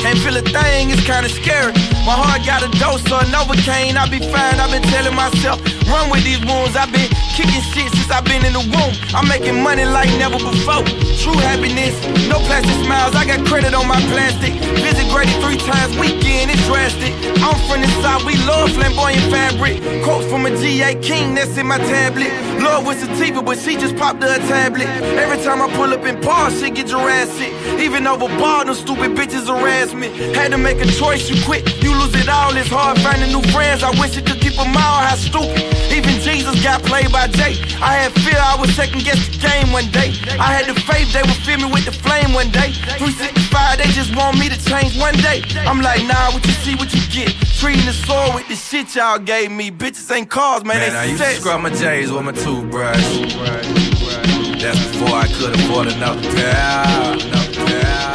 Can't 0.00 0.16
feel 0.24 0.32
a 0.32 0.40
thing, 0.40 0.88
it's 0.88 1.04
kinda 1.04 1.28
scary. 1.28 1.76
My 2.08 2.16
heart 2.16 2.40
got 2.48 2.64
a 2.64 2.72
dose 2.80 3.04
of 3.12 3.28
Novocaine. 3.28 4.00
I 4.00 4.08
be 4.08 4.16
fine, 4.32 4.56
I've 4.56 4.72
been 4.72 4.86
telling 4.88 5.14
myself, 5.14 5.60
run 5.92 6.08
with 6.08 6.24
these 6.24 6.40
wounds. 6.48 6.72
I've 6.72 6.88
been 6.88 7.10
kicking 7.40 7.64
shit 7.72 7.88
since 7.96 8.10
I've 8.10 8.24
been 8.24 8.44
in 8.44 8.52
the 8.52 8.60
womb. 8.60 8.92
I'm 9.16 9.26
making 9.28 9.62
money 9.62 9.84
like 9.84 10.10
never 10.20 10.36
before. 10.36 10.84
True 11.20 11.36
happiness, 11.48 11.96
no 12.28 12.36
plastic 12.44 12.76
smiles. 12.84 13.14
I 13.16 13.24
got 13.24 13.46
credit 13.46 13.72
on 13.72 13.88
my 13.88 14.00
plastic. 14.12 14.52
Visit 14.84 15.08
Grady 15.08 15.32
three 15.40 15.56
times 15.56 15.96
weekend, 15.96 16.50
it's 16.52 16.64
drastic. 16.66 17.12
I'm 17.40 17.56
from 17.68 17.80
the 17.80 17.88
south, 18.04 18.24
we 18.24 18.36
love 18.44 18.72
flamboyant 18.72 19.24
fabric. 19.32 19.80
Quotes 20.04 20.26
from 20.28 20.46
a 20.46 20.50
GA 20.50 20.94
King 21.00 21.34
that's 21.34 21.56
in 21.56 21.66
my 21.66 21.78
tablet. 21.78 22.32
Love 22.60 22.86
with 22.86 23.00
sativa, 23.00 23.42
but 23.42 23.58
she 23.58 23.76
just 23.76 23.96
popped 23.96 24.22
her 24.22 24.34
a 24.36 24.38
tablet. 24.48 24.88
Every 25.16 25.42
time 25.42 25.62
I 25.62 25.68
pull 25.74 25.92
up 25.92 26.04
in 26.04 26.20
Paul, 26.20 26.50
shit 26.50 26.74
get 26.74 26.88
Jurassic. 26.88 27.52
Even 27.80 28.06
over 28.06 28.28
bar, 28.40 28.64
them 28.64 28.74
stupid 28.74 29.12
bitches 29.16 29.46
harass 29.48 29.94
me. 29.94 30.08
Had 30.34 30.52
to 30.52 30.58
make 30.58 30.80
a 30.80 30.86
choice, 30.86 31.28
you 31.30 31.36
quit, 31.44 31.64
you 31.82 31.94
lose 31.94 32.14
it 32.14 32.28
all. 32.28 32.54
It's 32.56 32.68
hard 32.68 33.00
finding 33.00 33.32
new 33.32 33.42
friends. 33.52 33.82
I 33.82 33.90
wish 34.00 34.16
you 34.16 34.22
could 34.22 34.40
keep 34.40 34.54
them 34.54 34.76
all. 34.76 35.00
How 35.08 35.16
stupid. 35.16 35.64
Even 35.90 36.20
Jesus 36.20 36.62
got 36.62 36.82
played 36.82 37.10
by 37.10 37.29
J. 37.32 37.60
I 37.80 37.94
had 37.96 38.12
fear 38.22 38.38
I 38.38 38.56
would 38.58 38.70
second 38.70 39.04
guess 39.04 39.20
the 39.28 39.38
game 39.38 39.72
one 39.72 39.88
day. 39.90 40.12
I 40.38 40.52
had 40.52 40.66
the 40.66 40.78
faith 40.80 41.12
they 41.12 41.22
would 41.22 41.40
fill 41.46 41.58
me 41.58 41.72
with 41.72 41.84
the 41.84 41.92
flame 41.92 42.32
one 42.32 42.50
day. 42.50 42.72
365, 42.98 43.78
they 43.78 43.88
just 43.92 44.14
want 44.14 44.38
me 44.38 44.48
to 44.48 44.58
change 44.64 44.98
one 44.98 45.14
day. 45.14 45.42
I'm 45.66 45.80
like, 45.80 46.04
nah, 46.04 46.32
what 46.32 46.44
you 46.46 46.52
see, 46.64 46.74
what 46.76 46.92
you 46.92 47.00
get. 47.10 47.34
Treating 47.58 47.86
the 47.86 47.92
sword 47.92 48.34
with 48.34 48.48
the 48.48 48.56
shit 48.56 48.94
y'all 48.94 49.18
gave 49.18 49.50
me. 49.50 49.70
Bitches 49.70 50.10
ain't 50.14 50.30
cars, 50.30 50.64
man. 50.64 50.78
Man, 50.78 50.96
I 50.96 51.06
they 51.06 51.12
used 51.12 51.22
to 51.22 51.40
scrub 51.40 51.60
my 51.60 51.70
J's 51.70 52.10
with 52.10 52.24
my 52.24 52.32
toothbrush. 52.32 53.06
That's 54.60 54.78
before 54.88 55.16
I 55.16 55.26
could 55.26 55.54
afford 55.54 55.88
another 55.88 56.22
pair. 56.32 56.84
Another 57.16 57.64
pair. 57.64 58.10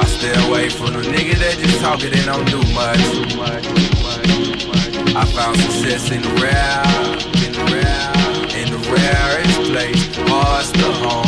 I 0.00 0.04
stay 0.04 0.34
away 0.48 0.68
from 0.68 0.92
the 0.92 1.00
nigga 1.00 1.38
that 1.38 1.58
just 1.58 1.80
talk 1.80 2.02
it 2.02 2.14
and 2.16 2.26
don't 2.26 2.46
do 2.50 2.60
much. 2.74 3.99
I 5.12 5.24
found 5.24 5.56
success 5.56 6.12
in 6.12 6.22
the 6.22 6.28
rare, 6.40 6.84
in 7.44 7.52
the 7.52 7.64
rare, 7.74 8.10
in 8.56 8.70
the 8.70 8.78
rarest 8.94 9.60
place. 9.70 10.16
Heart's 10.28 10.70
the 10.70 10.92
home. 10.92 11.20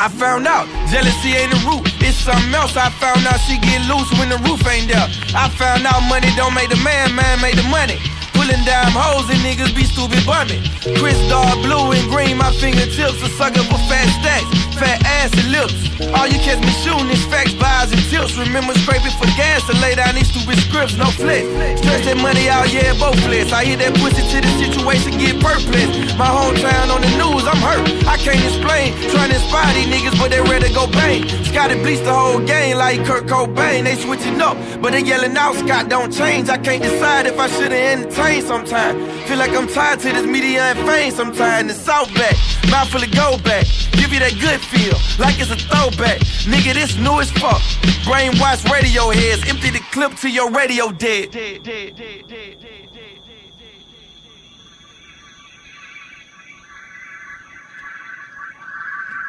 I 0.00 0.08
found 0.08 0.46
out 0.48 0.66
jealousy 0.90 1.36
ain't 1.36 1.52
the 1.52 1.58
root. 1.68 1.86
It's 2.02 2.16
something 2.16 2.54
else. 2.54 2.76
I 2.76 2.90
found 2.90 3.24
out 3.26 3.38
she 3.46 3.58
get 3.58 3.86
loose 3.86 4.10
when 4.18 4.30
the 4.30 4.38
roof 4.48 4.66
ain't 4.66 4.88
there. 4.88 5.06
I 5.36 5.48
found 5.48 5.86
out 5.86 6.00
money 6.08 6.28
don't 6.36 6.54
make 6.54 6.70
the 6.70 6.80
man, 6.82 7.14
man 7.14 7.40
make 7.40 7.54
the 7.54 7.68
money. 7.70 7.98
Pulling 8.40 8.64
down 8.64 8.88
hoes 8.88 9.28
and 9.28 9.36
niggas 9.44 9.76
be 9.76 9.84
stupid 9.84 10.24
bumming. 10.24 10.64
Chris 10.96 11.20
dark 11.28 11.60
blue 11.60 11.92
and 11.92 12.08
green, 12.08 12.40
my 12.40 12.48
fingertips 12.56 13.20
a 13.20 13.28
sucker 13.36 13.60
for 13.68 13.76
fat 13.84 14.08
stacks, 14.16 14.48
fat 14.80 14.96
ass 15.04 15.28
and 15.36 15.52
lips. 15.52 15.76
All 16.16 16.24
you 16.24 16.40
catch 16.40 16.56
me 16.64 16.72
shooting 16.80 17.12
is 17.12 17.20
facts, 17.28 17.52
buys 17.52 17.92
and 17.92 18.00
tips. 18.08 18.40
Remember 18.40 18.72
scraping 18.80 19.12
for 19.20 19.28
gas 19.36 19.60
to 19.68 19.76
lay 19.84 19.92
down 19.92 20.16
these 20.16 20.32
stupid 20.32 20.56
scripts, 20.56 20.96
no 20.96 21.04
flex. 21.20 21.44
Stretch 21.84 22.08
that 22.08 22.16
money 22.16 22.48
out, 22.48 22.72
yeah, 22.72 22.96
both 22.96 23.20
flex. 23.28 23.52
I 23.52 23.68
hit 23.68 23.84
that 23.84 23.92
pussy 24.00 24.24
to 24.24 24.38
the 24.40 24.52
situation, 24.56 25.20
get 25.20 25.36
perplexed. 25.44 26.16
My 26.16 26.32
hometown 26.32 26.88
on 26.88 27.04
the 27.04 27.12
news, 27.20 27.44
I'm 27.44 27.60
hurt. 27.60 27.84
I 28.08 28.16
can't 28.16 28.40
explain. 28.40 28.96
Trying 29.12 29.28
to 29.28 29.36
inspire 29.36 29.68
these 29.76 29.92
niggas, 29.92 30.16
but 30.16 30.32
they 30.32 30.40
ready 30.40 30.68
to 30.68 30.72
go 30.72 30.88
bang. 30.88 31.28
Scotty 31.44 31.76
bleached 31.76 32.08
the 32.08 32.16
whole 32.16 32.40
game 32.40 32.80
like 32.80 33.04
Kurt 33.04 33.28
Cobain. 33.28 33.84
They 33.84 34.00
switching 34.00 34.40
up, 34.40 34.56
but 34.80 34.96
they 34.96 35.04
yelling 35.04 35.36
out, 35.36 35.60
Scott 35.60 35.92
don't 35.92 36.08
change. 36.08 36.48
I 36.48 36.56
can't 36.56 36.82
decide 36.82 37.26
if 37.26 37.36
I 37.38 37.46
should've 37.52 37.76
entertained 37.76 38.29
sometime. 38.38 38.94
Feel 39.26 39.38
like 39.38 39.50
I'm 39.50 39.66
tired 39.66 39.98
to 40.00 40.12
this 40.12 40.26
media 40.26 40.62
and 40.62 40.78
fame 40.86 41.10
sometime. 41.10 41.66
The 41.66 41.74
South 41.74 42.12
back, 42.14 42.36
mouth 42.70 42.88
full 42.88 43.02
of 43.02 43.10
go 43.10 43.36
back. 43.42 43.66
Give 43.92 44.12
you 44.12 44.20
that 44.20 44.38
good 44.40 44.60
feel, 44.60 44.94
like 45.18 45.40
it's 45.40 45.50
a 45.50 45.56
throwback. 45.56 46.20
Nigga, 46.46 46.74
this 46.74 46.96
new 46.98 47.20
as 47.20 47.30
fuck. 47.32 47.60
Brainwash 48.06 48.70
radio 48.70 49.10
heads, 49.10 49.42
empty 49.48 49.70
the 49.70 49.80
clip 49.90 50.14
to 50.22 50.30
your 50.30 50.50
radio 50.52 50.92
dead. 50.92 51.34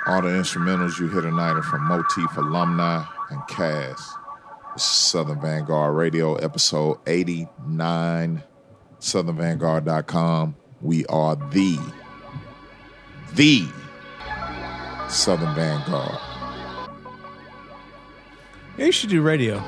All 0.07 0.21
the 0.21 0.29
instrumentals 0.29 0.99
you 0.99 1.07
hear 1.09 1.21
tonight 1.21 1.53
are 1.53 1.63
from 1.63 1.83
Motif 1.87 2.37
Alumni 2.37 3.03
and 3.29 3.47
Cass. 3.47 4.15
This 4.73 4.83
is 4.83 4.89
Southern 4.89 5.41
Vanguard 5.41 5.95
Radio, 5.95 6.35
episode 6.35 6.99
89, 7.05 8.43
southernvanguard.com. 9.01 10.55
We 10.81 11.05
are 11.07 11.35
the, 11.35 11.77
the 13.33 13.65
Southern 15.09 15.53
Vanguard. 15.53 16.17
Yeah, 18.77 18.85
you 18.85 18.91
should 18.91 19.09
do 19.09 19.21
radio. 19.21 19.61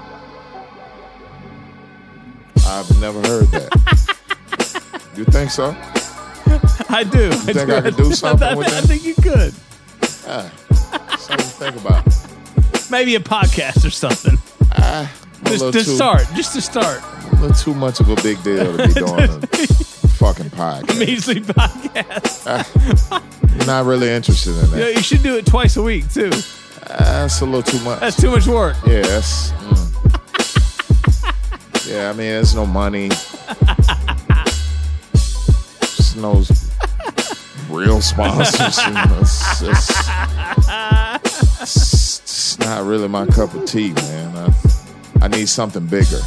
I've 2.66 3.00
never 3.02 3.20
heard 3.28 3.48
that. 3.48 3.70
you 5.18 5.26
think 5.26 5.52
so? 5.52 5.76
I 6.90 7.04
do. 7.04 7.26
You 7.26 7.30
I 7.30 7.36
think 7.36 7.68
do. 7.68 7.76
I 7.76 7.82
could 7.82 7.98
do 7.98 8.14
something 8.14 8.48
I, 8.48 8.56
with 8.56 8.68
I 8.68 8.72
that? 8.72 8.84
think 8.86 9.04
you 9.04 9.16
could. 9.16 9.54
Ah, 10.26 10.50
something 11.18 11.38
to 11.38 11.44
think 11.44 11.76
about. 11.76 12.06
Maybe 12.90 13.16
a 13.16 13.20
podcast 13.20 13.86
or 13.86 13.90
something. 13.90 14.38
a 14.72 15.10
just 15.46 15.66
to 15.66 15.72
too- 15.72 15.80
start. 15.84 16.26
Just 16.36 16.54
to 16.54 16.62
start. 16.62 17.02
A 17.32 17.36
little 17.36 17.56
too 17.56 17.74
much 17.74 18.00
of 18.00 18.10
a 18.10 18.16
big 18.22 18.42
deal 18.44 18.78
to 18.78 18.88
be 18.88 18.94
doing 18.94 19.20
a 19.20 19.28
fucking 20.18 20.50
podcast. 20.52 21.00
Measly 21.00 21.42
podcast. 21.42 22.46
Not 23.68 23.86
really 23.86 24.10
interested 24.10 24.52
in 24.58 24.72
that. 24.72 24.78
Yeah, 24.80 24.88
you 24.90 25.02
should 25.02 25.24
do 25.24 25.36
it 25.38 25.46
twice 25.46 25.76
a 25.78 25.82
week 25.84 26.10
too. 26.12 26.32
That's 26.88 27.42
a 27.42 27.46
little 27.46 27.64
too 27.64 27.80
much. 27.84 28.00
That's 28.02 28.18
too 28.22 28.30
much 28.32 28.46
work. 28.48 28.76
Yeah, 28.86 29.02
that's. 29.02 29.52
mm. 29.52 29.90
yeah, 31.90 32.10
I 32.10 32.14
mean, 32.14 32.28
there's 32.28 32.54
no 32.56 32.66
money. 32.66 33.10
There's 35.82 36.16
no 36.16 36.44
real 37.70 38.02
sponsors. 38.02 38.78
you 38.86 38.94
know, 38.94 39.20
It's, 39.22 39.62
it's 41.62 42.20
just 42.20 42.60
not 42.60 42.84
really 42.86 43.08
my 43.08 43.26
cup 43.28 43.54
of 43.54 43.66
tea, 43.66 43.94
man. 43.94 44.36
I, 44.36 44.54
I 45.24 45.30
need 45.30 45.48
something 45.48 45.88
bigger. 45.88 46.20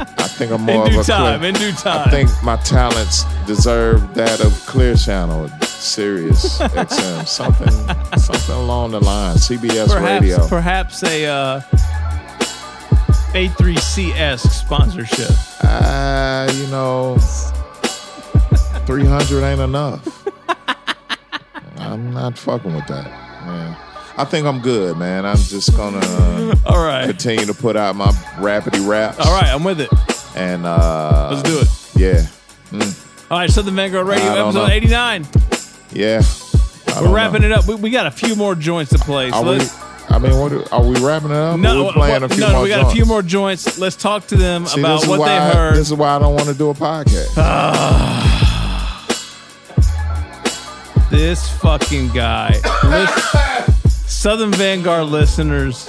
I 0.00 0.26
think 0.26 0.50
I'm 0.50 0.62
more 0.62 0.86
In 0.86 0.92
due 0.92 1.00
of 1.00 1.04
a 1.08 1.08
time, 1.08 1.38
clear, 1.38 1.48
in 1.50 1.54
due 1.54 1.70
time, 1.72 2.08
I 2.08 2.10
think 2.10 2.30
my 2.42 2.56
talents 2.56 3.22
deserve 3.46 4.12
that 4.14 4.40
of 4.44 4.52
Clear 4.66 4.96
Channel, 4.96 5.48
Sirius 5.62 6.58
XM, 6.58 7.28
something, 7.28 7.70
something 8.18 8.54
along 8.56 8.90
the 8.90 8.98
line. 9.00 9.36
CBS 9.36 9.86
perhaps, 9.86 10.20
Radio. 10.22 10.48
perhaps 10.48 11.02
a 11.04 11.26
uh, 11.26 11.60
A3CS 13.34 14.40
sponsorship. 14.50 15.30
Uh, 15.62 16.50
you 16.56 16.66
know, 16.68 17.16
300 18.86 19.44
ain't 19.44 19.60
enough. 19.60 20.26
I'm 21.78 22.12
not 22.12 22.36
fucking 22.36 22.74
with 22.74 22.86
that, 22.88 23.06
man. 23.46 23.76
I 24.18 24.24
think 24.24 24.46
I'm 24.46 24.60
good, 24.60 24.96
man. 24.96 25.24
I'm 25.24 25.36
just 25.36 25.76
gonna 25.76 26.04
All 26.66 26.84
right. 26.84 27.06
continue 27.06 27.46
to 27.46 27.54
put 27.54 27.76
out 27.76 27.94
my 27.96 28.10
rapidy 28.36 28.86
raps. 28.86 29.18
All 29.20 29.32
right, 29.32 29.46
I'm 29.48 29.62
with 29.64 29.80
it. 29.80 29.90
And 30.36 30.66
uh 30.66 31.30
Let's 31.32 31.42
do 31.48 31.58
it. 31.60 31.68
Yeah. 32.00 32.26
Mm, 32.70 33.30
All 33.30 33.38
right, 33.38 33.48
Southern 33.50 33.76
Vanguard 33.76 34.06
Radio, 34.06 34.26
episode 34.46 34.66
know. 34.66 34.66
89. 34.68 35.26
yeah. 35.92 36.22
I 36.96 37.02
We're 37.02 37.14
wrapping 37.14 37.42
know. 37.42 37.46
it 37.48 37.52
up. 37.52 37.66
We, 37.66 37.74
we 37.76 37.90
got 37.90 38.06
a 38.06 38.10
few 38.10 38.34
more 38.34 38.54
joints 38.56 38.90
to 38.92 38.98
play. 38.98 39.30
So 39.30 39.40
let's, 39.42 39.72
I 40.10 40.18
mean, 40.18 40.36
what 40.38 40.48
do- 40.50 40.64
are 40.72 40.82
we 40.84 40.98
wrapping 40.98 41.30
it 41.30 41.36
up? 41.36 41.60
no, 41.60 41.82
or 41.82 41.86
we 41.86 41.92
playing 41.92 42.22
a 42.24 42.28
few 42.28 42.40
more. 42.40 42.48
no, 42.48 42.52
more 42.54 42.62
we 42.64 42.68
got 42.70 42.76
joints? 42.80 42.92
a 42.92 42.96
few 42.96 43.04
more 43.04 43.22
joints. 43.22 43.78
Let's 43.78 43.94
talk 43.96 44.26
to 44.28 44.36
them 44.36 44.66
See, 44.66 44.80
about 44.80 45.06
what 45.06 45.24
they 45.26 45.36
heard. 45.56 45.76
This 45.76 45.88
is 45.88 45.94
why 45.94 46.16
I 46.16 46.18
don't 46.18 46.34
want 46.34 46.46
to 46.48 46.54
do 46.54 46.70
a 46.70 46.74
podcast. 46.74 47.34
this 51.10 51.48
fucking 51.58 52.08
guy. 52.08 52.54
Southern 54.08 54.52
Vanguard 54.52 55.06
listeners, 55.06 55.86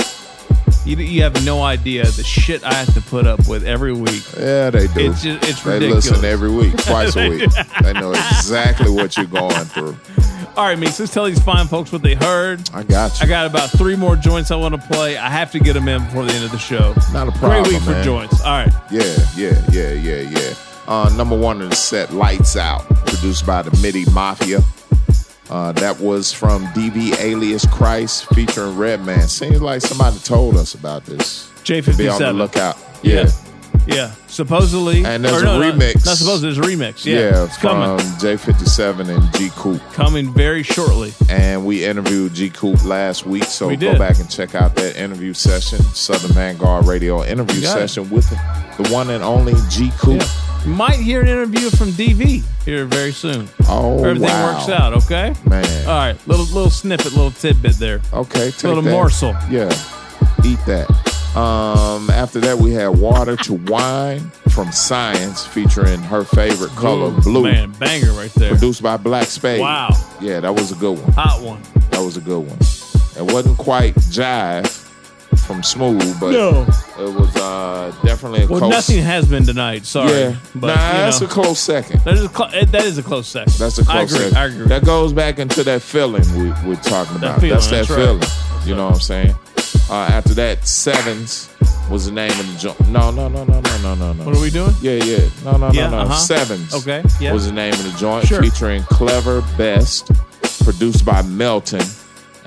you, 0.85 0.97
you 0.97 1.23
have 1.23 1.43
no 1.45 1.61
idea 1.61 2.03
the 2.03 2.23
shit 2.23 2.63
I 2.63 2.73
have 2.73 2.93
to 2.93 3.01
put 3.01 3.25
up 3.25 3.47
with 3.47 3.65
every 3.65 3.93
week. 3.93 4.23
Yeah, 4.37 4.69
they 4.69 4.87
do. 4.87 5.11
It's 5.11 5.23
just, 5.23 5.49
it's 5.49 5.63
they 5.63 5.73
ridiculous. 5.73 6.09
listen 6.09 6.25
every 6.25 6.51
week, 6.51 6.75
twice 6.85 7.15
a 7.15 7.29
week. 7.29 7.49
they 7.81 7.93
know 7.93 8.11
exactly 8.11 8.89
what 8.91 9.17
you're 9.17 9.25
going 9.25 9.65
through. 9.65 9.97
All 10.57 10.65
right, 10.65 10.77
Meeks, 10.77 10.99
let's 10.99 11.13
tell 11.13 11.25
these 11.25 11.41
fine 11.41 11.67
folks 11.67 11.91
what 11.91 12.01
they 12.01 12.15
heard. 12.15 12.69
I 12.73 12.83
got 12.83 13.19
you. 13.19 13.25
I 13.25 13.29
got 13.29 13.45
about 13.45 13.69
three 13.69 13.95
more 13.95 14.15
joints 14.15 14.51
I 14.51 14.57
want 14.57 14.75
to 14.75 14.81
play. 14.81 15.15
I 15.17 15.29
have 15.29 15.51
to 15.53 15.59
get 15.59 15.73
them 15.73 15.87
in 15.87 16.03
before 16.03 16.25
the 16.25 16.33
end 16.33 16.43
of 16.43 16.51
the 16.51 16.57
show. 16.59 16.93
Not 17.13 17.29
a 17.29 17.31
problem. 17.31 17.63
Great 17.63 17.73
week 17.73 17.81
for 17.83 18.01
joints. 18.03 18.41
All 18.41 18.51
right. 18.51 18.73
Yeah, 18.91 19.03
yeah, 19.37 19.63
yeah, 19.71 19.93
yeah, 19.93 20.21
yeah. 20.21 20.53
Uh, 20.87 21.09
number 21.15 21.37
one 21.37 21.61
in 21.61 21.69
the 21.69 21.75
set, 21.75 22.11
Lights 22.13 22.57
Out, 22.57 22.81
produced 23.05 23.45
by 23.45 23.61
the 23.61 23.71
MIDI 23.81 24.05
Mafia. 24.11 24.61
Uh, 25.49 25.71
that 25.73 25.99
was 25.99 26.31
from 26.31 26.65
DV 26.67 27.19
Alias 27.19 27.65
Khryst 27.65 28.33
featuring 28.35 28.77
Redman. 28.77 29.27
Seems 29.27 29.61
like 29.61 29.81
somebody 29.81 30.19
told 30.19 30.55
us 30.55 30.75
about 30.75 31.05
this. 31.05 31.49
J57. 31.63 31.97
Be 31.97 32.07
on 32.07 32.19
the 32.19 32.33
lookout. 32.33 32.77
Yeah. 33.01 33.29
Yeah. 33.87 34.11
Supposedly. 34.27 35.03
And 35.05 35.25
there's 35.25 35.41
a 35.41 35.45
no, 35.45 35.59
no, 35.59 35.71
remix. 35.71 36.05
Not 36.05 36.17
supposedly, 36.17 36.53
there's 36.53 36.57
a 36.59 36.69
remix. 36.69 37.05
Yeah. 37.05 37.19
Yeah, 37.19 37.43
it's 37.45 37.57
coming. 37.57 37.97
from 37.97 38.07
J57 38.19 39.15
and 39.15 39.33
G 39.33 39.49
Koop. 39.55 39.81
Coming 39.93 40.31
very 40.33 40.63
shortly. 40.63 41.13
And 41.29 41.65
we 41.65 41.83
interviewed 41.83 42.33
G 42.33 42.49
Koop 42.49 42.83
last 42.85 43.25
week, 43.25 43.45
so 43.45 43.67
We 43.67 43.77
go 43.77 43.97
back 43.97 44.19
and 44.19 44.29
check 44.29 44.53
out 44.53 44.75
that 44.75 44.95
interview 44.97 45.33
session, 45.33 45.79
Southern 45.79 46.31
Vanguard 46.31 46.85
Radio 46.85 47.23
interview 47.23 47.61
got 47.61 47.77
it. 47.77 47.87
session 47.87 48.09
with 48.09 48.29
the 48.29 48.89
one 48.91 49.09
and 49.09 49.23
only 49.23 49.53
G 49.69 49.91
Koop. 49.97 50.21
You 50.21 50.48
might 50.65 50.99
hear 50.99 51.21
an 51.21 51.27
interview 51.27 51.69
from 51.69 51.89
DV 51.89 52.43
here 52.65 52.85
very 52.85 53.11
soon. 53.11 53.47
Oh, 53.67 54.03
everything 54.03 54.29
wow. 54.29 54.53
works 54.53 54.69
out, 54.69 54.93
okay? 54.93 55.33
Man. 55.49 55.87
All 55.87 55.93
right. 55.97 56.27
Little 56.27 56.45
little 56.45 56.69
snippet, 56.69 57.13
little 57.13 57.31
tidbit 57.31 57.73
there. 57.73 58.01
Okay, 58.13 58.51
take 58.51 58.63
Little 58.63 58.81
that. 58.83 58.91
morsel. 58.91 59.35
Yeah, 59.49 59.69
eat 60.45 60.59
that. 60.67 60.89
Um, 61.35 62.09
after 62.09 62.39
that, 62.39 62.57
we 62.57 62.71
had 62.71 62.87
Water 62.87 63.35
to 63.37 63.53
Wine 63.53 64.31
from 64.49 64.71
Science, 64.71 65.45
featuring 65.45 65.99
her 66.01 66.23
favorite 66.23 66.71
color, 66.71 67.11
Ooh, 67.15 67.21
blue. 67.21 67.43
Man, 67.43 67.71
banger 67.73 68.11
right 68.13 68.33
there. 68.33 68.49
Produced 68.49 68.81
by 68.81 68.97
Black 68.97 69.27
Spade. 69.27 69.61
Wow. 69.61 69.89
Yeah, 70.19 70.39
that 70.39 70.53
was 70.53 70.71
a 70.71 70.75
good 70.75 70.97
one. 70.99 71.11
Hot 71.13 71.41
one. 71.41 71.61
That 71.61 71.91
That 71.91 72.01
was 72.01 72.17
a 72.17 72.21
good 72.21 72.39
one. 72.39 72.57
It 73.17 73.33
wasn't 73.33 73.57
quite 73.57 73.93
jive 73.95 74.88
from 75.37 75.63
Smooth, 75.63 76.19
but 76.19 76.31
No. 76.31 76.61
it 76.99 77.13
was 77.13 77.35
uh, 77.35 77.93
definitely 78.03 78.43
a 78.43 78.47
Well, 78.47 78.59
close. 78.59 78.71
nothing 78.71 79.01
has 79.03 79.27
been 79.27 79.45
tonight. 79.45 79.85
Sorry, 79.85 80.11
Yeah, 80.11 80.35
but 80.55 80.67
nah, 80.67 80.73
you 80.73 80.97
that's 80.97 81.21
know, 81.21 81.27
a 81.27 81.29
close 81.29 81.59
second. 81.59 82.01
That 82.01 82.13
is 82.15 82.25
a, 82.25 82.29
clo- 82.29 82.47
eh, 82.47 82.65
that 82.65 82.85
is 82.85 82.97
a 82.97 83.03
close 83.03 83.27
second. 83.27 83.53
That's 83.53 83.77
a 83.77 83.85
close 83.85 83.95
I 83.95 84.01
agree. 84.03 84.17
second. 84.29 84.37
I 84.37 84.45
agree. 84.45 84.67
That 84.67 84.85
goes 84.85 85.13
back 85.13 85.39
into 85.39 85.63
that 85.63 85.81
feeling 85.81 86.23
we, 86.37 86.49
we're 86.67 86.75
talking 86.81 87.15
about. 87.17 87.39
feeling, 87.41 87.55
that's 87.55 87.67
that 87.67 87.87
that's 87.87 87.89
right. 87.89 87.97
feeling. 87.97 88.23
You 88.67 88.75
know 88.75 88.85
what 88.87 88.95
I'm 88.95 88.99
saying? 89.01 89.35
Uh, 89.89 89.93
after 90.11 90.33
that, 90.35 90.67
Sevens 90.67 91.49
was 91.89 92.05
the 92.05 92.11
name 92.11 92.31
of 92.31 92.37
the 92.53 92.57
joint. 92.59 92.79
No, 92.89 93.09
no, 93.11 93.27
no, 93.27 93.43
no, 93.43 93.59
no, 93.61 93.77
no, 93.81 93.95
no, 93.95 94.13
no. 94.13 94.23
What 94.25 94.35
are 94.35 94.41
we 94.41 94.49
doing? 94.51 94.73
Yeah, 94.81 94.93
yeah. 95.03 95.27
No, 95.43 95.57
no, 95.57 95.71
Yeah, 95.71 95.89
no, 95.89 95.97
no. 95.97 96.03
uh-huh. 96.03 96.15
Sevens. 96.15 96.73
Okay, 96.75 97.03
yeah. 97.19 97.33
Was 97.33 97.47
the 97.47 97.51
name 97.53 97.73
of 97.73 97.83
the 97.83 97.95
joint 97.97 98.27
Sure. 98.27 98.41
featuring 98.41 98.83
Clever 98.83 99.41
Best, 99.57 100.11
produced 100.63 101.05
by 101.05 101.21
Melton, 101.23 101.81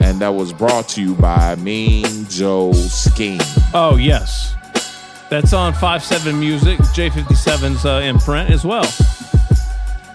and 0.02 0.20
that 0.20 0.34
was 0.34 0.52
brought 0.52 0.88
to 0.90 1.00
you 1.00 1.14
by 1.14 1.54
Mean 1.56 2.26
Joe 2.28 2.72
Scheme. 2.72 3.40
Oh 3.72 3.96
yes, 3.96 4.54
that's 5.30 5.52
on 5.52 5.72
Five 5.74 6.02
Seven 6.02 6.38
Music, 6.38 6.78
J57's 6.78 7.86
uh, 7.86 8.00
imprint 8.04 8.50
as 8.50 8.64
well. 8.64 8.84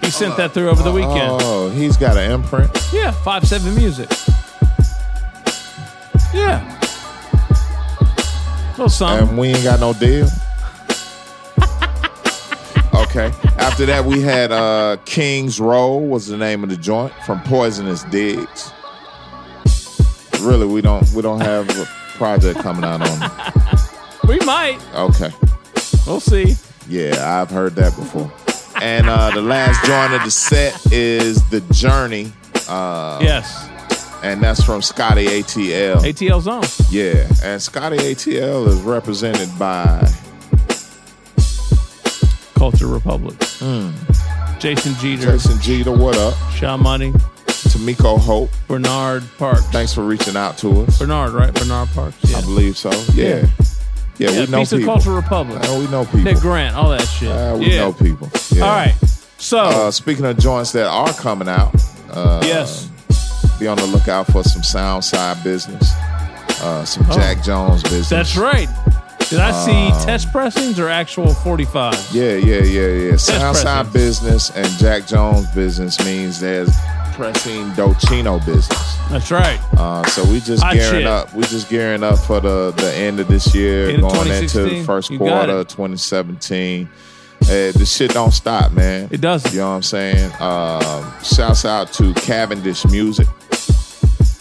He 0.01 0.11
sent 0.11 0.37
that 0.37 0.51
through 0.53 0.69
over 0.69 0.83
the 0.83 0.91
weekend. 0.91 1.41
Oh, 1.41 1.69
he's 1.69 1.97
got 1.97 2.17
an 2.17 2.31
imprint. 2.31 2.71
Yeah, 2.93 3.11
Five 3.11 3.47
Seven 3.47 3.75
Music. 3.75 4.09
Yeah. 6.33 6.73
Little 8.71 8.89
something. 8.89 9.29
And 9.29 9.37
we 9.37 9.47
ain't 9.47 9.63
got 9.63 9.79
no 9.79 9.93
deal. 9.93 10.27
okay. 12.93 13.31
After 13.57 13.85
that, 13.87 14.05
we 14.05 14.21
had 14.21 14.51
uh, 14.51 14.97
King's 15.05 15.59
Row 15.59 15.95
was 15.95 16.27
the 16.27 16.37
name 16.37 16.63
of 16.63 16.69
the 16.69 16.77
joint 16.77 17.11
from 17.25 17.41
Poisonous 17.41 18.03
Digs. 18.03 18.71
Really, 20.41 20.65
we 20.67 20.81
don't 20.81 21.09
we 21.13 21.21
don't 21.21 21.41
have 21.41 21.69
a 21.77 21.85
project 22.17 22.59
coming 22.59 22.83
out 22.83 23.01
on. 23.01 23.31
We 24.27 24.39
might. 24.45 24.79
Okay. 24.95 25.31
We'll 26.05 26.19
see. 26.19 26.55
Yeah, 26.89 27.41
I've 27.41 27.49
heard 27.49 27.75
that 27.75 27.95
before. 27.95 28.31
And 28.81 29.09
uh, 29.09 29.31
the 29.31 29.41
last 29.41 29.83
joint 29.85 30.13
of 30.13 30.23
the 30.23 30.31
set 30.31 30.91
is 30.91 31.47
The 31.49 31.61
Journey. 31.73 32.31
Uh, 32.67 33.19
Yes. 33.21 33.69
And 34.23 34.41
that's 34.41 34.63
from 34.63 34.81
Scotty 34.81 35.25
ATL. 35.27 35.97
ATL 35.97 36.41
Zone. 36.41 36.63
Yeah, 36.89 37.27
and 37.43 37.61
Scotty 37.61 37.97
ATL 37.97 38.67
is 38.67 38.81
represented 38.81 39.47
by 39.59 40.07
Culture 42.55 42.87
Republic. 42.87 43.35
Hmm. 43.59 43.91
Jason 44.59 44.93
Jeter. 44.95 45.31
Jason 45.33 45.61
Jeter. 45.61 45.91
What 45.91 46.17
up? 46.17 46.33
Sean 46.53 46.81
Money. 46.81 47.13
Tamiko 47.63 48.19
Hope. 48.19 48.49
Bernard 48.67 49.23
Parks. 49.37 49.65
Thanks 49.67 49.93
for 49.93 50.03
reaching 50.03 50.35
out 50.35 50.57
to 50.59 50.81
us. 50.83 50.99
Bernard, 50.99 51.31
right? 51.33 51.53
Bernard 51.53 51.89
Parks. 51.89 52.17
Yeah. 52.23 52.37
I 52.37 52.41
believe 52.41 52.77
so. 52.77 52.91
Yeah. 53.13 53.45
Yeah, 54.19 54.31
Yeah, 54.31 54.39
we 54.45 54.47
know 54.51 54.61
of 54.61 54.69
people. 54.69 54.85
Culture 54.85 55.13
Republic. 55.13 55.59
Uh, 55.63 55.77
we 55.79 55.87
know 55.87 56.05
people. 56.05 56.21
Nick 56.21 56.37
Grant, 56.37 56.75
all 56.75 56.89
that 56.89 57.05
shit. 57.05 57.29
Uh, 57.29 57.55
we 57.57 57.71
yeah. 57.73 57.81
know 57.81 57.93
people. 57.93 58.29
Yeah. 58.51 58.63
All 58.63 58.69
right. 58.75 58.95
So, 59.37 59.59
Uh, 59.59 59.91
speaking 59.91 60.25
of 60.25 60.37
joints 60.39 60.71
that 60.71 60.87
are 60.87 61.13
coming 61.13 61.47
out, 61.47 61.75
uh, 62.11 62.41
Yes. 62.43 62.87
be 63.59 63.67
on 63.67 63.77
the 63.77 63.85
lookout 63.85 64.25
for 64.31 64.43
some 64.43 64.63
sound 64.63 65.03
side 65.05 65.43
business, 65.43 65.91
uh, 66.63 66.83
some 66.85 67.05
Oh. 67.09 67.13
Jack 67.15 67.43
Jones 67.43 67.83
business. 67.83 68.09
that's 68.09 68.35
right. 68.37 68.67
Did 69.29 69.39
I 69.39 69.51
see 69.65 69.91
Um, 69.91 70.05
test 70.05 70.31
pressings 70.31 70.79
or 70.79 70.89
actual 70.89 71.33
45? 71.33 71.95
Yeah, 72.13 72.35
yeah, 72.37 72.61
yeah, 72.63 72.87
yeah. 73.11 73.15
Sound 73.17 73.57
side 73.57 73.91
business 73.93 74.51
and 74.55 74.67
Jack 74.79 75.05
Jones 75.05 75.45
business 75.47 75.99
means 76.03 76.39
there's 76.39 76.69
pressing 77.17 77.71
Dolcino 77.71 78.39
business. 78.45 78.95
That's 79.09 79.31
right. 79.31 79.59
Uh, 79.75 80.05
so 80.05 80.23
we 80.31 80.39
just 80.39 80.61
Hot 80.63 80.75
gearing 80.75 81.01
shit. 81.01 81.07
up. 81.07 81.33
We 81.33 81.41
just 81.43 81.67
gearing 81.69 82.03
up 82.03 82.19
for 82.19 82.39
the 82.39 82.71
the 82.77 82.93
end 82.95 83.19
of 83.19 83.27
this 83.27 83.53
year, 83.55 83.89
End 83.89 84.01
going 84.01 84.29
into 84.31 84.63
the 84.63 84.83
first 84.83 85.09
quarter 85.17 85.51
of 85.51 85.67
2017. 85.67 86.87
Uh, 87.41 87.47
the 87.71 87.85
shit 87.85 88.11
don't 88.11 88.31
stop, 88.31 88.71
man. 88.71 89.09
It 89.11 89.19
doesn't. 89.21 89.51
You 89.51 89.59
know 89.59 89.69
what 89.69 89.75
I'm 89.77 89.83
saying? 89.83 90.31
Um, 90.39 91.13
shouts 91.23 91.65
out 91.65 91.91
to 91.93 92.13
Cavendish 92.13 92.85
Music, 92.85 93.27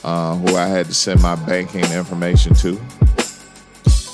uh, 0.04 0.36
who 0.36 0.54
I 0.56 0.66
had 0.66 0.86
to 0.86 0.94
send 0.94 1.22
my 1.22 1.34
banking 1.34 1.84
information 1.92 2.54
to. 2.56 2.78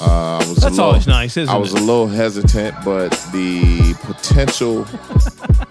Uh, 0.01 0.05
I 0.05 0.39
was 0.39 0.56
That's 0.56 0.62
little- 0.76 0.84
always 0.84 1.06
nice, 1.06 1.36
isn't 1.36 1.52
I 1.55 1.56
was 1.59 1.72
it? 1.74 1.80
a 1.80 1.84
little 1.84 2.09
hesitant, 2.09 2.74
but 2.84 3.10
the 3.32 3.94
potential 4.02 4.84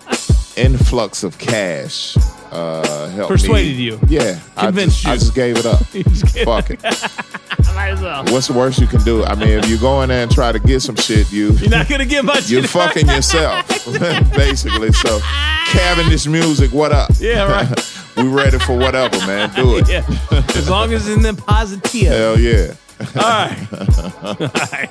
influx 0.57 1.23
of 1.23 1.37
cash 1.37 2.15
uh, 2.51 3.07
helped 3.09 3.31
Persuaded 3.31 3.77
me. 3.77 3.83
you. 3.83 3.99
Yeah, 4.07 4.39
Convinced 4.57 5.05
I 5.07 5.13
you. 5.13 5.19
just, 5.19 5.33
I 5.33 5.33
just 5.33 5.35
gave 5.35 5.57
it 5.57 5.65
up. 5.65 5.79
Just 5.91 6.35
gave 6.35 6.45
Fuck 6.45 6.69
it. 6.71 6.81
Might 7.73 7.91
as 7.91 8.01
well. 8.01 8.25
What's 8.25 8.47
the 8.47 8.53
worst 8.53 8.79
you 8.79 8.87
can 8.87 9.01
do? 9.03 9.23
I 9.23 9.35
mean, 9.35 9.49
if 9.49 9.69
you 9.69 9.77
go 9.77 10.01
in 10.01 10.09
there 10.09 10.23
and 10.23 10.31
try 10.31 10.51
to 10.51 10.59
get 10.59 10.81
some 10.81 10.95
shit, 10.97 11.31
you 11.31 11.51
You're 11.53 11.69
not 11.69 11.87
gonna 11.87 12.05
get 12.05 12.25
much. 12.25 12.49
you're 12.49 12.63
fucking 12.63 13.07
yourself, 13.07 13.65
basically. 14.35 14.91
So, 14.91 15.19
Cavendish 15.67 16.27
Music, 16.27 16.71
what 16.73 16.91
up? 16.91 17.11
Yeah, 17.19 17.49
right. 17.49 18.03
we 18.17 18.23
ready 18.27 18.59
for 18.59 18.77
whatever, 18.77 19.17
man. 19.19 19.53
Do 19.55 19.77
it. 19.77 19.87
Yeah. 19.89 20.03
As 20.31 20.69
long 20.69 20.91
as 20.93 21.07
it's 21.07 21.15
in 21.15 21.23
the 21.23 21.41
positive. 21.41 22.07
Hell 22.11 22.37
yeah. 22.37 22.73
All 23.15 23.21
right. 23.21 23.67
All 24.23 24.47
right. 24.71 24.89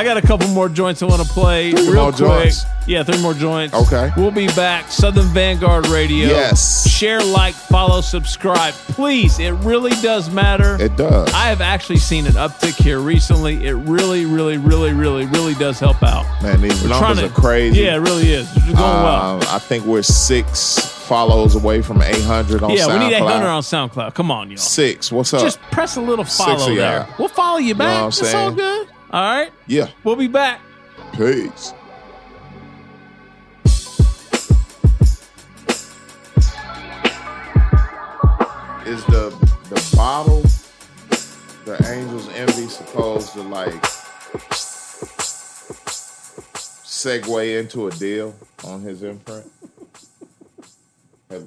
I 0.00 0.04
got 0.04 0.16
a 0.16 0.22
couple 0.22 0.48
more 0.48 0.70
joints 0.70 1.02
I 1.02 1.06
want 1.06 1.20
to 1.20 1.28
play 1.28 1.72
Three 1.72 1.90
real 1.90 2.04
more 2.04 2.12
quick. 2.12 2.18
joints? 2.20 2.64
Yeah, 2.86 3.02
three 3.02 3.20
more 3.20 3.34
joints. 3.34 3.74
Okay. 3.74 4.10
We'll 4.16 4.30
be 4.30 4.46
back. 4.46 4.90
Southern 4.90 5.26
Vanguard 5.26 5.88
Radio. 5.88 6.26
Yes. 6.28 6.88
Share, 6.88 7.22
like, 7.22 7.52
follow, 7.54 8.00
subscribe. 8.00 8.72
Please. 8.72 9.38
It 9.38 9.50
really 9.56 9.90
does 10.00 10.30
matter. 10.30 10.80
It 10.80 10.96
does. 10.96 11.30
I 11.34 11.48
have 11.50 11.60
actually 11.60 11.98
seen 11.98 12.24
an 12.24 12.32
uptick 12.32 12.82
here 12.82 12.98
recently. 12.98 13.66
It 13.66 13.74
really, 13.74 14.24
really, 14.24 14.56
really, 14.56 14.94
really, 14.94 15.26
really 15.26 15.52
does 15.52 15.78
help 15.78 16.02
out. 16.02 16.24
Man, 16.42 16.62
these 16.62 16.82
We're 16.82 16.88
numbers 16.88 17.18
trying 17.18 17.30
are 17.30 17.34
crazy. 17.34 17.82
Yeah, 17.82 17.96
it 17.96 18.00
really 18.00 18.32
is. 18.32 18.50
It's 18.56 18.64
going 18.64 18.76
well. 18.78 19.34
Um, 19.34 19.40
I 19.48 19.58
think 19.58 19.84
we're 19.84 20.00
six 20.00 20.78
follows 20.78 21.56
away 21.56 21.82
from 21.82 22.00
800 22.00 22.62
on 22.62 22.70
Yeah, 22.70 22.86
SoundCloud. 22.86 22.98
we 23.00 23.04
need 23.06 23.14
800 23.16 23.46
on 23.46 23.62
SoundCloud. 23.62 24.14
Come 24.14 24.30
on, 24.30 24.48
y'all. 24.48 24.56
Six. 24.56 25.12
What's 25.12 25.34
up? 25.34 25.42
Just 25.42 25.60
press 25.70 25.96
a 25.96 26.00
little 26.00 26.24
follow 26.24 26.74
there. 26.74 27.06
We'll 27.18 27.28
follow 27.28 27.58
you 27.58 27.74
know 27.74 27.78
back. 27.80 27.94
what 27.96 28.02
I'm 28.04 28.08
it's 28.08 28.34
all 28.34 28.50
good. 28.52 28.88
All 29.12 29.22
right. 29.22 29.52
yeah. 29.66 29.90
We'll 30.04 30.16
be 30.16 30.28
back. 30.28 30.60
Peace. 31.14 31.72
Is 38.86 39.04
the 39.06 39.30
the 39.68 39.94
bottle 39.96 40.42
the 41.64 41.76
Angels 41.92 42.28
Envy 42.34 42.66
supposed 42.66 43.32
to 43.34 43.42
like 43.42 43.72
segue 46.90 47.60
into 47.60 47.86
a 47.86 47.90
deal 47.92 48.34
on 48.64 48.80
his 48.82 49.02
imprint? 49.02 49.46
Have, 51.30 51.44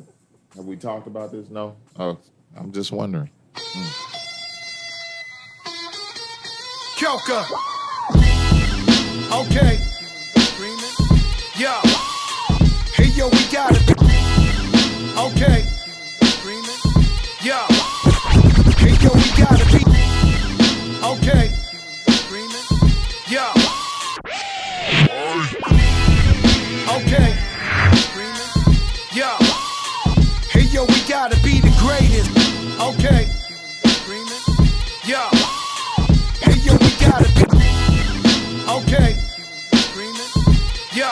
have 0.56 0.66
we 0.66 0.76
talked 0.78 1.08
about 1.08 1.32
this? 1.32 1.50
No. 1.50 1.76
Oh, 2.00 2.18
I'm 2.56 2.72
just 2.72 2.92
wondering. 2.92 3.30
Mm. 3.56 4.13
Kelka. 6.98 7.46
Okay. 9.32 9.80
Yo. 11.58 11.80
Hey, 12.94 13.10
yo, 13.16 13.30
we 13.30 13.44
got 13.52 13.72
it. 13.72 13.92
Okay. 15.18 15.66
Yo. 17.42 17.66
Hey, 18.78 18.96
yo, 19.02 19.10
we 19.14 19.30
got 19.38 19.60
it. 19.60 19.74
Okay. 21.04 21.52
Yo. 23.28 23.46
Okay. 26.96 27.36
Yo. 29.14 29.38
Hey, 30.52 30.66
yo, 30.72 30.86
we 30.86 31.00
gotta 31.08 31.33
be 31.33 31.33
Okay. 38.74 39.14
Yo. 40.98 41.06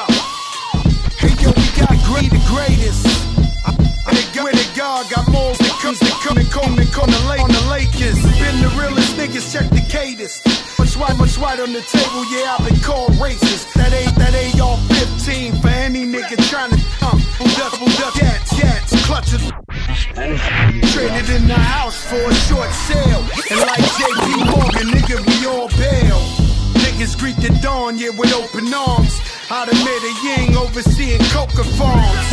Hey, 1.22 1.30
yo, 1.38 1.54
we 1.54 1.66
got 1.78 1.94
great 2.10 2.34
the 2.34 2.42
greatest. 2.50 3.06
I, 3.62 3.78
I 4.10 4.18
got, 4.34 4.46
where 4.46 4.54
God 4.76 5.06
got 5.14 5.30
more 5.30 5.54
that 5.54 5.78
comes 5.78 6.00
to 6.00 6.10
come 6.26 6.38
and 6.42 6.50
come 6.50 6.80
and 6.80 6.92
come 6.92 7.06
the 7.06 7.22
lake 7.30 7.40
on 7.40 7.54
the 7.54 7.66
Lakers. 7.70 8.18
Been 8.42 8.66
the 8.66 8.72
realest 8.82 9.14
niggas, 9.14 9.54
check 9.54 9.70
the 9.70 9.86
cadence. 9.94 10.42
Much 10.80 10.98
right, 10.98 11.16
much 11.20 11.38
right 11.38 11.60
on 11.60 11.72
the 11.72 11.86
table, 11.86 12.26
yeah, 12.34 12.58
I've 12.58 12.66
been 12.66 12.82
called 12.82 13.14
racist. 13.22 13.72
That 13.78 13.94
ain't 13.94 14.16
that 14.18 14.34
AR 14.58 14.78
15 15.22 15.62
for 15.62 15.68
any 15.70 16.02
nigga 16.02 16.42
trying 16.50 16.74
to 16.74 16.82
um, 17.06 17.22
double 17.62 17.94
duck 18.02 18.18
cats, 18.18 18.58
cats, 18.58 19.06
clutches. 19.06 19.46
Traded 20.98 21.30
in 21.30 21.46
the 21.46 21.62
house 21.62 22.10
for 22.10 22.26
a 22.26 22.34
short 22.50 22.74
sale. 22.90 23.22
And 23.54 23.60
like 23.70 23.86
JP 24.02 24.50
Morgan, 24.50 24.88
nigga, 24.98 25.22
we 25.30 25.46
all 25.46 25.70
bail. 25.78 26.21
Niggas 27.02 27.18
greet 27.18 27.36
the 27.38 27.50
dawn, 27.64 27.98
yeah, 27.98 28.10
with 28.10 28.32
open 28.32 28.72
arms. 28.72 29.20
I'd 29.50 29.66
Out 29.66 29.74
of 29.74 29.78
Medellin, 29.82 30.56
overseeing 30.56 31.20
coca 31.34 31.64
farms. 31.74 32.28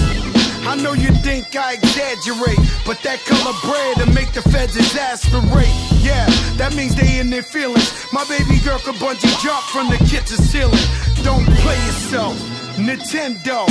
I 0.68 0.76
know 0.76 0.92
you 0.92 1.08
think 1.24 1.56
I 1.56 1.80
exaggerate, 1.80 2.60
but 2.84 3.00
that 3.00 3.24
color 3.24 3.56
bread 3.64 3.96
to 4.04 4.12
make 4.12 4.30
the 4.32 4.42
feds 4.52 4.76
exasperate. 4.76 5.72
Yeah, 6.04 6.26
that 6.60 6.76
means 6.76 6.94
they 6.94 7.18
in 7.18 7.30
their 7.30 7.42
feelings. 7.42 7.88
My 8.12 8.28
baby 8.28 8.60
girl 8.60 8.78
could 8.78 8.96
bungee 8.96 9.32
jump 9.40 9.64
from 9.72 9.88
the 9.88 9.96
kitchen 10.04 10.36
ceiling. 10.36 10.76
Don't 11.24 11.48
play 11.64 11.78
yourself, 11.88 12.36
Nintendo. 12.76 13.64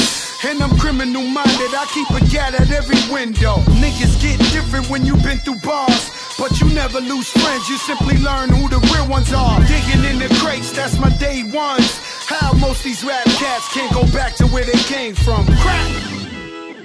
And 0.50 0.64
I'm 0.64 0.76
criminal 0.80 1.22
minded, 1.22 1.78
I 1.78 1.86
keep 1.94 2.10
a 2.10 2.26
gat 2.34 2.56
at 2.56 2.72
every 2.72 2.98
window. 3.14 3.62
Niggas 3.78 4.18
get 4.20 4.40
different 4.50 4.90
when 4.90 5.06
you 5.06 5.14
been 5.18 5.38
through 5.46 5.62
bars. 5.62 6.27
But 6.38 6.62
you 6.62 6.70
never 6.74 7.02
lose 7.02 7.30
friends, 7.30 7.68
you 7.68 7.78
simply 7.78 8.18
learn 8.20 8.50
who 8.50 8.70
the 8.70 8.78
real 8.94 9.08
ones 9.08 9.34
are. 9.34 9.60
Digging 9.66 10.04
in 10.06 10.20
the 10.20 10.30
crates, 10.40 10.72
that's 10.72 11.00
my 11.00 11.10
day 11.18 11.44
ones. 11.52 11.90
How 12.28 12.54
most 12.54 12.84
these 12.84 13.04
rap 13.04 13.26
cats 13.26 13.74
can't 13.74 13.92
go 13.94 14.04
back 14.14 14.36
to 14.36 14.46
where 14.48 14.64
they 14.64 14.78
came 14.86 15.16
from. 15.16 15.46
Crack! 15.46 15.92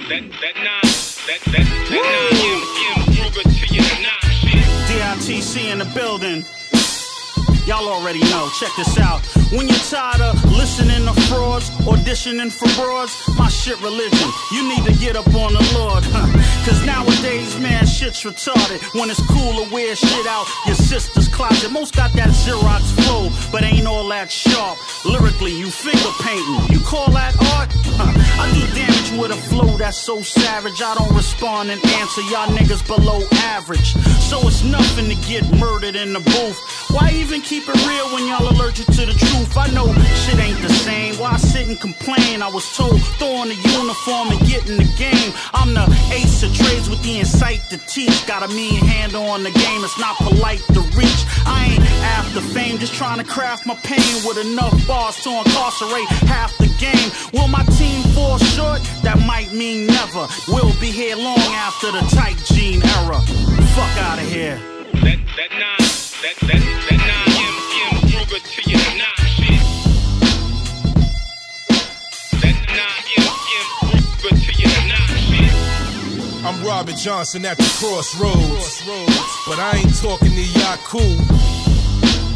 That, 0.08 0.24
that 0.40 0.56
nine, 0.56 0.88
that, 1.28 1.40
that, 1.52 1.66
that 1.88 1.92
nine, 1.92 2.40
M, 2.48 2.62
M, 2.96 3.12
Ruger 3.20 3.44
to 3.44 3.74
your 3.74 3.84
nine 4.00 4.32
shit. 4.32 4.64
DITC 4.88 5.70
in 5.70 5.78
the 5.78 5.84
building. 5.94 6.44
Y'all 7.66 7.88
already 7.88 8.18
know, 8.20 8.48
check 8.58 8.70
this 8.76 8.98
out. 8.98 9.24
When 9.52 9.68
you're 9.68 9.86
tired 9.86 10.20
of 10.20 10.34
listening 10.50 11.06
to 11.06 11.14
frauds, 11.28 11.70
auditioning 11.86 12.50
for 12.50 12.66
broads, 12.74 13.14
my 13.38 13.48
shit 13.48 13.80
religion. 13.80 14.28
You 14.50 14.68
need 14.68 14.84
to 14.84 14.94
get 14.98 15.14
up 15.14 15.28
on 15.28 15.52
the 15.52 15.62
Lord, 15.78 16.02
huh? 16.06 16.26
Cause 16.66 16.84
nowadays, 16.84 17.56
man, 17.60 17.86
shit's 17.86 18.24
retarded. 18.24 18.82
When 18.98 19.10
it's 19.10 19.24
cool 19.30 19.64
to 19.64 19.72
wear 19.72 19.94
shit 19.94 20.26
out 20.26 20.46
your 20.66 20.74
sister's 20.74 21.28
closet. 21.28 21.70
Most 21.70 21.94
got 21.94 22.12
that 22.14 22.30
Xerox 22.30 22.82
flow, 23.04 23.30
but 23.52 23.62
ain't 23.62 23.86
all 23.86 24.08
that 24.08 24.32
sharp. 24.32 24.78
Lyrically, 25.04 25.52
you 25.52 25.70
finger 25.70 26.12
painting. 26.20 26.74
You 26.74 26.80
call 26.84 27.10
that 27.12 27.36
art? 27.54 27.70
Huh. 27.94 28.42
I 28.42 28.50
do 28.54 28.66
damage 28.74 29.20
with 29.20 29.30
a 29.30 29.40
flow 29.48 29.76
that's 29.76 29.98
so 29.98 30.22
savage. 30.22 30.82
I 30.82 30.94
don't 30.96 31.14
respond 31.14 31.70
and 31.70 31.84
answer. 32.00 32.22
Y'all 32.22 32.48
niggas 32.48 32.84
below 32.86 33.22
average. 33.54 33.92
So 34.18 34.40
it's 34.48 34.64
nothing 34.64 35.08
to 35.08 35.16
get 35.28 35.44
murdered 35.58 35.94
in 35.94 36.12
the 36.12 36.20
booth. 36.20 36.81
Why 36.92 37.10
even 37.14 37.40
keep 37.40 37.64
it 37.66 37.86
real 37.88 38.06
when 38.12 38.26
y'all 38.28 38.44
allergic 38.52 38.86
to 38.86 39.06
the 39.06 39.16
truth? 39.16 39.56
I 39.56 39.68
know 39.72 39.88
shit 40.24 40.38
ain't 40.38 40.60
the 40.60 40.68
same. 40.68 41.16
Why 41.16 41.36
sit 41.38 41.66
and 41.68 41.80
complain? 41.80 42.42
I 42.42 42.48
was 42.48 42.68
told 42.76 43.00
throw 43.16 43.32
on 43.40 43.48
the 43.48 43.56
uniform 43.56 44.28
and 44.28 44.40
get 44.46 44.68
in 44.68 44.76
the 44.76 44.88
game. 45.00 45.32
I'm 45.54 45.72
the 45.72 45.88
ace 46.12 46.42
of 46.42 46.54
trades 46.54 46.90
with 46.90 47.02
the 47.02 47.18
insight 47.18 47.60
to 47.70 47.78
teach. 47.88 48.26
Got 48.26 48.42
a 48.42 48.48
mean 48.48 48.76
handle 48.84 49.24
on 49.24 49.42
the 49.42 49.50
game. 49.50 49.80
It's 49.82 49.98
not 49.98 50.16
polite 50.16 50.60
to 50.76 50.80
reach. 50.92 51.24
I 51.46 51.72
ain't 51.72 51.82
after 52.20 52.40
fame, 52.40 52.76
just 52.76 52.92
trying 52.94 53.18
to 53.18 53.24
craft 53.24 53.66
my 53.66 53.74
pain 53.76 54.12
with 54.28 54.36
enough 54.36 54.74
bars 54.86 55.16
to 55.24 55.30
incarcerate 55.30 56.08
half 56.28 56.56
the 56.58 56.68
game. 56.76 57.08
Will 57.32 57.48
my 57.48 57.64
team 57.80 58.02
fall 58.12 58.36
short? 58.36 58.80
That 59.02 59.18
might 59.26 59.52
mean 59.52 59.86
never. 59.86 60.28
We'll 60.48 60.76
be 60.78 60.90
here 60.90 61.16
long 61.16 61.40
after 61.56 61.90
the 61.90 62.04
tight 62.12 62.36
gene 62.52 62.82
era. 63.00 63.20
Fuck 63.72 63.96
out 64.04 64.18
of 64.18 64.28
here. 64.28 64.60
That, 65.02 65.18
that 65.36 65.50
nine, 65.50 65.91
that. 66.22 66.52
I'm 76.44 76.62
Robert 76.64 76.96
Johnson 76.96 77.44
at 77.44 77.56
the 77.56 77.70
crossroads. 77.78 78.82
But 79.46 79.58
I 79.58 79.78
ain't 79.78 79.96
talking 80.00 80.30
to 80.30 80.42
Yaku. 80.58 81.02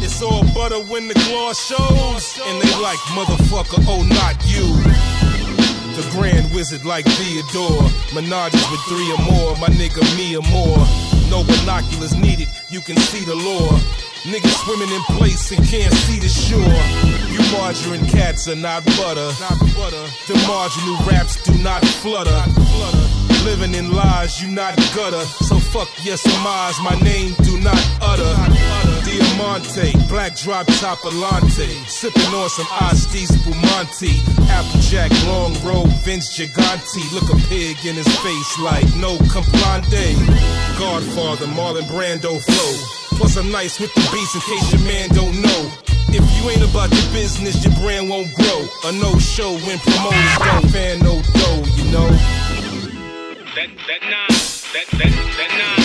It's 0.03 0.21
all 0.21 0.43
butter 0.53 0.79
when 0.91 1.07
the 1.07 1.13
gloss 1.13 1.59
shows. 1.67 2.39
And 2.45 2.61
they 2.61 2.81
like, 2.81 2.99
motherfucker, 3.15 3.83
oh, 3.87 4.03
not 4.03 4.35
you. 4.47 4.65
The 5.95 6.09
grand 6.11 6.53
wizard 6.53 6.85
like 6.85 7.05
Theodore. 7.05 7.83
Menages 8.11 8.71
with 8.71 8.81
three 8.87 9.11
or 9.11 9.21
more. 9.31 9.55
My 9.57 9.69
nigga, 9.69 10.03
me 10.17 10.35
or 10.35 10.43
more. 10.51 11.16
No 11.29 11.43
binoculars 11.43 12.15
needed, 12.15 12.47
you 12.69 12.81
can 12.81 12.97
see 12.97 13.23
the 13.25 13.35
lore. 13.35 13.77
Niggas 14.23 14.55
swimming 14.63 14.89
in 14.89 15.01
place 15.17 15.51
and 15.51 15.65
can't 15.67 15.93
see 15.93 16.19
the 16.19 16.27
shore. 16.27 16.59
You 17.31 17.39
margarine 17.51 18.05
cats 18.07 18.47
are 18.47 18.55
not 18.55 18.85
butter. 18.97 19.31
Not 19.39 19.59
butter. 19.75 20.05
The 20.27 20.35
marginal 20.47 20.97
raps 21.05 21.41
do 21.43 21.53
not 21.63 21.83
flutter. 22.01 22.43
Living 23.45 23.73
in 23.73 23.93
lies, 23.93 24.41
you 24.41 24.49
not 24.49 24.75
gutter. 24.95 25.23
So 25.47 25.59
fuck 25.59 25.89
yes, 26.03 26.25
Maz, 26.43 26.81
my 26.83 26.99
name 27.01 27.33
do 27.43 27.59
not 27.59 27.79
utter. 28.01 28.86
Diamante, 29.17 29.93
black 30.07 30.35
drop 30.35 30.67
top 30.77 30.99
Alante. 30.99 31.67
Sipping 31.87 32.33
on 32.35 32.49
some 32.49 32.67
Asti 32.81 33.25
Spumante. 33.25 34.13
Applejack, 34.49 35.11
long 35.25 35.53
road, 35.65 35.87
Vince 36.05 36.37
Gigante. 36.37 37.01
Look 37.13 37.29
a 37.33 37.37
pig 37.47 37.77
in 37.85 37.95
his 37.95 38.07
face 38.21 38.59
like 38.59 38.85
no 38.97 39.17
complande. 39.33 40.13
Godfather, 40.77 41.47
Marlon 41.47 41.87
Brando 41.89 42.39
flow. 42.39 43.17
Plus 43.17 43.37
I'm 43.37 43.51
nice 43.51 43.79
with 43.79 43.91
the 43.95 44.01
beats 44.13 44.35
in 44.35 44.41
case 44.41 44.73
your 44.73 44.81
man 44.85 45.09
don't 45.09 45.41
know. 45.41 45.71
If 46.09 46.23
you 46.37 46.49
ain't 46.51 46.69
about 46.69 46.91
your 46.91 47.11
business, 47.11 47.65
your 47.65 47.73
brand 47.81 48.09
won't 48.09 48.31
grow. 48.35 48.67
A 48.85 48.91
no 48.91 49.17
show 49.17 49.57
when 49.65 49.79
promoters 49.79 50.37
don't 50.37 50.69
fan 50.69 50.99
no 50.99 51.21
dough, 51.33 51.63
you 51.75 51.91
know. 51.91 52.09
That, 53.55 53.69
that 53.87 54.01
nine, 54.01 54.37
that, 54.73 54.85
that, 54.91 55.11
that 55.37 55.49
nine, 55.57 55.76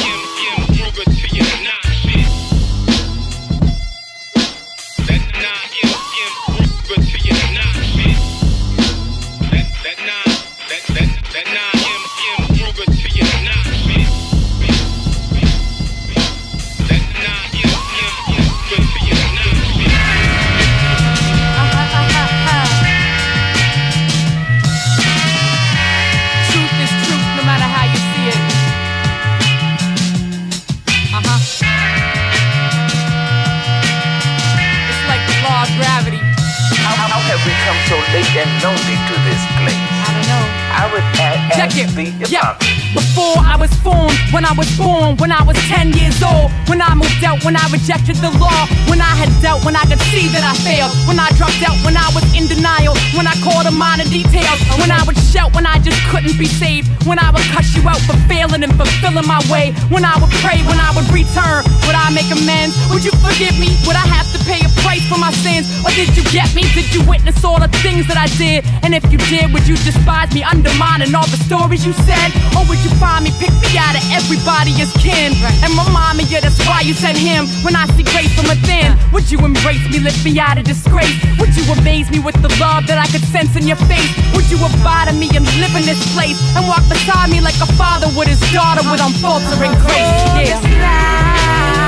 know. 41.01 41.32
I 41.53 41.67
would 41.67 41.73
a- 41.73 41.77
Check 41.77 42.23
it. 42.23 42.31
Yeah. 42.31 42.57
Before 42.95 43.41
I 43.41 43.57
was 43.57 43.73
formed, 43.81 44.13
when 44.33 44.45
I 44.45 44.53
was 44.53 44.69
born, 44.77 45.17
when 45.17 45.33
I 45.33 45.43
was 45.45 45.57
10 45.69 45.93
years 45.97 46.21
old, 46.23 46.53
when 46.69 46.81
I 46.83 46.93
moved 46.95 47.25
out, 47.25 47.41
when 47.45 47.57
I 47.57 47.65
rejected 47.73 48.17
the 48.21 48.29
law, 48.37 48.69
when 48.89 49.01
I 49.01 49.13
had 49.17 49.33
dealt, 49.41 49.65
when 49.65 49.77
I 49.77 49.85
could 49.89 50.01
see 50.13 50.29
that 50.29 50.45
I 50.45 50.53
failed, 50.61 50.93
when 51.09 51.17
I 51.19 51.29
dropped 51.41 51.61
out, 51.65 51.77
when 51.89 51.97
I 51.97 52.05
was 52.13 52.25
in 52.37 52.49
denial, 52.49 52.93
when 53.17 53.25
I 53.27 53.33
called 53.41 53.65
a 53.65 53.73
minor 53.73 54.05
details, 54.05 54.61
when 54.77 54.93
I 54.93 55.01
would 55.09 55.17
shout, 55.17 55.55
when 55.57 55.65
I 55.65 55.79
just 55.81 55.97
couldn't 56.13 56.37
be 56.37 56.45
saved, 56.45 56.89
when 57.09 57.19
I 57.19 57.33
would 57.33 57.45
cuss 57.53 57.73
you 57.77 57.81
out 57.89 58.01
for 58.05 58.17
failing 58.29 58.61
and 58.63 58.73
fulfilling 58.77 59.25
my 59.27 59.41
way, 59.49 59.73
when 59.89 60.05
I 60.05 60.13
would 60.21 60.33
pray, 60.45 60.61
when 60.69 60.77
I 60.81 60.93
would 60.93 61.09
return, 61.09 61.65
would 61.89 61.97
I 61.97 62.13
make 62.13 62.29
amends? 62.29 62.77
Would 62.93 63.05
you 63.09 63.13
forgive 63.25 63.57
me? 63.57 63.73
Would 63.89 63.97
I 63.97 64.05
have 64.05 64.29
to 64.37 64.39
pay 64.45 64.61
a 64.61 64.71
price 64.85 65.05
for 65.09 65.17
my 65.17 65.33
sins? 65.41 65.65
Or 65.81 65.89
did 65.97 66.13
you 66.13 66.25
get 66.29 66.53
me? 66.53 66.69
Did 66.77 66.93
you 66.93 67.01
witness 67.09 67.41
all 67.45 67.57
the 67.61 67.73
things 67.81 68.05
that 68.13 68.21
I 68.21 68.29
did? 68.37 68.69
And 68.85 68.93
if 68.93 69.05
you 69.09 69.17
did, 69.33 69.49
would 69.53 69.65
you 69.65 69.77
despise 69.81 70.29
me, 70.37 70.45
undermining 70.45 71.15
all 71.17 71.29
the 71.33 71.41
stories 71.47 71.85
you 71.85 71.93
said? 71.93 72.29
Or 72.57 72.63
would 72.69 72.79
you 72.85 72.91
find 73.03 73.25
me, 73.25 73.31
pick 73.39 73.53
me 73.63 73.77
out 73.79 73.95
of 73.99 74.05
everybody 74.13 74.73
as 74.81 74.91
kin? 74.99 75.35
And 75.63 75.71
remind 75.75 76.19
me, 76.19 76.25
yeah, 76.31 76.41
that's 76.41 76.59
why 76.67 76.81
you 76.81 76.95
sent 76.95 77.19
him. 77.19 77.47
When 77.65 77.75
I 77.77 77.87
see 77.95 78.05
grace 78.05 78.33
from 78.35 78.49
within, 78.49 78.97
would 79.13 79.31
you 79.31 79.39
embrace 79.45 79.83
me, 79.91 79.99
lift 80.01 80.25
me 80.25 80.39
out 80.39 80.59
of 80.59 80.65
disgrace? 80.65 81.15
Would 81.39 81.55
you 81.57 81.65
amaze 81.73 82.11
me 82.11 82.19
with 82.19 82.39
the 82.41 82.51
love 82.61 82.87
that 82.87 82.99
I 82.99 83.07
could 83.11 83.25
sense 83.35 83.57
in 83.57 83.67
your 83.67 83.81
face? 83.91 84.11
Would 84.35 84.49
you 84.51 84.59
abide 84.63 85.09
in 85.09 85.19
me 85.19 85.29
and 85.35 85.45
live 85.59 85.75
in 85.75 85.85
this 85.85 86.01
place? 86.15 86.39
And 86.57 86.67
walk 86.69 86.87
beside 86.89 87.31
me 87.31 87.41
like 87.41 87.59
a 87.61 87.69
father 87.75 88.09
with 88.17 88.29
his 88.29 88.41
daughter 88.53 88.83
with 88.91 89.01
unfaltering 89.03 89.75
grace? 89.83 90.11
Oh, 90.31 90.69
yeah. 90.71 91.82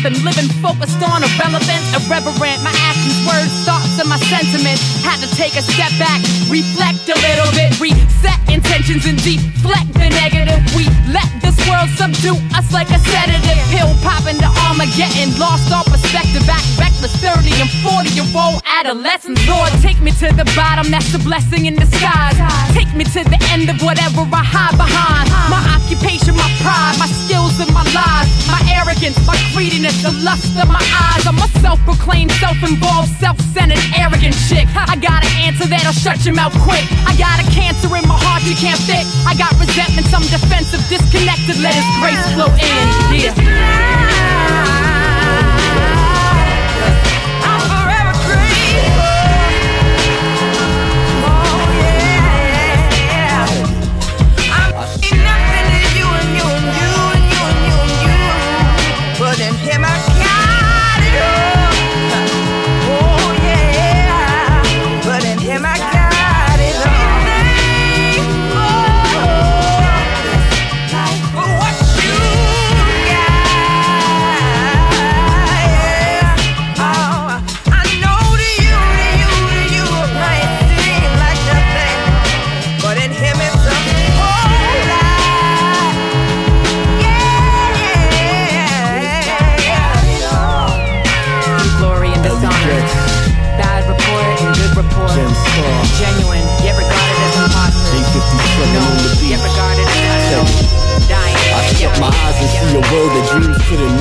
I've 0.00 0.14
been 0.14 0.24
living 0.24 0.48
focused 0.64 0.96
on 1.04 1.20
irrelevant, 1.20 1.84
irreverent. 1.92 2.64
My 2.64 2.72
actions, 2.88 3.20
words, 3.28 3.52
thoughts, 3.68 4.00
and 4.00 4.08
my 4.08 4.16
sentiments. 4.32 5.04
Had 5.04 5.20
to 5.20 5.28
take 5.36 5.56
a 5.56 5.60
step 5.60 5.92
back, 6.00 6.24
reflect 6.48 7.04
a 7.12 7.16
little 7.20 7.52
bit, 7.52 7.76
intentions 8.90 9.06
and 9.06 9.22
deflect 9.22 9.92
the 9.94 10.08
negative. 10.10 10.58
We 10.74 10.84
let 11.12 11.28
this 11.40 11.56
world 11.68 11.88
subdue 11.96 12.36
us 12.56 12.72
like 12.72 12.90
a 12.90 12.98
sedative 12.98 13.58
pill. 13.70 13.90
getting 14.96 15.32
lost 15.38 15.70
all 15.72 15.84
perspective, 15.84 16.42
act 16.48 16.66
reckless. 16.78 17.14
30 17.20 17.52
and 17.60 17.70
40 17.84 18.10
year 18.16 18.26
old 18.34 18.62
adolescents. 18.66 19.40
Lord, 19.46 19.70
take 19.80 20.00
me 20.00 20.10
to 20.20 20.32
the 20.32 20.44
bottom, 20.56 20.90
that's 20.90 21.12
a 21.14 21.18
blessing 21.18 21.66
in 21.66 21.76
disguise. 21.76 22.36
Take 22.72 22.92
me 22.96 23.04
to 23.16 23.20
the 23.24 23.40
end 23.52 23.68
of 23.68 23.80
whatever 23.82 24.24
I 24.24 24.44
hide 24.44 24.76
behind. 24.76 25.28
My 25.52 25.60
occupation, 25.76 26.34
my 26.36 26.48
pride, 26.64 26.96
my 26.98 27.08
skills 27.08 27.60
and 27.60 27.70
my 27.72 27.84
lies, 27.92 28.28
my 28.48 28.60
arrogance, 28.72 29.16
my 29.26 29.36
greediness, 29.52 30.02
the 30.02 30.12
lust 30.24 30.56
of 30.56 30.68
my 30.68 30.80
eyes. 30.80 31.26
I'm 31.28 31.38
a 31.38 31.48
self 31.60 31.78
proclaimed, 31.84 32.32
self 32.40 32.56
involved, 32.64 33.12
self 33.20 33.38
centered, 33.52 33.80
arrogant 33.96 34.36
chick. 34.48 34.66
I 34.74 34.96
got 34.96 35.24
an 35.24 35.32
answer 35.44 35.68
that'll 35.68 35.92
shut 35.92 36.24
your 36.24 36.34
mouth 36.34 36.56
quick. 36.64 36.84
I 37.04 37.12
got 37.16 37.36
a 37.40 37.46
cancer 37.52 37.88
in 37.96 38.08
my 38.08 38.16
heart 38.16 38.40
you 38.48 38.56
can't 38.56 38.79
I 39.26 39.34
got 39.36 39.52
resentment, 39.60 40.06
some 40.06 40.22
defensive, 40.22 40.80
disconnected. 40.88 41.58
Let 41.60 41.74
his 41.74 41.84
grace 42.00 42.32
flow 42.32 42.48
in. 42.54 43.20
Yeah. 43.20 44.09
And 102.82 102.92
world 102.92 103.10
that 103.10 103.30
dreams 103.30 103.39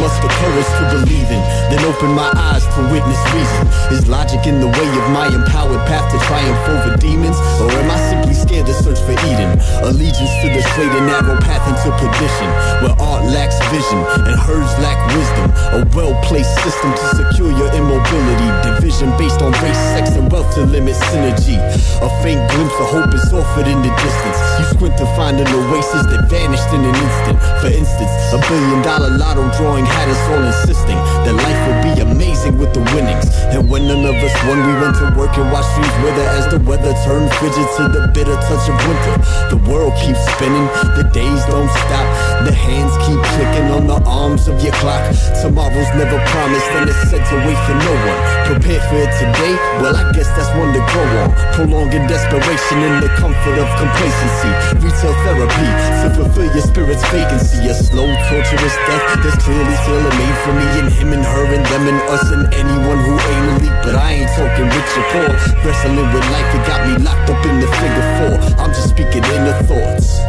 couldn't 0.09 0.25
muster 0.25 0.29
courage 0.41 0.69
to 0.77 0.83
believe 0.97 1.29
in. 1.29 1.41
Then 1.69 1.85
open 1.85 2.11
my 2.13 2.31
eyes 2.35 2.65
to 2.75 2.81
witness 2.89 3.19
reason. 3.33 3.67
Is 3.93 4.07
logic 4.07 4.45
in 4.47 4.59
the 4.59 4.67
way 4.67 4.89
of 4.97 5.05
my 5.11 5.27
empowered 5.29 5.85
path 5.87 6.09
to 6.11 6.17
triumph 6.25 6.61
over 6.69 6.97
demons? 6.97 7.37
Or 7.61 7.69
am 7.71 7.91
I 7.91 7.99
simply 8.09 8.33
scared 8.33 8.65
to 8.67 8.73
search 8.73 8.99
for 8.99 9.13
Eden? 9.29 9.59
Allegiance 9.85 10.33
to 10.41 10.47
the 10.49 10.61
straight 10.73 10.93
and 10.93 11.05
narrow 11.07 11.37
path 11.41 11.63
into 11.69 11.89
perdition. 11.97 12.49
Where 12.81 12.95
art 12.99 13.25
lacks 13.29 13.57
vision 13.69 14.01
and 14.25 14.35
herds 14.39 14.73
lack 14.81 14.97
wisdom. 15.13 15.47
A 15.77 15.79
well 15.95 16.13
placed 16.25 16.53
system 16.63 16.91
to 16.93 17.05
secure 17.15 17.51
your 17.53 17.69
immobility. 17.73 18.49
Division 18.65 19.13
based 19.17 19.41
on 19.41 19.51
race, 19.61 19.79
sex, 19.93 20.15
and 20.15 20.31
wealth 20.31 20.49
to 20.55 20.65
limit 20.65 20.95
synergy. 21.09 21.57
A 22.01 22.09
faint 22.23 22.41
glimpse 22.51 22.77
of 22.79 22.87
hope 22.89 23.13
is 23.13 23.25
offered 23.33 23.67
in 23.67 23.81
the 23.81 23.91
distance. 24.01 24.39
You 24.59 24.65
squint 24.73 24.97
to 24.97 25.05
find 25.13 25.39
an 25.39 25.47
oasis 25.47 26.05
that 26.09 26.29
vanished 26.29 26.69
in 26.73 26.81
an 26.81 26.95
instant. 26.95 27.37
For 27.61 27.69
instance, 27.69 28.11
a 28.33 28.39
billion 28.49 28.81
dollar 28.81 29.11
lotto 29.17 29.45
drawing 29.57 29.85
had 29.99 30.07
us 30.15 30.23
all 30.31 30.43
insisting 30.47 30.95
that 31.27 31.35
life 31.35 31.59
would 31.67 31.81
be 31.83 31.93
amazing 31.99 32.55
with 32.55 32.71
the 32.71 32.79
winnings. 32.95 33.27
And 33.51 33.67
when 33.67 33.83
none 33.91 34.07
of 34.07 34.15
us 34.15 34.35
won, 34.47 34.63
we 34.63 34.73
went 34.79 34.95
to 35.03 35.11
work 35.19 35.35
and 35.35 35.51
watched 35.51 35.75
trees 35.75 35.95
wither 35.99 36.23
as 36.39 36.47
the 36.47 36.59
weather 36.63 36.95
turned 37.03 37.27
frigid 37.35 37.67
to 37.75 37.83
the 37.91 38.07
bitter 38.15 38.37
touch 38.47 38.65
of 38.71 38.79
winter. 38.87 39.15
The 39.51 39.59
world 39.67 39.91
keeps 39.99 40.23
spinning, 40.35 40.67
the 40.95 41.03
days 41.11 41.43
don't 41.51 41.67
stop. 41.83 42.07
The 42.47 42.55
hands 42.55 42.95
keep 43.03 43.19
clicking 43.35 43.67
on 43.75 43.91
the 43.91 43.99
arms 44.07 44.47
of 44.47 44.63
your 44.63 44.71
clock. 44.79 45.03
Tomorrow's 45.43 45.91
never 45.99 46.15
promised, 46.31 46.69
and 46.79 46.87
it's 46.87 47.03
set 47.11 47.19
to 47.19 47.35
wait 47.43 47.59
for 47.67 47.75
no 47.75 47.93
one. 48.07 48.19
Prepare 48.47 48.79
for 48.87 49.03
it 49.03 49.11
today? 49.19 49.53
Well, 49.83 49.99
I 49.99 50.15
guess 50.15 50.31
that's 50.39 50.49
one 50.55 50.71
to 50.71 50.81
grow 50.95 51.07
on. 51.27 51.29
Prolonging 51.59 52.07
desperation 52.07 52.79
in 52.87 53.03
the 53.03 53.11
comfort 53.19 53.57
of 53.59 53.67
complacency. 53.75 54.51
Retail 54.79 55.11
therapy 55.27 55.69
to 56.01 56.07
fulfill 56.15 56.47
your 56.55 56.63
spirit's 56.63 57.03
vacancy. 57.11 57.67
A 57.67 57.75
slow, 57.75 58.07
torturous 58.31 58.75
death 58.87 59.03
that's 59.19 59.43
clearly 59.43 59.75
tailor 59.89 60.13
made 60.21 60.37
for 60.45 60.53
me 60.53 60.67
and 60.77 60.89
him 60.93 61.09
and 61.13 61.25
her 61.25 61.45
and 61.49 61.65
them 61.65 61.83
and 61.89 62.01
us 62.13 62.25
and 62.29 62.45
anyone 62.53 62.99
who 63.01 63.13
ain't 63.17 63.47
elite. 63.57 63.79
But 63.81 63.95
I 63.97 64.21
ain't 64.21 64.31
talking 64.37 64.69
rich 64.69 64.93
or 64.93 65.05
poor. 65.09 65.29
Wrestling 65.65 65.97
with 66.13 66.25
life, 66.29 66.49
it 66.53 66.63
got 66.69 66.81
me 66.85 66.93
locked 67.01 67.29
up 67.33 67.41
in 67.49 67.57
the 67.57 67.69
figure 67.81 68.07
four. 68.17 68.35
I'm 68.61 68.69
just 68.69 68.93
speaking 68.93 69.25
inner 69.33 69.57
thoughts. 69.65 70.21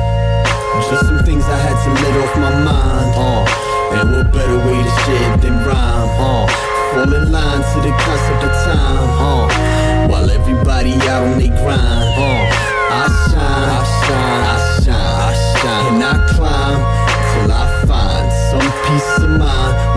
Just 0.89 1.07
some 1.07 1.23
things 1.29 1.45
I 1.45 1.59
had 1.61 1.77
to 1.77 1.91
let 2.03 2.15
off 2.25 2.35
my 2.41 2.53
mind. 2.65 3.11
Uh, 3.15 4.01
and 4.01 4.09
what 4.17 4.33
better 4.33 4.59
way 4.65 4.81
to 4.81 4.93
share 5.05 5.37
than 5.45 5.57
rhyme? 5.69 6.09
Uh, 6.17 6.49
fall 6.91 7.13
in 7.13 7.31
line 7.31 7.63
to 7.73 7.79
the 7.85 7.93
concept 8.01 8.43
of 8.49 8.53
time. 8.65 9.11
Uh, 9.21 10.09
while 10.09 10.29
everybody 10.31 10.95
out 11.13 11.29
on 11.29 11.39
they 11.39 11.53
grind. 11.61 12.09
Uh, 12.17 12.49
I 12.91 13.07
shine, 13.29 13.69
I 13.77 13.83
shine, 14.03 14.43
I 14.55 14.60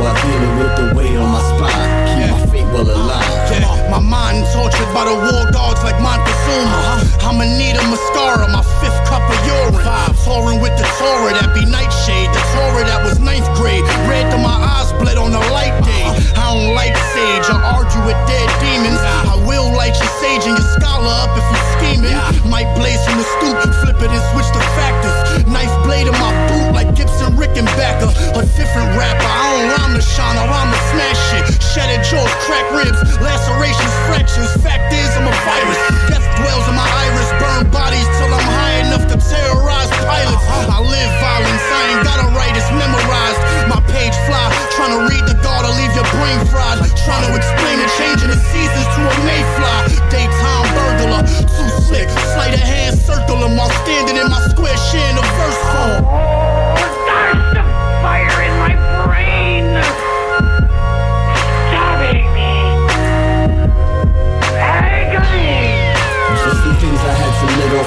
while 0.03 0.21
dealing 0.21 0.57
with 0.57 0.75
the 0.75 0.95
weight 0.97 1.02
tortured 4.63 4.93
by 4.95 5.03
the 5.03 5.11
war 5.11 5.43
dogs 5.51 5.83
like 5.83 5.99
Montezuma. 5.99 7.03
I'ma 7.27 7.43
need 7.59 7.75
a 7.75 7.83
mascara, 7.91 8.47
my 8.47 8.63
fifth 8.79 8.95
cup 9.11 9.23
of 9.27 9.35
urine. 9.43 9.83
Touring 10.23 10.63
with 10.63 10.71
the 10.79 10.87
Torah 10.95 11.35
that 11.35 11.51
be 11.51 11.67
nightshade. 11.67 12.31
The 12.31 12.43
Torah 12.55 12.87
that 12.87 13.03
was 13.03 13.19
ninth 13.19 13.43
grade. 13.59 13.83
Red 14.07 14.31
to 14.31 14.39
my 14.39 14.55
eyes, 14.55 14.95
bled 15.03 15.19
on 15.19 15.35
a 15.35 15.43
light 15.51 15.75
day. 15.83 16.07
I 16.39 16.55
don't 16.55 16.71
like 16.71 16.95
sage, 17.11 17.47
I 17.51 17.59
argue 17.75 18.07
with 18.07 18.15
dead 18.23 18.47
demons. 18.63 19.03
I 19.03 19.35
will 19.43 19.67
light 19.75 19.99
your 19.99 20.11
sage 20.23 20.47
and 20.47 20.55
your 20.55 20.69
scholar 20.79 21.11
up 21.11 21.35
if 21.35 21.43
you're 21.43 21.67
scheming. 21.75 22.15
Might 22.47 22.71
blaze 22.79 23.03
from 23.03 23.19
the 23.19 23.27
stoop, 23.35 23.59
flip 23.83 23.99
it 23.99 24.15
and 24.15 24.23
switch 24.31 24.47
the 24.55 24.63
factors. 24.79 25.43
Knife 25.43 25.75
blade 25.83 26.07
in 26.07 26.15
my 26.15 26.31
boot 26.47 26.71
like 26.71 26.95
Gibson 26.95 27.35
Rickenbacker. 27.35 28.07
A 28.39 28.41
different 28.55 28.95
rapper, 28.95 29.27
I 29.27 29.43
don't 29.59 29.67
rhyme 29.75 29.93
to 29.99 30.03
shine, 30.03 30.39
I 30.39 30.47
rhyme 30.47 30.71
to 30.71 30.81
smash 30.95 31.23
it. 31.35 31.45
Shattered 31.59 32.05
jaws, 32.07 32.31
cracked 32.47 32.71
ribs, 32.71 33.01
lacerations, 33.19 33.93
fractures. 34.07 34.52
Fact 34.61 34.93
is, 34.93 35.09
I'm 35.17 35.27
a 35.27 35.35
virus. 35.47 35.79
Death 36.09 36.27
dwells 36.37 36.65
in 36.69 36.75
my 36.75 36.85
iris, 36.85 37.29
burn 37.41 37.71
bodies 37.71 38.07
till 38.19 38.31
I'm 38.33 38.49
high 38.59 38.85
enough 38.85 39.05
to 39.09 39.17
terrorize 39.17 39.89
pilots. 40.05 40.43
I 40.69 40.79
live 40.83 41.11
violence, 41.23 41.65
I 41.71 41.81
ain't 41.93 42.03
got 42.03 42.17
a 42.21 42.27
right, 42.37 42.53
it's 42.53 42.69
memorized. 42.69 43.41
My 43.71 43.81
page 43.89 44.15
fly, 44.27 44.45
trying 44.75 44.93
to 44.97 45.01
read 45.09 45.25
the 45.25 45.37
daughter, 45.41 45.71
leave 45.79 45.93
your 45.95 46.07
brain 46.13 46.39
fried. 46.51 46.79
Trying 47.03 47.27
to 47.27 47.35
explain 47.35 47.83
the 47.83 47.89
changing 47.99 48.31
the 48.31 48.39
seasons 48.39 48.87
to 48.95 49.01
a 49.03 49.15
mayfly. 49.27 49.99
Daytime 50.07 50.67
burglar, 50.71 51.23
too 51.27 51.69
slick. 51.83 52.07
Sleight 52.31 52.53
of 52.53 52.63
hand, 52.63 52.95
circle 52.97 53.43
'em 53.43 53.57
while 53.57 53.71
standing 53.83 54.15
in 54.15 54.29
my 54.29 54.39
square, 54.47 54.77
sharing 54.87 55.17
a 55.17 55.25
verse 55.35 55.61
form. 55.73 56.03
Starts 57.03 57.59
to 57.59 57.63
fire 57.99 58.39
in 58.47 58.53
my 58.63 58.73
brain. 59.03 60.12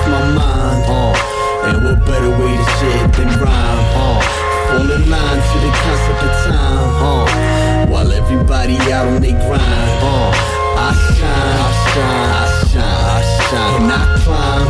My 0.08 0.22
mind. 0.34 0.84
Uh, 0.86 1.66
and 1.66 1.84
what 1.84 1.98
better 2.06 2.30
way 2.30 2.52
to 2.56 2.66
share 2.78 3.08
than 3.16 3.28
rhyme? 3.40 3.84
Uh, 3.94 4.20
fall 4.68 4.90
in 4.90 5.10
line 5.10 5.40
to 5.50 5.56
the 5.64 5.72
concept 5.82 6.22
of 6.28 6.32
time. 6.46 6.90
Uh, 7.02 7.86
while 7.86 8.12
everybody 8.12 8.76
out 8.92 9.08
on 9.08 9.22
they 9.22 9.32
grind. 9.32 9.98
Uh, 10.02 10.32
I 10.78 10.92
shine, 11.16 11.56
I 11.58 11.72
shine, 11.90 12.30
I 12.30 12.46
shine, 12.68 12.82
I 12.82 13.22
shine, 13.48 13.82
and 13.82 13.92
I 13.92 14.02
climb 14.22 14.66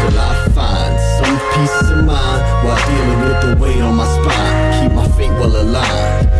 till 0.00 0.18
I 0.18 0.32
find 0.56 0.94
some 1.16 1.36
peace 1.54 1.90
of 1.90 2.04
mind 2.04 2.42
while 2.64 2.82
dealing 2.88 3.20
with 3.24 3.38
the 3.44 3.62
weight 3.62 3.80
on 3.80 3.94
my 3.94 4.06
spine. 4.16 4.82
Keep 4.82 4.92
my 4.92 5.08
feet 5.16 5.30
well 5.30 5.54
aligned. 5.62 6.33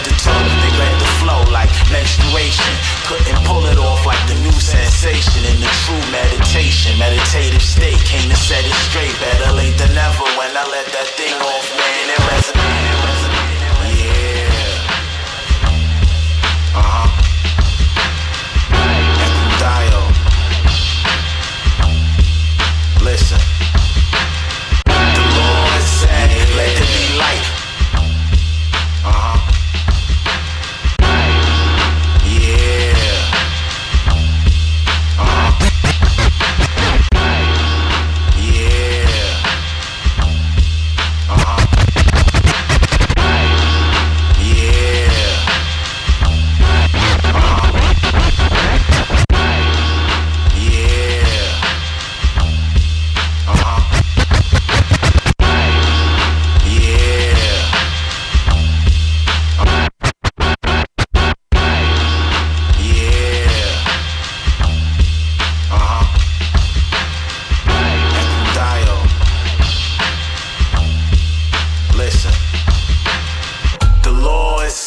set 0.00 0.12
the 0.12 0.16
tone, 0.22 0.48
they 0.62 0.72
read 0.78 1.00
the 1.00 1.10
flow 1.20 1.42
like 1.52 1.70
menstruation. 1.90 2.72
Couldn't 3.06 3.44
pull 3.44 3.66
it 3.66 3.78
off 3.78 4.06
like 4.06 4.20
the 4.28 4.34
new 4.40 4.52
sensation 4.52 5.44
in 5.44 5.60
the 5.60 5.70
true 5.84 6.12
meditation. 6.12 6.98
Meditative 6.98 7.62
state, 7.62 7.98
came 8.04 8.28
to 8.28 8.36
set 8.36 8.64
it 8.64 8.74
straight. 8.88 9.14
Better 9.20 9.52
late 9.52 9.76
than 9.78 9.94
never 9.94 10.24
when 10.38 10.56
I 10.56 10.64
let 10.70 10.86
that 10.92 11.08
thing 11.16 11.34
on. 11.34 11.59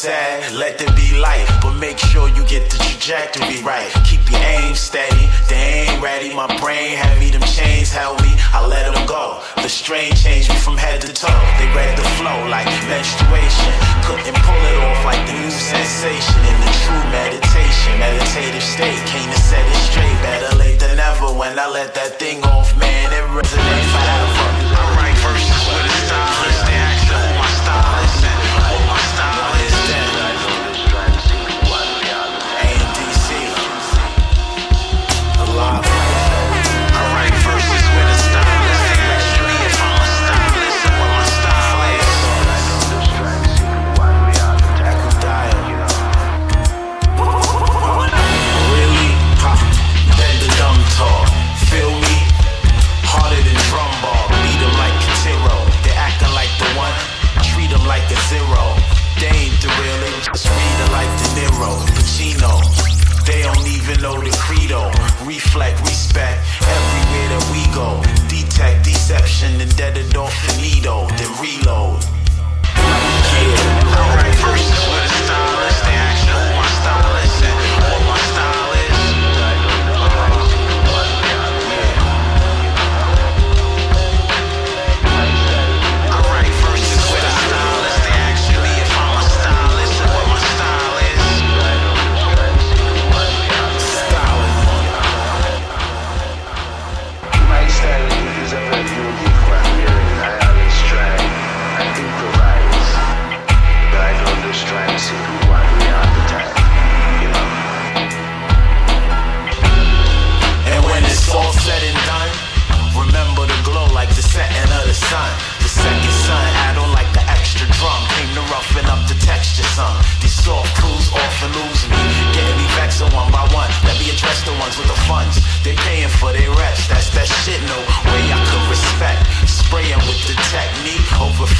let 0.06 0.76
there 0.76 0.92
be 0.92 1.16
light, 1.16 1.48
but 1.62 1.72
make 1.80 1.96
sure 1.96 2.28
you 2.28 2.44
get 2.44 2.68
the 2.68 2.76
trajectory 2.76 3.62
right. 3.64 3.88
Keep 4.04 4.28
your 4.30 4.40
aim 4.40 4.74
steady, 4.74 5.28
they 5.48 5.88
ain't 5.88 6.02
ready. 6.02 6.34
My 6.34 6.46
brain 6.60 6.96
heavy, 6.96 7.30
them 7.30 7.40
chains 7.42 7.90
held 7.90 8.20
me. 8.20 8.36
I 8.52 8.66
let 8.66 8.92
them 8.92 9.06
go. 9.06 9.40
The 9.56 9.68
strain 9.68 10.12
changed 10.12 10.50
me 10.50 10.56
from 10.56 10.76
head 10.76 11.00
to 11.02 11.12
toe. 11.12 11.32
They 11.56 11.68
read 11.72 11.96
the 11.96 12.04
flow 12.20 12.36
like 12.52 12.68
menstruation. 12.84 13.72
Couldn't 14.04 14.36
pull 14.44 14.60
it 14.60 14.76
off 14.84 15.04
like 15.08 15.24
the 15.24 15.40
new 15.40 15.50
sensation. 15.50 16.36
In 16.52 16.56
the 16.60 16.72
true 16.84 17.04
meditation, 17.08 17.92
meditative 17.96 18.62
state, 18.62 19.00
came 19.08 19.30
to 19.30 19.40
set 19.40 19.64
it 19.64 19.80
straight. 19.88 20.18
Better 20.20 20.56
late 20.56 20.80
than 20.80 20.98
ever 21.00 21.32
when 21.32 21.58
I 21.58 21.66
let 21.68 21.94
that 21.94 22.18
thing 22.20 22.44
off, 22.44 22.76
man. 22.76 23.08
It 23.08 23.24
resonates 23.32 23.88
forever. 23.88 24.53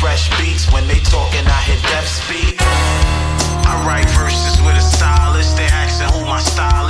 Fresh 0.04 0.28
beats. 0.38 0.70
When 0.70 0.86
they 0.86 1.00
talking, 1.00 1.46
I 1.46 1.60
hit 1.64 1.80
death 1.88 2.06
speed. 2.06 2.56
I 3.64 3.72
write 3.86 4.08
verses 4.10 4.60
with 4.60 4.76
a 4.76 4.84
stylist. 4.96 5.56
They 5.56 5.64
asking 5.64 6.12
who 6.12 6.26
my 6.28 6.40
stylist 6.40 6.83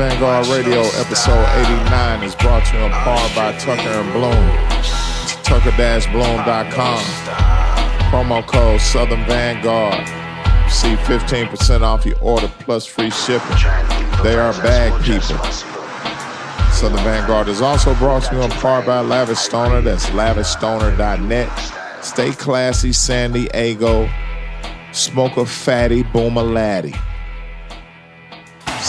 Vanguard 0.00 0.46
Radio, 0.46 0.80
episode 0.98 1.44
89, 1.60 2.22
is 2.22 2.34
brought 2.36 2.64
to 2.64 2.78
you 2.78 2.84
in 2.84 2.90
part 2.90 3.34
by 3.34 3.52
Tucker 3.58 3.82
and 3.82 4.10
Bloom. 4.14 4.32
Tucker-bloom.com. 5.44 7.04
Promo 8.10 8.46
code 8.46 8.80
Southern 8.80 9.26
Vanguard. 9.26 10.08
See 10.70 10.94
15% 10.94 11.82
off 11.82 12.06
your 12.06 12.16
order 12.22 12.50
plus 12.60 12.86
free 12.86 13.10
shipping. 13.10 13.58
They 14.22 14.36
are 14.36 14.54
bag 14.62 15.04
people. 15.04 15.36
Southern 16.72 17.04
Vanguard 17.04 17.48
is 17.48 17.60
also 17.60 17.94
brought 17.96 18.22
to 18.22 18.36
you 18.36 18.40
in 18.40 18.50
part 18.52 18.86
by 18.86 19.00
Lavish 19.00 19.36
Stoner. 19.36 19.82
That's 19.82 20.06
lavishstoner.net. 20.06 22.02
Stay 22.02 22.32
classy, 22.32 22.94
San 22.94 23.32
Diego. 23.32 24.08
Smoke 24.92 25.36
a 25.36 25.44
fatty, 25.44 26.04
boom 26.04 26.38
a 26.38 26.42
laddie. 26.42 26.94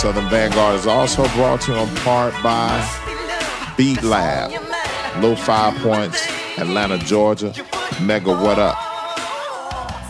Southern 0.02 0.28
Vanguard 0.30 0.80
is 0.80 0.88
also 0.88 1.28
brought 1.36 1.62
to 1.62 1.74
you 1.74 1.78
in 1.78 1.96
part 1.98 2.34
by 2.42 2.74
Beat 3.78 4.02
Lab, 4.02 4.52
Low 5.22 5.36
Five 5.36 5.76
Points, 5.76 6.28
Atlanta, 6.58 6.98
Georgia. 6.98 7.54
Mega 8.02 8.32
What 8.32 8.58
Up. 8.58 8.76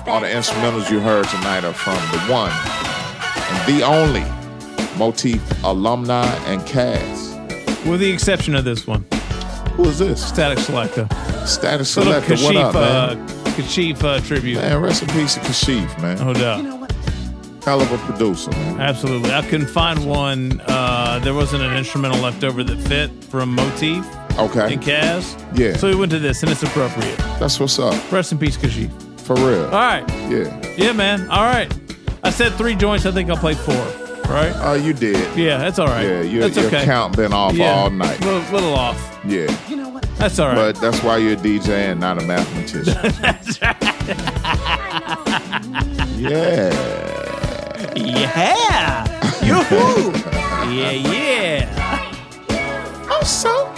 All 0.07 0.22
the 0.22 0.27
instrumentals 0.27 0.89
you 0.89 1.01
heard 1.01 1.27
tonight 1.27 1.65
are 1.65 1.73
from 1.73 1.95
the 2.11 2.19
one 2.31 2.51
and 2.53 3.77
the 3.77 3.84
only 3.84 4.23
Motif 4.97 5.41
alumni 5.63 6.26
and 6.45 6.65
cast. 6.65 7.38
With 7.85 7.99
the 7.99 8.09
exception 8.11 8.55
of 8.55 8.63
this 8.63 8.88
one. 8.88 9.05
Who 9.73 9.89
is 9.89 9.99
this? 9.99 10.31
Statik 10.31 10.59
Selektah. 10.59 11.09
Statik 11.43 11.81
Selektah, 11.81 12.43
what 12.43 12.55
Kashif, 12.55 12.63
up, 12.63 12.73
man? 12.76 13.19
uh, 13.19 13.27
Kashif 13.57 14.03
uh, 14.03 14.19
tribute. 14.22 14.55
Man, 14.55 14.81
rest 14.81 15.01
in 15.03 15.09
peace 15.09 15.34
to 15.34 15.41
Kashif, 15.41 16.01
man. 16.01 16.18
No 16.19 16.34
doubt. 16.34 16.81
Hell 17.64 17.82
of 17.82 17.92
a 17.92 17.98
producer, 18.00 18.50
man. 18.52 18.80
Absolutely. 18.82 19.32
I 19.34 19.42
couldn't 19.44 19.68
find 19.68 20.06
one. 20.08 20.62
Uh, 20.66 21.20
there 21.24 21.34
wasn't 21.36 21.62
an 21.64 21.78
instrumental 21.78 22.20
left 22.20 22.44
over 22.44 22.64
that 22.64 22.78
fit 22.88 23.12
from 23.26 23.54
Motif 23.54 24.04
Okay. 24.40 24.74
and 24.74 24.82
Kaz. 24.82 25.38
Yeah. 25.58 25.78
So 25.78 25.88
we 25.88 25.96
went 25.96 26.12
to 26.12 26.20
this, 26.20 26.42
and 26.42 26.52
it's 26.52 26.64
appropriate. 26.64 27.18
That's 27.40 27.60
what's 27.60 27.78
up. 27.78 28.12
Rest 28.12 28.32
in 28.32 28.40
peace, 28.40 28.58
Kashif. 28.58 28.90
For 29.22 29.36
real. 29.36 29.66
All 29.66 29.72
right. 29.72 30.04
Yeah. 30.30 30.60
Yeah, 30.76 30.94
man. 30.94 31.30
All 31.30 31.44
right. 31.44 31.72
I 32.24 32.32
said 32.32 32.54
three 32.54 32.76
joints. 32.76 33.06
I 33.06 33.12
think 33.12 33.30
I 33.30 33.36
played 33.36 33.58
four. 33.58 33.76
Right? 34.28 34.54
Oh, 34.58 34.74
you 34.74 34.94
did. 34.94 35.38
Yeah, 35.38 35.58
that's 35.58 35.78
all 35.78 35.88
right. 35.88 36.06
Yeah, 36.06 36.22
your, 36.22 36.42
that's 36.44 36.56
your 36.56 36.66
okay. 36.68 36.86
count 36.86 37.16
been 37.18 37.34
off 37.34 37.54
Yeah. 37.54 37.74
all 37.74 37.90
night. 37.90 38.20
Little, 38.22 38.42
little 38.54 38.74
off. 38.74 39.20
Yeah. 39.26 39.54
You 39.70 39.76
know 39.76 39.90
what? 39.90 40.04
That's 40.18 40.40
all 40.40 40.48
right. 40.48 40.56
But 40.56 40.76
that's 40.82 41.04
why 41.04 41.18
you're 41.18 41.34
a 41.34 41.36
DJ 41.36 41.92
and 41.92 42.00
not 42.00 42.18
a 42.18 42.22
mathematician. 42.26 42.96
yeah. 46.18 47.11
Yeah. 47.95 49.05
Yoo-hoo. 49.43 50.11
yeah, 50.72 50.91
yeah. 50.91 52.11
Oh, 53.09 53.23
so 53.23 53.72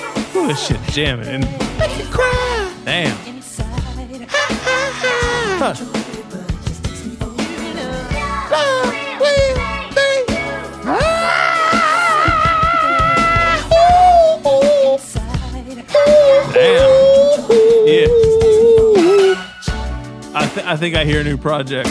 this 0.48 0.68
shit 0.68 0.82
jamming. 0.92 1.42
Make 1.78 1.98
you 1.98 2.06
cry. 2.12 2.74
damn. 2.86 3.18
Huh. 5.60 5.74
Love 8.52 9.20
will 9.20 9.56
be. 9.96 11.24
Damn. 16.54 16.90
Yeah. 17.88 18.08
I, 20.36 20.48
th- 20.54 20.66
I 20.66 20.76
think 20.78 20.96
I 20.96 21.06
hear 21.06 21.22
a 21.22 21.24
new 21.24 21.38
project. 21.38 21.90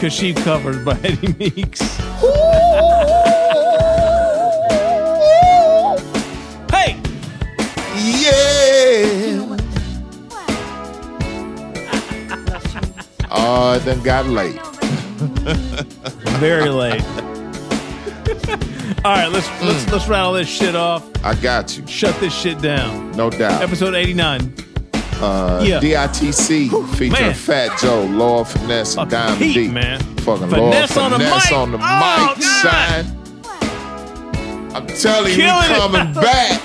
Cause 0.00 0.14
she 0.14 0.32
covered 0.32 0.82
by 0.86 0.98
Eddie 1.04 1.34
Meeks. 1.34 1.80
hey! 6.70 6.98
Yeah. 7.98 9.56
Oh, 13.32 13.74
it 13.74 13.84
done 13.84 14.02
got 14.02 14.26
late. 14.26 14.60
Very 16.40 16.68
late. 16.68 17.04
All 19.04 19.12
right, 19.12 19.30
let's 19.30 19.48
let's 19.62 19.84
mm. 19.84 19.92
let's 19.92 20.08
rattle 20.08 20.32
this 20.32 20.48
shit 20.48 20.74
off. 20.74 21.08
I 21.24 21.34
got 21.34 21.76
you. 21.76 21.86
Shut 21.86 22.18
this 22.20 22.34
shit 22.34 22.60
down. 22.60 23.12
No 23.12 23.30
doubt. 23.30 23.62
Episode 23.62 23.94
89. 23.94 24.69
Uh, 25.22 25.62
Yeah. 25.62 25.80
DITC 25.80 26.70
featuring 26.96 27.12
man. 27.12 27.34
Fat 27.34 27.78
Joe, 27.78 28.04
Lord 28.04 28.48
Finesse, 28.48 28.96
and 28.96 29.10
Diamond 29.10 29.36
Heat, 29.42 29.54
D. 29.54 29.68
man. 29.68 30.00
Fucking 30.18 30.48
Finesse 30.48 30.96
Lord 30.96 31.12
on 31.12 31.18
the 31.20 31.24
Finesse 31.26 31.52
on 31.52 31.72
the 31.72 31.78
Oh, 31.80 32.34
mic, 32.36 32.42
son. 32.44 33.16
I'm 34.74 34.86
telling 34.86 35.32
you, 35.32 35.44
we 35.44 35.74
coming 35.74 36.12
back. 36.22 36.60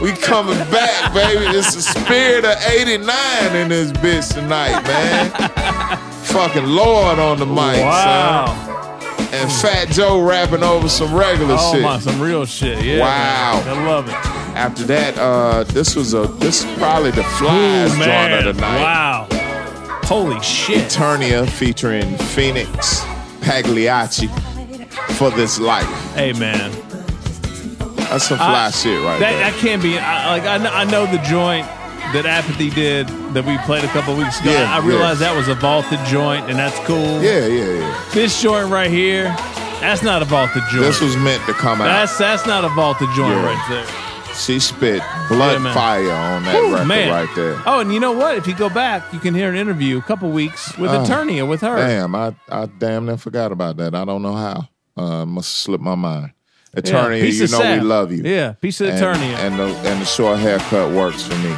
We 0.00 0.12
coming 0.12 0.58
back, 0.70 1.12
baby. 1.14 1.44
It's 1.56 1.74
the 1.74 1.82
spirit 1.82 2.44
of 2.44 2.56
89 2.70 3.56
in 3.56 3.68
this 3.68 3.90
bitch 3.92 4.32
tonight, 4.34 4.82
man. 4.84 5.30
Fucking 6.24 6.66
Lord 6.66 7.18
on 7.18 7.38
the 7.38 7.46
mic, 7.46 7.82
Wow. 7.82 8.46
son. 8.46 9.28
And 9.32 9.50
Fat 9.52 9.88
Joe 9.90 10.20
rapping 10.20 10.62
over 10.62 10.88
some 10.88 11.12
regular 11.14 11.56
Oh 11.58 11.72
shit. 11.74 11.82
my, 11.82 11.98
some 11.98 12.20
real 12.20 12.46
shit. 12.46 12.82
Yeah. 12.84 13.00
Wow. 13.00 13.62
man. 13.64 13.78
I 13.78 13.84
love 13.86 14.08
it. 14.08 14.14
After 14.56 14.84
that, 14.84 15.18
uh, 15.18 15.64
this 15.64 15.94
was 15.94 16.14
a 16.14 16.22
this 16.38 16.64
is 16.64 16.78
probably 16.78 17.10
the 17.10 17.22
flies 17.22 17.92
Ooh, 17.92 18.04
joint 18.04 18.32
of 18.32 18.56
the 18.56 18.60
night. 18.60 18.80
Wow. 18.80 19.28
Holy 20.04 20.40
shit. 20.40 20.84
Eternia 20.90 21.46
featuring 21.48 22.16
Phoenix 22.16 23.04
Pagliacci 23.42 24.28
for 25.18 25.30
this 25.30 25.60
life. 25.60 25.86
Hey 26.14 26.32
man. 26.32 26.70
That's 28.08 28.28
some 28.28 28.38
fly 28.38 28.66
I- 28.66 28.70
shit 28.70 28.98
right 29.04 29.18
that, 29.20 29.32
there. 29.32 29.50
That 29.50 29.58
can't 29.60 29.82
be. 29.82 29.98
I, 29.98 30.30
like 30.38 30.44
I, 30.44 30.58
kn- 30.58 30.72
I 30.72 30.84
know 30.84 31.04
the 31.04 31.18
joint 31.18 31.66
that 32.14 32.24
Apathy 32.24 32.70
did 32.70 33.08
that 33.34 33.44
we 33.44 33.58
played 33.58 33.84
a 33.84 33.88
couple 33.88 34.16
weeks 34.16 34.40
ago. 34.40 34.52
Yeah, 34.52 34.72
I, 34.72 34.78
I 34.78 34.80
yeah. 34.80 34.86
realized 34.88 35.20
that 35.20 35.36
was 35.36 35.48
a 35.48 35.54
vaulted 35.54 35.98
joint, 36.06 36.48
and 36.48 36.58
that's 36.58 36.78
cool. 36.86 37.20
Yeah, 37.20 37.46
yeah, 37.46 37.80
yeah. 37.80 38.04
This 38.14 38.40
joint 38.40 38.70
right 38.70 38.90
here, 38.90 39.24
that's 39.80 40.02
not 40.02 40.22
a 40.22 40.24
vaulted 40.24 40.62
joint. 40.70 40.84
This 40.84 41.02
was 41.02 41.14
meant 41.16 41.44
to 41.44 41.52
come 41.52 41.82
out. 41.82 41.86
That's 41.88 42.16
that's 42.16 42.46
not 42.46 42.64
a 42.64 42.70
vaulted 42.70 43.08
joint 43.14 43.34
Yeah. 43.34 43.44
right 43.44 43.66
there. 43.68 44.05
She 44.36 44.58
spit 44.58 45.02
blood 45.28 45.62
Yeah, 45.62 45.72
fire 45.74 46.10
on 46.12 46.44
that 46.44 46.54
Whew, 46.54 46.72
record 46.74 46.86
man. 46.88 47.10
right 47.10 47.34
there. 47.36 47.60
Oh, 47.66 47.80
and 47.80 47.92
you 47.92 47.98
know 48.00 48.12
what? 48.12 48.36
If 48.36 48.46
you 48.46 48.54
go 48.54 48.68
back, 48.68 49.12
you 49.12 49.18
can 49.18 49.34
hear 49.34 49.48
an 49.48 49.56
interview 49.56 49.98
a 49.98 50.02
couple 50.02 50.30
weeks 50.30 50.76
with 50.76 50.90
Oh, 50.90 51.02
Eternia 51.04 51.48
with 51.48 51.62
her. 51.62 51.76
Damn, 51.76 52.14
I, 52.14 52.34
I 52.50 52.66
damn 52.66 53.06
near 53.06 53.16
forgot 53.16 53.50
about 53.52 53.76
that. 53.78 53.94
I 53.94 54.04
don't 54.04 54.20
know 54.22 54.34
how. 54.34 54.68
Uh, 54.96 55.24
must 55.26 55.48
have 55.52 55.58
slipped 55.64 55.84
my 55.84 55.94
mind. 55.94 56.32
Yeah, 56.74 56.80
Eternia, 56.82 57.20
piece 57.22 57.36
you 57.36 57.48
know 57.48 57.60
sap. 57.62 57.80
we 57.80 57.86
love 57.86 58.12
you. 58.12 58.22
Yeah, 58.24 58.52
piece 58.52 58.80
of 58.82 58.88
and, 58.88 58.98
Eternia. 58.98 59.34
And 59.38 59.58
the 59.58 59.64
and 59.88 60.00
the 60.02 60.04
short 60.06 60.38
haircut 60.38 60.92
works 60.92 61.22
for 61.22 61.34
me. 61.36 61.54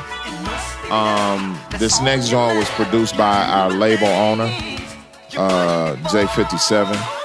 Um, 0.90 1.58
this 1.78 2.00
next 2.00 2.28
joint 2.30 2.56
was 2.56 2.68
produced 2.70 3.16
by 3.16 3.44
our 3.44 3.70
label 3.70 4.06
owner, 4.06 4.44
uh, 5.36 5.96
J57. 6.10 7.17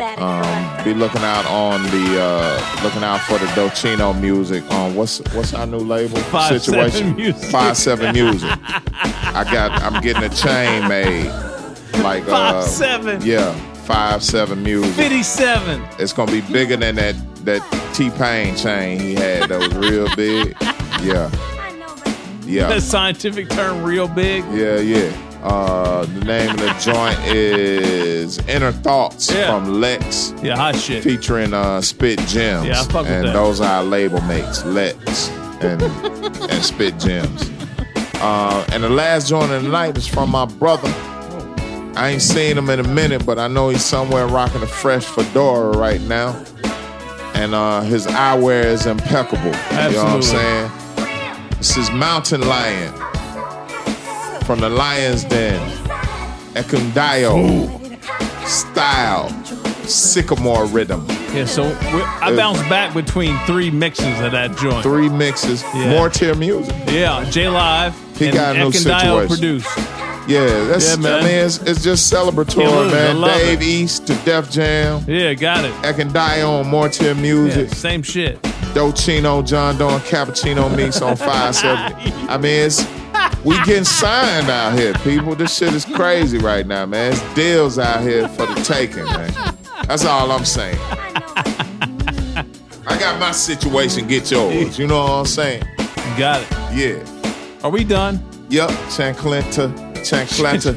Um, 0.00 0.84
be 0.84 0.92
looking 0.94 1.22
out 1.22 1.46
on 1.46 1.82
the 1.84 2.20
uh, 2.20 2.80
looking 2.82 3.04
out 3.04 3.20
for 3.22 3.38
the 3.38 3.46
Docino 3.46 4.18
music 4.20 4.64
on 4.72 4.94
what's 4.94 5.18
what's 5.34 5.54
our 5.54 5.66
new 5.66 5.78
label 5.78 6.16
Five 6.16 6.60
situation 6.60 6.92
Seven 7.00 7.16
Music. 7.16 7.50
five 7.50 7.76
seven 7.76 8.12
music. 8.12 8.50
I 8.62 9.44
got 9.52 9.70
I'm 9.82 10.02
getting 10.02 10.24
a 10.24 10.28
chain 10.28 10.88
made 10.88 11.26
like 12.02 12.24
uh, 12.24 12.60
Five 12.62 12.64
Seven. 12.64 13.22
yeah 13.22 13.52
five 13.84 14.22
seven 14.24 14.62
music. 14.62 14.94
57. 14.94 15.82
It's 15.98 16.12
gonna 16.12 16.32
be 16.32 16.40
bigger 16.40 16.76
than 16.76 16.96
that 16.96 17.14
that 17.44 17.60
T 17.94 18.10
Pain 18.10 18.56
chain 18.56 18.98
he 18.98 19.14
had 19.14 19.48
that 19.50 19.58
was 19.58 19.74
real 19.74 20.08
big. 20.16 20.56
Yeah. 21.02 21.30
Yeah. 22.46 22.68
That 22.68 22.82
scientific 22.82 23.50
term, 23.50 23.82
real 23.82 24.08
big. 24.08 24.42
Yeah, 24.52 24.78
yeah. 24.78 25.12
Uh, 25.44 26.06
the 26.06 26.24
name 26.24 26.50
of 26.50 26.56
the 26.56 26.72
joint 26.80 27.18
is 27.26 28.38
Inner 28.48 28.72
Thoughts 28.72 29.30
Yeah. 29.30 29.50
from 29.50 29.80
Lex. 29.80 30.32
Yeah, 30.42 30.56
hot 30.56 30.74
shit. 30.74 31.04
Featuring 31.04 31.52
uh, 31.52 31.82
Spit 31.82 32.18
Gems. 32.20 32.66
Yeah, 32.66 32.80
I 32.80 32.84
fuck 32.84 33.02
with 33.02 33.10
And 33.10 33.26
that. 33.28 33.32
those 33.34 33.60
are 33.60 33.68
our 33.68 33.84
label 33.84 34.20
mates, 34.22 34.64
Lex 34.64 35.28
and 35.60 35.82
and 36.50 36.64
Spit 36.64 36.98
Gems. 36.98 37.50
Uh, 38.16 38.64
and 38.72 38.82
the 38.82 38.88
last 38.88 39.28
joint 39.28 39.52
of 39.52 39.62
the 39.62 39.68
night 39.68 39.98
is 39.98 40.06
from 40.06 40.30
my 40.30 40.46
brother. 40.46 40.88
I 41.96 42.08
ain't 42.12 42.22
seen 42.22 42.56
him 42.56 42.70
in 42.70 42.80
a 42.80 42.88
minute, 42.88 43.26
but 43.26 43.38
I 43.38 43.46
know 43.46 43.68
he's 43.68 43.84
somewhere 43.84 44.26
rocking 44.26 44.62
a 44.62 44.66
fresh 44.66 45.04
fedora 45.04 45.76
right 45.76 46.00
now. 46.00 46.42
And 47.34 47.54
uh, 47.54 47.82
his 47.82 48.06
eyewear 48.06 48.64
is 48.64 48.86
impeccable. 48.86 49.52
Absolutely. 49.52 49.90
You 49.90 49.96
know 49.96 50.04
what 50.04 50.14
I'm 50.14 50.22
saying? 50.22 51.58
This 51.58 51.76
is 51.76 51.90
Mountain 51.90 52.40
Lion 52.48 52.94
from 54.44 54.60
the 54.60 54.68
Lion's 54.68 55.24
Den. 55.24 55.60
Ekundayo 56.54 57.68
style 58.46 59.28
sycamore 59.86 60.66
rhythm. 60.66 61.04
Yeah, 61.32 61.46
so 61.46 61.64
I 62.20 62.32
bounced 62.36 62.62
back 62.68 62.94
between 62.94 63.36
three 63.40 63.70
mixes 63.70 64.20
of 64.20 64.32
that 64.32 64.56
joint. 64.56 64.82
Three 64.82 65.08
mixes, 65.08 65.62
Yeah. 65.74 65.90
more 65.90 66.08
tier 66.08 66.34
music. 66.34 66.74
Yeah, 66.86 67.24
J 67.30 67.48
Live. 67.48 67.94
He 68.16 68.26
and 68.26 68.34
got 68.34 68.56
Ekundayo 68.56 68.72
situation. 68.72 69.28
produced. 69.28 69.78
Yeah, 70.28 70.64
that's 70.68 70.90
Yeah, 70.90 70.96
man. 71.02 71.12
I 71.12 71.22
mean 71.22 71.30
it's, 71.34 71.58
it's 71.58 71.82
just 71.82 72.10
celebratory. 72.12 72.88
I 72.88 72.90
man. 72.90 73.20
Dave 73.20 73.60
it. 73.60 73.64
East 73.66 74.06
to 74.06 74.14
Def 74.24 74.50
Jam. 74.50 75.04
Yeah, 75.08 75.34
got 75.34 75.64
it. 75.64 75.72
Ekundayo 75.82 76.60
on 76.60 76.68
more 76.68 76.88
tier 76.88 77.08
Yeah, 77.14 77.20
music. 77.20 77.70
same 77.74 78.02
shit. 78.02 78.38
Docino, 78.74 79.46
John 79.46 79.78
Doe, 79.78 79.88
and 79.88 80.02
Cappuccino 80.02 80.74
mix 80.74 81.00
on 81.00 81.16
five 81.16 81.54
seven. 81.54 81.94
I 82.28 82.36
mean, 82.36 82.66
it's 82.66 82.84
we 83.44 83.56
getting 83.64 83.84
signed 83.84 84.50
out 84.50 84.76
here, 84.78 84.94
people. 84.94 85.34
This 85.34 85.56
shit 85.56 85.72
is 85.72 85.84
crazy 85.84 86.38
right 86.38 86.66
now, 86.66 86.86
man. 86.86 87.12
It's 87.12 87.34
deals 87.34 87.78
out 87.78 88.02
here 88.02 88.28
for 88.28 88.46
the 88.46 88.54
taking, 88.62 89.04
man. 89.04 89.32
That's 89.86 90.04
all 90.04 90.32
I'm 90.32 90.44
saying. 90.44 90.78
I 92.86 92.98
got 92.98 93.18
my 93.20 93.32
situation, 93.32 94.06
get 94.06 94.30
yours. 94.30 94.78
You 94.78 94.86
know 94.86 95.02
what 95.02 95.10
I'm 95.10 95.26
saying? 95.26 95.62
Got 96.18 96.42
it. 96.42 96.48
Yeah. 96.74 97.60
Are 97.62 97.70
we 97.70 97.84
done? 97.84 98.22
Yup. 98.50 98.70
Chanclenta, 98.90 99.72
Chanclenta, 100.04 100.74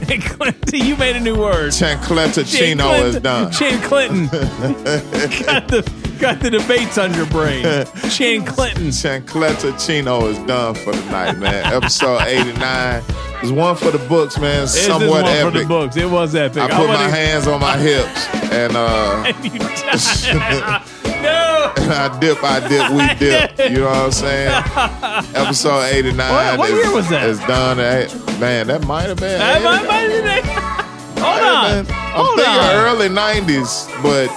you 0.85 0.95
made 0.95 1.15
a 1.15 1.19
new 1.19 1.35
word. 1.35 1.71
Chanclenta 1.71 2.45
Chin 2.49 2.77
Chino 2.77 2.91
is 2.93 3.19
done. 3.19 3.51
Chin 3.51 3.79
Clinton. 3.81 4.27
got 4.27 5.67
the 5.67 6.06
got 6.19 6.39
the 6.39 6.49
debates 6.49 6.98
on 6.98 7.14
your 7.14 7.26
brain. 7.27 7.64
Chin 8.10 8.44
Clinton. 8.45 8.88
Chancleta 8.88 9.85
Chino 9.85 10.26
is 10.27 10.38
done 10.39 10.76
for 10.76 10.94
the 10.94 11.06
night, 11.11 11.38
man. 11.38 11.73
Episode 11.73 12.22
89 12.22 13.03
is 13.44 13.52
one 13.52 13.76
for 13.76 13.91
the 13.91 13.99
books, 14.10 14.38
man. 14.39 14.61
It 14.61 14.64
is 14.65 14.85
Somewhat 14.85 15.23
one 15.23 15.26
epic. 15.26 15.53
for 15.53 15.60
the 15.60 15.65
books. 15.65 15.95
It 15.98 16.10
was 16.10 16.35
epic. 16.35 16.64
I 16.64 16.68
put 16.69 16.88
my 16.88 17.07
hands 17.10 17.48
on 17.48 17.60
my 17.61 17.77
hips 17.77 18.27
and 18.52 18.76
uh 18.76 19.23
no. 21.22 21.73
and 21.77 21.91
I 21.94 22.18
dip, 22.19 22.44
I 22.44 22.60
dip, 22.68 22.91
we 22.91 23.15
dip. 23.19 23.72
You 23.72 23.80
know 23.80 23.85
what 23.88 23.95
I'm 23.98 24.11
saying? 24.11 24.64
Episode 25.35 25.81
89 25.84 26.31
What- 26.31 26.57
what 26.60 26.69
is, 26.69 26.76
year 26.85 26.94
was 26.94 27.10
that? 27.10 27.30
is 27.30 27.39
done. 27.39 27.80
Eh, 27.80 28.07
Man, 28.39 28.68
that 28.68 28.85
might 28.85 29.03
have 29.07 29.18
been. 29.18 29.39
That 29.39 29.64
might- 29.64 29.89
have 29.89 30.23
been- 30.23 31.23
Hold 31.23 31.41
on. 31.41 31.65
I'm 31.80 31.85
Hold 32.14 32.35
thinking 32.38 32.53
on. 32.53 32.76
early 32.85 33.10
90s, 33.10 33.88
but 34.03 34.27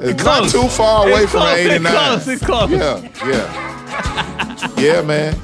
it's 0.00 0.24
not 0.24 0.38
close. 0.40 0.52
too 0.52 0.68
far 0.68 1.08
away 1.08 1.22
It's 1.24 1.32
from 1.32 1.40
close, 1.42 2.28
it's 2.28 2.44
close, 2.44 2.70
it's 2.72 2.78
close. 2.78 3.02
Yeah, 3.22 3.28
yeah. 3.28 4.72
yeah, 4.78 5.02
man. 5.02 5.34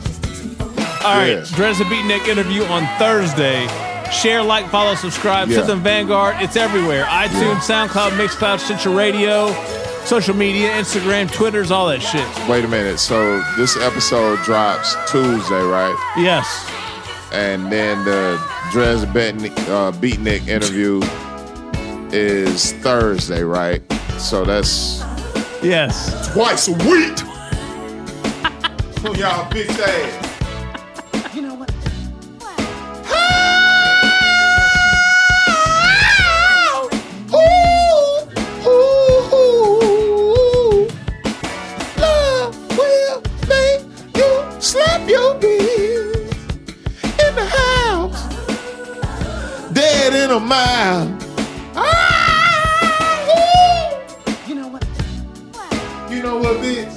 All 1.05 1.15
right, 1.19 1.28
Yeah. 1.39 1.45
Dres 1.55 1.78
the 1.78 1.85
Beatnik 1.85 2.27
interview 2.27 2.65
on 2.65 2.87
Thursday. 2.99 3.66
Share, 4.11 4.43
like, 4.43 4.69
follow, 4.70 4.95
subscribe. 4.95 5.49
Yeah. 5.49 5.61
Southern 5.61 5.81
Vanguard. 5.81 6.37
It's 6.41 6.57
everywhere. 6.57 7.05
iTunes, 7.05 7.59
SoundCloud, 7.61 8.11
Mixcloud, 8.16 8.61
Stitcher 8.61 8.91
Radio, 8.91 9.53
social 10.05 10.35
media, 10.35 10.70
Instagram, 10.73 11.31
Twitters, 11.33 11.70
all 11.73 11.89
that 11.89 12.01
shit. 12.01 12.24
Wait 12.49 12.65
a 12.65 12.69
minute. 12.69 12.99
So 12.99 13.41
this 13.57 13.77
episode 13.77 14.39
drops 14.45 14.95
Tuesday, 15.11 15.61
right? 15.62 15.95
Yes. 16.16 16.47
And 17.33 17.70
then 17.70 18.05
the 18.05 18.41
Dres 18.70 19.05
Beatnik, 19.07 19.57
uh, 19.69 19.91
Beatnik 19.93 20.47
interview 20.47 21.01
is 22.12 22.73
Thursday, 22.74 23.43
right? 23.43 23.83
So 24.19 24.45
that's 24.45 25.03
Yes. 25.63 26.31
twice 26.33 26.69
a 26.69 26.73
week. 26.73 27.19
For 29.01 29.15
y'all 29.17 29.49
bitch 29.51 29.79
ass. 29.79 31.35
You 31.35 31.43
know 31.43 31.55
what? 31.55 31.71
Love 41.99 42.55
will 42.79 43.23
make 43.49 43.83
you 44.17 44.61
slap 44.61 45.09
your 45.09 45.35
bitch 45.35 46.33
in 47.27 47.35
the 47.35 47.47
house. 47.47 48.21
Dead 49.73 50.15
in 50.15 50.31
a 50.31 50.41
mile. 50.41 51.07
Know 56.37 56.53
what, 56.53 56.63
bitch? 56.63 56.93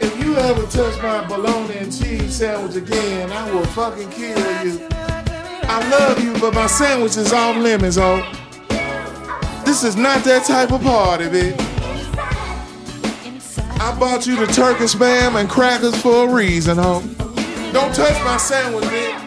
If 0.00 0.18
you 0.24 0.36
ever 0.36 0.62
touch 0.66 1.00
my 1.02 1.26
bologna 1.26 1.78
and 1.78 1.92
cheese 1.92 2.36
sandwich 2.36 2.76
again, 2.76 3.30
I 3.30 3.50
will 3.50 3.66
fucking 3.66 4.10
kill 4.10 4.38
you. 4.64 4.88
I 4.90 5.88
love 5.90 6.22
you, 6.22 6.32
but 6.40 6.54
my 6.54 6.66
sandwich 6.66 7.16
is 7.16 7.32
off 7.32 7.56
lemons, 7.56 7.98
oh. 7.98 8.22
This 9.64 9.84
is 9.84 9.96
not 9.96 10.24
that 10.24 10.44
type 10.46 10.72
of 10.72 10.82
party, 10.82 11.26
bitch. 11.26 11.56
I 13.80 13.96
bought 13.98 14.26
you 14.26 14.36
the 14.36 14.52
Turkish 14.52 14.94
spam 14.94 15.38
and 15.38 15.48
crackers 15.48 16.00
for 16.00 16.28
a 16.28 16.32
reason, 16.32 16.78
oh. 16.80 17.02
Don't 17.72 17.94
touch 17.94 18.24
my 18.24 18.38
sandwich, 18.38 18.84
bitch. 18.84 19.24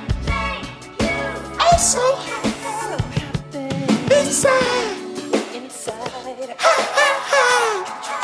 I'm 1.60 1.80
so 1.80 2.31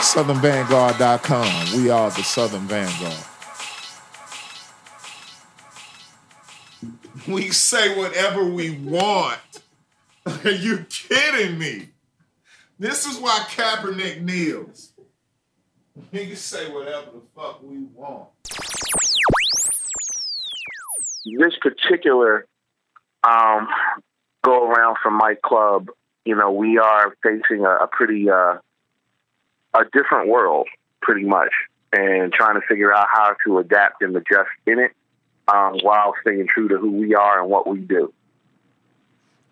SouthernVanguard.com. 0.07 1.81
We 1.83 1.89
are 1.89 2.09
the 2.09 2.23
Southern 2.23 2.61
Vanguard. 2.61 3.13
We 7.27 7.49
say 7.49 7.93
whatever 7.97 8.45
we 8.45 8.71
want. 8.71 9.41
Are 10.45 10.49
you 10.49 10.85
kidding 10.89 11.59
me? 11.59 11.89
This 12.79 13.05
is 13.05 13.19
why 13.19 13.45
Kaepernick 13.49 14.21
kneels. 14.21 14.93
We 16.13 16.27
can 16.27 16.35
say 16.37 16.71
whatever 16.71 17.07
the 17.11 17.21
fuck 17.35 17.61
we 17.61 17.79
want. 17.93 18.29
this 21.37 21.57
particular 21.61 22.47
um, 23.23 23.67
go 24.45 24.69
around 24.69 24.97
from 25.03 25.15
my 25.15 25.35
club, 25.43 25.89
you 26.23 26.35
know, 26.35 26.51
we 26.51 26.77
are 26.77 27.13
facing 27.21 27.65
a, 27.65 27.71
a 27.83 27.87
pretty 27.91 28.29
uh, 28.29 28.59
a 29.79 29.85
different 29.93 30.29
world, 30.29 30.67
pretty 31.01 31.25
much, 31.25 31.51
and 31.93 32.31
trying 32.33 32.59
to 32.59 32.67
figure 32.67 32.93
out 32.93 33.07
how 33.11 33.35
to 33.45 33.59
adapt 33.59 34.01
and 34.01 34.15
adjust 34.15 34.49
in 34.65 34.79
it, 34.79 34.91
um, 35.47 35.77
while 35.81 36.13
staying 36.21 36.47
true 36.53 36.67
to 36.67 36.77
who 36.77 36.91
we 36.91 37.15
are 37.15 37.41
and 37.41 37.49
what 37.49 37.67
we 37.67 37.79
do. 37.79 38.13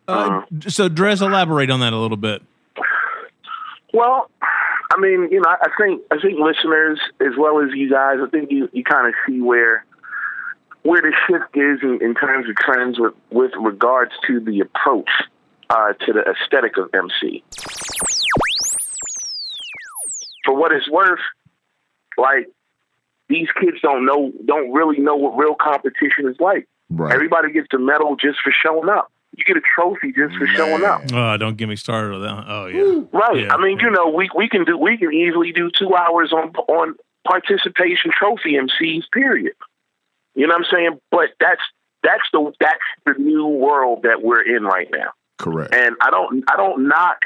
Uh, 0.08 0.42
so, 0.68 0.88
Dres, 0.88 1.22
elaborate 1.22 1.72
on 1.72 1.80
that 1.80 1.94
a 1.94 1.98
little 1.98 2.18
bit. 2.18 2.44
Well, 3.94 4.30
I 4.42 5.00
mean, 5.00 5.30
you 5.32 5.42
know, 5.42 5.50
I 5.50 5.70
think 5.80 6.02
I 6.12 6.18
think 6.22 6.40
listeners 6.40 7.00
as 7.22 7.34
well 7.38 7.62
as 7.62 7.70
you 7.74 7.90
guys, 7.90 8.18
I 8.22 8.30
think 8.30 8.52
you, 8.52 8.70
you 8.72 8.84
kind 8.84 9.08
of 9.08 9.14
see 9.26 9.42
where 9.42 9.86
where 10.84 11.02
the 11.02 11.14
shift 11.28 11.56
is 11.56 11.80
in, 11.82 12.00
in 12.02 12.14
terms 12.14 12.48
of 12.48 12.56
trends 12.56 13.00
with 13.00 13.14
with 13.32 13.52
regards 13.60 14.12
to 14.28 14.40
the 14.40 14.60
approach 14.60 15.10
uh, 15.70 15.94
to 16.06 16.14
the 16.14 16.24
aesthetic 16.30 16.78
of 16.78 16.90
MC. 16.94 17.44
For 20.46 20.56
what 20.56 20.72
it's 20.72 20.90
worth, 20.90 21.20
like 22.18 22.48
these 23.30 23.48
kids 23.60 23.78
don't 23.82 24.06
know, 24.06 24.32
don't 24.46 24.72
really 24.72 25.00
know 25.00 25.16
what 25.16 25.38
real 25.38 25.56
competition 25.56 26.28
is 26.28 26.40
like. 26.40 26.68
Right. 26.90 27.14
Everybody 27.14 27.52
gets 27.52 27.68
a 27.74 27.80
medal 27.80 28.16
just 28.16 28.40
for 28.44 28.54
showing 28.64 28.90
up. 28.90 29.12
You 29.36 29.44
get 29.44 29.58
a 29.58 29.62
trophy 29.76 30.14
just 30.14 30.36
for 30.38 30.48
showing 30.48 30.86
up. 30.86 31.02
Oh, 31.12 31.36
don't 31.38 31.58
get 31.58 31.68
me 31.68 31.76
started 31.76 32.16
on 32.16 32.22
that. 32.22 32.46
Oh, 32.48 32.66
yeah. 32.68 33.04
Right. 33.12 33.44
Yeah. 33.44 33.54
I 33.54 33.62
mean, 33.62 33.80
you 33.80 33.90
know, 33.90 34.10
we 34.10 34.30
we 34.36 34.48
can 34.48 34.64
do 34.64 34.78
we 34.78 34.98
can 34.98 35.12
easily 35.12 35.52
do 35.52 35.70
two 35.78 35.94
hours 35.94 36.32
on 36.32 36.54
on 36.70 36.96
participation 37.28 38.12
trophy 38.18 38.54
MCs. 38.54 39.04
Period. 39.12 39.54
You 40.36 40.48
know 40.48 40.54
what 40.54 40.66
I'm 40.66 40.72
saying? 40.72 41.00
But 41.12 41.30
that's 41.40 41.62
that's 42.02 42.24
the 42.32 42.54
that's 42.62 42.80
the 43.06 43.14
new 43.22 43.48
world 43.48 44.04
that 44.04 44.22
we're 44.22 44.42
in 44.42 44.64
right 44.64 44.88
now. 44.92 45.10
Correct. 45.38 45.74
And 45.76 45.96
I 46.02 46.12
don't 46.12 46.44
I 46.50 46.56
don't 46.56 46.88
knock 46.88 47.18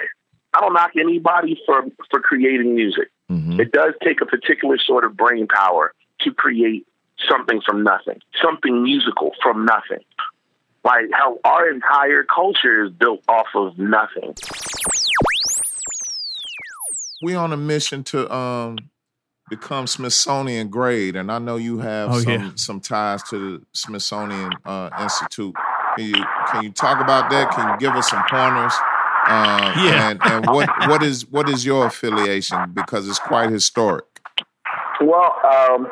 I 0.53 0.61
don't 0.61 0.73
knock 0.73 0.91
anybody 0.99 1.59
for 1.65 1.83
for 2.09 2.19
creating 2.19 2.75
music. 2.75 3.09
It 3.31 3.71
does 3.71 3.93
take 4.03 4.21
a 4.21 4.25
particular 4.25 4.77
sort 4.79 5.03
of 5.03 5.15
brain 5.15 5.47
power 5.47 5.93
to 6.21 6.33
create 6.33 6.87
something 7.29 7.61
from 7.65 7.83
nothing, 7.83 8.19
something 8.41 8.81
musical 8.83 9.31
from 9.43 9.65
nothing. 9.65 10.03
Like 10.83 11.05
how 11.11 11.37
our 11.43 11.69
entire 11.69 12.23
culture 12.23 12.85
is 12.85 12.91
built 12.91 13.21
off 13.27 13.47
of 13.53 13.77
nothing. 13.77 14.33
We 17.21 17.35
on 17.35 17.51
a 17.53 17.57
mission 17.57 18.03
to 18.05 18.31
um 18.33 18.77
become 19.49 19.87
Smithsonian 19.87 20.69
grade, 20.69 21.15
and 21.15 21.31
I 21.31 21.39
know 21.39 21.57
you 21.57 21.79
have 21.79 22.11
Oh, 22.11 22.19
some 22.19 22.31
yeah. 22.33 22.51
some 22.55 22.79
ties 22.79 23.21
to 23.23 23.37
the 23.59 23.65
Smithsonian 23.73 24.51
uh, 24.65 24.89
Institute. 25.01 25.53
Can 25.97 26.05
you 26.07 26.25
can 26.51 26.63
you 26.63 26.71
talk 26.71 27.01
about 27.01 27.29
that? 27.31 27.51
Can 27.51 27.69
you 27.73 27.77
give 27.77 27.95
us 27.95 28.09
some 28.09 28.23
pointers? 28.29 28.73
Uh, 29.29 29.73
Yeah. 29.77 30.09
And, 30.09 30.19
and 30.23 30.45
what 30.47 30.69
what 30.87 31.03
is 31.03 31.29
what 31.29 31.47
is 31.49 31.65
your 31.65 31.85
affiliation? 31.85 32.71
Because 32.73 33.07
it's 33.07 33.19
quite 33.19 33.51
historic. 33.51 34.05
Well, 35.01 35.35
um, 35.45 35.87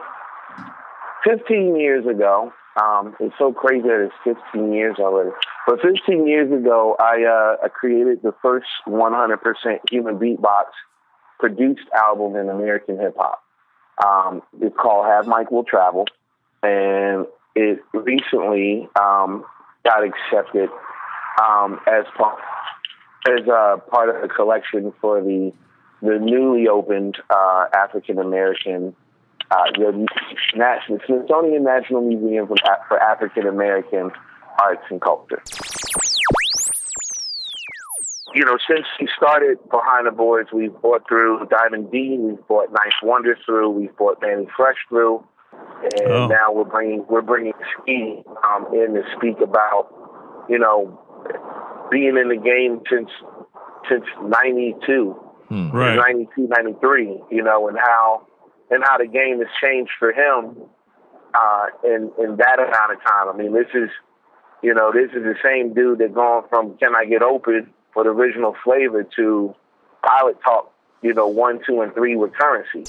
15 1.24 1.78
years 1.78 2.06
ago, 2.06 2.52
um, 2.82 3.16
it's 3.20 3.36
so 3.38 3.54
crazy 3.54 3.88
that 3.88 4.10
it's 4.26 4.38
15 4.52 4.74
years 4.74 4.98
already. 5.00 5.32
But 5.66 5.82
15 5.82 6.28
years 6.28 6.52
ago, 6.52 6.96
I, 7.00 7.24
uh, 7.24 7.66
I 7.66 7.70
created 7.70 8.22
the 8.22 8.34
first 8.42 8.68
100% 8.88 9.80
human 9.90 10.20
beatbox 10.20 10.66
produced 11.40 11.88
album 11.96 12.36
in 12.36 12.50
American 12.50 13.00
hip 13.00 13.16
hop. 13.18 13.42
Um, 14.06 14.42
it's 14.62 14.76
called 14.76 15.06
Have 15.06 15.28
Mic 15.28 15.52
Will 15.52 15.64
Travel, 15.64 16.06
and 16.64 17.26
it 17.56 17.80
recently 17.94 18.88
um, 19.00 19.44
got 19.84 20.04
accepted 20.04 20.70
um, 21.42 21.80
as 21.88 22.06
part 22.16 22.40
uh, 23.48 23.78
part 23.90 24.10
of 24.10 24.22
the 24.22 24.28
collection 24.34 24.94
for 25.02 25.22
the 25.22 25.52
the 26.02 26.20
newly 26.22 26.68
opened 26.68 27.18
uh, 27.30 27.66
African 27.74 28.20
American 28.20 28.96
uh, 29.50 29.56
the 29.76 30.08
National 30.56 31.00
Smithsonian 31.06 31.64
National 31.64 32.02
Museum 32.02 32.48
for, 32.48 32.56
for 32.88 33.00
African 33.00 33.48
American 33.48 34.12
Arts 34.62 34.84
and 34.90 35.02
Culture. 35.02 35.42
You 38.36 38.46
know, 38.46 38.58
since 38.70 38.86
we 39.00 39.08
started 39.18 39.58
behind 39.72 40.06
the 40.06 40.12
boards, 40.12 40.50
we've 40.54 40.74
bought 40.82 41.08
through 41.08 41.48
Diamond 41.50 41.92
D, 41.92 42.18
we've 42.20 42.46
bought 42.48 42.70
9th 42.72 43.02
Wonder 43.04 43.38
through, 43.46 43.70
we've 43.70 43.96
bought 43.96 44.22
Mannie 44.22 44.48
Fresh 44.56 44.76
through, 44.90 45.24
and 46.02 46.12
Oh. 46.12 46.28
now 46.28 46.52
we're 46.52 46.66
bringing 46.66 47.06
we're 47.10 47.22
bringing 47.22 47.54
Ski 47.82 48.22
um, 48.54 48.68
in 48.74 48.94
to 48.94 49.02
speak 49.16 49.40
about, 49.42 49.88
you 50.50 50.60
know, 50.60 51.00
being 51.90 52.18
in 52.18 52.30
the 52.30 52.38
game 52.38 52.82
since 52.90 53.10
since 53.90 54.06
'92 54.22 55.28
Right. 55.50 55.96
92, 55.96 56.48
93, 56.50 57.22
you 57.32 57.44
know, 57.44 57.68
and 57.68 57.78
how 57.78 58.28
and 58.70 58.84
how 58.84 58.98
the 58.98 59.08
game 59.08 59.40
has 59.40 59.48
changed 59.64 59.92
for 59.98 60.12
him 60.12 60.58
uh, 61.34 61.66
in 61.84 62.12
in 62.20 62.36
that 62.38 62.60
amount 62.60 62.94
of 62.94 63.04
time. 63.04 63.30
I 63.30 63.38
mean, 63.38 63.54
this 63.54 63.68
is 63.74 63.90
you 64.62 64.74
know, 64.74 64.92
this 64.92 65.12
is 65.16 65.24
the 65.24 65.36
same 65.44 65.74
dude 65.74 66.00
that 66.00 66.14
gone 66.14 66.44
from 66.50 66.78
Can 66.78 66.96
I 66.96 67.06
Get 67.06 67.22
Open 67.22 67.72
for 67.94 68.04
the 68.04 68.10
original 68.10 68.56
flavor 68.64 69.08
to 69.16 69.56
Pilot 70.06 70.38
Talk, 70.44 70.74
you 71.02 71.14
know, 71.14 71.28
one, 71.28 71.62
two, 71.66 71.82
and 71.82 71.94
three 71.94 72.16
with 72.16 72.34
Curren$y. 72.34 72.84